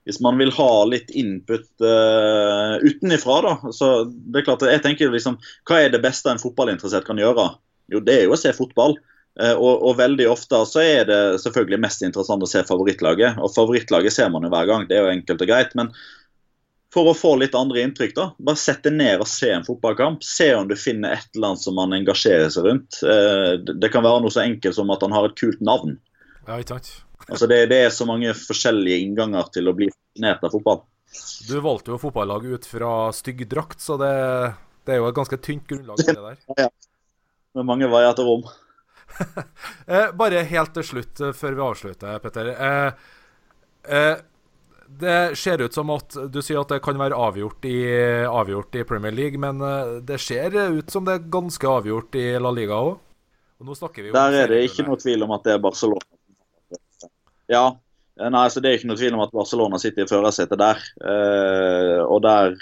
hvis 0.09 0.21
man 0.25 0.39
vil 0.41 0.49
ha 0.57 0.71
litt 0.89 1.11
input 1.13 1.67
uh, 1.85 2.81
utenifra, 2.81 3.35
da. 3.45 3.71
Så 3.75 3.89
det 4.09 4.41
er 4.41 4.45
klart, 4.47 4.65
jeg 4.65 4.81
tenker 4.81 5.11
liksom, 5.13 5.35
Hva 5.69 5.83
er 5.83 5.91
det 5.93 6.01
beste 6.01 6.31
en 6.31 6.41
fotballinteressert 6.41 7.05
kan 7.05 7.19
gjøre? 7.21 7.45
Jo, 7.93 8.01
det 8.01 8.15
er 8.15 8.23
jo 8.25 8.33
å 8.33 8.39
se 8.41 8.49
fotball. 8.57 8.97
Uh, 9.39 9.53
og, 9.53 9.83
og, 9.85 9.91
veldig 9.99 10.25
ofte 10.31 10.63
så 10.65 10.81
er 10.81 11.05
det 11.05 11.19
selvfølgelig 11.43 11.79
mest 11.83 12.01
interessant 12.07 12.41
å 12.41 12.49
se 12.49 12.63
favorittlaget. 12.65 13.37
Og 13.37 13.53
favorittlaget 13.53 14.15
ser 14.15 14.31
man 14.33 14.47
jo 14.47 14.49
hver 14.55 14.71
gang, 14.71 14.87
det 14.89 14.97
er 14.97 15.05
jo 15.05 15.11
enkelt 15.13 15.43
og 15.45 15.51
greit. 15.51 15.75
Men 15.77 15.91
for 16.89 17.11
å 17.11 17.13
få 17.13 17.35
litt 17.37 17.53
andre 17.53 17.83
inntrykk, 17.85 18.15
da, 18.17 18.25
bare 18.41 18.57
sett 18.57 18.81
deg 18.87 18.97
ned 18.97 19.21
og 19.21 19.29
se 19.29 19.51
en 19.53 19.67
fotballkamp. 19.67 20.25
Se 20.25 20.49
om 20.57 20.65
du 20.71 20.73
finner 20.73 21.19
et 21.19 21.29
eller 21.37 21.51
annet 21.51 21.67
som 21.67 21.77
man 21.77 21.93
engasjerer 21.99 22.49
seg 22.55 22.65
rundt. 22.65 22.97
Uh, 23.05 23.61
det 23.69 23.93
kan 23.93 24.07
være 24.07 24.25
noe 24.25 24.33
så 24.33 24.41
enkelt 24.47 24.79
som 24.79 24.89
at 24.89 25.05
han 25.05 25.13
har 25.13 25.29
et 25.29 25.37
kult 25.37 25.61
navn. 25.61 25.99
Ja, 26.49 26.57
sant. 26.65 26.95
Altså 27.29 27.47
det, 27.47 27.65
det, 27.69 27.83
er 27.85 27.91
så 27.93 28.07
mange 28.09 28.31
forskjellige 28.37 29.03
innganger 29.05 29.51
til 29.53 29.69
å 29.69 29.75
bli 29.77 29.89
fascinert 29.91 30.45
av 30.45 30.55
fotball. 30.55 30.81
Du 31.49 31.57
valgte 31.63 31.93
jo 31.93 31.99
fotballag 32.01 32.45
ut 32.45 32.65
fra 32.69 32.93
stygg 33.15 33.45
drakt, 33.49 33.81
så 33.81 33.97
det, 34.01 34.13
det, 34.85 34.95
er 34.95 35.01
jo 35.01 35.09
et 35.09 35.17
ganske 35.17 35.37
tynt 35.41 35.67
grunnlag. 35.69 36.01
det 36.05 36.17
der. 36.17 36.41
Ja, 36.57 36.69
Med 37.57 37.69
mange 37.69 37.89
veier 37.89 38.17
til 38.17 38.29
rom. 38.29 38.49
eh, 39.89 40.09
bare 40.17 40.43
helt 40.49 40.73
til 40.77 40.85
slutt, 40.85 41.21
eh, 41.21 41.33
før 41.37 41.57
vi 41.57 41.65
avslutter, 41.65 42.19
Petter. 42.23 42.51
Eh, 42.53 43.07
eh, 43.97 44.13
det 44.99 45.17
ser 45.37 45.61
ut 45.61 45.73
som 45.73 45.89
at 45.93 46.17
du 46.33 46.39
sier 46.41 46.61
at 46.61 46.71
det 46.73 46.81
kan 46.85 46.97
være 46.97 47.17
avgjort 47.17 47.65
i, 47.69 47.77
avgjort 48.25 48.77
i 48.79 48.85
Premier 48.89 49.13
League, 49.13 49.37
men 49.37 49.61
det 50.01 50.17
ser 50.17 50.55
ut 50.57 50.89
som 50.89 51.05
det 51.05 51.13
er 51.13 51.27
ganske 51.29 51.69
avgjort 51.69 52.17
i 52.17 52.31
La 52.41 52.49
Liga 52.49 52.79
òg. 52.87 52.95
Der 53.59 54.37
er 54.39 54.49
det 54.49 54.63
ikke 54.65 54.87
noe 54.87 54.97
tvil 54.97 55.27
om 55.27 55.35
at 55.35 55.45
det 55.45 55.53
er 55.57 55.61
Barcelona 55.61 56.18
ja. 57.49 57.67
Eh, 58.19 58.29
nei, 58.33 58.49
så 58.49 58.59
Det 58.59 58.69
er 58.69 58.79
ikke 58.79 58.91
noe 58.91 58.99
tvil 58.99 59.15
om 59.15 59.23
at 59.25 59.35
Barcelona 59.35 59.79
sitter 59.81 60.05
i 60.05 60.09
førersetet 60.09 60.59
der. 60.59 60.83
Eh, 61.01 62.01
og 62.03 62.21
der, 62.25 62.57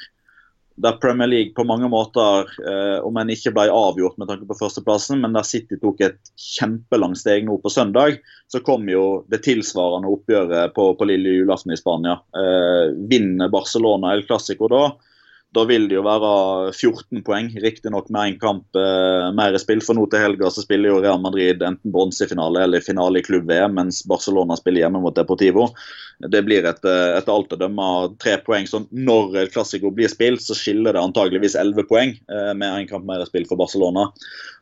der, 0.78 1.00
Premier 1.02 1.30
League 1.30 1.56
på 1.58 1.66
mange 1.68 1.90
måter, 1.92 2.50
eh, 2.62 3.00
om 3.06 3.18
en 3.18 3.34
ikke 3.34 3.54
ble 3.56 3.68
avgjort 3.74 4.20
med 4.22 4.30
tanke 4.32 4.48
på 4.50 4.60
førsteplassen, 4.60 5.22
men 5.24 5.36
der 5.36 5.48
City 5.48 5.80
tok 5.82 6.04
et 6.06 6.32
kjempelangt 6.38 7.22
steg 7.22 7.48
nå 7.48 7.58
på 7.64 7.74
søndag, 7.74 8.22
så 8.52 8.62
kom 8.66 8.88
jo 8.90 9.24
det 9.32 9.42
tilsvarende 9.48 10.12
oppgjøret 10.14 10.76
på, 10.78 10.92
på 10.98 11.10
lille 11.10 11.40
julaften 11.42 11.74
i 11.74 11.80
Spania. 11.80 12.20
Eh, 12.38 12.96
vinner 13.10 13.52
Barcelona 13.54 14.14
El 14.14 14.28
Clásico 14.30 14.70
da, 14.72 14.86
da 15.56 15.64
vil 15.66 15.88
det 15.88 15.96
jo 15.96 16.04
være 16.06 16.30
14 16.74 17.22
poeng, 17.26 17.48
riktignok 17.64 18.10
med 18.12 18.34
én 18.34 18.40
kamp 18.42 18.78
eh, 18.78 19.28
mer 19.36 19.56
i 19.56 19.62
spill. 19.62 19.80
For 19.84 19.96
nå 19.98 20.04
til 20.12 20.22
helga 20.22 20.50
så 20.52 20.64
spiller 20.64 20.92
jo 20.92 21.00
Real 21.02 21.22
Madrid 21.24 21.64
enten 21.64 21.94
bronsefinale 21.94 22.66
eller 22.66 22.84
finale 22.84 23.22
i 23.22 23.26
klubb-VM, 23.26 23.78
mens 23.80 24.02
Barcelona 24.10 24.58
spiller 24.60 24.86
hjemme 24.86 25.02
mot 25.04 25.16
Deportivo. 25.16 25.70
Det 26.20 26.42
blir 26.46 26.68
et, 26.68 26.84
eh, 26.84 27.16
etter 27.16 27.34
alt 27.34 27.56
å 27.56 27.60
dømme 27.62 27.88
tre 28.22 28.36
poeng. 28.44 28.68
Så 28.68 28.84
når 28.92 29.40
El 29.44 29.52
Clásico 29.54 29.94
blir 29.96 30.12
spilt, 30.12 30.44
så 30.44 30.58
skiller 30.58 30.98
det 30.98 31.04
antageligvis 31.04 31.56
11 31.56 31.88
poeng 31.90 32.14
eh, 32.14 32.54
med 32.54 32.68
én 32.68 32.90
kamp 32.90 33.08
mer 33.08 33.24
i 33.24 33.30
spill 33.30 33.48
for 33.50 33.60
Barcelona. 33.60 34.10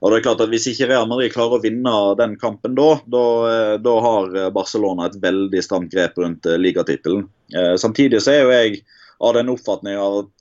Og 0.01 0.11
det 0.11 0.19
er 0.19 0.27
klart 0.29 0.43
at 0.45 0.51
Hvis 0.53 0.67
ikke 0.69 0.91
Real 0.91 1.07
Madrid 1.09 1.33
klarer 1.33 1.57
å 1.57 1.63
vinne 1.63 1.93
den 2.19 2.36
kampen 2.39 2.77
da, 2.77 2.91
da, 3.09 3.25
eh, 3.49 4.01
har 4.05 4.51
Barcelona 4.53 5.09
et 5.09 5.17
veldig 5.21 5.63
stramt 5.63 5.91
grep 5.91 6.19
rundt 6.21 6.45
eh, 6.45 6.59
ligatittelen. 6.61 7.25
Eh, 7.55 7.73
samtidig 7.81 8.21
så 8.21 8.36
er 8.36 8.43
jo 8.43 8.53
jeg 8.53 8.83
av 9.23 9.36
den 9.38 9.51
oppfatning 9.53 9.95
at 9.99 10.34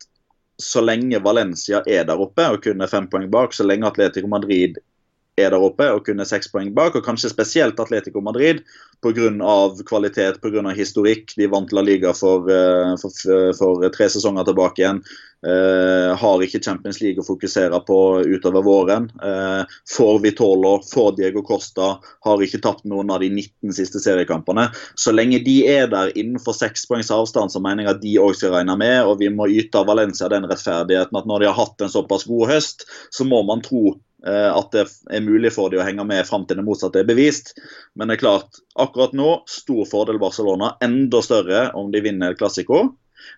så 0.62 0.82
lenge 0.84 1.18
Valencia 1.22 1.82
er 1.86 2.04
der 2.08 2.20
oppe 2.20 2.46
og 2.52 2.62
kun 2.64 2.84
er 2.84 2.90
fem 2.90 3.08
poeng 3.10 3.30
bak, 3.32 3.54
så 3.54 3.66
lenge 3.66 3.88
Atletico 3.88 4.30
Madrid 4.30 4.78
er 5.36 5.50
der 5.50 5.62
oppe 5.66 5.88
og 5.90 6.04
kun 6.06 6.22
er 6.22 6.28
seks 6.28 6.50
poeng 6.52 6.70
bak, 6.76 6.94
og 6.94 7.04
kanskje 7.06 7.32
spesielt 7.32 7.80
Atletico 7.82 8.22
Madrid 8.22 8.62
pga. 9.02 9.84
kvalitet, 9.86 10.40
pga. 10.40 10.70
historikk. 10.70 11.34
De 11.36 11.46
vant 11.50 11.72
La 11.72 11.82
Liga 11.82 12.14
for, 12.14 12.48
eh, 12.50 12.94
for, 13.00 13.54
for 13.58 13.88
tre 13.90 14.08
sesonger 14.08 14.46
tilbake 14.46 14.82
igjen. 14.82 15.02
Eh, 15.44 16.14
har 16.16 16.40
ikke 16.40 16.62
Champions 16.62 17.02
League 17.02 17.20
å 17.20 17.26
fokusere 17.26 17.80
på 17.84 17.98
utover 18.24 18.64
våren. 18.64 19.10
Eh, 19.20 19.74
får 19.96 20.22
Vitolo, 20.24 20.78
får 20.86 21.16
Diego 21.18 21.42
Costa, 21.44 21.98
har 22.24 22.46
ikke 22.46 22.62
tapt 22.64 22.86
noen 22.88 23.10
av 23.12 23.20
de 23.20 23.28
19 23.28 23.74
siste 23.76 24.00
seriekampene. 24.00 24.70
Så 24.96 25.12
lenge 25.12 25.42
de 25.44 25.58
er 25.68 25.90
der 25.92 26.14
innenfor 26.14 26.56
seks 26.56 26.86
poengs 26.88 27.12
avstand, 27.12 27.52
så 27.52 27.60
mener 27.60 27.84
jeg 27.84 27.96
at 27.96 28.02
de 28.06 28.16
òg 28.22 28.38
skal 28.38 28.54
regne 28.56 28.78
med. 28.80 29.02
Og 29.04 29.18
vi 29.20 29.28
må 29.34 29.50
yte 29.52 29.84
Valencia 29.84 30.30
den 30.32 30.48
rettferdigheten 30.48 31.20
at 31.20 31.28
når 31.28 31.44
de 31.44 31.52
har 31.52 31.60
hatt 31.60 31.84
en 31.84 31.92
såpass 31.92 32.24
god 32.30 32.54
høst, 32.54 32.88
så 33.12 33.28
må 33.28 33.42
man 33.44 33.60
tro 33.66 33.98
at 34.24 34.70
det 34.72 34.86
er 35.12 35.24
mulig 35.24 35.50
for 35.52 35.68
de 35.68 35.76
å 35.76 35.84
henge 35.84 36.04
med 36.08 36.24
fram 36.24 36.46
til 36.48 36.56
det 36.56 36.64
motsatte 36.64 37.02
er 37.02 37.08
bevist. 37.08 37.52
Men 37.92 38.08
det 38.08 38.16
er 38.16 38.22
klart, 38.24 38.60
akkurat 38.80 39.12
nå 39.12 39.42
stor 39.50 39.84
fordel 39.90 40.20
Barcelona. 40.22 40.74
Enda 40.84 41.20
større 41.24 41.66
om 41.76 41.90
de 41.92 42.00
vinner 42.04 42.32
El 42.32 42.38
Clásico. 42.40 42.86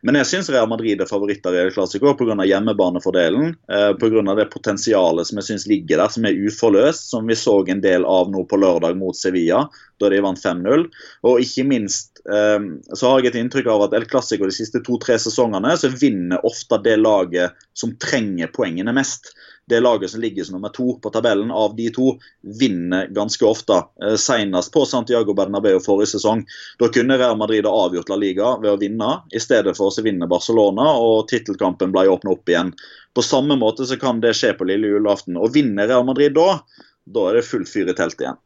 Men 0.06 0.18
jeg 0.20 0.28
syns 0.30 0.50
Real 0.52 0.68
Madrid 0.70 1.00
er 1.00 1.08
favoritter 1.08 1.54
i 1.54 1.60
El 1.62 1.72
Clásico 1.74 2.12
pga. 2.18 2.36
hjemmebanefordelen. 2.44 3.54
Eh, 3.70 3.92
Pga. 3.98 4.34
det 4.34 4.50
potensialet 4.52 5.26
som 5.26 5.40
jeg 5.40 5.48
syns 5.50 5.66
ligger 5.66 6.02
der, 6.02 6.08
som 6.12 6.26
er 6.26 6.38
uforløst. 6.46 7.10
Som 7.10 7.26
vi 7.26 7.38
så 7.38 7.58
en 7.68 7.80
del 7.80 8.04
av 8.04 8.30
nå 8.30 8.44
på 8.44 8.60
lørdag 8.60 8.96
mot 8.98 9.16
Sevilla, 9.16 9.66
da 10.00 10.10
de 10.10 10.20
vant 10.20 10.42
5-0. 10.42 10.86
Og 11.24 11.40
ikke 11.42 11.66
minst 11.68 12.22
eh, 12.28 12.60
så 12.92 13.10
har 13.10 13.20
jeg 13.20 13.32
et 13.32 13.40
inntrykk 13.42 13.70
av 13.72 13.86
at 13.88 13.98
El 13.98 14.08
Clásico 14.10 14.48
de 14.48 14.54
siste 14.54 14.82
to-tre 14.86 15.18
sesongene 15.18 15.76
så 15.78 15.92
vinner 15.92 16.44
ofte 16.46 16.80
det 16.84 16.98
laget 17.00 17.56
som 17.76 17.96
trenger 18.00 18.52
poengene 18.54 18.94
mest 18.96 19.32
det 19.68 19.80
laget 19.80 20.10
som 20.10 20.20
ligger 20.20 20.44
som 20.44 20.52
nummer 20.52 20.68
to 20.68 20.94
på 21.02 21.10
tabellen 21.10 21.50
av 21.50 21.76
de 21.76 21.88
to, 21.90 22.12
vinner 22.60 23.06
ganske 23.06 23.44
ofte. 23.44 23.82
Eh, 24.02 24.14
senest 24.14 24.72
på 24.72 24.84
Santiago 24.84 25.34
Bernabeu 25.34 25.80
forrige 25.80 26.06
sesong. 26.14 26.44
Da 26.78 26.88
kunne 26.88 27.18
Real 27.18 27.36
Madrid 27.36 27.66
ha 27.66 27.72
avgjort 27.86 28.08
La 28.08 28.16
Liga 28.16 28.54
ved 28.62 28.70
å 28.70 28.78
vinne. 28.80 29.10
I 29.34 29.42
stedet 29.42 29.76
for 29.76 29.90
å 29.90 30.06
vinne 30.06 30.30
Barcelona, 30.30 30.92
og 31.02 31.26
tittelkampen 31.28 31.94
ble 31.94 32.06
åpna 32.08 32.36
opp 32.36 32.48
igjen. 32.48 32.72
På 33.14 33.22
samme 33.26 33.56
måte 33.58 33.86
så 33.86 33.98
kan 33.98 34.20
det 34.22 34.36
skje 34.38 34.52
på 34.54 34.68
lille 34.70 34.94
julaften. 34.94 35.38
Og 35.40 35.54
vinner 35.56 35.90
Real 35.90 36.06
Madrid 36.06 36.36
da, 36.38 36.60
da 37.04 37.30
er 37.30 37.40
det 37.40 37.48
fullt 37.50 37.70
fyr 37.72 37.90
i 37.90 37.96
teltet 37.96 38.26
igjen. 38.26 38.42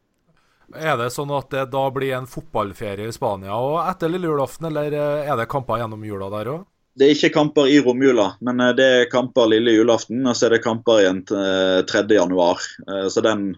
Er 0.71 0.97
det 0.97 1.11
sånn 1.11 1.31
at 1.35 1.51
det 1.51 1.67
da 1.73 1.83
blir 1.91 2.15
en 2.15 2.29
fotballferie 2.31 3.09
i 3.09 3.13
Spania 3.13 3.57
og 3.59 3.81
etter 3.83 4.09
lille 4.09 4.29
julaften, 4.29 4.69
eller 4.71 4.93
eh, 4.95 5.29
er 5.29 5.37
det 5.37 5.49
kamper 5.51 5.83
gjennom 5.83 6.05
jula 6.07 6.31
der 6.33 6.55
òg? 6.55 6.67
Det 6.99 7.07
er 7.07 7.15
ikke 7.15 7.31
kamper 7.37 7.69
i 7.71 7.79
romjula, 7.83 8.33
men 8.43 8.59
eh, 8.59 8.73
det 8.75 8.85
er 8.95 9.09
kamper 9.11 9.49
lille 9.53 9.75
julaften. 9.77 10.25
Og 10.27 10.35
så 10.35 10.47
er 10.47 10.57
det 10.57 10.63
kamper 10.65 11.01
igjen 11.03 11.23
3. 11.29 11.37
Eh, 11.87 12.15
januar. 12.17 12.63
Eh, 12.87 13.07
så 13.11 13.25
den 13.25 13.53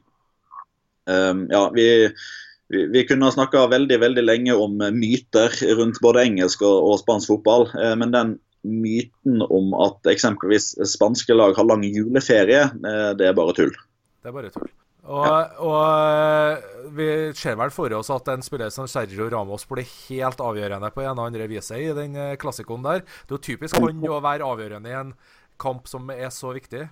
Ja, 1.04 1.66
vi 1.76 2.08
vi, 2.72 3.02
kunne 3.04 3.28
ha 3.28 3.32
snakka 3.36 3.66
veldig 3.68 3.98
veldig 4.00 4.22
lenge 4.24 4.54
om 4.56 4.78
myter 4.96 5.52
rundt 5.76 6.00
både 6.02 6.22
engelsk 6.24 6.62
og, 6.64 6.94
spansk 7.02 7.28
fotball. 7.28 7.68
Men 8.00 8.14
den 8.16 8.32
myten 8.64 9.44
om 9.44 9.76
at 9.84 10.08
eksempelvis 10.08 10.70
spanske 10.94 11.36
lag 11.36 11.60
har 11.60 11.68
lang 11.68 11.84
juleferie, 11.84 12.70
det 13.20 13.28
er 13.28 13.36
bare 13.36 13.58
tull. 13.60 13.76
Det 14.24 14.32
er 14.32 14.38
bare 14.40 14.54
tull. 14.56 14.72
Og, 15.04 15.58
og, 15.60 16.68
vi 16.96 17.08
ser 17.36 17.58
vel 17.60 17.74
for 17.76 17.92
oss 17.98 18.12
at 18.14 18.30
en 18.32 18.46
spiller 18.46 18.72
som 18.72 18.88
Sergio 18.88 19.28
Ramos 19.32 19.66
blir 19.68 19.88
helt 20.08 20.40
avgjørende 20.40 20.92
på 20.96 21.04
en 21.04 21.18
og 21.18 21.26
andre 21.26 21.48
viset 21.52 21.82
i 21.82 21.90
den 21.98 22.16
klassikoen 22.40 22.86
der. 22.86 23.04
Det 23.04 23.36
er 23.36 23.40
jo 23.40 23.46
typisk 23.50 23.82
han 23.82 24.06
å 24.08 24.22
være 24.24 24.48
avgjørende 24.48 24.94
i 24.94 25.00
en 25.02 25.12
kamp 25.60 25.90
som 25.92 26.08
er 26.14 26.32
så 26.32 26.54
viktig. 26.56 26.86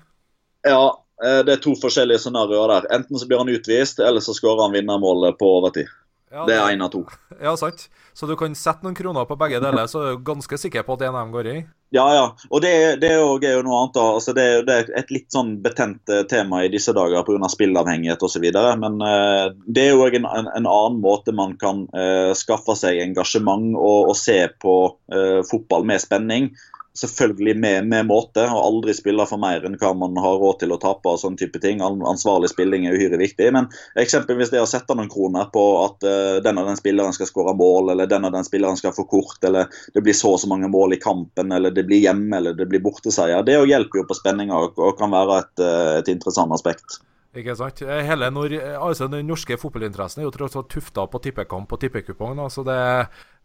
Ja, 0.67 0.83
Eh, 1.23 1.41
det 1.45 1.53
er 1.53 1.61
to 1.61 1.75
forskjellige 1.77 2.23
scenarioer 2.23 2.71
der. 2.75 2.87
Enten 2.97 3.19
så 3.19 3.27
blir 3.29 3.41
han 3.41 3.51
utvist, 3.51 3.99
eller 4.01 4.23
så 4.23 4.33
skårer 4.33 4.65
han 4.65 4.75
vinnermålet 4.75 5.37
på 5.37 5.49
overtid. 5.59 5.89
Ja, 6.31 6.45
det, 6.47 6.55
er 6.55 6.71
én 6.71 6.83
av 6.83 6.91
to. 6.93 7.03
Ja, 7.43 7.57
sant. 7.59 7.89
Så 8.13 8.27
du 8.27 8.37
kan 8.39 8.55
sette 8.55 8.85
noen 8.85 8.95
kroner 8.95 9.27
på 9.27 9.35
begge 9.39 9.59
deler, 9.63 9.87
så 9.91 10.01
er 10.01 10.15
du 10.15 10.25
ganske 10.25 10.57
sikker 10.59 10.85
på 10.87 10.95
at 10.95 11.05
av 11.09 11.17
dem 11.19 11.31
går 11.33 11.49
i? 11.51 11.55
Ja, 11.91 12.05
ja. 12.15 12.25
Og 12.47 12.61
det, 12.63 12.71
det 13.01 13.09
er 13.11 13.19
jo 13.19 13.63
noe 13.65 13.81
annet. 13.81 13.95
da. 13.97 14.05
Altså, 14.15 14.35
det, 14.35 14.45
det, 14.67 14.77
er 14.77 14.91
et 15.01 15.11
litt 15.11 15.27
sånn 15.33 15.57
betent 15.63 16.11
eh, 16.11 16.23
tema 16.31 16.61
i 16.63 16.71
disse 16.71 16.95
dager 16.95 17.25
pga. 17.27 17.49
spillavhengighet 17.51 18.23
osv. 18.23 18.47
Men 18.79 18.95
uh, 19.03 19.51
det 19.67 19.89
er 19.89 19.97
jo 19.97 20.07
en, 20.07 20.27
en, 20.29 20.47
en, 20.55 20.69
annen 20.71 21.01
måte 21.03 21.35
man 21.35 21.57
kan 21.59 21.83
uh, 21.91 22.31
skaffe 22.37 22.77
seg 22.79 23.01
engasjement 23.03 23.75
og, 23.75 24.13
og 24.13 24.15
se 24.15 24.39
på 24.63 24.75
uh, 25.11 25.41
fotball 25.51 25.87
med 25.91 26.03
spenning 26.03 26.53
selvfølgelig 26.97 27.55
med, 27.59 27.87
med, 27.87 28.05
måte, 28.05 28.43
og 28.51 28.61
aldri 28.65 28.93
spille 28.95 29.23
for 29.29 29.39
mer 29.41 29.63
enn 29.65 29.77
hva 29.79 29.93
man 29.95 30.17
har 30.19 30.39
råd 30.41 30.61
til 30.63 30.73
å 30.75 30.79
tape. 30.81 31.09
og 31.09 31.19
sånne 31.21 31.39
type 31.39 31.61
ting. 31.63 31.81
Ansvarlig 31.81 32.51
spilling 32.51 32.87
er 32.87 32.97
uhyre 32.97 33.19
viktig. 33.21 33.47
Men 33.55 33.69
eksempelvis 33.99 34.51
det 34.51 34.61
å 34.61 34.69
sette 34.69 34.95
noen 34.97 35.11
kroner 35.11 35.47
på 35.53 35.65
at 35.85 36.07
uh, 36.07 36.39
den 36.43 36.59
og 36.59 36.67
den 36.67 36.79
spilleren 36.79 37.15
skal 37.15 37.29
skåre 37.29 37.55
mål, 37.57 37.93
eller 37.93 38.09
den 38.11 38.27
og 38.27 38.35
den 38.35 38.47
spilleren 38.47 38.79
skal 38.79 38.95
få 38.95 39.07
kort, 39.11 39.39
eller 39.47 39.71
det 39.95 40.03
blir 40.03 40.17
så 40.17 40.33
og 40.35 40.41
så 40.43 40.51
mange 40.51 40.69
mål 40.71 40.95
i 40.95 41.01
kampen, 41.01 41.51
eller 41.51 41.73
det 41.75 41.85
blir 41.87 42.03
hjemme, 42.03 42.35
eller 42.37 42.57
det 42.57 42.67
blir 42.71 42.83
borteseier, 42.83 43.43
det 43.43 43.57
hjelper 43.67 44.01
jo 44.01 44.07
på 44.07 44.15
spenninga 44.15 44.55
og, 44.55 44.77
og, 44.79 44.93
kan 44.99 45.11
være 45.11 45.39
et, 45.43 45.55
uh, 45.63 45.95
et 45.99 46.11
interessant 46.11 46.55
aspekt. 46.55 47.01
Ikke 47.31 47.55
sant? 47.55 47.79
Hele 47.87 48.27
nord, 48.33 48.51
altså 48.59 49.07
Den 49.07 49.23
norske 49.29 49.55
fotballinteressen 49.59 50.19
er 50.19 50.25
jo 50.25 50.33
tross 50.35 50.57
alt 50.59 50.67
tufta 50.71 51.05
på 51.07 51.21
tippekamp 51.23 51.71
og 51.71 51.79
tippekupong. 51.79 52.41
Så 52.51 52.65
det, 52.67 52.75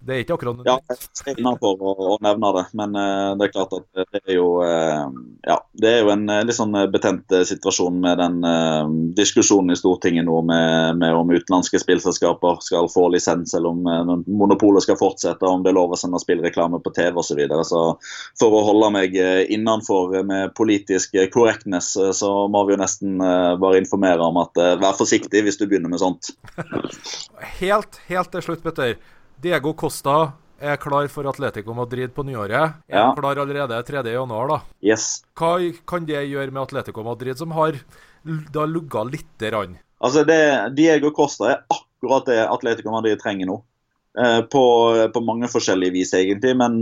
det 0.04 0.12
er 0.14 0.22
ikke 0.22 0.36
akkurat 0.36 0.58
noe 0.58 0.66
Ja, 0.68 0.76
jeg 1.24 1.32
er 1.32 1.38
innafor 1.40 1.80
å, 1.80 1.92
å 2.12 2.16
nevne 2.22 2.50
det. 2.54 2.64
Men 2.78 2.92
uh, 2.98 3.32
det 3.38 3.46
er 3.46 3.52
klart 3.54 3.72
at 3.74 3.86
det 4.12 4.20
er 4.20 4.36
jo 4.36 4.46
uh, 4.60 5.08
Ja, 5.46 5.56
det 5.80 5.90
er 5.90 6.04
jo 6.04 6.12
en 6.12 6.26
uh, 6.28 6.42
litt 6.44 6.58
sånn 6.58 6.76
betent 6.92 7.32
situasjon 7.48 7.96
med 8.04 8.20
den 8.20 8.36
diskusjonen 9.16 9.72
i 9.72 9.78
Stortinget 9.78 10.26
nå 10.28 10.36
med, 10.46 11.00
med, 11.00 11.14
om 11.16 11.32
utenlandske 11.32 11.80
spillselskaper 11.80 12.60
skal 12.64 12.88
få 12.92 13.06
lisens, 13.12 13.54
eller 13.56 13.72
om 13.72 14.22
monopolet 14.28 14.84
skal 14.84 14.98
fortsette, 15.00 15.48
om 15.48 15.64
det 15.64 15.72
er 15.72 15.78
lov 15.78 15.94
å 15.94 15.98
sende 15.98 16.20
spillreklame 16.22 16.80
på 16.84 16.92
TV 16.96 17.16
osv. 17.16 17.24
Så, 17.26 17.36
videre. 17.38 17.64
så 17.66 17.80
for 18.38 18.54
å 18.54 18.62
holde 18.68 18.88
meg 18.94 19.16
innenfor 19.16 20.14
med 20.28 20.54
politisk 20.56 21.16
correctness, 21.34 21.90
så 22.16 22.30
må 22.52 22.62
vi 22.68 22.76
jo 22.76 22.80
nesten 22.80 23.18
bare 23.18 23.80
informere 23.80 24.24
om 24.24 24.38
at 24.44 24.56
vær 24.80 24.96
forsiktig 24.96 25.42
hvis 25.46 25.58
du 25.60 25.66
begynner 25.66 25.92
med 25.92 26.00
sånt. 26.00 26.30
helt, 27.60 28.00
helt 28.08 28.32
til 28.32 28.46
slutt, 28.46 28.64
Petter. 28.64 28.96
Diego 29.42 29.74
Costa 29.76 30.32
er 30.58 30.78
klar 30.80 31.08
for 31.12 31.28
Atletico 31.28 31.74
Madrid 31.76 32.14
på 32.14 32.24
nyåret. 32.24 32.80
Er 32.88 32.98
ja. 32.98 33.14
klar 33.16 33.36
allerede 33.42 33.82
3.1. 33.82 34.48
da. 34.48 34.60
Yes. 34.80 35.22
Hva 35.36 35.58
kan 35.88 36.08
det 36.08 36.24
gjøre 36.24 36.50
med 36.50 36.62
Atletico 36.62 37.04
Madrid, 37.04 37.36
som 37.36 37.52
har 37.56 37.76
da 38.52 38.64
lugga 38.66 39.04
lite 39.04 39.50
grann? 39.50 39.76
Altså, 40.00 40.24
det, 40.24 40.40
Diego 40.76 41.12
Costa 41.16 41.50
er 41.50 41.64
akkurat 41.68 42.28
det 42.28 42.42
Atletico 42.48 42.92
Madrid 42.94 43.20
trenger 43.20 43.52
nå. 43.52 43.62
Eh, 44.16 44.40
på, 44.40 44.62
på, 45.12 45.20
mange 45.20 45.48
forskjellige 45.52 45.92
vis, 45.92 46.14
egentlig. 46.16 46.54
Men 46.56 46.78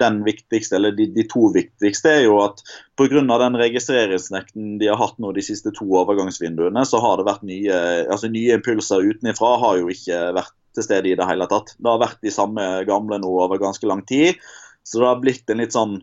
den 0.00 0.22
viktigste, 0.24 0.78
eller 0.78 0.94
de, 0.96 1.10
de 1.12 1.26
to 1.28 1.50
viktigste 1.52 2.14
er 2.14 2.22
jo 2.24 2.38
at 2.40 2.62
pga. 2.96 3.20
den 3.20 3.58
registreringsnekten 3.60 4.78
de 4.80 4.88
har 4.88 4.96
hatt 4.96 5.18
nå 5.20 5.34
de 5.36 5.44
siste 5.44 5.74
to 5.76 5.84
overgangsvinduene, 5.84 6.86
så 6.88 7.02
har 7.04 7.20
det 7.20 7.28
vært 7.28 7.44
nye, 7.44 7.82
altså 8.08 8.32
nye 8.32 8.56
impulser 8.56 9.04
utenfra 9.12 9.58
har 9.60 9.82
jo 9.82 9.92
ikke 9.92 10.22
vært 10.40 10.56
til 10.76 10.86
stede 10.86 11.10
i 11.10 11.16
det 11.18 11.26
hele 11.28 11.48
tatt. 11.50 11.74
Det 11.78 11.90
har 11.90 12.02
vært 12.02 12.22
de 12.24 12.34
samme 12.34 12.68
gamle 12.88 13.20
nå 13.22 13.32
over 13.44 13.60
ganske 13.62 13.86
lang 13.88 14.04
tid. 14.08 14.38
Så 14.86 15.00
det 15.00 15.10
har 15.10 15.20
blitt 15.22 15.50
en 15.50 15.60
litt 15.62 15.74
sånn 15.76 15.98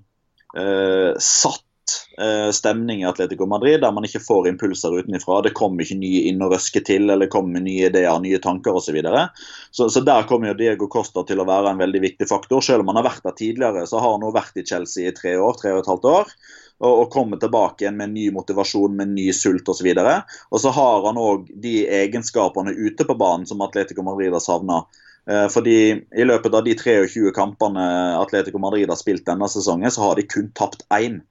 eh, 0.58 1.14
satt 1.24 1.96
eh, 2.22 2.50
stemning 2.56 3.02
i 3.02 3.08
Atletico 3.10 3.48
Madrid, 3.50 3.82
der 3.82 3.96
man 3.96 4.06
ikke 4.08 4.22
får 4.24 4.50
impulser 4.52 5.00
utenfra. 5.00 5.42
Det 5.46 5.56
kommer 5.58 5.84
ikke 5.84 6.00
nye 6.00 6.28
inn 6.30 6.44
og 6.46 6.54
røsker 6.56 6.86
til, 6.88 7.10
eller 7.14 7.32
kommer 7.32 7.64
nye 7.64 7.90
ideer, 7.90 8.20
nye 8.24 8.42
tanker 8.44 8.78
osv. 8.78 8.92
Så, 8.92 8.98
videre. 9.00 9.26
så 9.72 9.90
Så 9.90 10.04
der 10.06 10.28
kommer 10.30 10.52
jo 10.52 10.60
Diego 10.62 10.92
Costa 10.92 11.26
til 11.28 11.42
å 11.42 11.48
være 11.50 11.74
en 11.74 11.84
veldig 11.84 12.04
viktig 12.06 12.30
faktor. 12.30 12.64
Selv 12.64 12.86
om 12.86 12.94
han 12.94 13.02
har 13.02 13.10
vært 13.10 13.28
der 13.28 13.40
tidligere, 13.40 13.88
så 13.90 14.04
har 14.04 14.16
han 14.16 14.24
nå 14.26 14.32
vært 14.36 14.60
i 14.60 14.68
Chelsea 14.68 15.10
i 15.10 15.18
tre 15.18 15.38
år, 15.42 15.60
tre 15.60 15.76
og 15.76 15.84
et 15.84 15.94
halvt 15.96 16.10
år 16.14 16.38
og, 16.80 16.94
og 17.02 17.10
komme 17.14 17.40
tilbake 17.42 17.86
igjen 17.86 17.98
med 17.98 18.14
ny 18.14 18.28
motivasjon, 18.36 18.96
med 19.00 19.14
ny 19.16 19.32
sult 19.36 19.70
osv. 19.70 19.90
Og, 19.94 20.04
så 20.06 20.18
og 20.52 20.64
så 20.64 20.74
har 20.78 21.08
han 21.08 21.22
òg 21.22 21.50
de 21.64 21.76
egenskapene 22.04 22.76
ute 22.78 23.08
på 23.08 23.18
banen 23.18 23.48
som 23.50 23.64
Atletico 23.66 24.06
Madrid 24.06 24.36
har 24.36 24.44
savna. 24.44 24.84
Eh, 25.30 25.48
fordi 25.52 25.78
I 25.92 26.28
løpet 26.28 26.54
av 26.54 26.64
de 26.68 26.76
23 26.78 27.34
kampene 27.36 27.88
Atletico 28.20 28.62
Madrid 28.64 28.90
har 28.90 29.00
spilt 29.00 29.26
denne 29.28 29.50
sesongen, 29.52 29.92
så 29.92 30.06
har 30.06 30.16
de 30.20 30.28
kun 30.30 30.52
tapt 30.56 30.86
én. 30.94 31.22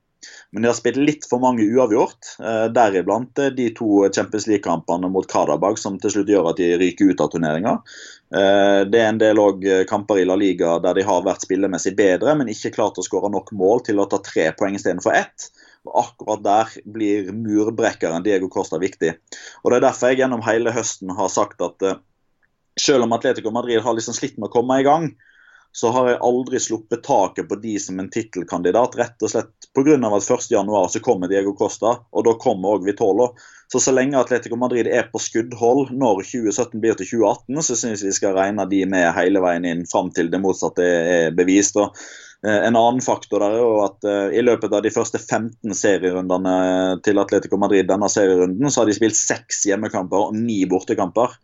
Men 0.51 0.63
de 0.63 0.69
har 0.71 0.77
spilt 0.77 0.99
litt 1.01 1.27
for 1.29 1.43
mange 1.43 1.65
uavgjort, 1.65 2.35
eh, 2.41 2.67
deriblant 2.75 3.39
eh, 3.43 3.53
de 3.55 3.69
to 3.77 4.07
Champions 4.09 4.47
League-kampene 4.51 5.11
mot 5.13 5.27
Kadabag 5.31 5.79
som 5.79 5.99
til 6.03 6.13
slutt 6.13 6.33
gjør 6.33 6.51
at 6.51 6.61
de 6.61 6.73
ryker 6.81 7.13
ut 7.13 7.23
av 7.23 7.31
turneringa. 7.33 7.77
Eh, 8.35 8.81
det 8.91 9.01
er 9.01 9.11
en 9.13 9.21
del 9.21 9.41
kamper 9.89 10.23
i 10.23 10.27
La 10.27 10.35
Liga 10.39 10.79
der 10.83 10.99
de 10.99 11.05
har 11.07 11.23
vært 11.27 11.47
spillemessig 11.47 11.95
bedre, 11.99 12.35
men 12.39 12.51
ikke 12.51 12.75
klart 12.75 12.99
å 12.99 13.05
skåre 13.07 13.31
nok 13.33 13.53
mål 13.55 13.85
til 13.87 14.03
å 14.03 14.09
ta 14.11 14.19
tre 14.25 14.49
poeng 14.59 14.79
istedenfor 14.79 15.15
ett. 15.15 15.51
Og 15.87 15.95
akkurat 16.03 16.43
der 16.43 16.75
blir 16.91 17.31
murbrekkeren 17.31 18.25
Diego 18.27 18.51
Costa 18.51 18.81
viktig. 18.83 19.15
Og 19.63 19.71
Det 19.71 19.79
er 19.79 19.87
derfor 19.87 20.11
jeg 20.11 20.25
gjennom 20.25 20.43
hele 20.43 20.75
høsten 20.75 21.15
har 21.15 21.31
sagt 21.31 21.63
at 21.63 21.87
selv 22.81 23.07
om 23.07 23.15
Atletico 23.15 23.53
Madrid 23.55 23.81
har 23.81 23.95
liksom 23.95 24.17
slitt 24.17 24.37
med 24.37 24.51
å 24.51 24.57
komme 24.59 24.81
i 24.81 24.87
gang, 24.87 25.13
så 25.77 25.91
har 25.93 26.09
jeg 26.09 26.23
aldri 26.25 26.61
sluppet 26.61 27.03
taket 27.05 27.49
på 27.51 27.59
de 27.61 27.75
som 27.81 27.99
en 28.01 28.09
tittelkandidat. 28.13 28.95
Rett 28.97 29.25
og 29.27 29.33
slett 29.33 29.67
pga. 29.77 29.97
at 30.09 30.25
1.1 30.25 30.89
så 30.89 31.03
kommer 31.05 31.29
Diego 31.29 31.53
Costa, 31.53 31.99
og 32.13 32.25
da 32.25 32.33
kommer 32.41 32.77
òg 32.77 32.87
Vitolo. 32.87 33.35
Så 33.73 33.81
så 33.83 33.95
lenge 33.95 34.19
Atletico 34.21 34.59
Madrid 34.59 34.87
er 34.87 35.09
på 35.11 35.19
skuddhold 35.19 35.91
når 35.91 36.23
2017 36.23 36.83
blir 36.83 36.95
til 36.99 37.09
2018, 37.19 37.63
så 37.67 37.79
syns 37.81 38.05
vi 38.07 38.15
skal 38.15 38.37
regne 38.37 38.69
de 38.71 38.85
med 38.87 39.09
hele 39.17 39.43
veien 39.43 39.67
inn 39.67 39.83
fram 39.91 40.13
til 40.15 40.31
det 40.31 40.39
motsatte 40.43 40.87
er 40.87 41.35
bevist. 41.35 41.81
Og 41.83 41.97
Eh, 42.47 42.67
en 42.67 42.77
annen 42.77 43.01
faktor 43.01 43.41
der 43.41 43.55
er 43.57 43.63
jo 43.63 43.79
at 43.83 44.05
uh, 44.07 44.29
i 44.35 44.43
løpet 44.45 44.75
av 44.77 44.83
de 44.85 44.93
første 44.93 45.19
15 45.19 45.73
serierundene 45.75 46.53
til 47.07 47.19
Atletico 47.19 47.59
Madrid 47.59 47.89
denne 47.89 48.11
serierunden, 48.13 48.69
så 48.71 48.83
har 48.83 48.91
de 48.91 48.97
spilt 48.97 49.17
seks 49.19 49.65
hjemmekamper 49.67 50.29
og 50.29 50.37
ni 50.37 50.61
bortekamper. 50.69 51.35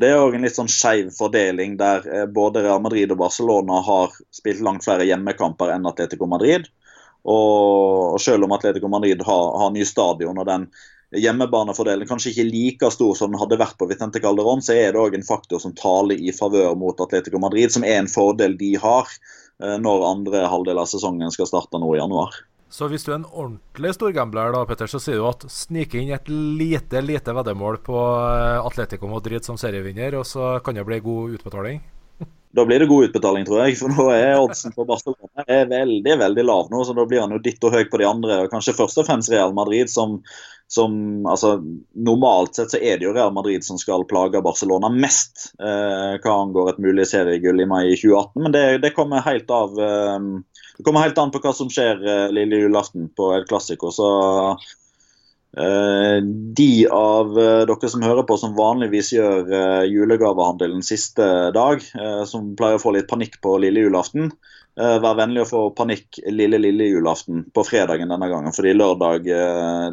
Det 0.00 0.10
er 0.10 0.22
òg 0.22 0.38
en 0.38 0.46
litt 0.46 0.56
sånn 0.56 0.72
skeiv 0.72 1.12
fordeling 1.14 1.76
der 1.78 2.06
både 2.34 2.64
Real 2.64 2.82
Madrid 2.82 3.12
og 3.12 3.20
Barcelona 3.22 3.82
har 3.84 4.14
spilt 4.34 4.62
langt 4.64 4.86
flere 4.86 5.06
hjemmekamper 5.06 5.74
enn 5.74 5.86
Atletico 5.90 6.26
Madrid. 6.30 6.66
Og 7.28 8.16
selv 8.22 8.46
om 8.46 8.54
Atletico 8.54 8.88
Madrid 8.90 9.22
har, 9.26 9.48
har 9.60 9.74
ny 9.74 9.84
stadion 9.84 10.38
og 10.38 10.46
den 10.48 10.68
hjemmebanefordelen 11.16 12.08
kanskje 12.08 12.34
ikke 12.34 12.48
like 12.50 12.90
stor 12.92 13.14
som 13.16 13.32
den 13.32 13.40
hadde 13.40 13.60
vært 13.60 13.78
på 13.80 13.88
Vicente 13.88 14.20
Calderón, 14.20 14.60
så 14.64 14.76
er 14.76 14.92
det 14.92 15.00
òg 15.00 15.16
en 15.16 15.24
faktor 15.24 15.62
som 15.62 15.72
taler 15.76 16.20
i 16.20 16.34
favør 16.36 16.76
mot 16.76 17.00
Atletico 17.00 17.40
Madrid, 17.40 17.72
som 17.72 17.86
er 17.86 18.02
en 18.02 18.10
fordel 18.12 18.58
de 18.60 18.74
har. 18.82 19.08
Eh, 19.62 19.78
når 19.82 20.06
andre 20.06 20.44
halvdel 20.46 20.78
av 20.78 20.86
sesongen 20.86 21.32
skal 21.34 21.48
starte 21.50 21.80
nå 21.82 21.90
i 21.94 21.98
januar. 21.98 22.36
Så 22.70 22.86
hvis 22.92 23.06
du 23.06 23.10
er 23.10 23.22
en 23.22 23.30
ordentlig 23.30 23.94
storgambler, 23.96 24.52
da, 24.52 24.60
Petter, 24.68 24.90
så 24.90 25.00
sier 25.00 25.18
du 25.18 25.24
at 25.26 25.46
snike 25.50 25.98
inn 25.98 26.12
et 26.12 26.26
lite 26.28 27.00
lite 27.00 27.32
veddemål 27.34 27.80
på 27.86 27.96
eh, 27.96 28.58
Atletico 28.60 29.08
Madrid 29.10 29.46
som 29.46 29.58
serievinner, 29.58 30.18
og 30.20 30.28
så 30.28 30.58
kan 30.64 30.76
det 30.76 30.84
bli 30.88 31.00
god 31.04 31.38
utbetaling? 31.38 31.80
Da 32.56 32.64
blir 32.64 32.80
det 32.80 32.86
god 32.88 33.04
utbetaling, 33.04 33.44
tror 33.44 33.58
jeg. 33.60 33.74
For 33.76 33.92
nå 33.92 34.06
er 34.08 34.38
oddsen 34.40 34.72
på 34.72 34.86
Barcelona 34.88 35.44
er 35.44 35.66
veldig 35.68 36.14
veldig 36.22 36.44
lav 36.48 36.70
nå, 36.72 36.80
så 36.80 36.94
da 36.96 37.04
blir 37.06 37.20
han 37.20 37.34
jo 37.34 37.40
ditto 37.44 37.68
høy 37.68 37.82
på 37.92 38.00
de 38.00 38.06
andre. 38.08 38.38
og 38.44 38.54
Kanskje 38.54 38.72
først 38.78 39.02
og 39.02 39.04
fremst 39.04 39.28
Real 39.30 39.52
Madrid, 39.54 39.90
som, 39.92 40.16
som 40.68 41.26
altså, 41.26 41.54
Normalt 41.96 42.58
sett 42.58 42.74
så 42.74 42.80
er 42.80 42.98
det 42.98 43.06
jo 43.06 43.14
Real 43.16 43.32
Madrid 43.32 43.64
som 43.64 43.78
skal 43.80 44.04
plage 44.08 44.42
Barcelona 44.44 44.90
mest 44.92 45.50
eh, 45.56 46.18
hva 46.20 46.34
angår 46.42 46.74
et 46.74 46.82
mulig 46.84 47.06
seriegull 47.08 47.64
i 47.64 47.68
mai 47.68 47.84
2018. 47.94 48.42
Men 48.44 48.56
det, 48.56 48.64
det 48.84 48.92
kommer 48.96 49.24
helt 49.24 49.48
av 49.50 49.80
eh, 49.80 50.18
det 50.78 50.84
kommer 50.86 51.06
helt 51.06 51.18
an 51.18 51.32
på 51.34 51.40
hva 51.42 51.54
som 51.56 51.72
skjer 51.72 52.04
eh, 52.04 52.26
lille 52.36 52.60
julaften 52.66 53.08
på 53.16 53.32
El 53.38 53.48
Clásico. 53.48 53.90
Så 53.94 54.10
Eh, 55.56 56.22
de 56.54 56.86
av 56.92 57.38
eh, 57.40 57.62
dere 57.66 57.88
som 57.88 58.04
hører 58.04 58.26
på 58.28 58.36
som 58.36 58.56
vanligvis 58.56 59.14
gjør 59.14 59.48
eh, 59.48 59.86
julegavehandelen 59.88 60.84
siste 60.84 61.24
dag, 61.56 61.82
som 62.28 62.52
pleier 62.58 62.76
å 62.78 62.82
få 62.82 62.92
litt 62.94 63.08
panikk 63.10 63.40
på 63.44 63.56
lille 63.62 63.86
julaften, 63.86 64.30
vær 64.78 65.16
vennlig 65.18 65.42
å 65.42 65.48
få 65.48 65.60
panikk 65.74 66.20
lille 66.30 66.60
lille 66.60 66.86
julaften 66.86 67.44
på 67.54 67.64
fredagen 67.66 68.12
denne 68.12 68.28
gangen. 68.30 68.54
fordi 68.54 68.74
lørdag 68.76 69.26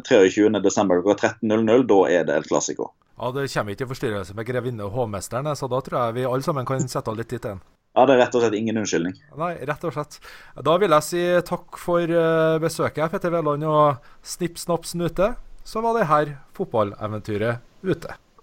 23.12. 0.06 1.02
klokka 1.02 1.32
13.00, 1.42 1.86
da 1.90 2.00
er 2.10 2.28
det 2.28 2.36
et 2.36 2.50
klassiko. 2.50 2.92
Ja, 3.16 3.32
Det 3.32 3.48
kommer 3.50 3.72
ikke 3.72 3.82
til 3.82 3.90
forstyrrelse 3.94 4.36
med 4.36 4.46
grevinne 4.46 4.84
og 4.86 4.92
hovmesteren, 4.92 5.48
så 5.56 5.68
da 5.72 5.80
tror 5.80 5.98
jeg 6.04 6.18
vi 6.20 6.28
alle 6.28 6.46
sammen 6.46 6.68
kan 6.68 6.86
sette 6.88 7.10
av 7.10 7.16
litt 7.18 7.30
tid 7.32 7.40
til 7.40 7.56
den. 7.56 7.64
Ja, 7.96 8.04
det 8.04 8.14
er 8.14 8.22
rett 8.26 8.34
og 8.36 8.42
slett 8.44 8.58
ingen 8.58 8.76
unnskyldning. 8.76 9.16
Nei, 9.40 9.54
rett 9.64 9.84
og 9.88 9.94
slett. 9.96 10.18
Da 10.62 10.76
vil 10.78 10.92
jeg 10.92 11.06
si 11.08 11.24
takk 11.48 11.80
for 11.80 12.14
besøket, 12.60 13.10
Petter 13.10 13.32
Veland 13.32 13.64
og 13.64 14.04
Snipp, 14.22 14.60
snapp, 14.60 14.84
snute 14.84 15.32
så 15.66 15.80
var 15.82 15.98
det 15.98 16.06
her 16.06 16.36
fotballeventyret 16.54 17.58
ute. 17.82 18.14